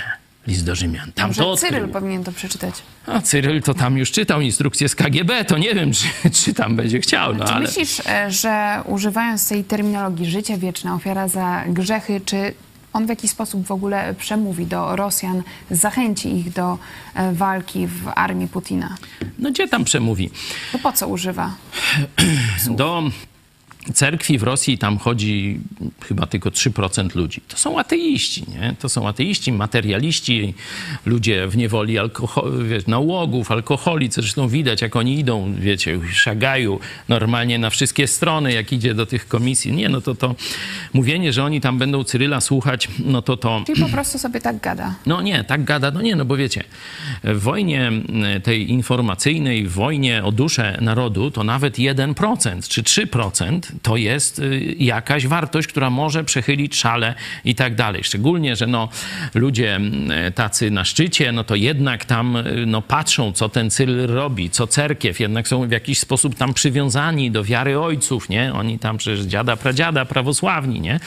List 0.47 0.65
do 0.65 0.75
Rzymian. 0.75 1.11
Tam 1.11 1.27
Może 1.27 1.41
to 1.41 1.51
odkrył. 1.51 1.71
Cyryl 1.71 1.89
powinien 1.89 2.23
to 2.23 2.31
przeczytać. 2.31 2.75
A 3.05 3.21
Cyryl 3.21 3.61
to 3.61 3.73
tam 3.73 3.97
już 3.97 4.11
czytał 4.11 4.41
instrukcję 4.41 4.89
z 4.89 4.95
KGB, 4.95 5.45
to 5.45 5.57
nie 5.57 5.75
wiem, 5.75 5.91
czy, 6.23 6.29
czy 6.31 6.53
tam 6.53 6.75
będzie 6.75 6.99
chciał, 6.99 7.35
no 7.35 7.45
Czy 7.45 7.53
ale... 7.53 7.65
myślisz, 7.65 8.01
e, 8.05 8.31
że 8.31 8.81
używając 8.85 9.49
tej 9.49 9.63
terminologii 9.63 10.25
życie 10.25 10.57
wieczne, 10.57 10.93
ofiara 10.93 11.27
za 11.27 11.63
grzechy, 11.67 12.21
czy 12.25 12.53
on 12.93 13.05
w 13.05 13.09
jakiś 13.09 13.31
sposób 13.31 13.67
w 13.67 13.71
ogóle 13.71 14.15
przemówi 14.19 14.65
do 14.65 14.95
Rosjan, 14.95 15.43
zachęci 15.71 16.37
ich 16.37 16.53
do 16.53 16.77
e, 17.15 17.33
walki 17.33 17.87
w 17.87 18.07
armii 18.15 18.47
Putina? 18.47 18.97
No 19.39 19.51
gdzie 19.51 19.67
tam 19.67 19.83
przemówi? 19.83 20.29
To 20.71 20.79
po 20.79 20.91
co 20.91 21.07
używa? 21.07 21.55
Do 22.69 23.03
cerkwi 23.93 24.37
w 24.37 24.43
Rosji 24.43 24.77
tam 24.77 24.97
chodzi 24.97 25.59
chyba 26.07 26.25
tylko 26.25 26.49
3% 26.49 27.15
ludzi. 27.15 27.41
To 27.47 27.57
są 27.57 27.79
ateiści, 27.79 28.43
nie? 28.49 28.75
To 28.79 28.89
są 28.89 29.07
ateiści, 29.07 29.51
materialiści, 29.51 30.53
ludzie 31.05 31.47
w 31.47 31.57
niewoli 31.57 31.99
alkohol, 31.99 32.67
wiesz, 32.67 32.87
nałogów, 32.87 33.51
alkoholi, 33.51 34.09
co 34.09 34.21
zresztą 34.21 34.47
widać, 34.47 34.81
jak 34.81 34.95
oni 34.95 35.19
idą, 35.19 35.53
wiecie, 35.59 35.99
szagają 36.13 36.79
normalnie 37.07 37.59
na 37.59 37.69
wszystkie 37.69 38.07
strony, 38.07 38.53
jak 38.53 38.73
idzie 38.73 38.93
do 38.93 39.05
tych 39.05 39.27
komisji. 39.27 39.71
Nie, 39.71 39.89
no 39.89 40.01
to 40.01 40.15
to 40.15 40.35
mówienie, 40.93 41.33
że 41.33 41.43
oni 41.43 41.61
tam 41.61 41.77
będą 41.77 42.03
Cyryla 42.03 42.41
słuchać, 42.41 42.87
no 43.05 43.21
to 43.21 43.37
to... 43.37 43.63
Czyli 43.65 43.81
po 43.81 43.89
prostu 43.89 44.19
sobie 44.19 44.41
tak 44.41 44.59
gada. 44.59 44.95
No 45.05 45.21
nie, 45.21 45.43
tak 45.43 45.63
gada, 45.63 45.91
no 45.91 46.01
nie, 46.01 46.15
no 46.15 46.25
bo 46.25 46.37
wiecie, 46.37 46.63
w 47.23 47.39
wojnie 47.39 47.91
tej 48.43 48.71
informacyjnej, 48.71 49.67
w 49.67 49.71
wojnie 49.71 50.23
o 50.23 50.31
duszę 50.31 50.77
narodu, 50.81 51.31
to 51.31 51.43
nawet 51.43 51.77
1% 51.77 52.67
czy 52.67 52.83
3% 52.83 53.59
to 53.81 53.97
jest 53.97 54.39
y, 54.39 54.75
jakaś 54.79 55.27
wartość, 55.27 55.67
która 55.67 55.89
może 55.89 56.23
przechylić 56.23 56.75
szale 56.75 57.15
i 57.45 57.55
tak 57.55 57.75
dalej. 57.75 58.03
Szczególnie, 58.03 58.55
że 58.55 58.67
no, 58.67 58.89
ludzie 59.35 59.79
tacy 60.35 60.71
na 60.71 60.85
szczycie, 60.85 61.31
no 61.31 61.43
to 61.43 61.55
jednak 61.55 62.05
tam 62.05 62.35
y, 62.35 62.65
no, 62.65 62.81
patrzą, 62.81 63.31
co 63.33 63.49
ten 63.49 63.69
Cyryl 63.69 64.07
robi, 64.07 64.49
co 64.49 64.67
cerkiew, 64.67 65.19
jednak 65.19 65.47
są 65.47 65.67
w 65.67 65.71
jakiś 65.71 65.99
sposób 65.99 66.35
tam 66.35 66.53
przywiązani 66.53 67.31
do 67.31 67.43
wiary 67.43 67.79
ojców, 67.79 68.29
nie? 68.29 68.53
Oni 68.53 68.79
tam 68.79 68.97
przecież 68.97 69.25
dziada, 69.25 69.55
pradziada, 69.55 70.05
prawosławni, 70.05 70.81
nie? 70.81 70.99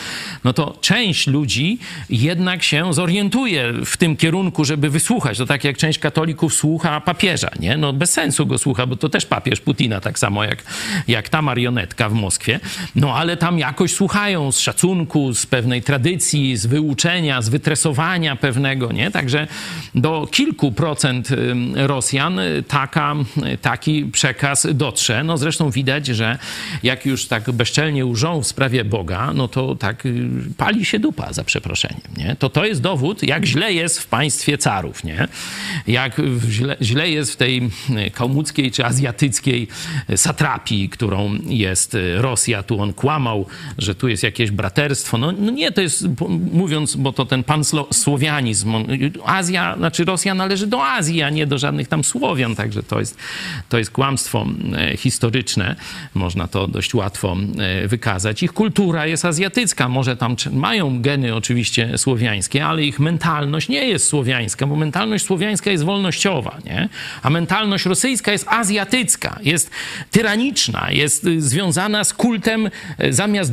No 0.45 0.53
to 0.53 0.79
część 0.81 1.27
ludzi 1.27 1.79
jednak 2.11 2.63
się 2.63 2.95
zorientuje 2.95 3.73
w 3.85 3.97
tym 3.97 4.17
kierunku, 4.17 4.65
żeby 4.65 4.91
wysłuchać. 4.91 5.39
To 5.39 5.47
tak 5.47 5.65
jak 5.65 5.77
część 5.77 5.99
katolików 5.99 6.55
słucha 6.55 7.01
papieża, 7.01 7.51
nie? 7.61 7.77
No 7.77 7.93
bez 7.93 8.11
sensu 8.11 8.47
go 8.47 8.59
słucha, 8.59 8.87
bo 8.87 8.97
to 8.97 9.09
też 9.09 9.27
papież 9.27 9.61
Putina, 9.61 10.01
tak 10.01 10.19
samo 10.19 10.45
jak, 10.45 10.63
jak 11.09 11.29
ta 11.29 11.43
marionetka 11.43 12.09
w 12.09 12.13
Moskwie. 12.13 12.58
No 12.95 13.17
ale 13.17 13.37
tam 13.37 13.59
jakoś 13.59 13.95
słuchają 13.95 14.53
z 14.53 14.59
szacunku, 14.59 15.35
z 15.35 15.47
pewnej 15.47 15.83
tradycji, 15.83 16.57
z 16.57 16.67
wyuczenia, 16.67 17.43
z 17.43 17.49
wytresowania 17.49 18.37
pewnego, 18.37 18.93
nie? 18.93 19.11
Także 19.11 19.47
do 19.95 20.29
kilku 20.31 20.73
procent 20.73 21.29
Rosjan 21.75 22.41
taka, 22.69 23.15
taki 23.63 24.05
przekaz 24.05 24.67
dotrze. 24.75 25.25
No 25.25 25.39
zresztą 25.39 25.71
widać, 25.71 26.07
że 26.07 26.39
jak 26.83 27.07
już 27.07 27.27
tak 27.27 27.53
bezczelnie 27.53 28.07
łżą 28.07 28.43
w 28.43 28.47
sprawie 28.47 28.85
Boga, 28.85 29.33
no 29.35 29.49
to 29.49 29.75
tak 29.75 30.07
y, 30.07 30.29
pali 30.57 30.85
się 30.85 30.99
dupa, 30.99 31.33
za 31.33 31.45
przeproszeniem, 31.45 32.01
nie? 32.17 32.37
To 32.39 32.51
to 32.51 32.65
jest 32.65 32.81
dowód, 32.81 33.23
jak 33.23 33.45
źle 33.47 33.73
jest 33.73 34.01
w 34.01 34.07
państwie 34.07 34.59
carów, 34.59 35.05
nie? 35.05 35.29
Jak 35.87 36.17
źle, 36.49 36.77
źle 36.83 37.11
jest 37.11 37.33
w 37.33 37.37
tej 37.37 37.71
kałmuckiej 38.13 38.71
czy 38.71 38.85
azjatyckiej 38.85 39.69
satrapii, 40.17 40.89
którą 40.89 41.39
jest 41.47 41.97
Rosja. 42.17 42.38
Tu 42.67 42.81
on 42.81 42.93
kłamał, 42.93 43.47
że 43.79 43.95
tu 43.95 44.09
jest 44.09 44.23
jakieś 44.23 44.51
braterstwo. 44.51 45.19
No, 45.19 45.33
no 45.33 45.51
nie, 45.51 45.73
to 45.73 45.81
jest, 45.81 46.07
mówiąc, 46.53 46.97
bo 46.97 47.13
to 47.13 47.27
ten 47.27 47.45
pansłowianizm. 47.45 48.75
Azja, 49.25 49.77
znaczy 49.77 50.05
Rosja 50.05 50.35
należy 50.35 50.67
do 50.67 50.87
Azji, 50.87 51.23
a 51.23 51.31
nie 51.31 51.47
do 51.47 51.59
żadnych 51.59 51.89
tam 51.89 52.05
Słowian, 52.05 52.57
także 52.57 52.83
to 52.83 53.01
jest, 53.01 53.19
to 53.69 53.79
jest 53.79 53.91
kłamstwo 53.91 54.47
historyczne. 54.97 55.77
Można 56.15 56.49
to 56.49 56.69
dość 56.69 56.95
łatwo 56.95 57.37
wykazać. 57.87 58.43
Ich 58.43 58.53
kultura 58.53 59.07
jest 59.07 59.25
azjatycka. 59.25 59.89
Może 59.89 60.17
tam 60.17 60.37
mają 60.53 61.03
geny 61.03 61.35
oczywiście 61.35 61.99
słowiańskie, 61.99 62.67
ale 62.67 62.85
ich 62.85 63.01
mentalność 63.01 63.69
nie 63.69 63.89
jest 63.89 64.09
słowiańska, 64.09 64.67
bo 64.67 64.77
mentalność 64.77 65.25
słowiańska 65.25 65.71
jest 65.71 65.85
wolnościowa, 65.85 66.59
nie? 66.65 66.89
A 67.23 67.31
mentalność 67.31 67.85
rosyjska 67.85 68.33
jest 68.33 68.49
azjatycka, 68.49 69.39
jest 69.43 69.71
tyraniczna, 70.11 70.91
jest 70.91 71.27
związana 71.39 72.05
z 72.05 72.13
kultem, 72.29 72.71
zamiast 73.11 73.53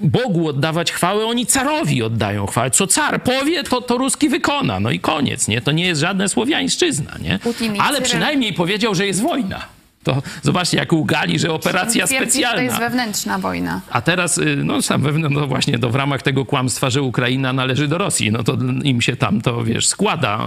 Bogu 0.00 0.48
oddawać 0.48 0.92
chwałę, 0.92 1.26
oni 1.26 1.46
carowi 1.46 2.02
oddają 2.02 2.46
chwałę. 2.46 2.70
Co 2.70 2.86
car 2.86 3.22
powie, 3.22 3.62
to, 3.64 3.80
to 3.82 3.98
Ruski 3.98 4.28
wykona. 4.28 4.80
No 4.80 4.90
i 4.90 5.00
koniec, 5.00 5.48
nie? 5.48 5.60
To 5.60 5.72
nie 5.72 5.86
jest 5.86 6.00
żadna 6.00 6.28
słowiańszczyzna, 6.28 7.12
nie? 7.22 7.38
Ale 7.78 8.00
przynajmniej 8.02 8.52
powiedział, 8.52 8.94
że 8.94 9.06
jest 9.06 9.22
wojna. 9.22 9.75
To 10.06 10.22
zobaczcie, 10.42 10.76
jak 10.76 10.92
ugali, 10.92 11.38
że 11.38 11.52
operacja 11.52 12.06
Twierdzi, 12.06 12.30
specjalna. 12.30 12.56
To 12.56 12.62
jest 12.62 12.78
wewnętrzna 12.78 13.38
wojna. 13.38 13.80
A 13.90 14.00
teraz, 14.02 14.40
no 14.64 14.82
sam 14.82 15.02
wewnętrznie, 15.02 15.40
no 15.40 15.46
właśnie, 15.46 15.78
to 15.78 15.90
w 15.90 15.94
ramach 15.94 16.22
tego 16.22 16.44
kłamstwa, 16.44 16.90
że 16.90 17.02
Ukraina 17.02 17.52
należy 17.52 17.88
do 17.88 17.98
Rosji, 17.98 18.32
no 18.32 18.42
to 18.42 18.58
im 18.84 19.02
się 19.02 19.16
tam 19.16 19.40
to, 19.40 19.64
wiesz, 19.64 19.88
składa 19.88 20.40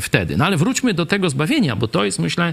wtedy. 0.00 0.36
No 0.36 0.44
ale 0.44 0.56
wróćmy 0.56 0.94
do 0.94 1.06
tego 1.06 1.30
zbawienia, 1.30 1.76
bo 1.76 1.88
to 1.88 2.04
jest, 2.04 2.18
myślę, 2.18 2.52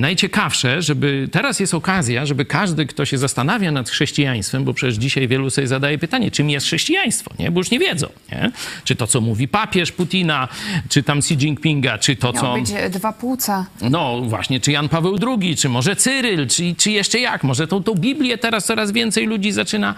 najciekawsze, 0.00 0.82
żeby 0.82 1.28
teraz 1.32 1.60
jest 1.60 1.74
okazja, 1.74 2.26
żeby 2.26 2.44
każdy, 2.44 2.86
kto 2.86 3.04
się 3.04 3.18
zastanawia 3.18 3.72
nad 3.72 3.90
chrześcijaństwem, 3.90 4.64
bo 4.64 4.74
przecież 4.74 4.94
dzisiaj 4.94 5.28
wielu 5.28 5.50
sobie 5.50 5.66
zadaje 5.66 5.98
pytanie, 5.98 6.30
czym 6.30 6.50
jest 6.50 6.66
chrześcijaństwo, 6.66 7.30
nie? 7.38 7.50
Bo 7.50 7.60
już 7.60 7.70
nie 7.70 7.78
wiedzą, 7.78 8.06
nie? 8.32 8.50
Czy 8.84 8.96
to, 8.96 9.06
co 9.06 9.20
mówi 9.20 9.48
papież 9.48 9.92
Putina, 9.92 10.48
czy 10.88 11.02
tam 11.02 11.18
Xi 11.18 11.34
Jinpinga, 11.34 11.98
czy 11.98 12.16
to, 12.16 12.32
Miał 12.32 12.42
co... 12.42 12.54
być 12.54 12.72
dwa 12.90 13.12
płuca. 13.12 13.66
No 13.90 14.20
właśnie, 14.20 14.60
czy 14.60 14.72
Jan 14.72 14.88
Paweł 14.88 15.16
II, 15.26 15.56
czy 15.56 15.65
może 15.68 15.96
Cyryl, 15.96 16.46
czy, 16.48 16.74
czy 16.78 16.90
jeszcze 16.90 17.20
jak. 17.20 17.44
Może 17.44 17.66
tą, 17.66 17.82
tą 17.82 17.94
Biblię 17.94 18.38
teraz 18.38 18.64
coraz 18.64 18.92
więcej 18.92 19.26
ludzi 19.26 19.52
zaczyna 19.52 19.94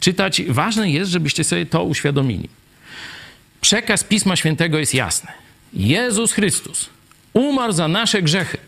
czytać. 0.00 0.42
Ważne 0.48 0.90
jest, 0.90 1.10
żebyście 1.10 1.44
sobie 1.44 1.66
to 1.66 1.84
uświadomili. 1.84 2.48
Przekaz 3.60 4.04
Pisma 4.04 4.36
Świętego 4.36 4.78
jest 4.78 4.94
jasny. 4.94 5.30
Jezus 5.72 6.32
Chrystus 6.32 6.90
umarł 7.32 7.72
za 7.72 7.88
nasze 7.88 8.22
grzechy. 8.22 8.58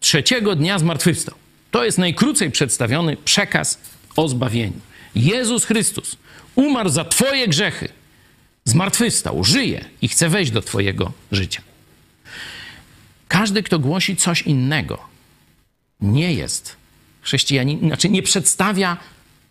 Trzeciego 0.00 0.56
dnia 0.56 0.78
zmartwychwstał. 0.78 1.34
To 1.70 1.84
jest 1.84 1.98
najkrócej 1.98 2.50
przedstawiony 2.50 3.16
przekaz 3.16 3.78
o 4.16 4.28
zbawieniu. 4.28 4.80
Jezus 5.14 5.64
Chrystus 5.64 6.16
umarł 6.54 6.88
za 6.88 7.04
twoje 7.04 7.48
grzechy. 7.48 7.88
Zmartwychwstał, 8.64 9.44
żyje 9.44 9.84
i 10.02 10.08
chce 10.08 10.28
wejść 10.28 10.50
do 10.50 10.62
twojego 10.62 11.12
życia. 11.32 11.62
Każdy, 13.28 13.62
kto 13.62 13.78
głosi 13.78 14.16
coś 14.16 14.42
innego, 14.42 15.15
nie 16.00 16.32
jest 16.34 16.76
chrześcijanin, 17.22 17.78
znaczy 17.78 18.08
nie 18.08 18.22
przedstawia 18.22 18.96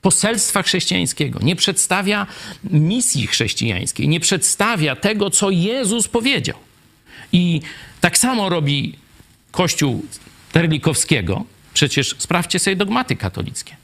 poselstwa 0.01 0.63
chrześcijańskiego, 0.63 1.39
nie 1.43 1.55
przedstawia 1.55 2.27
misji 2.63 3.27
chrześcijańskiej, 3.27 4.07
nie 4.07 4.19
przedstawia 4.19 4.95
tego, 4.95 5.29
co 5.29 5.49
Jezus 5.49 6.07
powiedział. 6.07 6.57
I 7.31 7.61
tak 8.01 8.17
samo 8.17 8.49
robi 8.49 8.95
Kościół 9.51 10.05
Terlikowskiego. 10.51 11.43
Przecież 11.73 12.15
sprawdźcie 12.17 12.59
sobie 12.59 12.75
dogmaty 12.75 13.15
katolickie. 13.15 13.75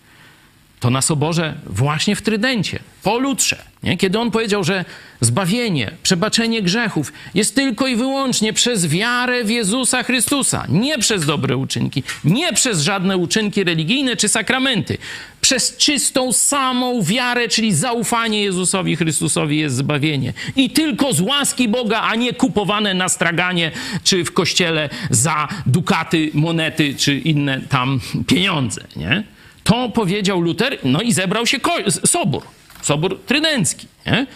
To 0.81 0.89
na 0.89 1.01
soborze 1.01 1.53
właśnie 1.65 2.15
w 2.15 2.21
Trydencie, 2.21 2.79
po 3.03 3.19
Lutrze, 3.19 3.63
nie? 3.83 3.97
kiedy 3.97 4.19
on 4.19 4.31
powiedział, 4.31 4.63
że 4.63 4.85
zbawienie, 5.21 5.91
przebaczenie 6.03 6.61
grzechów 6.61 7.13
jest 7.33 7.55
tylko 7.55 7.87
i 7.87 7.95
wyłącznie 7.95 8.53
przez 8.53 8.87
wiarę 8.87 9.43
w 9.43 9.49
Jezusa 9.49 10.03
Chrystusa, 10.03 10.65
nie 10.69 10.97
przez 10.97 11.25
dobre 11.25 11.57
uczynki, 11.57 12.03
nie 12.23 12.53
przez 12.53 12.81
żadne 12.81 13.17
uczynki 13.17 13.63
religijne 13.63 14.15
czy 14.15 14.29
sakramenty. 14.29 14.97
Przez 15.41 15.77
czystą, 15.77 16.33
samą 16.33 17.03
wiarę, 17.03 17.47
czyli 17.47 17.73
zaufanie 17.73 18.43
Jezusowi 18.43 18.95
Chrystusowi 18.95 19.57
jest 19.57 19.75
zbawienie. 19.75 20.33
I 20.55 20.69
tylko 20.69 21.13
z 21.13 21.21
łaski 21.21 21.67
Boga, 21.67 22.01
a 22.01 22.15
nie 22.15 22.33
kupowane 22.33 22.93
na 22.93 23.09
straganie 23.09 23.71
czy 24.03 24.23
w 24.25 24.33
kościele 24.33 24.89
za 25.09 25.47
dukaty, 25.65 26.31
monety 26.33 26.95
czy 26.95 27.17
inne 27.17 27.61
tam 27.61 27.99
pieniądze. 28.27 28.81
Nie? 28.95 29.23
To 29.63 29.89
powiedział 29.89 30.41
Luter, 30.41 30.77
no 30.83 31.01
i 31.01 31.13
zebrał 31.13 31.45
się 31.47 31.57
sobór, 32.05 32.43
sobór 32.81 33.19
trydencki. 33.25 33.87
Nie? 34.05 34.27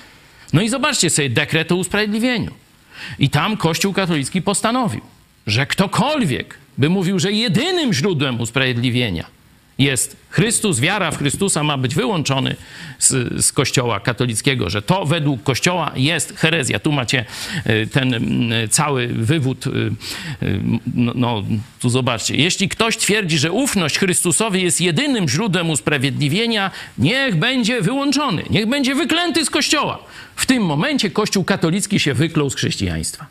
No 0.54 0.62
i 0.62 0.70
zobaczcie 0.70 1.10
sobie 1.10 1.30
dekret 1.30 1.72
o 1.72 1.76
usprawiedliwieniu. 1.76 2.52
I 3.20 3.30
tam 3.30 3.58
Kościół 3.58 3.94
katolicki 3.94 4.42
postanowił, 4.42 5.02
że 5.48 5.66
ktokolwiek 5.66 6.58
by 6.78 6.90
mówił, 6.90 7.20
że 7.20 7.32
jedynym 7.32 7.94
źródłem 7.94 8.42
usprawiedliwienia 8.42 9.26
jest 9.78 10.18
Chrystus, 10.36 10.80
wiara 10.80 11.12
w 11.12 11.18
Chrystusa 11.18 11.64
ma 11.64 11.78
być 11.78 11.96
wyłączony 11.96 12.56
z, 13.00 13.46
z, 13.46 13.52
Kościoła 13.52 14.00
katolickiego, 14.00 14.70
że 14.70 14.82
to 14.82 15.06
według 15.06 15.44
Kościoła 15.44 15.92
jest 15.96 16.38
herezja. 16.38 16.80
Tu 16.80 16.92
macie 16.92 17.26
y, 17.70 17.88
ten 17.88 18.14
cały 18.70 19.08
wywód. 19.08 19.66
No, 20.96 21.12
no, 21.16 21.44
tu 21.80 21.90
zobaczcie. 21.90 22.36
Jeśli 22.36 22.70
ktoś 22.70 22.98
twierdzi, 22.98 23.38
że 23.38 23.52
ufność 23.52 23.98
Chrystusowi 23.98 24.64
jest 24.64 24.82
jedynym 24.82 25.30
źródłem 25.30 25.70
usprawiedliwienia, 25.70 26.72
niech 26.98 27.36
będzie 27.36 27.82
wyłączony, 27.82 28.44
niech 28.50 28.66
będzie 28.66 28.96
wyklęty 28.96 29.46
z 29.46 29.50
Kościoła. 29.50 30.00
W 30.36 30.46
tym 30.46 30.64
momencie 30.64 31.10
Kościół 31.10 31.44
katolicki 31.44 32.00
się 32.00 32.14
wyklął 32.14 32.50
z 32.50 32.56
chrześcijaństwa. 32.56 33.26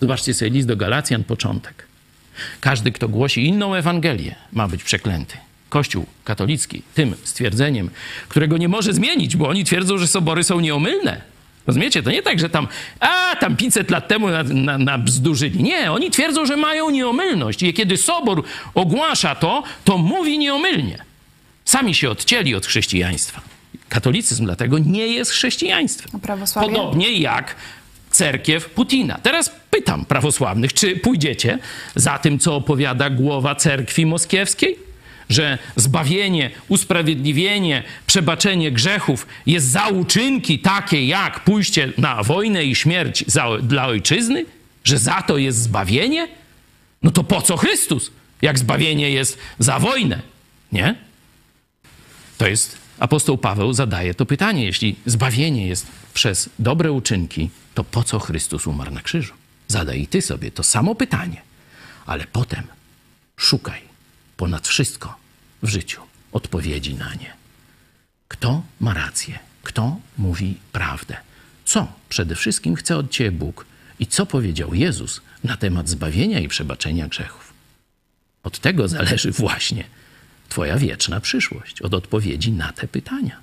Zobaczcie 0.00 0.34
sobie 0.34 0.50
list 0.50 0.68
do 0.68 0.76
Galacjan, 0.76 1.24
początek. 1.24 1.86
Każdy, 2.60 2.92
kto 2.92 3.08
głosi 3.08 3.46
inną 3.46 3.74
Ewangelię, 3.74 4.34
ma 4.52 4.68
być 4.68 4.82
przeklęty. 4.82 5.49
Kościół 5.70 6.06
katolicki 6.24 6.82
tym 6.94 7.14
stwierdzeniem, 7.24 7.90
którego 8.28 8.56
nie 8.58 8.68
może 8.68 8.92
zmienić, 8.92 9.36
bo 9.36 9.48
oni 9.48 9.64
twierdzą, 9.64 9.98
że 9.98 10.06
sobory 10.06 10.44
są 10.44 10.60
nieomylne. 10.60 11.20
Rozumiecie? 11.66 12.02
To 12.02 12.10
nie 12.10 12.22
tak, 12.22 12.38
że 12.38 12.50
tam, 12.50 12.68
a 13.00 13.36
tam 13.36 13.56
500 13.56 13.90
lat 13.90 14.08
temu 14.08 14.28
na, 14.28 14.42
na, 14.42 14.78
na 14.78 14.98
bzdurzyli. 14.98 15.62
Nie, 15.62 15.92
oni 15.92 16.10
twierdzą, 16.10 16.46
że 16.46 16.56
mają 16.56 16.90
nieomylność. 16.90 17.62
I 17.62 17.74
kiedy 17.74 17.96
sobor 17.96 18.42
ogłasza 18.74 19.34
to, 19.34 19.62
to 19.84 19.98
mówi 19.98 20.38
nieomylnie. 20.38 20.98
Sami 21.64 21.94
się 21.94 22.10
odcięli 22.10 22.54
od 22.54 22.66
chrześcijaństwa. 22.66 23.40
Katolicyzm 23.88 24.44
dlatego 24.44 24.78
nie 24.78 25.06
jest 25.06 25.30
chrześcijaństwem. 25.30 26.20
Podobnie 26.60 27.12
jak 27.12 27.56
cerkiew 28.10 28.70
Putina. 28.70 29.18
Teraz 29.22 29.50
pytam 29.70 30.04
prawosławnych, 30.04 30.74
czy 30.74 30.96
pójdziecie 30.96 31.58
za 31.94 32.18
tym, 32.18 32.38
co 32.38 32.56
opowiada 32.56 33.10
głowa 33.10 33.54
cerkwi 33.54 34.06
moskiewskiej? 34.06 34.89
Że 35.30 35.58
zbawienie, 35.76 36.50
usprawiedliwienie, 36.68 37.82
przebaczenie 38.06 38.72
grzechów 38.72 39.26
jest 39.46 39.66
za 39.66 39.88
uczynki 39.88 40.58
takie 40.58 41.06
jak 41.06 41.44
pójście 41.44 41.92
na 41.98 42.22
wojnę 42.22 42.64
i 42.64 42.74
śmierć 42.74 43.24
za, 43.26 43.58
dla 43.62 43.86
ojczyzny? 43.86 44.44
Że 44.84 44.98
za 44.98 45.22
to 45.22 45.38
jest 45.38 45.58
zbawienie? 45.58 46.28
No 47.02 47.10
to 47.10 47.24
po 47.24 47.42
co 47.42 47.56
Chrystus, 47.56 48.10
jak 48.42 48.58
zbawienie 48.58 49.10
jest 49.10 49.38
za 49.58 49.78
wojnę? 49.78 50.22
Nie? 50.72 50.94
To 52.38 52.46
jest 52.48 52.78
apostoł 52.98 53.38
Paweł 53.38 53.72
zadaje 53.72 54.14
to 54.14 54.26
pytanie. 54.26 54.64
Jeśli 54.64 54.96
zbawienie 55.06 55.66
jest 55.66 55.86
przez 56.14 56.50
dobre 56.58 56.92
uczynki, 56.92 57.50
to 57.74 57.84
po 57.84 58.04
co 58.04 58.18
Chrystus 58.18 58.66
umarł 58.66 58.90
na 58.90 59.00
krzyżu? 59.00 59.34
Zadaj 59.68 60.00
i 60.00 60.06
ty 60.06 60.22
sobie 60.22 60.50
to 60.50 60.62
samo 60.62 60.94
pytanie, 60.94 61.42
ale 62.06 62.24
potem 62.32 62.64
szukaj 63.36 63.80
ponad 64.36 64.68
wszystko 64.68 65.19
w 65.62 65.68
życiu 65.68 66.02
odpowiedzi 66.32 66.94
na 66.94 67.14
nie. 67.14 67.32
Kto 68.28 68.62
ma 68.80 68.94
rację? 68.94 69.38
Kto 69.62 69.96
mówi 70.18 70.58
prawdę? 70.72 71.16
Co 71.64 71.92
przede 72.08 72.34
wszystkim 72.34 72.76
chce 72.76 72.96
od 72.96 73.10
ciebie 73.10 73.30
Bóg 73.30 73.66
i 73.98 74.06
co 74.06 74.26
powiedział 74.26 74.74
Jezus 74.74 75.20
na 75.44 75.56
temat 75.56 75.88
zbawienia 75.88 76.40
i 76.40 76.48
przebaczenia 76.48 77.08
grzechów? 77.08 77.52
Od 78.42 78.58
tego 78.58 78.88
zależy 78.88 79.30
właśnie 79.30 79.84
Twoja 80.50 80.76
wieczna 80.78 81.20
przyszłość, 81.20 81.82
od 81.82 81.94
odpowiedzi 81.94 82.52
na 82.52 82.72
te 82.72 82.88
pytania. 82.88 83.40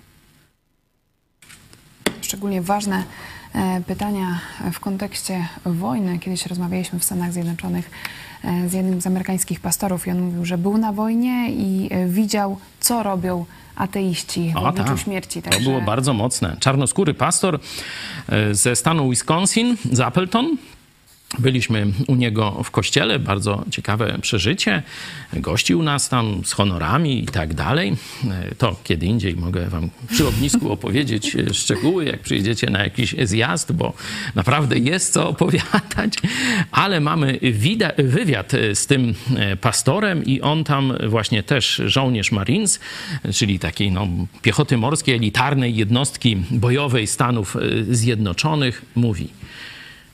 Szczególnie 2.21 2.61
ważne 2.61 3.03
pytania 3.87 4.39
w 4.73 4.79
kontekście 4.79 5.47
wojny. 5.65 6.19
Kiedyś 6.19 6.45
rozmawialiśmy 6.45 6.99
w 6.99 7.03
Stanach 7.03 7.33
Zjednoczonych 7.33 7.91
e, 8.43 8.69
z 8.69 8.73
jednym 8.73 9.01
z 9.01 9.07
amerykańskich 9.07 9.59
pastorów 9.59 10.07
i 10.07 10.11
on 10.11 10.21
mówił, 10.21 10.45
że 10.45 10.57
był 10.57 10.77
na 10.77 10.93
wojnie 10.93 11.51
i 11.51 11.87
e, 11.91 12.07
widział, 12.07 12.57
co 12.79 13.03
robią 13.03 13.45
ateiści 13.75 14.51
w 14.53 14.57
o, 14.57 14.69
obliczu 14.69 14.89
ta. 14.89 14.97
śmierci. 14.97 15.41
Także... 15.41 15.59
To 15.59 15.65
było 15.65 15.81
bardzo 15.81 16.13
mocne. 16.13 16.57
Czarnoskóry 16.59 17.13
pastor 17.13 17.59
ze 18.51 18.75
stanu 18.75 19.09
Wisconsin, 19.09 19.77
z 19.91 19.99
Appleton, 19.99 20.57
Byliśmy 21.39 21.87
u 22.07 22.15
niego 22.15 22.63
w 22.63 22.71
kościele, 22.71 23.19
bardzo 23.19 23.65
ciekawe 23.71 24.17
przeżycie. 24.21 24.83
Gościł 25.33 25.83
nas 25.83 26.09
tam 26.09 26.41
z 26.45 26.51
honorami 26.51 27.23
i 27.23 27.25
tak 27.25 27.53
dalej. 27.53 27.97
To 28.57 28.75
kiedy 28.83 29.05
indziej 29.05 29.35
mogę 29.35 29.65
wam 29.65 29.89
przy 30.11 30.27
ognisku 30.27 30.71
opowiedzieć 30.77 31.37
szczegóły, 31.53 32.05
jak 32.05 32.19
przyjedziecie 32.19 32.69
na 32.69 32.83
jakiś 32.83 33.15
zjazd, 33.23 33.71
bo 33.71 33.93
naprawdę 34.35 34.77
jest 34.77 35.13
co 35.13 35.29
opowiadać. 35.29 36.13
Ale 36.71 36.99
mamy 36.99 37.39
wywiad 37.97 38.51
z 38.73 38.85
tym 38.85 39.13
pastorem 39.61 40.25
i 40.25 40.41
on 40.41 40.63
tam 40.63 40.93
właśnie 41.07 41.43
też 41.43 41.81
żołnierz 41.85 42.31
Marines, 42.31 42.79
czyli 43.33 43.59
takiej 43.59 43.91
no, 43.91 44.07
piechoty 44.41 44.77
morskiej, 44.77 45.15
elitarnej 45.15 45.75
jednostki 45.75 46.37
bojowej 46.51 47.07
Stanów 47.07 47.57
Zjednoczonych, 47.89 48.85
mówi– 48.95 49.29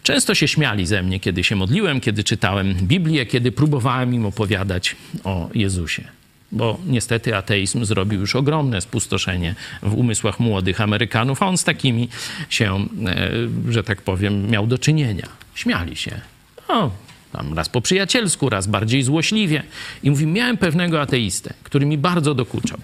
Często 0.04 0.36
się 0.36 0.48
śmiali 0.48 0.86
ze 0.86 1.04
mnie, 1.04 1.20
kiedy 1.20 1.44
się 1.44 1.56
modliłem, 1.56 2.02
kiedy 2.02 2.24
czytałem 2.24 2.74
Biblię, 2.74 3.26
kiedy 3.26 3.52
próbowałem 3.52 4.14
im 4.14 4.26
opowiadać 4.26 4.96
o 5.24 5.50
Jezusie. 5.54 6.04
Bo 6.52 6.80
niestety 6.86 7.36
ateizm 7.36 7.86
zrobił 7.86 8.20
już 8.20 8.36
ogromne 8.36 8.82
spustoszenie 8.82 9.56
w 9.84 9.94
umysłach 9.94 10.40
młodych 10.40 10.82
Amerykanów, 10.82 11.44
a 11.44 11.48
on 11.48 11.58
z 11.58 11.64
takimi 11.64 12.10
się, 12.50 12.88
e, 13.06 13.32
że 13.70 13.84
tak 13.84 14.02
powiem, 14.02 14.50
miał 14.50 14.68
do 14.68 14.78
czynienia. 14.78 15.28
Śmiali 15.56 15.96
się. 15.96 16.22
O, 16.68 16.92
tam 17.32 17.54
raz 17.54 17.70
po 17.70 17.82
przyjacielsku, 17.82 18.50
raz 18.50 18.68
bardziej 18.68 19.04
złośliwie. 19.04 19.64
I 20.04 20.10
mówi, 20.10 20.28
miałem 20.28 20.58
pewnego 20.58 21.02
ateistę, 21.02 21.54
który 21.64 21.86
mi 21.86 21.98
bardzo 21.98 22.36
dokuczał 22.36 22.78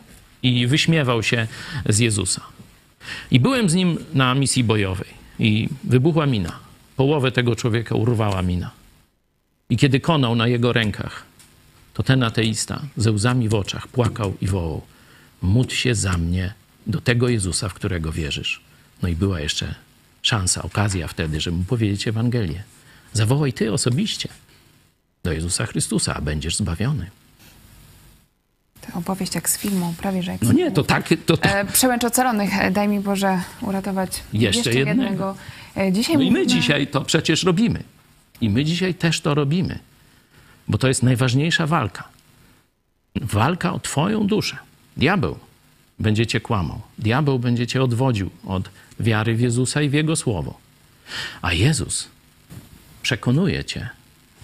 i 0.44 0.68
wyśmiewał 0.68 1.24
się 1.24 1.48
z 1.90 2.00
Jezusa. 2.00 2.42
I 3.32 3.40
byłem 3.40 3.70
z 3.70 3.74
nim 3.74 3.98
na 4.14 4.36
misji 4.36 4.64
bojowej 4.64 5.08
i 5.40 5.70
wybuchła 5.84 6.26
mina 6.26 6.69
połowę 7.00 7.32
tego 7.32 7.56
człowieka 7.56 7.96
urwała 7.96 8.42
mina. 8.42 8.72
I 9.70 9.78
kiedy 9.78 10.00
konał 10.00 10.36
na 10.36 10.48
jego 10.48 10.74
rękach, 10.74 11.26
to 11.94 12.04
ten 12.04 12.24
ateista 12.24 12.82
ze 12.98 13.12
łzami 13.12 13.50
w 13.50 13.54
oczach 13.54 13.88
płakał 13.88 14.34
i 14.42 14.48
wołał: 14.48 14.82
Módl 15.42 15.74
się 15.74 15.96
za 15.96 16.18
mnie 16.18 16.54
do 16.88 17.02
tego 17.02 17.30
Jezusa, 17.30 17.70
w 17.70 17.74
którego 17.74 18.12
wierzysz. 18.12 18.62
No 19.02 19.10
i 19.10 19.16
była 19.16 19.40
jeszcze 19.40 19.76
szansa, 20.22 20.62
okazja 20.62 21.08
wtedy, 21.08 21.42
żeby 21.42 21.58
mu 21.58 21.64
powiedzieć 21.64 22.08
Ewangelię. 22.08 22.64
Zawołaj 23.14 23.54
ty 23.54 23.74
osobiście 23.74 24.30
do 25.24 25.32
Jezusa 25.32 25.66
Chrystusa, 25.66 26.16
a 26.16 26.22
będziesz 26.22 26.56
zbawiony. 26.56 27.10
To 28.82 29.00
opowieść 29.00 29.36
jak 29.36 29.50
z 29.50 29.58
filmu, 29.58 29.94
prawie 29.98 30.24
że 30.24 30.32
jak 30.32 30.42
No 30.42 30.52
nie, 30.52 30.72
to 30.72 30.84
tak. 30.84 31.10
To, 31.26 31.38
to... 31.38 31.50
E, 31.50 31.66
Przełęcz 31.66 32.04
ocalonych, 32.04 32.62
e, 32.62 32.72
daj 32.72 32.88
mi 32.88 33.00
Boże 33.00 33.42
uratować 33.62 34.24
jeszcze, 34.34 34.58
jeszcze 34.58 34.74
jednego. 34.74 35.04
jednego. 35.04 35.36
E, 35.78 35.92
dzisiaj 35.92 36.16
no 36.16 36.24
mówimy... 36.24 36.40
i 36.40 36.42
my 36.42 36.48
dzisiaj 36.48 36.88
to 36.88 37.02
przecież 37.02 37.44
robimy. 37.44 37.84
I 38.42 38.50
my 38.50 38.66
dzisiaj 38.66 38.94
też 38.94 39.22
to 39.22 39.34
robimy. 39.34 39.80
Bo 40.68 40.78
to 40.78 40.88
jest 40.88 41.04
najważniejsza 41.04 41.68
walka. 41.68 42.04
Walka 43.16 43.74
o 43.74 43.80
Twoją 43.80 44.28
duszę. 44.28 44.58
Diabeł 44.98 45.40
będzie 46.00 46.28
cię 46.28 46.40
kłamał. 46.40 46.82
Diabeł 46.98 47.40
będzie 47.40 47.68
cię 47.68 47.84
odwodził 47.84 48.30
od 48.46 48.70
wiary 49.00 49.36
w 49.36 49.42
Jezusa 49.42 49.82
i 49.82 49.90
w 49.90 49.94
Jego 49.94 50.16
słowo. 50.16 50.58
A 51.42 51.54
Jezus 51.54 52.10
przekonuje 53.02 53.66
cię, 53.66 53.90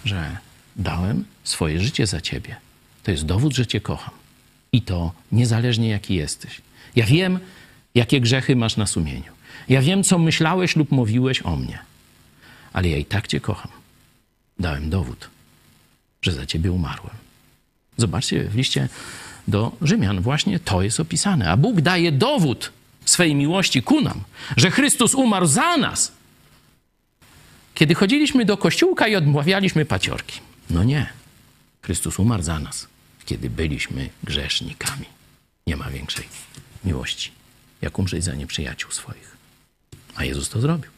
że 0.06 0.38
dałem 0.76 1.26
swoje 1.44 1.80
życie 1.80 2.08
za 2.08 2.22
ciebie. 2.22 2.56
To 3.04 3.12
jest 3.12 3.26
dowód, 3.26 3.56
że 3.56 3.68
cię 3.68 3.82
kocham. 3.82 4.14
I 4.72 4.82
to 4.82 5.12
niezależnie 5.32 5.90
jaki 5.90 6.16
jesteś. 6.16 6.62
Ja 6.96 7.06
wiem, 7.06 7.40
jakie 7.96 8.22
grzechy 8.22 8.56
masz 8.56 8.78
na 8.78 8.88
sumieniu. 8.88 9.35
Ja 9.70 9.82
wiem, 9.82 10.04
co 10.04 10.20
myślałeś 10.20 10.76
lub 10.76 10.92
mówiłeś 10.92 11.42
o 11.42 11.56
mnie, 11.56 11.80
ale 12.74 12.90
ja 12.90 12.98
i 12.98 13.06
tak 13.06 13.28
Cię 13.28 13.40
kocham. 13.40 13.72
Dałem 14.60 14.90
dowód, 14.90 15.30
że 16.22 16.32
za 16.32 16.46
Ciebie 16.46 16.72
umarłem. 16.72 17.16
Zobaczcie, 17.98 18.44
w 18.44 18.56
liście 18.56 18.90
do 19.48 19.72
Rzymian 19.82 20.22
właśnie 20.22 20.60
to 20.60 20.82
jest 20.82 21.00
opisane. 21.00 21.52
A 21.52 21.58
Bóg 21.58 21.82
daje 21.82 22.12
dowód 22.12 22.72
swej 23.06 23.36
miłości 23.36 23.82
ku 23.82 24.02
nam, 24.02 24.24
że 24.58 24.72
Chrystus 24.72 25.16
umarł 25.16 25.46
za 25.46 25.78
nas. 25.78 26.12
Kiedy 27.74 27.96
chodziliśmy 27.96 28.46
do 28.46 28.58
kościółka 28.58 29.08
i 29.08 29.16
odmawialiśmy 29.16 29.86
paciorki. 29.86 30.40
No 30.70 30.84
nie. 30.84 31.10
Chrystus 31.82 32.20
umarł 32.20 32.44
za 32.44 32.60
nas, 32.60 32.88
kiedy 33.26 33.50
byliśmy 33.50 34.10
grzesznikami. 34.24 35.06
Nie 35.68 35.78
ma 35.78 35.90
większej 35.90 36.26
miłości, 36.86 37.32
jak 37.82 38.00
umrzeć 38.00 38.24
za 38.24 38.36
nieprzyjaciół 38.36 38.92
swoich. 38.92 39.35
A 40.16 40.24
Jezus 40.24 40.50
to 40.50 40.62
zrobił. 40.62 40.92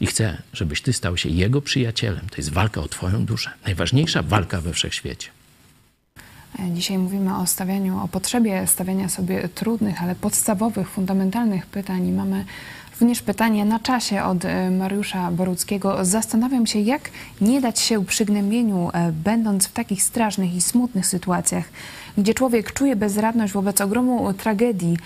I 0.00 0.06
chce, 0.06 0.42
żebyś 0.52 0.82
ty 0.82 0.92
stał 0.92 1.16
się 1.16 1.28
Jego 1.28 1.62
przyjacielem. 1.62 2.28
To 2.30 2.36
jest 2.36 2.52
walka 2.52 2.80
o 2.80 2.88
Twoją 2.88 3.24
duszę. 3.24 3.50
Najważniejsza 3.64 4.22
walka 4.22 4.60
we 4.60 4.72
wszechświecie. 4.72 5.28
Dzisiaj 6.74 6.98
mówimy 6.98 7.36
o 7.36 7.46
stawianiu, 7.46 8.04
o 8.04 8.08
potrzebie 8.08 8.66
stawiania 8.66 9.08
sobie 9.08 9.48
trudnych, 9.48 10.02
ale 10.02 10.14
podstawowych, 10.14 10.88
fundamentalnych 10.88 11.66
pytań 11.66 12.06
i 12.06 12.12
mamy 12.12 12.44
Również 13.00 13.22
pytanie 13.22 13.64
na 13.64 13.80
czasie 13.80 14.22
od 14.22 14.44
e, 14.44 14.70
Mariusza 14.70 15.30
Boruckiego. 15.30 16.04
Zastanawiam 16.04 16.66
się, 16.66 16.78
jak 16.78 17.10
nie 17.40 17.60
dać 17.60 17.80
się 17.80 18.04
przygnębieniu, 18.04 18.90
e, 18.92 19.12
będąc 19.12 19.66
w 19.66 19.72
takich 19.72 20.02
strasznych 20.02 20.54
i 20.54 20.60
smutnych 20.60 21.06
sytuacjach, 21.06 21.64
gdzie 22.18 22.34
człowiek 22.34 22.72
czuje 22.72 22.96
bezradność 22.96 23.52
wobec 23.52 23.80
ogromu 23.80 24.32
tragedii, 24.32 24.96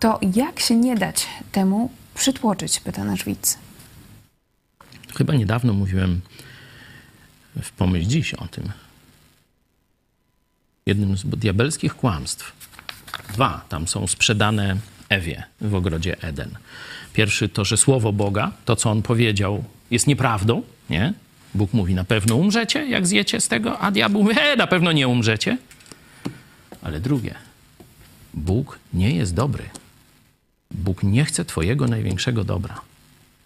to 0.00 0.18
jak 0.36 0.60
się 0.60 0.76
nie 0.76 0.94
dać 0.96 1.26
temu 1.52 1.90
przytłoczyć, 2.20 2.80
pyta 2.80 3.04
nasz 3.04 3.24
widz. 3.24 3.58
Chyba 5.16 5.34
niedawno 5.34 5.72
mówiłem 5.72 6.20
w 7.62 7.70
Pomyśl 7.70 8.08
Dziś 8.08 8.34
o 8.34 8.48
tym. 8.48 8.72
Jednym 10.86 11.16
z 11.16 11.26
diabelskich 11.26 11.94
kłamstw. 11.96 12.52
Dwa 13.32 13.64
tam 13.68 13.88
są 13.88 14.06
sprzedane 14.06 14.76
Ewie 15.08 15.42
w 15.60 15.74
ogrodzie 15.74 16.22
Eden. 16.22 16.58
Pierwszy 17.12 17.48
to, 17.48 17.64
że 17.64 17.76
słowo 17.76 18.12
Boga, 18.12 18.52
to 18.64 18.76
co 18.76 18.90
on 18.90 19.02
powiedział, 19.02 19.64
jest 19.90 20.06
nieprawdą, 20.06 20.62
nie? 20.90 21.12
Bóg 21.54 21.72
mówi, 21.72 21.94
na 21.94 22.04
pewno 22.04 22.36
umrzecie, 22.36 22.86
jak 22.86 23.06
zjecie 23.06 23.40
z 23.40 23.48
tego, 23.48 23.78
a 23.78 23.90
diabeł 23.90 24.22
mówi, 24.22 24.34
he, 24.34 24.56
na 24.56 24.66
pewno 24.66 24.92
nie 24.92 25.08
umrzecie. 25.08 25.58
Ale 26.82 27.00
drugie, 27.00 27.34
Bóg 28.34 28.78
nie 28.92 29.14
jest 29.14 29.34
dobry. 29.34 29.64
Bóg 30.70 31.02
nie 31.02 31.24
chce 31.24 31.44
twojego 31.44 31.88
największego 31.88 32.44
dobra. 32.44 32.80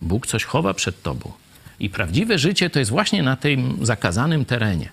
Bóg 0.01 0.27
coś 0.27 0.45
chowa 0.45 0.75
przed 0.75 1.03
tobą. 1.03 1.33
I 1.81 1.91
prawdziwe 1.91 2.39
życie 2.39 2.71
to 2.71 2.79
jest 2.79 2.91
właśnie 2.91 3.23
na 3.23 3.37
tym 3.37 3.87
zakazanym 3.87 4.45
terenie. 4.45 4.89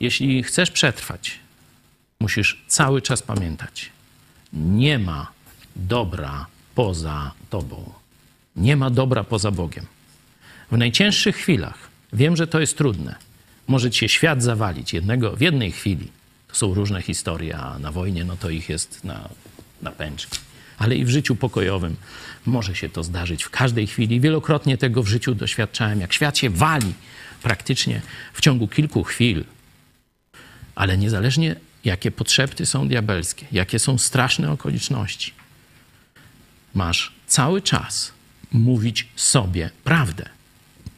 Jeśli 0.00 0.42
chcesz 0.42 0.70
przetrwać, 0.70 1.38
musisz 2.20 2.64
cały 2.68 3.02
czas 3.02 3.22
pamiętać: 3.22 3.90
nie 4.52 4.98
ma 4.98 5.26
dobra 5.76 6.46
poza 6.74 7.32
tobą. 7.50 7.92
Nie 8.56 8.76
ma 8.76 8.90
dobra 8.90 9.24
poza 9.24 9.50
Bogiem. 9.50 9.86
W 10.70 10.76
najcięższych 10.76 11.36
chwilach, 11.36 11.88
wiem, 12.12 12.36
że 12.36 12.46
to 12.46 12.60
jest 12.60 12.78
trudne, 12.78 13.14
może 13.66 13.90
cię 13.90 14.08
świat 14.08 14.42
zawalić 14.42 14.92
jednego, 14.92 15.36
w 15.36 15.40
jednej 15.40 15.72
chwili. 15.72 16.08
To 16.48 16.54
są 16.54 16.74
różne 16.74 17.02
historie, 17.02 17.58
a 17.58 17.78
na 17.78 17.92
wojnie 17.92 18.24
no 18.24 18.36
to 18.36 18.50
ich 18.50 18.68
jest 18.68 19.04
na, 19.04 19.28
na 19.82 19.92
pęczki. 19.92 20.38
Ale 20.78 20.96
i 20.96 21.04
w 21.04 21.08
życiu 21.08 21.36
pokojowym 21.36 21.96
może 22.46 22.74
się 22.74 22.88
to 22.88 23.04
zdarzyć 23.04 23.44
w 23.44 23.50
każdej 23.50 23.86
chwili. 23.86 24.20
Wielokrotnie 24.20 24.78
tego 24.78 25.02
w 25.02 25.08
życiu 25.08 25.34
doświadczałem, 25.34 26.00
jak 26.00 26.12
świat 26.12 26.38
się 26.38 26.50
wali 26.50 26.94
praktycznie 27.42 28.00
w 28.32 28.40
ciągu 28.40 28.68
kilku 28.68 29.04
chwil. 29.04 29.44
Ale 30.74 30.98
niezależnie 30.98 31.56
jakie 31.84 32.10
potrzeby 32.10 32.66
są 32.66 32.88
diabelskie, 32.88 33.46
jakie 33.52 33.78
są 33.78 33.98
straszne 33.98 34.50
okoliczności, 34.50 35.32
masz 36.74 37.12
cały 37.26 37.62
czas 37.62 38.12
mówić 38.52 39.08
sobie 39.16 39.70
prawdę. 39.84 40.28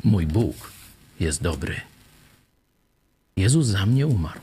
Mój 0.04 0.26
Bóg 0.26 0.72
jest 1.20 1.42
dobry. 1.42 1.80
Jezus 3.36 3.66
za 3.66 3.86
mnie 3.86 4.06
umarł, 4.06 4.40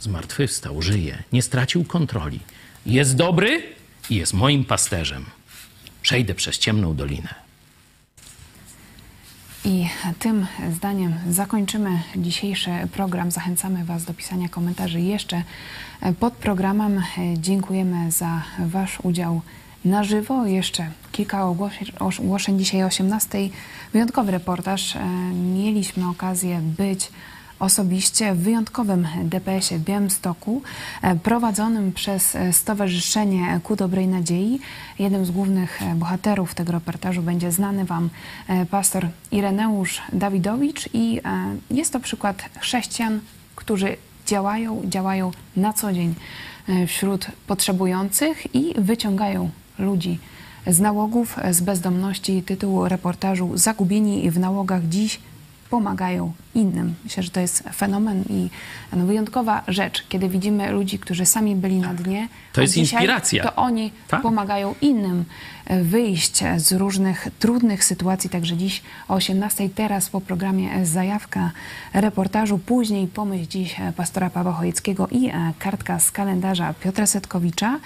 zmartwychwstał, 0.00 0.82
żyje, 0.82 1.22
nie 1.32 1.42
stracił 1.42 1.84
kontroli. 1.84 2.40
Jest 2.86 3.16
dobry 3.16 3.62
i 4.10 4.14
jest 4.14 4.34
moim 4.34 4.64
pasterzem. 4.64 5.24
Przejdę 6.02 6.34
przez 6.34 6.58
ciemną 6.58 6.94
dolinę. 6.94 7.34
I 9.64 9.88
tym 10.18 10.46
zdaniem 10.72 11.14
zakończymy 11.30 12.02
dzisiejszy 12.16 12.70
program. 12.92 13.30
Zachęcamy 13.30 13.84
Was 13.84 14.04
do 14.04 14.14
pisania 14.14 14.48
komentarzy 14.48 15.00
jeszcze 15.00 15.42
pod 16.20 16.34
programem. 16.34 17.02
Dziękujemy 17.36 18.12
za 18.12 18.42
Wasz 18.58 18.98
udział 19.02 19.40
na 19.84 20.04
żywo. 20.04 20.46
Jeszcze 20.46 20.90
kilka 21.12 21.46
ogłoszeń 22.18 22.58
dzisiaj 22.58 22.82
o 22.82 22.86
18. 22.86 23.38
Wyjątkowy 23.92 24.32
reportaż. 24.32 24.94
Mieliśmy 25.32 26.08
okazję 26.08 26.60
być 26.62 27.10
osobiście 27.60 28.34
w 28.34 28.38
wyjątkowym 28.38 29.08
DPS-ie 29.24 29.80
w 29.80 29.84
Białymstoku, 29.84 30.62
e, 31.02 31.16
prowadzonym 31.16 31.92
przez 31.92 32.36
e, 32.36 32.52
Stowarzyszenie 32.52 33.60
Ku 33.62 33.76
Dobrej 33.76 34.08
Nadziei. 34.08 34.60
Jednym 34.98 35.26
z 35.26 35.30
głównych 35.30 35.82
e, 35.82 35.94
bohaterów 35.94 36.54
tego 36.54 36.72
reportażu 36.72 37.22
będzie 37.22 37.52
znany 37.52 37.84
Wam 37.84 38.10
pastor 38.70 39.08
Ireneusz 39.32 40.02
Dawidowicz 40.12 40.88
i 40.92 41.20
jest 41.70 41.92
to 41.92 42.00
przykład 42.00 42.42
chrześcijan, 42.60 43.20
którzy 43.56 43.96
działają, 44.26 44.82
działają 44.84 45.30
na 45.56 45.72
co 45.72 45.92
dzień 45.92 46.14
wśród 46.86 47.26
potrzebujących 47.46 48.54
i 48.54 48.74
wyciągają 48.78 49.50
ludzi 49.78 50.18
z 50.66 50.80
nałogów, 50.80 51.36
z 51.50 51.60
bezdomności. 51.60 52.42
Tytuł 52.42 52.88
reportażu 52.88 53.50
Zagubieni 53.54 54.30
w 54.30 54.38
nałogach 54.38 54.88
dziś 54.88 55.20
pomagają 55.70 56.32
innym. 56.54 56.94
Myślę, 57.04 57.22
że 57.22 57.30
to 57.30 57.40
jest 57.40 57.62
fenomen 57.74 58.24
i 58.30 58.50
no, 58.92 59.06
wyjątkowa 59.06 59.62
rzecz, 59.68 60.04
kiedy 60.08 60.28
widzimy 60.28 60.70
ludzi, 60.72 60.98
którzy 60.98 61.26
sami 61.26 61.56
byli 61.56 61.76
na 61.76 61.94
dnie. 61.94 62.28
To 62.52 62.60
jest 62.60 62.76
inspiracja. 62.76 63.42
To 63.42 63.54
oni 63.54 63.92
tak? 64.08 64.22
pomagają 64.22 64.74
innym 64.80 65.24
e, 65.66 65.82
wyjść 65.82 66.42
z 66.56 66.72
różnych 66.72 67.28
trudnych 67.38 67.84
sytuacji. 67.84 68.30
Także 68.30 68.56
dziś 68.56 68.82
o 69.08 69.14
18 69.14 69.68
teraz 69.68 70.10
po 70.10 70.20
programie 70.20 70.86
Zajawka 70.86 71.50
reportażu, 71.94 72.58
później 72.58 73.06
pomyśl 73.06 73.46
dziś 73.48 73.80
e, 73.80 73.92
pastora 73.96 74.30
Pawła 74.30 74.52
Chojeckiego 74.52 75.08
i 75.08 75.28
e, 75.28 75.52
kartka 75.58 76.00
z 76.00 76.10
kalendarza 76.10 76.74
Piotra 76.74 77.06
Setkowicza. 77.06 77.78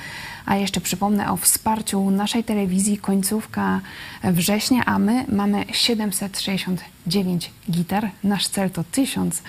A 0.47 0.57
jeszcze 0.57 0.81
przypomnę 0.81 1.33
o 1.33 1.37
wsparciu 1.37 2.11
naszej 2.11 2.45
telewizji 2.45 2.99
końcówka 2.99 3.81
września, 4.25 4.85
a 4.85 4.99
my 4.99 5.25
mamy 5.29 5.65
769 7.07 7.51
gitar. 7.71 8.11
Nasz 8.23 8.47
cel 8.47 8.71
to 8.71 8.85
1000. 8.91 9.43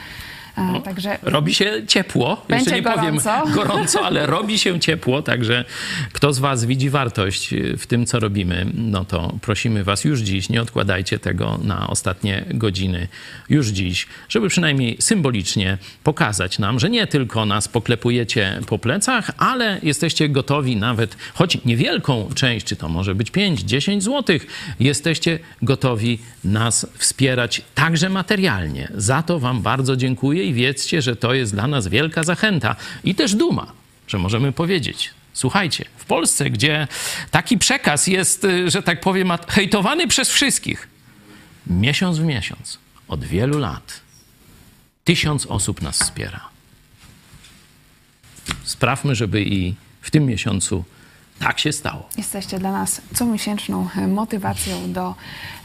No, 0.57 0.81
także 0.81 1.17
robi 1.21 1.53
się 1.53 1.81
ciepło. 1.87 2.45
Jeszcze 2.49 2.71
nie 2.71 2.81
gorąco. 2.81 3.01
powiem 3.01 3.19
gorąco, 3.55 4.05
ale 4.05 4.25
robi 4.25 4.59
się 4.59 4.79
ciepło, 4.79 5.21
także 5.21 5.65
kto 6.13 6.33
z 6.33 6.39
Was 6.39 6.65
widzi 6.65 6.89
wartość 6.89 7.53
w 7.77 7.87
tym, 7.87 8.05
co 8.05 8.19
robimy, 8.19 8.65
no 8.73 9.05
to 9.05 9.35
prosimy 9.41 9.83
Was 9.83 10.03
już 10.03 10.19
dziś, 10.19 10.49
nie 10.49 10.61
odkładajcie 10.61 11.19
tego 11.19 11.59
na 11.63 11.87
ostatnie 11.87 12.45
godziny, 12.49 13.07
już 13.49 13.67
dziś, 13.67 14.07
żeby 14.29 14.49
przynajmniej 14.49 14.97
symbolicznie 14.99 15.77
pokazać 16.03 16.59
nam, 16.59 16.79
że 16.79 16.89
nie 16.89 17.07
tylko 17.07 17.45
nas 17.45 17.67
poklepujecie 17.67 18.59
po 18.67 18.79
plecach, 18.79 19.31
ale 19.37 19.79
jesteście 19.83 20.29
gotowi 20.29 20.75
nawet, 20.75 21.17
choć 21.33 21.57
niewielką 21.65 22.29
część, 22.35 22.65
czy 22.65 22.75
to 22.75 22.89
może 22.89 23.15
być 23.15 23.31
5, 23.31 23.61
10 23.61 24.03
złotych, 24.03 24.47
jesteście 24.79 25.39
gotowi 25.61 26.19
nas 26.43 26.87
wspierać 26.97 27.61
także 27.75 28.09
materialnie. 28.09 28.87
Za 28.95 29.23
to 29.23 29.39
Wam 29.39 29.61
bardzo 29.61 29.95
dziękuję 29.95 30.44
i 30.45 30.53
wiedzcie, 30.53 31.01
że 31.01 31.15
to 31.15 31.33
jest 31.33 31.53
dla 31.53 31.67
nas 31.67 31.87
wielka 31.87 32.23
zachęta 32.23 32.75
i 33.03 33.15
też 33.15 33.35
duma, 33.35 33.71
że 34.07 34.17
możemy 34.17 34.51
powiedzieć, 34.51 35.11
Słuchajcie, 35.35 35.85
w 35.97 36.05
Polsce, 36.05 36.49
gdzie 36.49 36.87
taki 37.31 37.57
przekaz 37.57 38.07
jest, 38.07 38.43
y, 38.43 38.69
że 38.69 38.83
tak 38.83 39.01
powiem, 39.01 39.31
hejtowany 39.47 40.07
przez 40.07 40.29
wszystkich, 40.29 40.87
miesiąc 41.67 42.17
w 42.17 42.23
miesiąc, 42.23 42.79
od 43.07 43.23
wielu 43.23 43.59
lat, 43.59 44.01
tysiąc 45.03 45.45
osób 45.45 45.81
nas 45.81 45.99
wspiera. 45.99 46.49
Sprawmy, 48.63 49.15
żeby 49.15 49.43
i 49.43 49.75
w 50.01 50.11
tym 50.11 50.25
miesiącu 50.25 50.83
tak 51.39 51.59
się 51.59 51.71
stało. 51.71 52.09
Jesteście 52.17 52.59
dla 52.59 52.71
nas 52.71 53.01
comiesięczną 53.13 53.87
motywacją 54.07 54.93
do 54.93 55.15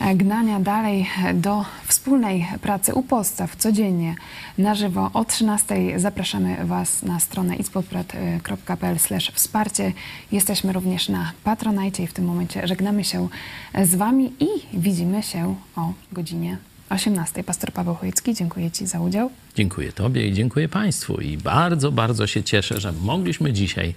e, 0.01 0.15
gnania 0.15 0.61
dalej, 0.61 1.07
e, 1.25 1.35
do 1.35 1.65
wspólnej 1.87 2.47
pracy 2.63 2.95
u 2.95 3.03
podstaw 3.03 3.57
codziennie 3.57 4.15
na 4.59 4.75
żywo. 4.75 5.11
O 5.15 5.25
13 5.25 6.01
zapraszamy 6.01 6.67
Was 6.67 7.03
na 7.03 7.21
stronę 7.21 7.57
ispodprat.pl 7.57 8.97
wsparcie. 9.35 9.93
Jesteśmy 10.33 10.73
również 10.73 11.09
na 11.09 11.33
Patronajcie 11.45 12.03
i 12.03 12.07
w 12.07 12.13
tym 12.13 12.25
momencie 12.25 12.67
żegnamy 12.67 13.05
się 13.05 13.29
z 13.85 13.95
Wami 13.95 14.33
i 14.41 14.49
widzimy 14.73 15.23
się 15.23 15.57
o 15.77 15.93
godzinie 16.13 16.70
18. 16.91 17.45
Pastor 17.45 17.73
Paweł 17.73 17.95
Chojecki, 17.95 18.35
dziękuję 18.35 18.71
Ci 18.71 18.87
za 18.87 19.01
udział. 19.01 19.31
Dziękuję 19.57 19.93
Tobie 19.93 20.29
i 20.29 20.33
dziękuję 20.33 20.69
Państwu. 20.69 21.21
I 21.21 21.37
bardzo, 21.37 21.93
bardzo 21.93 22.27
się 22.27 22.43
cieszę, 22.43 22.81
że 22.81 22.93
mogliśmy 22.93 23.53
dzisiaj 23.53 23.95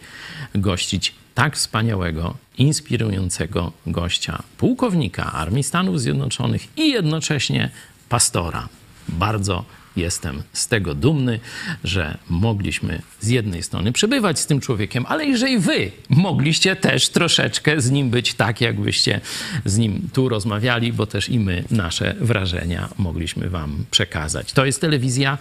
gościć 0.56 1.16
tak 1.36 1.56
wspaniałego, 1.56 2.36
inspirującego 2.58 3.72
gościa, 3.88 4.44
pułkownika 4.58 5.34
Armii 5.34 5.64
Stanów 5.64 6.02
Zjednoczonych 6.02 6.78
i 6.78 6.92
jednocześnie 6.92 7.70
pastora. 8.10 8.70
Bardzo 9.08 9.66
jestem 9.96 10.44
z 10.54 10.68
tego 10.68 10.96
dumny, 10.96 11.40
że 11.84 12.18
mogliśmy 12.30 13.02
z 13.20 13.28
jednej 13.28 13.64
strony 13.64 13.92
przebywać 13.92 14.40
z 14.40 14.46
tym 14.46 14.60
człowiekiem, 14.60 15.06
ale 15.08 15.26
i 15.26 15.38
że 15.38 15.50
i 15.50 15.60
wy 15.60 15.92
mogliście 16.10 16.76
też 16.76 17.10
troszeczkę 17.10 17.82
z 17.82 17.92
nim 17.92 18.10
być 18.10 18.34
tak, 18.34 18.62
jakbyście 18.62 19.22
z 19.66 19.78
nim 19.78 20.10
tu 20.14 20.30
rozmawiali, 20.30 20.94
bo 20.94 21.06
też 21.06 21.30
i 21.30 21.40
my 21.40 21.64
nasze 21.72 22.16
wrażenia 22.20 22.90
mogliśmy 22.98 23.50
wam 23.50 23.86
przekazać. 23.92 24.54
To 24.54 24.66
jest 24.66 24.82
telewizja 24.82 25.38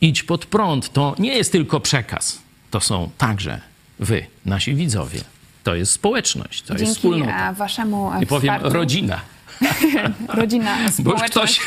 Idź 0.00 0.22
pod 0.22 0.46
prąd. 0.46 0.92
To 0.92 1.14
nie 1.18 1.36
jest 1.36 1.52
tylko 1.52 1.80
przekaz. 1.80 2.42
To 2.70 2.80
są 2.80 3.10
także 3.18 3.60
wy, 3.98 4.26
nasi 4.46 4.74
widzowie, 4.74 5.20
To 5.62 5.74
jest 5.74 5.92
społeczność, 5.92 6.62
to 6.62 6.68
Dzięki 6.68 6.82
jest 6.84 6.96
wspólnota. 6.96 7.52
waszemu 7.52 8.10
I 8.22 8.26
powiem 8.26 8.54
wsparciu, 8.54 8.76
rodzina. 8.76 9.20
rodzina, 10.28 10.76
Bo 10.98 11.12
już 11.12 11.22
ktoś 11.22 11.60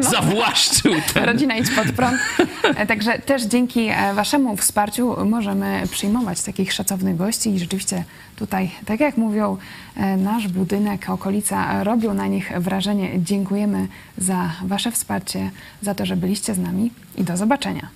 zawłaszczył 0.00 0.94
ten. 1.14 1.24
rodzina 1.24 1.56
idź 1.56 1.70
pod 1.70 1.92
prąd. 1.92 2.18
E, 2.62 2.86
Także 2.86 3.18
też 3.18 3.42
dzięki 3.42 3.88
e, 3.88 4.14
waszemu 4.14 4.56
wsparciu 4.56 5.24
możemy 5.24 5.82
przyjmować 5.90 6.42
takich 6.42 6.72
szacownych 6.72 7.16
gości 7.16 7.50
i 7.54 7.58
rzeczywiście 7.58 8.04
tutaj, 8.36 8.70
tak 8.86 9.00
jak 9.00 9.16
mówią, 9.16 9.56
e, 9.96 10.16
nasz 10.16 10.48
budynek, 10.48 11.10
okolica 11.10 11.84
robią 11.84 12.14
na 12.14 12.26
nich 12.26 12.52
wrażenie. 12.56 13.10
Dziękujemy 13.22 13.86
za 14.18 14.50
wasze 14.64 14.92
wsparcie, 14.92 15.50
za 15.82 15.94
to, 15.94 16.06
że 16.06 16.16
byliście 16.16 16.54
z 16.54 16.58
nami 16.58 16.90
i 17.16 17.24
do 17.24 17.36
zobaczenia. 17.36 17.88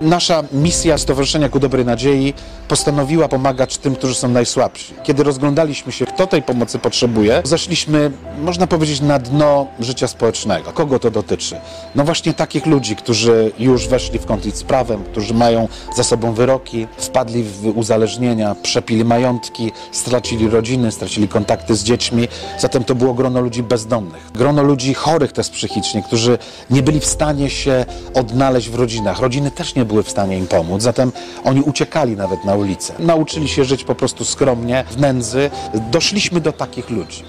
Nasza 0.00 0.44
misja 0.52 0.98
Stowarzyszenia 0.98 1.48
Ku 1.48 1.60
Dobrej 1.60 1.84
Nadziei 1.84 2.34
postanowiła 2.68 3.28
pomagać 3.28 3.78
tym, 3.78 3.94
którzy 3.94 4.14
są 4.14 4.28
najsłabsi. 4.28 4.94
Kiedy 5.02 5.22
rozglądaliśmy 5.22 5.92
się, 5.92 6.06
kto 6.06 6.26
tej 6.26 6.42
pomocy 6.42 6.78
potrzebuje, 6.78 7.42
zeszliśmy, 7.44 8.10
można 8.40 8.66
powiedzieć, 8.66 9.00
na 9.00 9.18
dno 9.18 9.66
życia 9.80 10.08
społecznego. 10.08 10.72
Kogo 10.72 10.98
to 10.98 11.10
dotyczy? 11.10 11.56
No 11.94 12.04
właśnie 12.04 12.34
takich 12.34 12.66
ludzi, 12.66 12.96
którzy 12.96 13.52
już 13.58 13.88
weszli 13.88 14.18
w 14.18 14.26
konflikt 14.26 14.58
z 14.58 14.62
prawem, 14.62 15.04
którzy 15.04 15.34
mają 15.34 15.68
za 15.96 16.04
sobą 16.04 16.32
wyroki, 16.32 16.86
wpadli 16.98 17.42
w 17.42 17.66
uzależnienia, 17.76 18.56
przepili 18.62 19.04
majątki, 19.04 19.72
stracili 19.92 20.48
rodziny, 20.48 20.92
stracili 20.92 21.28
kontakty 21.28 21.76
z 21.76 21.84
dziećmi. 21.84 22.28
Zatem 22.58 22.84
to 22.84 22.94
było 22.94 23.14
grono 23.14 23.40
ludzi 23.40 23.62
bezdomnych. 23.62 24.32
Grono 24.32 24.62
ludzi 24.62 24.94
chorych 24.94 25.32
też 25.32 25.50
psychicznie, 25.50 26.02
którzy 26.02 26.38
nie 26.70 26.82
byli 26.82 27.00
w 27.00 27.06
stanie 27.06 27.50
się 27.50 27.84
odnaleźć 28.14 28.70
w 28.70 28.74
rodzinach. 28.74 29.20
Rodziny 29.20 29.50
też 29.50 29.74
nie 29.74 29.87
były 29.88 30.02
w 30.02 30.10
stanie 30.10 30.38
im 30.38 30.46
pomóc, 30.46 30.82
zatem 30.82 31.12
oni 31.44 31.60
uciekali 31.62 32.16
nawet 32.16 32.44
na 32.44 32.54
ulicę. 32.54 32.94
Nauczyli 32.98 33.48
się 33.48 33.64
żyć 33.64 33.84
po 33.84 33.94
prostu 33.94 34.24
skromnie, 34.24 34.84
w 34.90 35.00
nędzy. 35.00 35.50
Doszliśmy 35.90 36.40
do 36.40 36.52
takich 36.52 36.90
ludzi. 36.90 37.24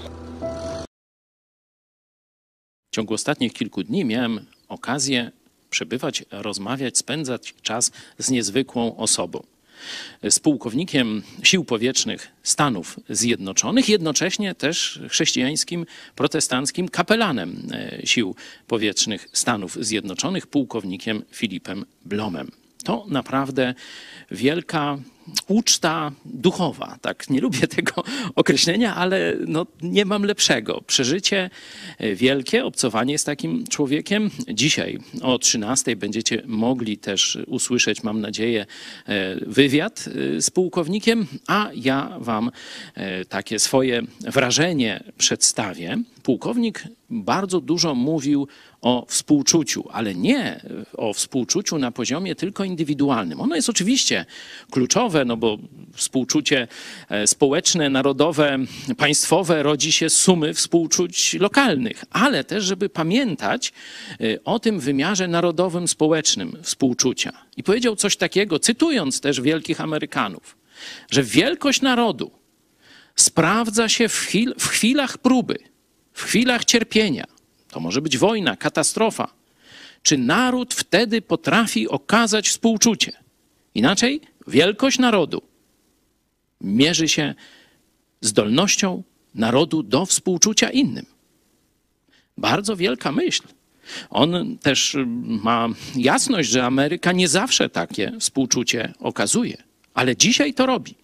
W 2.92 2.96
ciągu 2.96 3.14
ostatnich 3.14 3.52
kilku 3.52 3.82
dni 3.82 4.04
miałem 4.04 4.46
okazję 4.68 5.30
przebywać, 5.70 6.24
rozmawiać, 6.30 6.98
spędzać 6.98 7.54
czas 7.62 7.90
z 8.18 8.30
niezwykłą 8.30 8.96
osobą. 8.96 9.42
Z 10.30 10.38
pułkownikiem 10.38 11.22
Sił 11.42 11.64
Powietrznych 11.64 12.28
Stanów 12.42 13.00
Zjednoczonych, 13.08 13.88
jednocześnie 13.88 14.54
też 14.54 15.00
chrześcijańskim, 15.08 15.86
protestanckim 16.14 16.88
kapelanem 16.88 17.68
e, 17.72 18.06
Sił 18.06 18.34
Powietrznych 18.66 19.28
Stanów 19.32 19.76
Zjednoczonych, 19.80 20.46
pułkownikiem 20.46 21.22
Filipem 21.32 21.84
Blomem. 22.04 22.50
To 22.84 23.04
naprawdę 23.08 23.74
wielka 24.30 24.98
uczta 25.48 26.12
duchowa. 26.24 26.98
Tak, 27.00 27.30
nie 27.30 27.40
lubię 27.40 27.68
tego 27.76 28.04
określenia, 28.34 28.94
ale 28.94 29.36
no, 29.46 29.66
nie 29.82 30.04
mam 30.04 30.22
lepszego. 30.22 30.82
Przeżycie 30.86 31.50
e, 31.98 32.14
wielkie, 32.14 32.64
obcowanie 32.64 33.18
z 33.18 33.24
takim 33.24 33.66
człowiekiem. 33.66 34.30
Dzisiaj 34.48 34.98
o 35.22 35.38
13 35.38 35.96
będziecie 35.96 36.42
mogli 36.46 36.98
też 36.98 37.38
usłyszeć, 37.46 38.02
mam 38.02 38.20
nadzieję, 38.20 38.66
e, 39.06 39.36
wywiad 39.46 40.04
e, 40.36 40.42
z 40.42 40.50
pułkownikiem, 40.50 41.26
a 41.46 41.70
ja 41.74 42.16
wam 42.20 42.50
takie 43.28 43.58
swoje 43.58 44.02
wrażenie 44.20 45.04
przedstawię. 45.18 45.98
Pułkownik 46.22 46.84
bardzo 47.10 47.60
dużo 47.60 47.94
mówił 47.94 48.48
o 48.82 49.06
współczuciu, 49.08 49.84
ale 49.92 50.14
nie 50.14 50.60
o 50.96 51.12
współczuciu 51.12 51.78
na 51.78 51.90
poziomie 51.90 52.34
tylko 52.34 52.64
indywidualnym. 52.64 53.40
Ono 53.40 53.56
jest 53.56 53.68
oczywiście 53.68 54.26
kluczowe, 54.70 55.24
no 55.24 55.36
bo 55.36 55.58
współczucie 55.94 56.68
e, 57.08 57.26
społeczne, 57.26 57.90
narodowe, 57.90 58.58
państwowe 58.96 59.62
rodzi 59.62 59.92
się 59.92 60.10
z 60.10 60.16
sumy 60.16 60.54
współczuć 60.54 61.34
lokalnych, 61.34 62.04
ale 62.10 62.44
też, 62.44 62.64
żeby 62.64 62.88
pamiętać 62.88 63.72
e, 64.20 64.44
o 64.44 64.58
tym 64.58 64.80
wymiarze 64.80 65.28
narodowym, 65.28 65.88
społecznym 65.88 66.56
współczucia. 66.62 67.32
I 67.56 67.62
powiedział 67.62 67.96
coś 67.96 68.16
takiego, 68.16 68.58
cytując 68.58 69.20
też 69.20 69.40
wielkich 69.40 69.80
Amerykanów, 69.80 70.56
że 71.10 71.22
wielkość 71.22 71.80
narodu 71.80 72.30
sprawdza 73.16 73.88
się 73.88 74.08
w, 74.08 74.14
chwil, 74.14 74.54
w 74.58 74.66
chwilach 74.68 75.18
próby, 75.18 75.58
w 76.12 76.22
chwilach 76.22 76.64
cierpienia. 76.64 77.39
To 77.70 77.80
może 77.80 78.02
być 78.02 78.18
wojna, 78.18 78.56
katastrofa. 78.56 79.32
Czy 80.02 80.18
naród 80.18 80.74
wtedy 80.74 81.22
potrafi 81.22 81.88
okazać 81.88 82.48
współczucie? 82.48 83.12
Inaczej, 83.74 84.20
wielkość 84.46 84.98
narodu 84.98 85.42
mierzy 86.60 87.08
się 87.08 87.34
zdolnością 88.20 89.02
narodu 89.34 89.82
do 89.82 90.06
współczucia 90.06 90.70
innym. 90.70 91.06
Bardzo 92.38 92.76
wielka 92.76 93.12
myśl. 93.12 93.42
On 94.10 94.58
też 94.58 94.96
ma 95.22 95.68
jasność, 95.96 96.48
że 96.48 96.64
Ameryka 96.64 97.12
nie 97.12 97.28
zawsze 97.28 97.68
takie 97.68 98.12
współczucie 98.20 98.92
okazuje, 98.98 99.62
ale 99.94 100.16
dzisiaj 100.16 100.54
to 100.54 100.66
robi. 100.66 100.94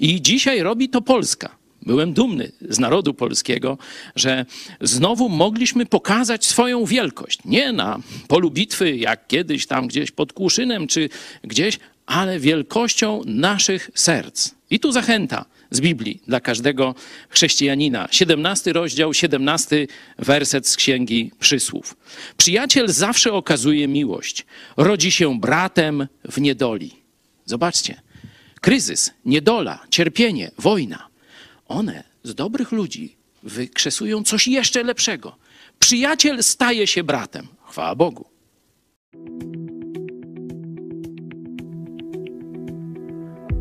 I 0.00 0.22
dzisiaj 0.22 0.62
robi 0.62 0.88
to 0.88 1.02
Polska. 1.02 1.57
Byłem 1.82 2.12
dumny 2.12 2.52
z 2.68 2.78
narodu 2.78 3.14
polskiego, 3.14 3.78
że 4.16 4.46
znowu 4.80 5.28
mogliśmy 5.28 5.86
pokazać 5.86 6.46
swoją 6.46 6.84
wielkość. 6.84 7.38
Nie 7.44 7.72
na 7.72 7.98
polu 8.28 8.50
bitwy, 8.50 8.96
jak 8.96 9.26
kiedyś 9.26 9.66
tam 9.66 9.88
gdzieś 9.88 10.10
pod 10.10 10.32
Kłuszynem 10.32 10.86
czy 10.86 11.08
gdzieś, 11.44 11.78
ale 12.06 12.40
wielkością 12.40 13.22
naszych 13.26 13.90
serc. 13.94 14.50
I 14.70 14.80
tu 14.80 14.92
zachęta 14.92 15.44
z 15.70 15.80
Biblii 15.80 16.20
dla 16.26 16.40
każdego 16.40 16.94
chrześcijanina. 17.28 18.08
17 18.10 18.72
rozdział, 18.72 19.14
17 19.14 19.86
werset 20.18 20.68
z 20.68 20.76
Księgi 20.76 21.30
Przysłów. 21.40 21.96
Przyjaciel 22.36 22.88
zawsze 22.88 23.32
okazuje 23.32 23.88
miłość. 23.88 24.46
Rodzi 24.76 25.10
się 25.10 25.40
bratem 25.40 26.06
w 26.28 26.40
niedoli. 26.40 26.96
Zobaczcie. 27.44 28.00
Kryzys, 28.60 29.10
niedola, 29.24 29.78
cierpienie, 29.90 30.50
wojna. 30.58 31.07
One 31.68 32.04
z 32.22 32.34
dobrych 32.34 32.72
ludzi 32.72 33.16
wykrzesują 33.42 34.22
coś 34.22 34.48
jeszcze 34.48 34.82
lepszego. 34.82 35.36
Przyjaciel 35.78 36.42
staje 36.42 36.86
się 36.86 37.04
bratem. 37.04 37.48
Chwała 37.68 37.94
Bogu. 37.94 38.24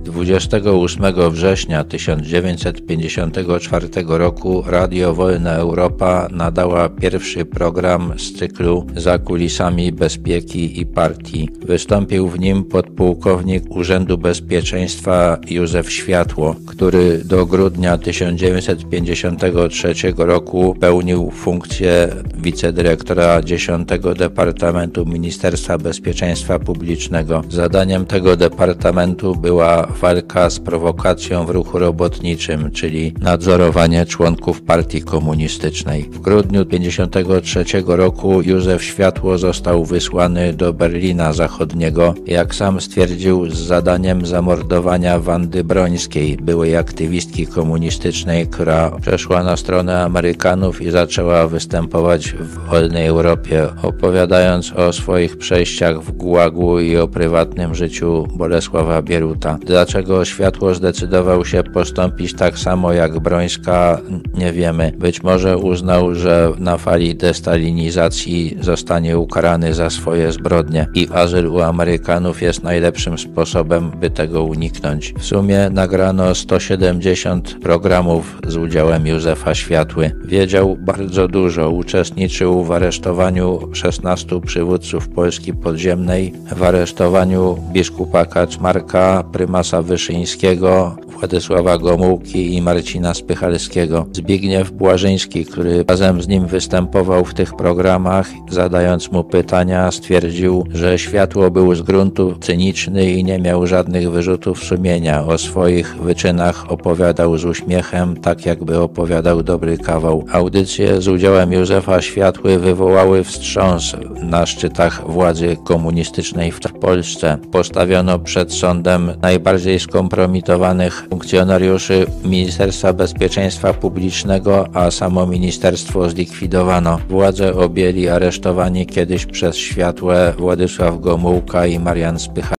28 0.07 1.31
września 1.31 1.83
1954 1.83 3.87
roku 4.07 4.63
Radio 4.67 5.13
Wolna 5.13 5.53
Europa 5.53 6.27
nadała 6.31 6.89
pierwszy 6.89 7.45
program 7.45 8.13
z 8.17 8.33
cyklu 8.33 8.87
Za 8.95 9.19
kulisami 9.19 9.91
bezpieki 9.91 10.81
i 10.81 10.85
partii. 10.85 11.49
Wystąpił 11.65 12.29
w 12.29 12.39
nim 12.39 12.63
podpułkownik 12.63 13.75
Urzędu 13.75 14.17
Bezpieczeństwa 14.17 15.37
Józef 15.49 15.91
Światło, 15.91 16.55
który 16.67 17.21
do 17.25 17.45
grudnia 17.45 17.97
1953 17.97 19.93
roku 20.17 20.75
pełnił 20.79 21.31
funkcję 21.31 22.09
wicedyrektora 22.35 23.41
10 23.41 23.89
Departamentu 24.17 25.05
Ministerstwa 25.05 25.77
Bezpieczeństwa 25.77 26.59
Publicznego. 26.59 27.43
Zadaniem 27.49 28.05
tego 28.05 28.35
departamentu 28.35 29.35
była 29.35 29.87
walka 30.01 30.49
z 30.49 30.59
prowokacją 30.59 31.45
w 31.45 31.49
ruchu 31.49 31.79
robotniczym, 31.79 32.71
czyli 32.71 33.13
nadzorowanie 33.21 34.05
członków 34.05 34.61
partii 34.61 35.01
komunistycznej. 35.01 36.03
W 36.03 36.19
grudniu 36.19 36.65
1953 36.65 37.83
roku 37.87 38.41
Józef 38.41 38.83
Światło 38.83 39.37
został 39.37 39.85
wysłany 39.85 40.53
do 40.53 40.73
Berlina 40.73 41.33
Zachodniego, 41.33 42.13
jak 42.25 42.55
sam 42.55 42.81
stwierdził, 42.81 43.49
z 43.49 43.57
zadaniem 43.57 44.25
zamordowania 44.25 45.19
Wandy 45.19 45.63
Brońskiej, 45.63 46.37
byłej 46.37 46.77
aktywistki 46.77 47.47
komunistycznej, 47.47 48.47
która 48.47 48.91
przeszła 49.01 49.43
na 49.43 49.57
stronę 49.57 50.03
Amerykanów 50.03 50.81
i 50.81 50.91
zaczęła 50.91 51.47
występować 51.47 52.31
w 52.31 52.69
wolnej 52.69 53.07
Europie, 53.07 53.67
opowiadając 53.83 54.73
o 54.73 54.93
swoich 54.93 55.37
przejściach 55.37 56.01
w 56.01 56.11
Gułagu 56.11 56.79
i 56.79 56.97
o 56.97 57.07
prywatnym 57.07 57.75
życiu 57.75 58.27
Bolesława 58.33 59.01
Bieruta. 59.01 59.57
Dla 59.65 59.85
dlaczego 59.87 60.25
Światło 60.25 60.73
zdecydował 60.73 61.45
się 61.45 61.63
postąpić 61.63 62.33
tak 62.33 62.59
samo 62.59 62.93
jak 62.93 63.19
Brońska, 63.19 64.01
nie 64.33 64.53
wiemy. 64.53 64.91
Być 64.97 65.23
może 65.23 65.57
uznał, 65.57 66.15
że 66.15 66.51
na 66.59 66.77
fali 66.77 67.15
destalinizacji 67.15 68.57
zostanie 68.61 69.17
ukarany 69.17 69.73
za 69.73 69.89
swoje 69.89 70.31
zbrodnie 70.31 70.87
i 70.93 71.07
azyl 71.13 71.47
u 71.47 71.61
Amerykanów 71.61 72.41
jest 72.41 72.63
najlepszym 72.63 73.17
sposobem, 73.17 73.91
by 73.99 74.09
tego 74.09 74.43
uniknąć. 74.43 75.13
W 75.17 75.25
sumie 75.25 75.69
nagrano 75.69 76.35
170 76.35 77.57
programów 77.61 78.39
z 78.47 78.57
udziałem 78.57 79.07
Józefa 79.07 79.55
Światły. 79.55 80.11
Wiedział 80.25 80.77
bardzo 80.79 81.27
dużo, 81.27 81.69
uczestniczył 81.69 82.63
w 82.63 82.71
aresztowaniu 82.71 83.59
16 83.73 84.41
przywódców 84.41 85.09
Polski 85.09 85.53
podziemnej, 85.53 86.33
w 86.55 86.63
aresztowaniu 86.63 87.57
biskupa 87.73 88.25
Kaczmarka, 88.25 89.23
prymasa 89.31 89.66
Wyszyńskiego, 89.73 90.95
Władysława 91.19 91.77
Gomułki 91.77 92.53
i 92.53 92.61
Marcina 92.61 93.13
Spychalskiego. 93.13 94.05
Zbigniew 94.13 94.71
Błażyński, 94.71 95.45
który 95.45 95.85
razem 95.87 96.21
z 96.21 96.27
nim 96.27 96.45
występował 96.45 97.25
w 97.25 97.33
tych 97.33 97.55
programach, 97.55 98.27
zadając 98.49 99.11
mu 99.11 99.23
pytania, 99.23 99.91
stwierdził, 99.91 100.65
że 100.73 100.99
światło 100.99 101.51
był 101.51 101.75
z 101.75 101.81
gruntu 101.81 102.35
cyniczny 102.41 103.11
i 103.11 103.23
nie 103.23 103.39
miał 103.39 103.67
żadnych 103.67 104.11
wyrzutów 104.11 104.63
sumienia. 104.63 105.25
O 105.25 105.37
swoich 105.37 105.95
wyczynach 105.95 106.71
opowiadał 106.71 107.37
z 107.37 107.45
uśmiechem, 107.45 108.17
tak 108.17 108.45
jakby 108.45 108.79
opowiadał 108.79 109.43
dobry 109.43 109.77
kawał. 109.77 110.25
Audycje 110.31 111.01
z 111.01 111.07
udziałem 111.07 111.53
Józefa 111.53 112.01
Światły 112.01 112.59
wywołały 112.59 113.23
wstrząs 113.23 113.95
na 114.23 114.45
szczytach 114.45 115.11
władzy 115.11 115.57
komunistycznej 115.63 116.51
w 116.51 116.59
Polsce. 116.81 117.37
Postawiono 117.51 118.19
przed 118.19 118.53
sądem 118.53 119.11
najbardziej 119.57 119.79
skompromitowanych 119.79 121.07
funkcjonariuszy 121.09 122.05
Ministerstwa 122.23 122.93
Bezpieczeństwa 122.93 123.73
Publicznego, 123.73 124.67
a 124.73 124.91
samo 124.91 125.25
ministerstwo 125.27 126.09
zlikwidowano. 126.09 126.99
Władze 127.09 127.53
objęli 127.53 128.07
aresztowani 128.07 128.85
kiedyś 128.85 129.25
przez 129.25 129.55
światłe 129.55 130.33
Władysław 130.37 130.99
Gomułka 131.01 131.65
i 131.65 131.79
Marian 131.79 132.19
Spycha. 132.19 132.55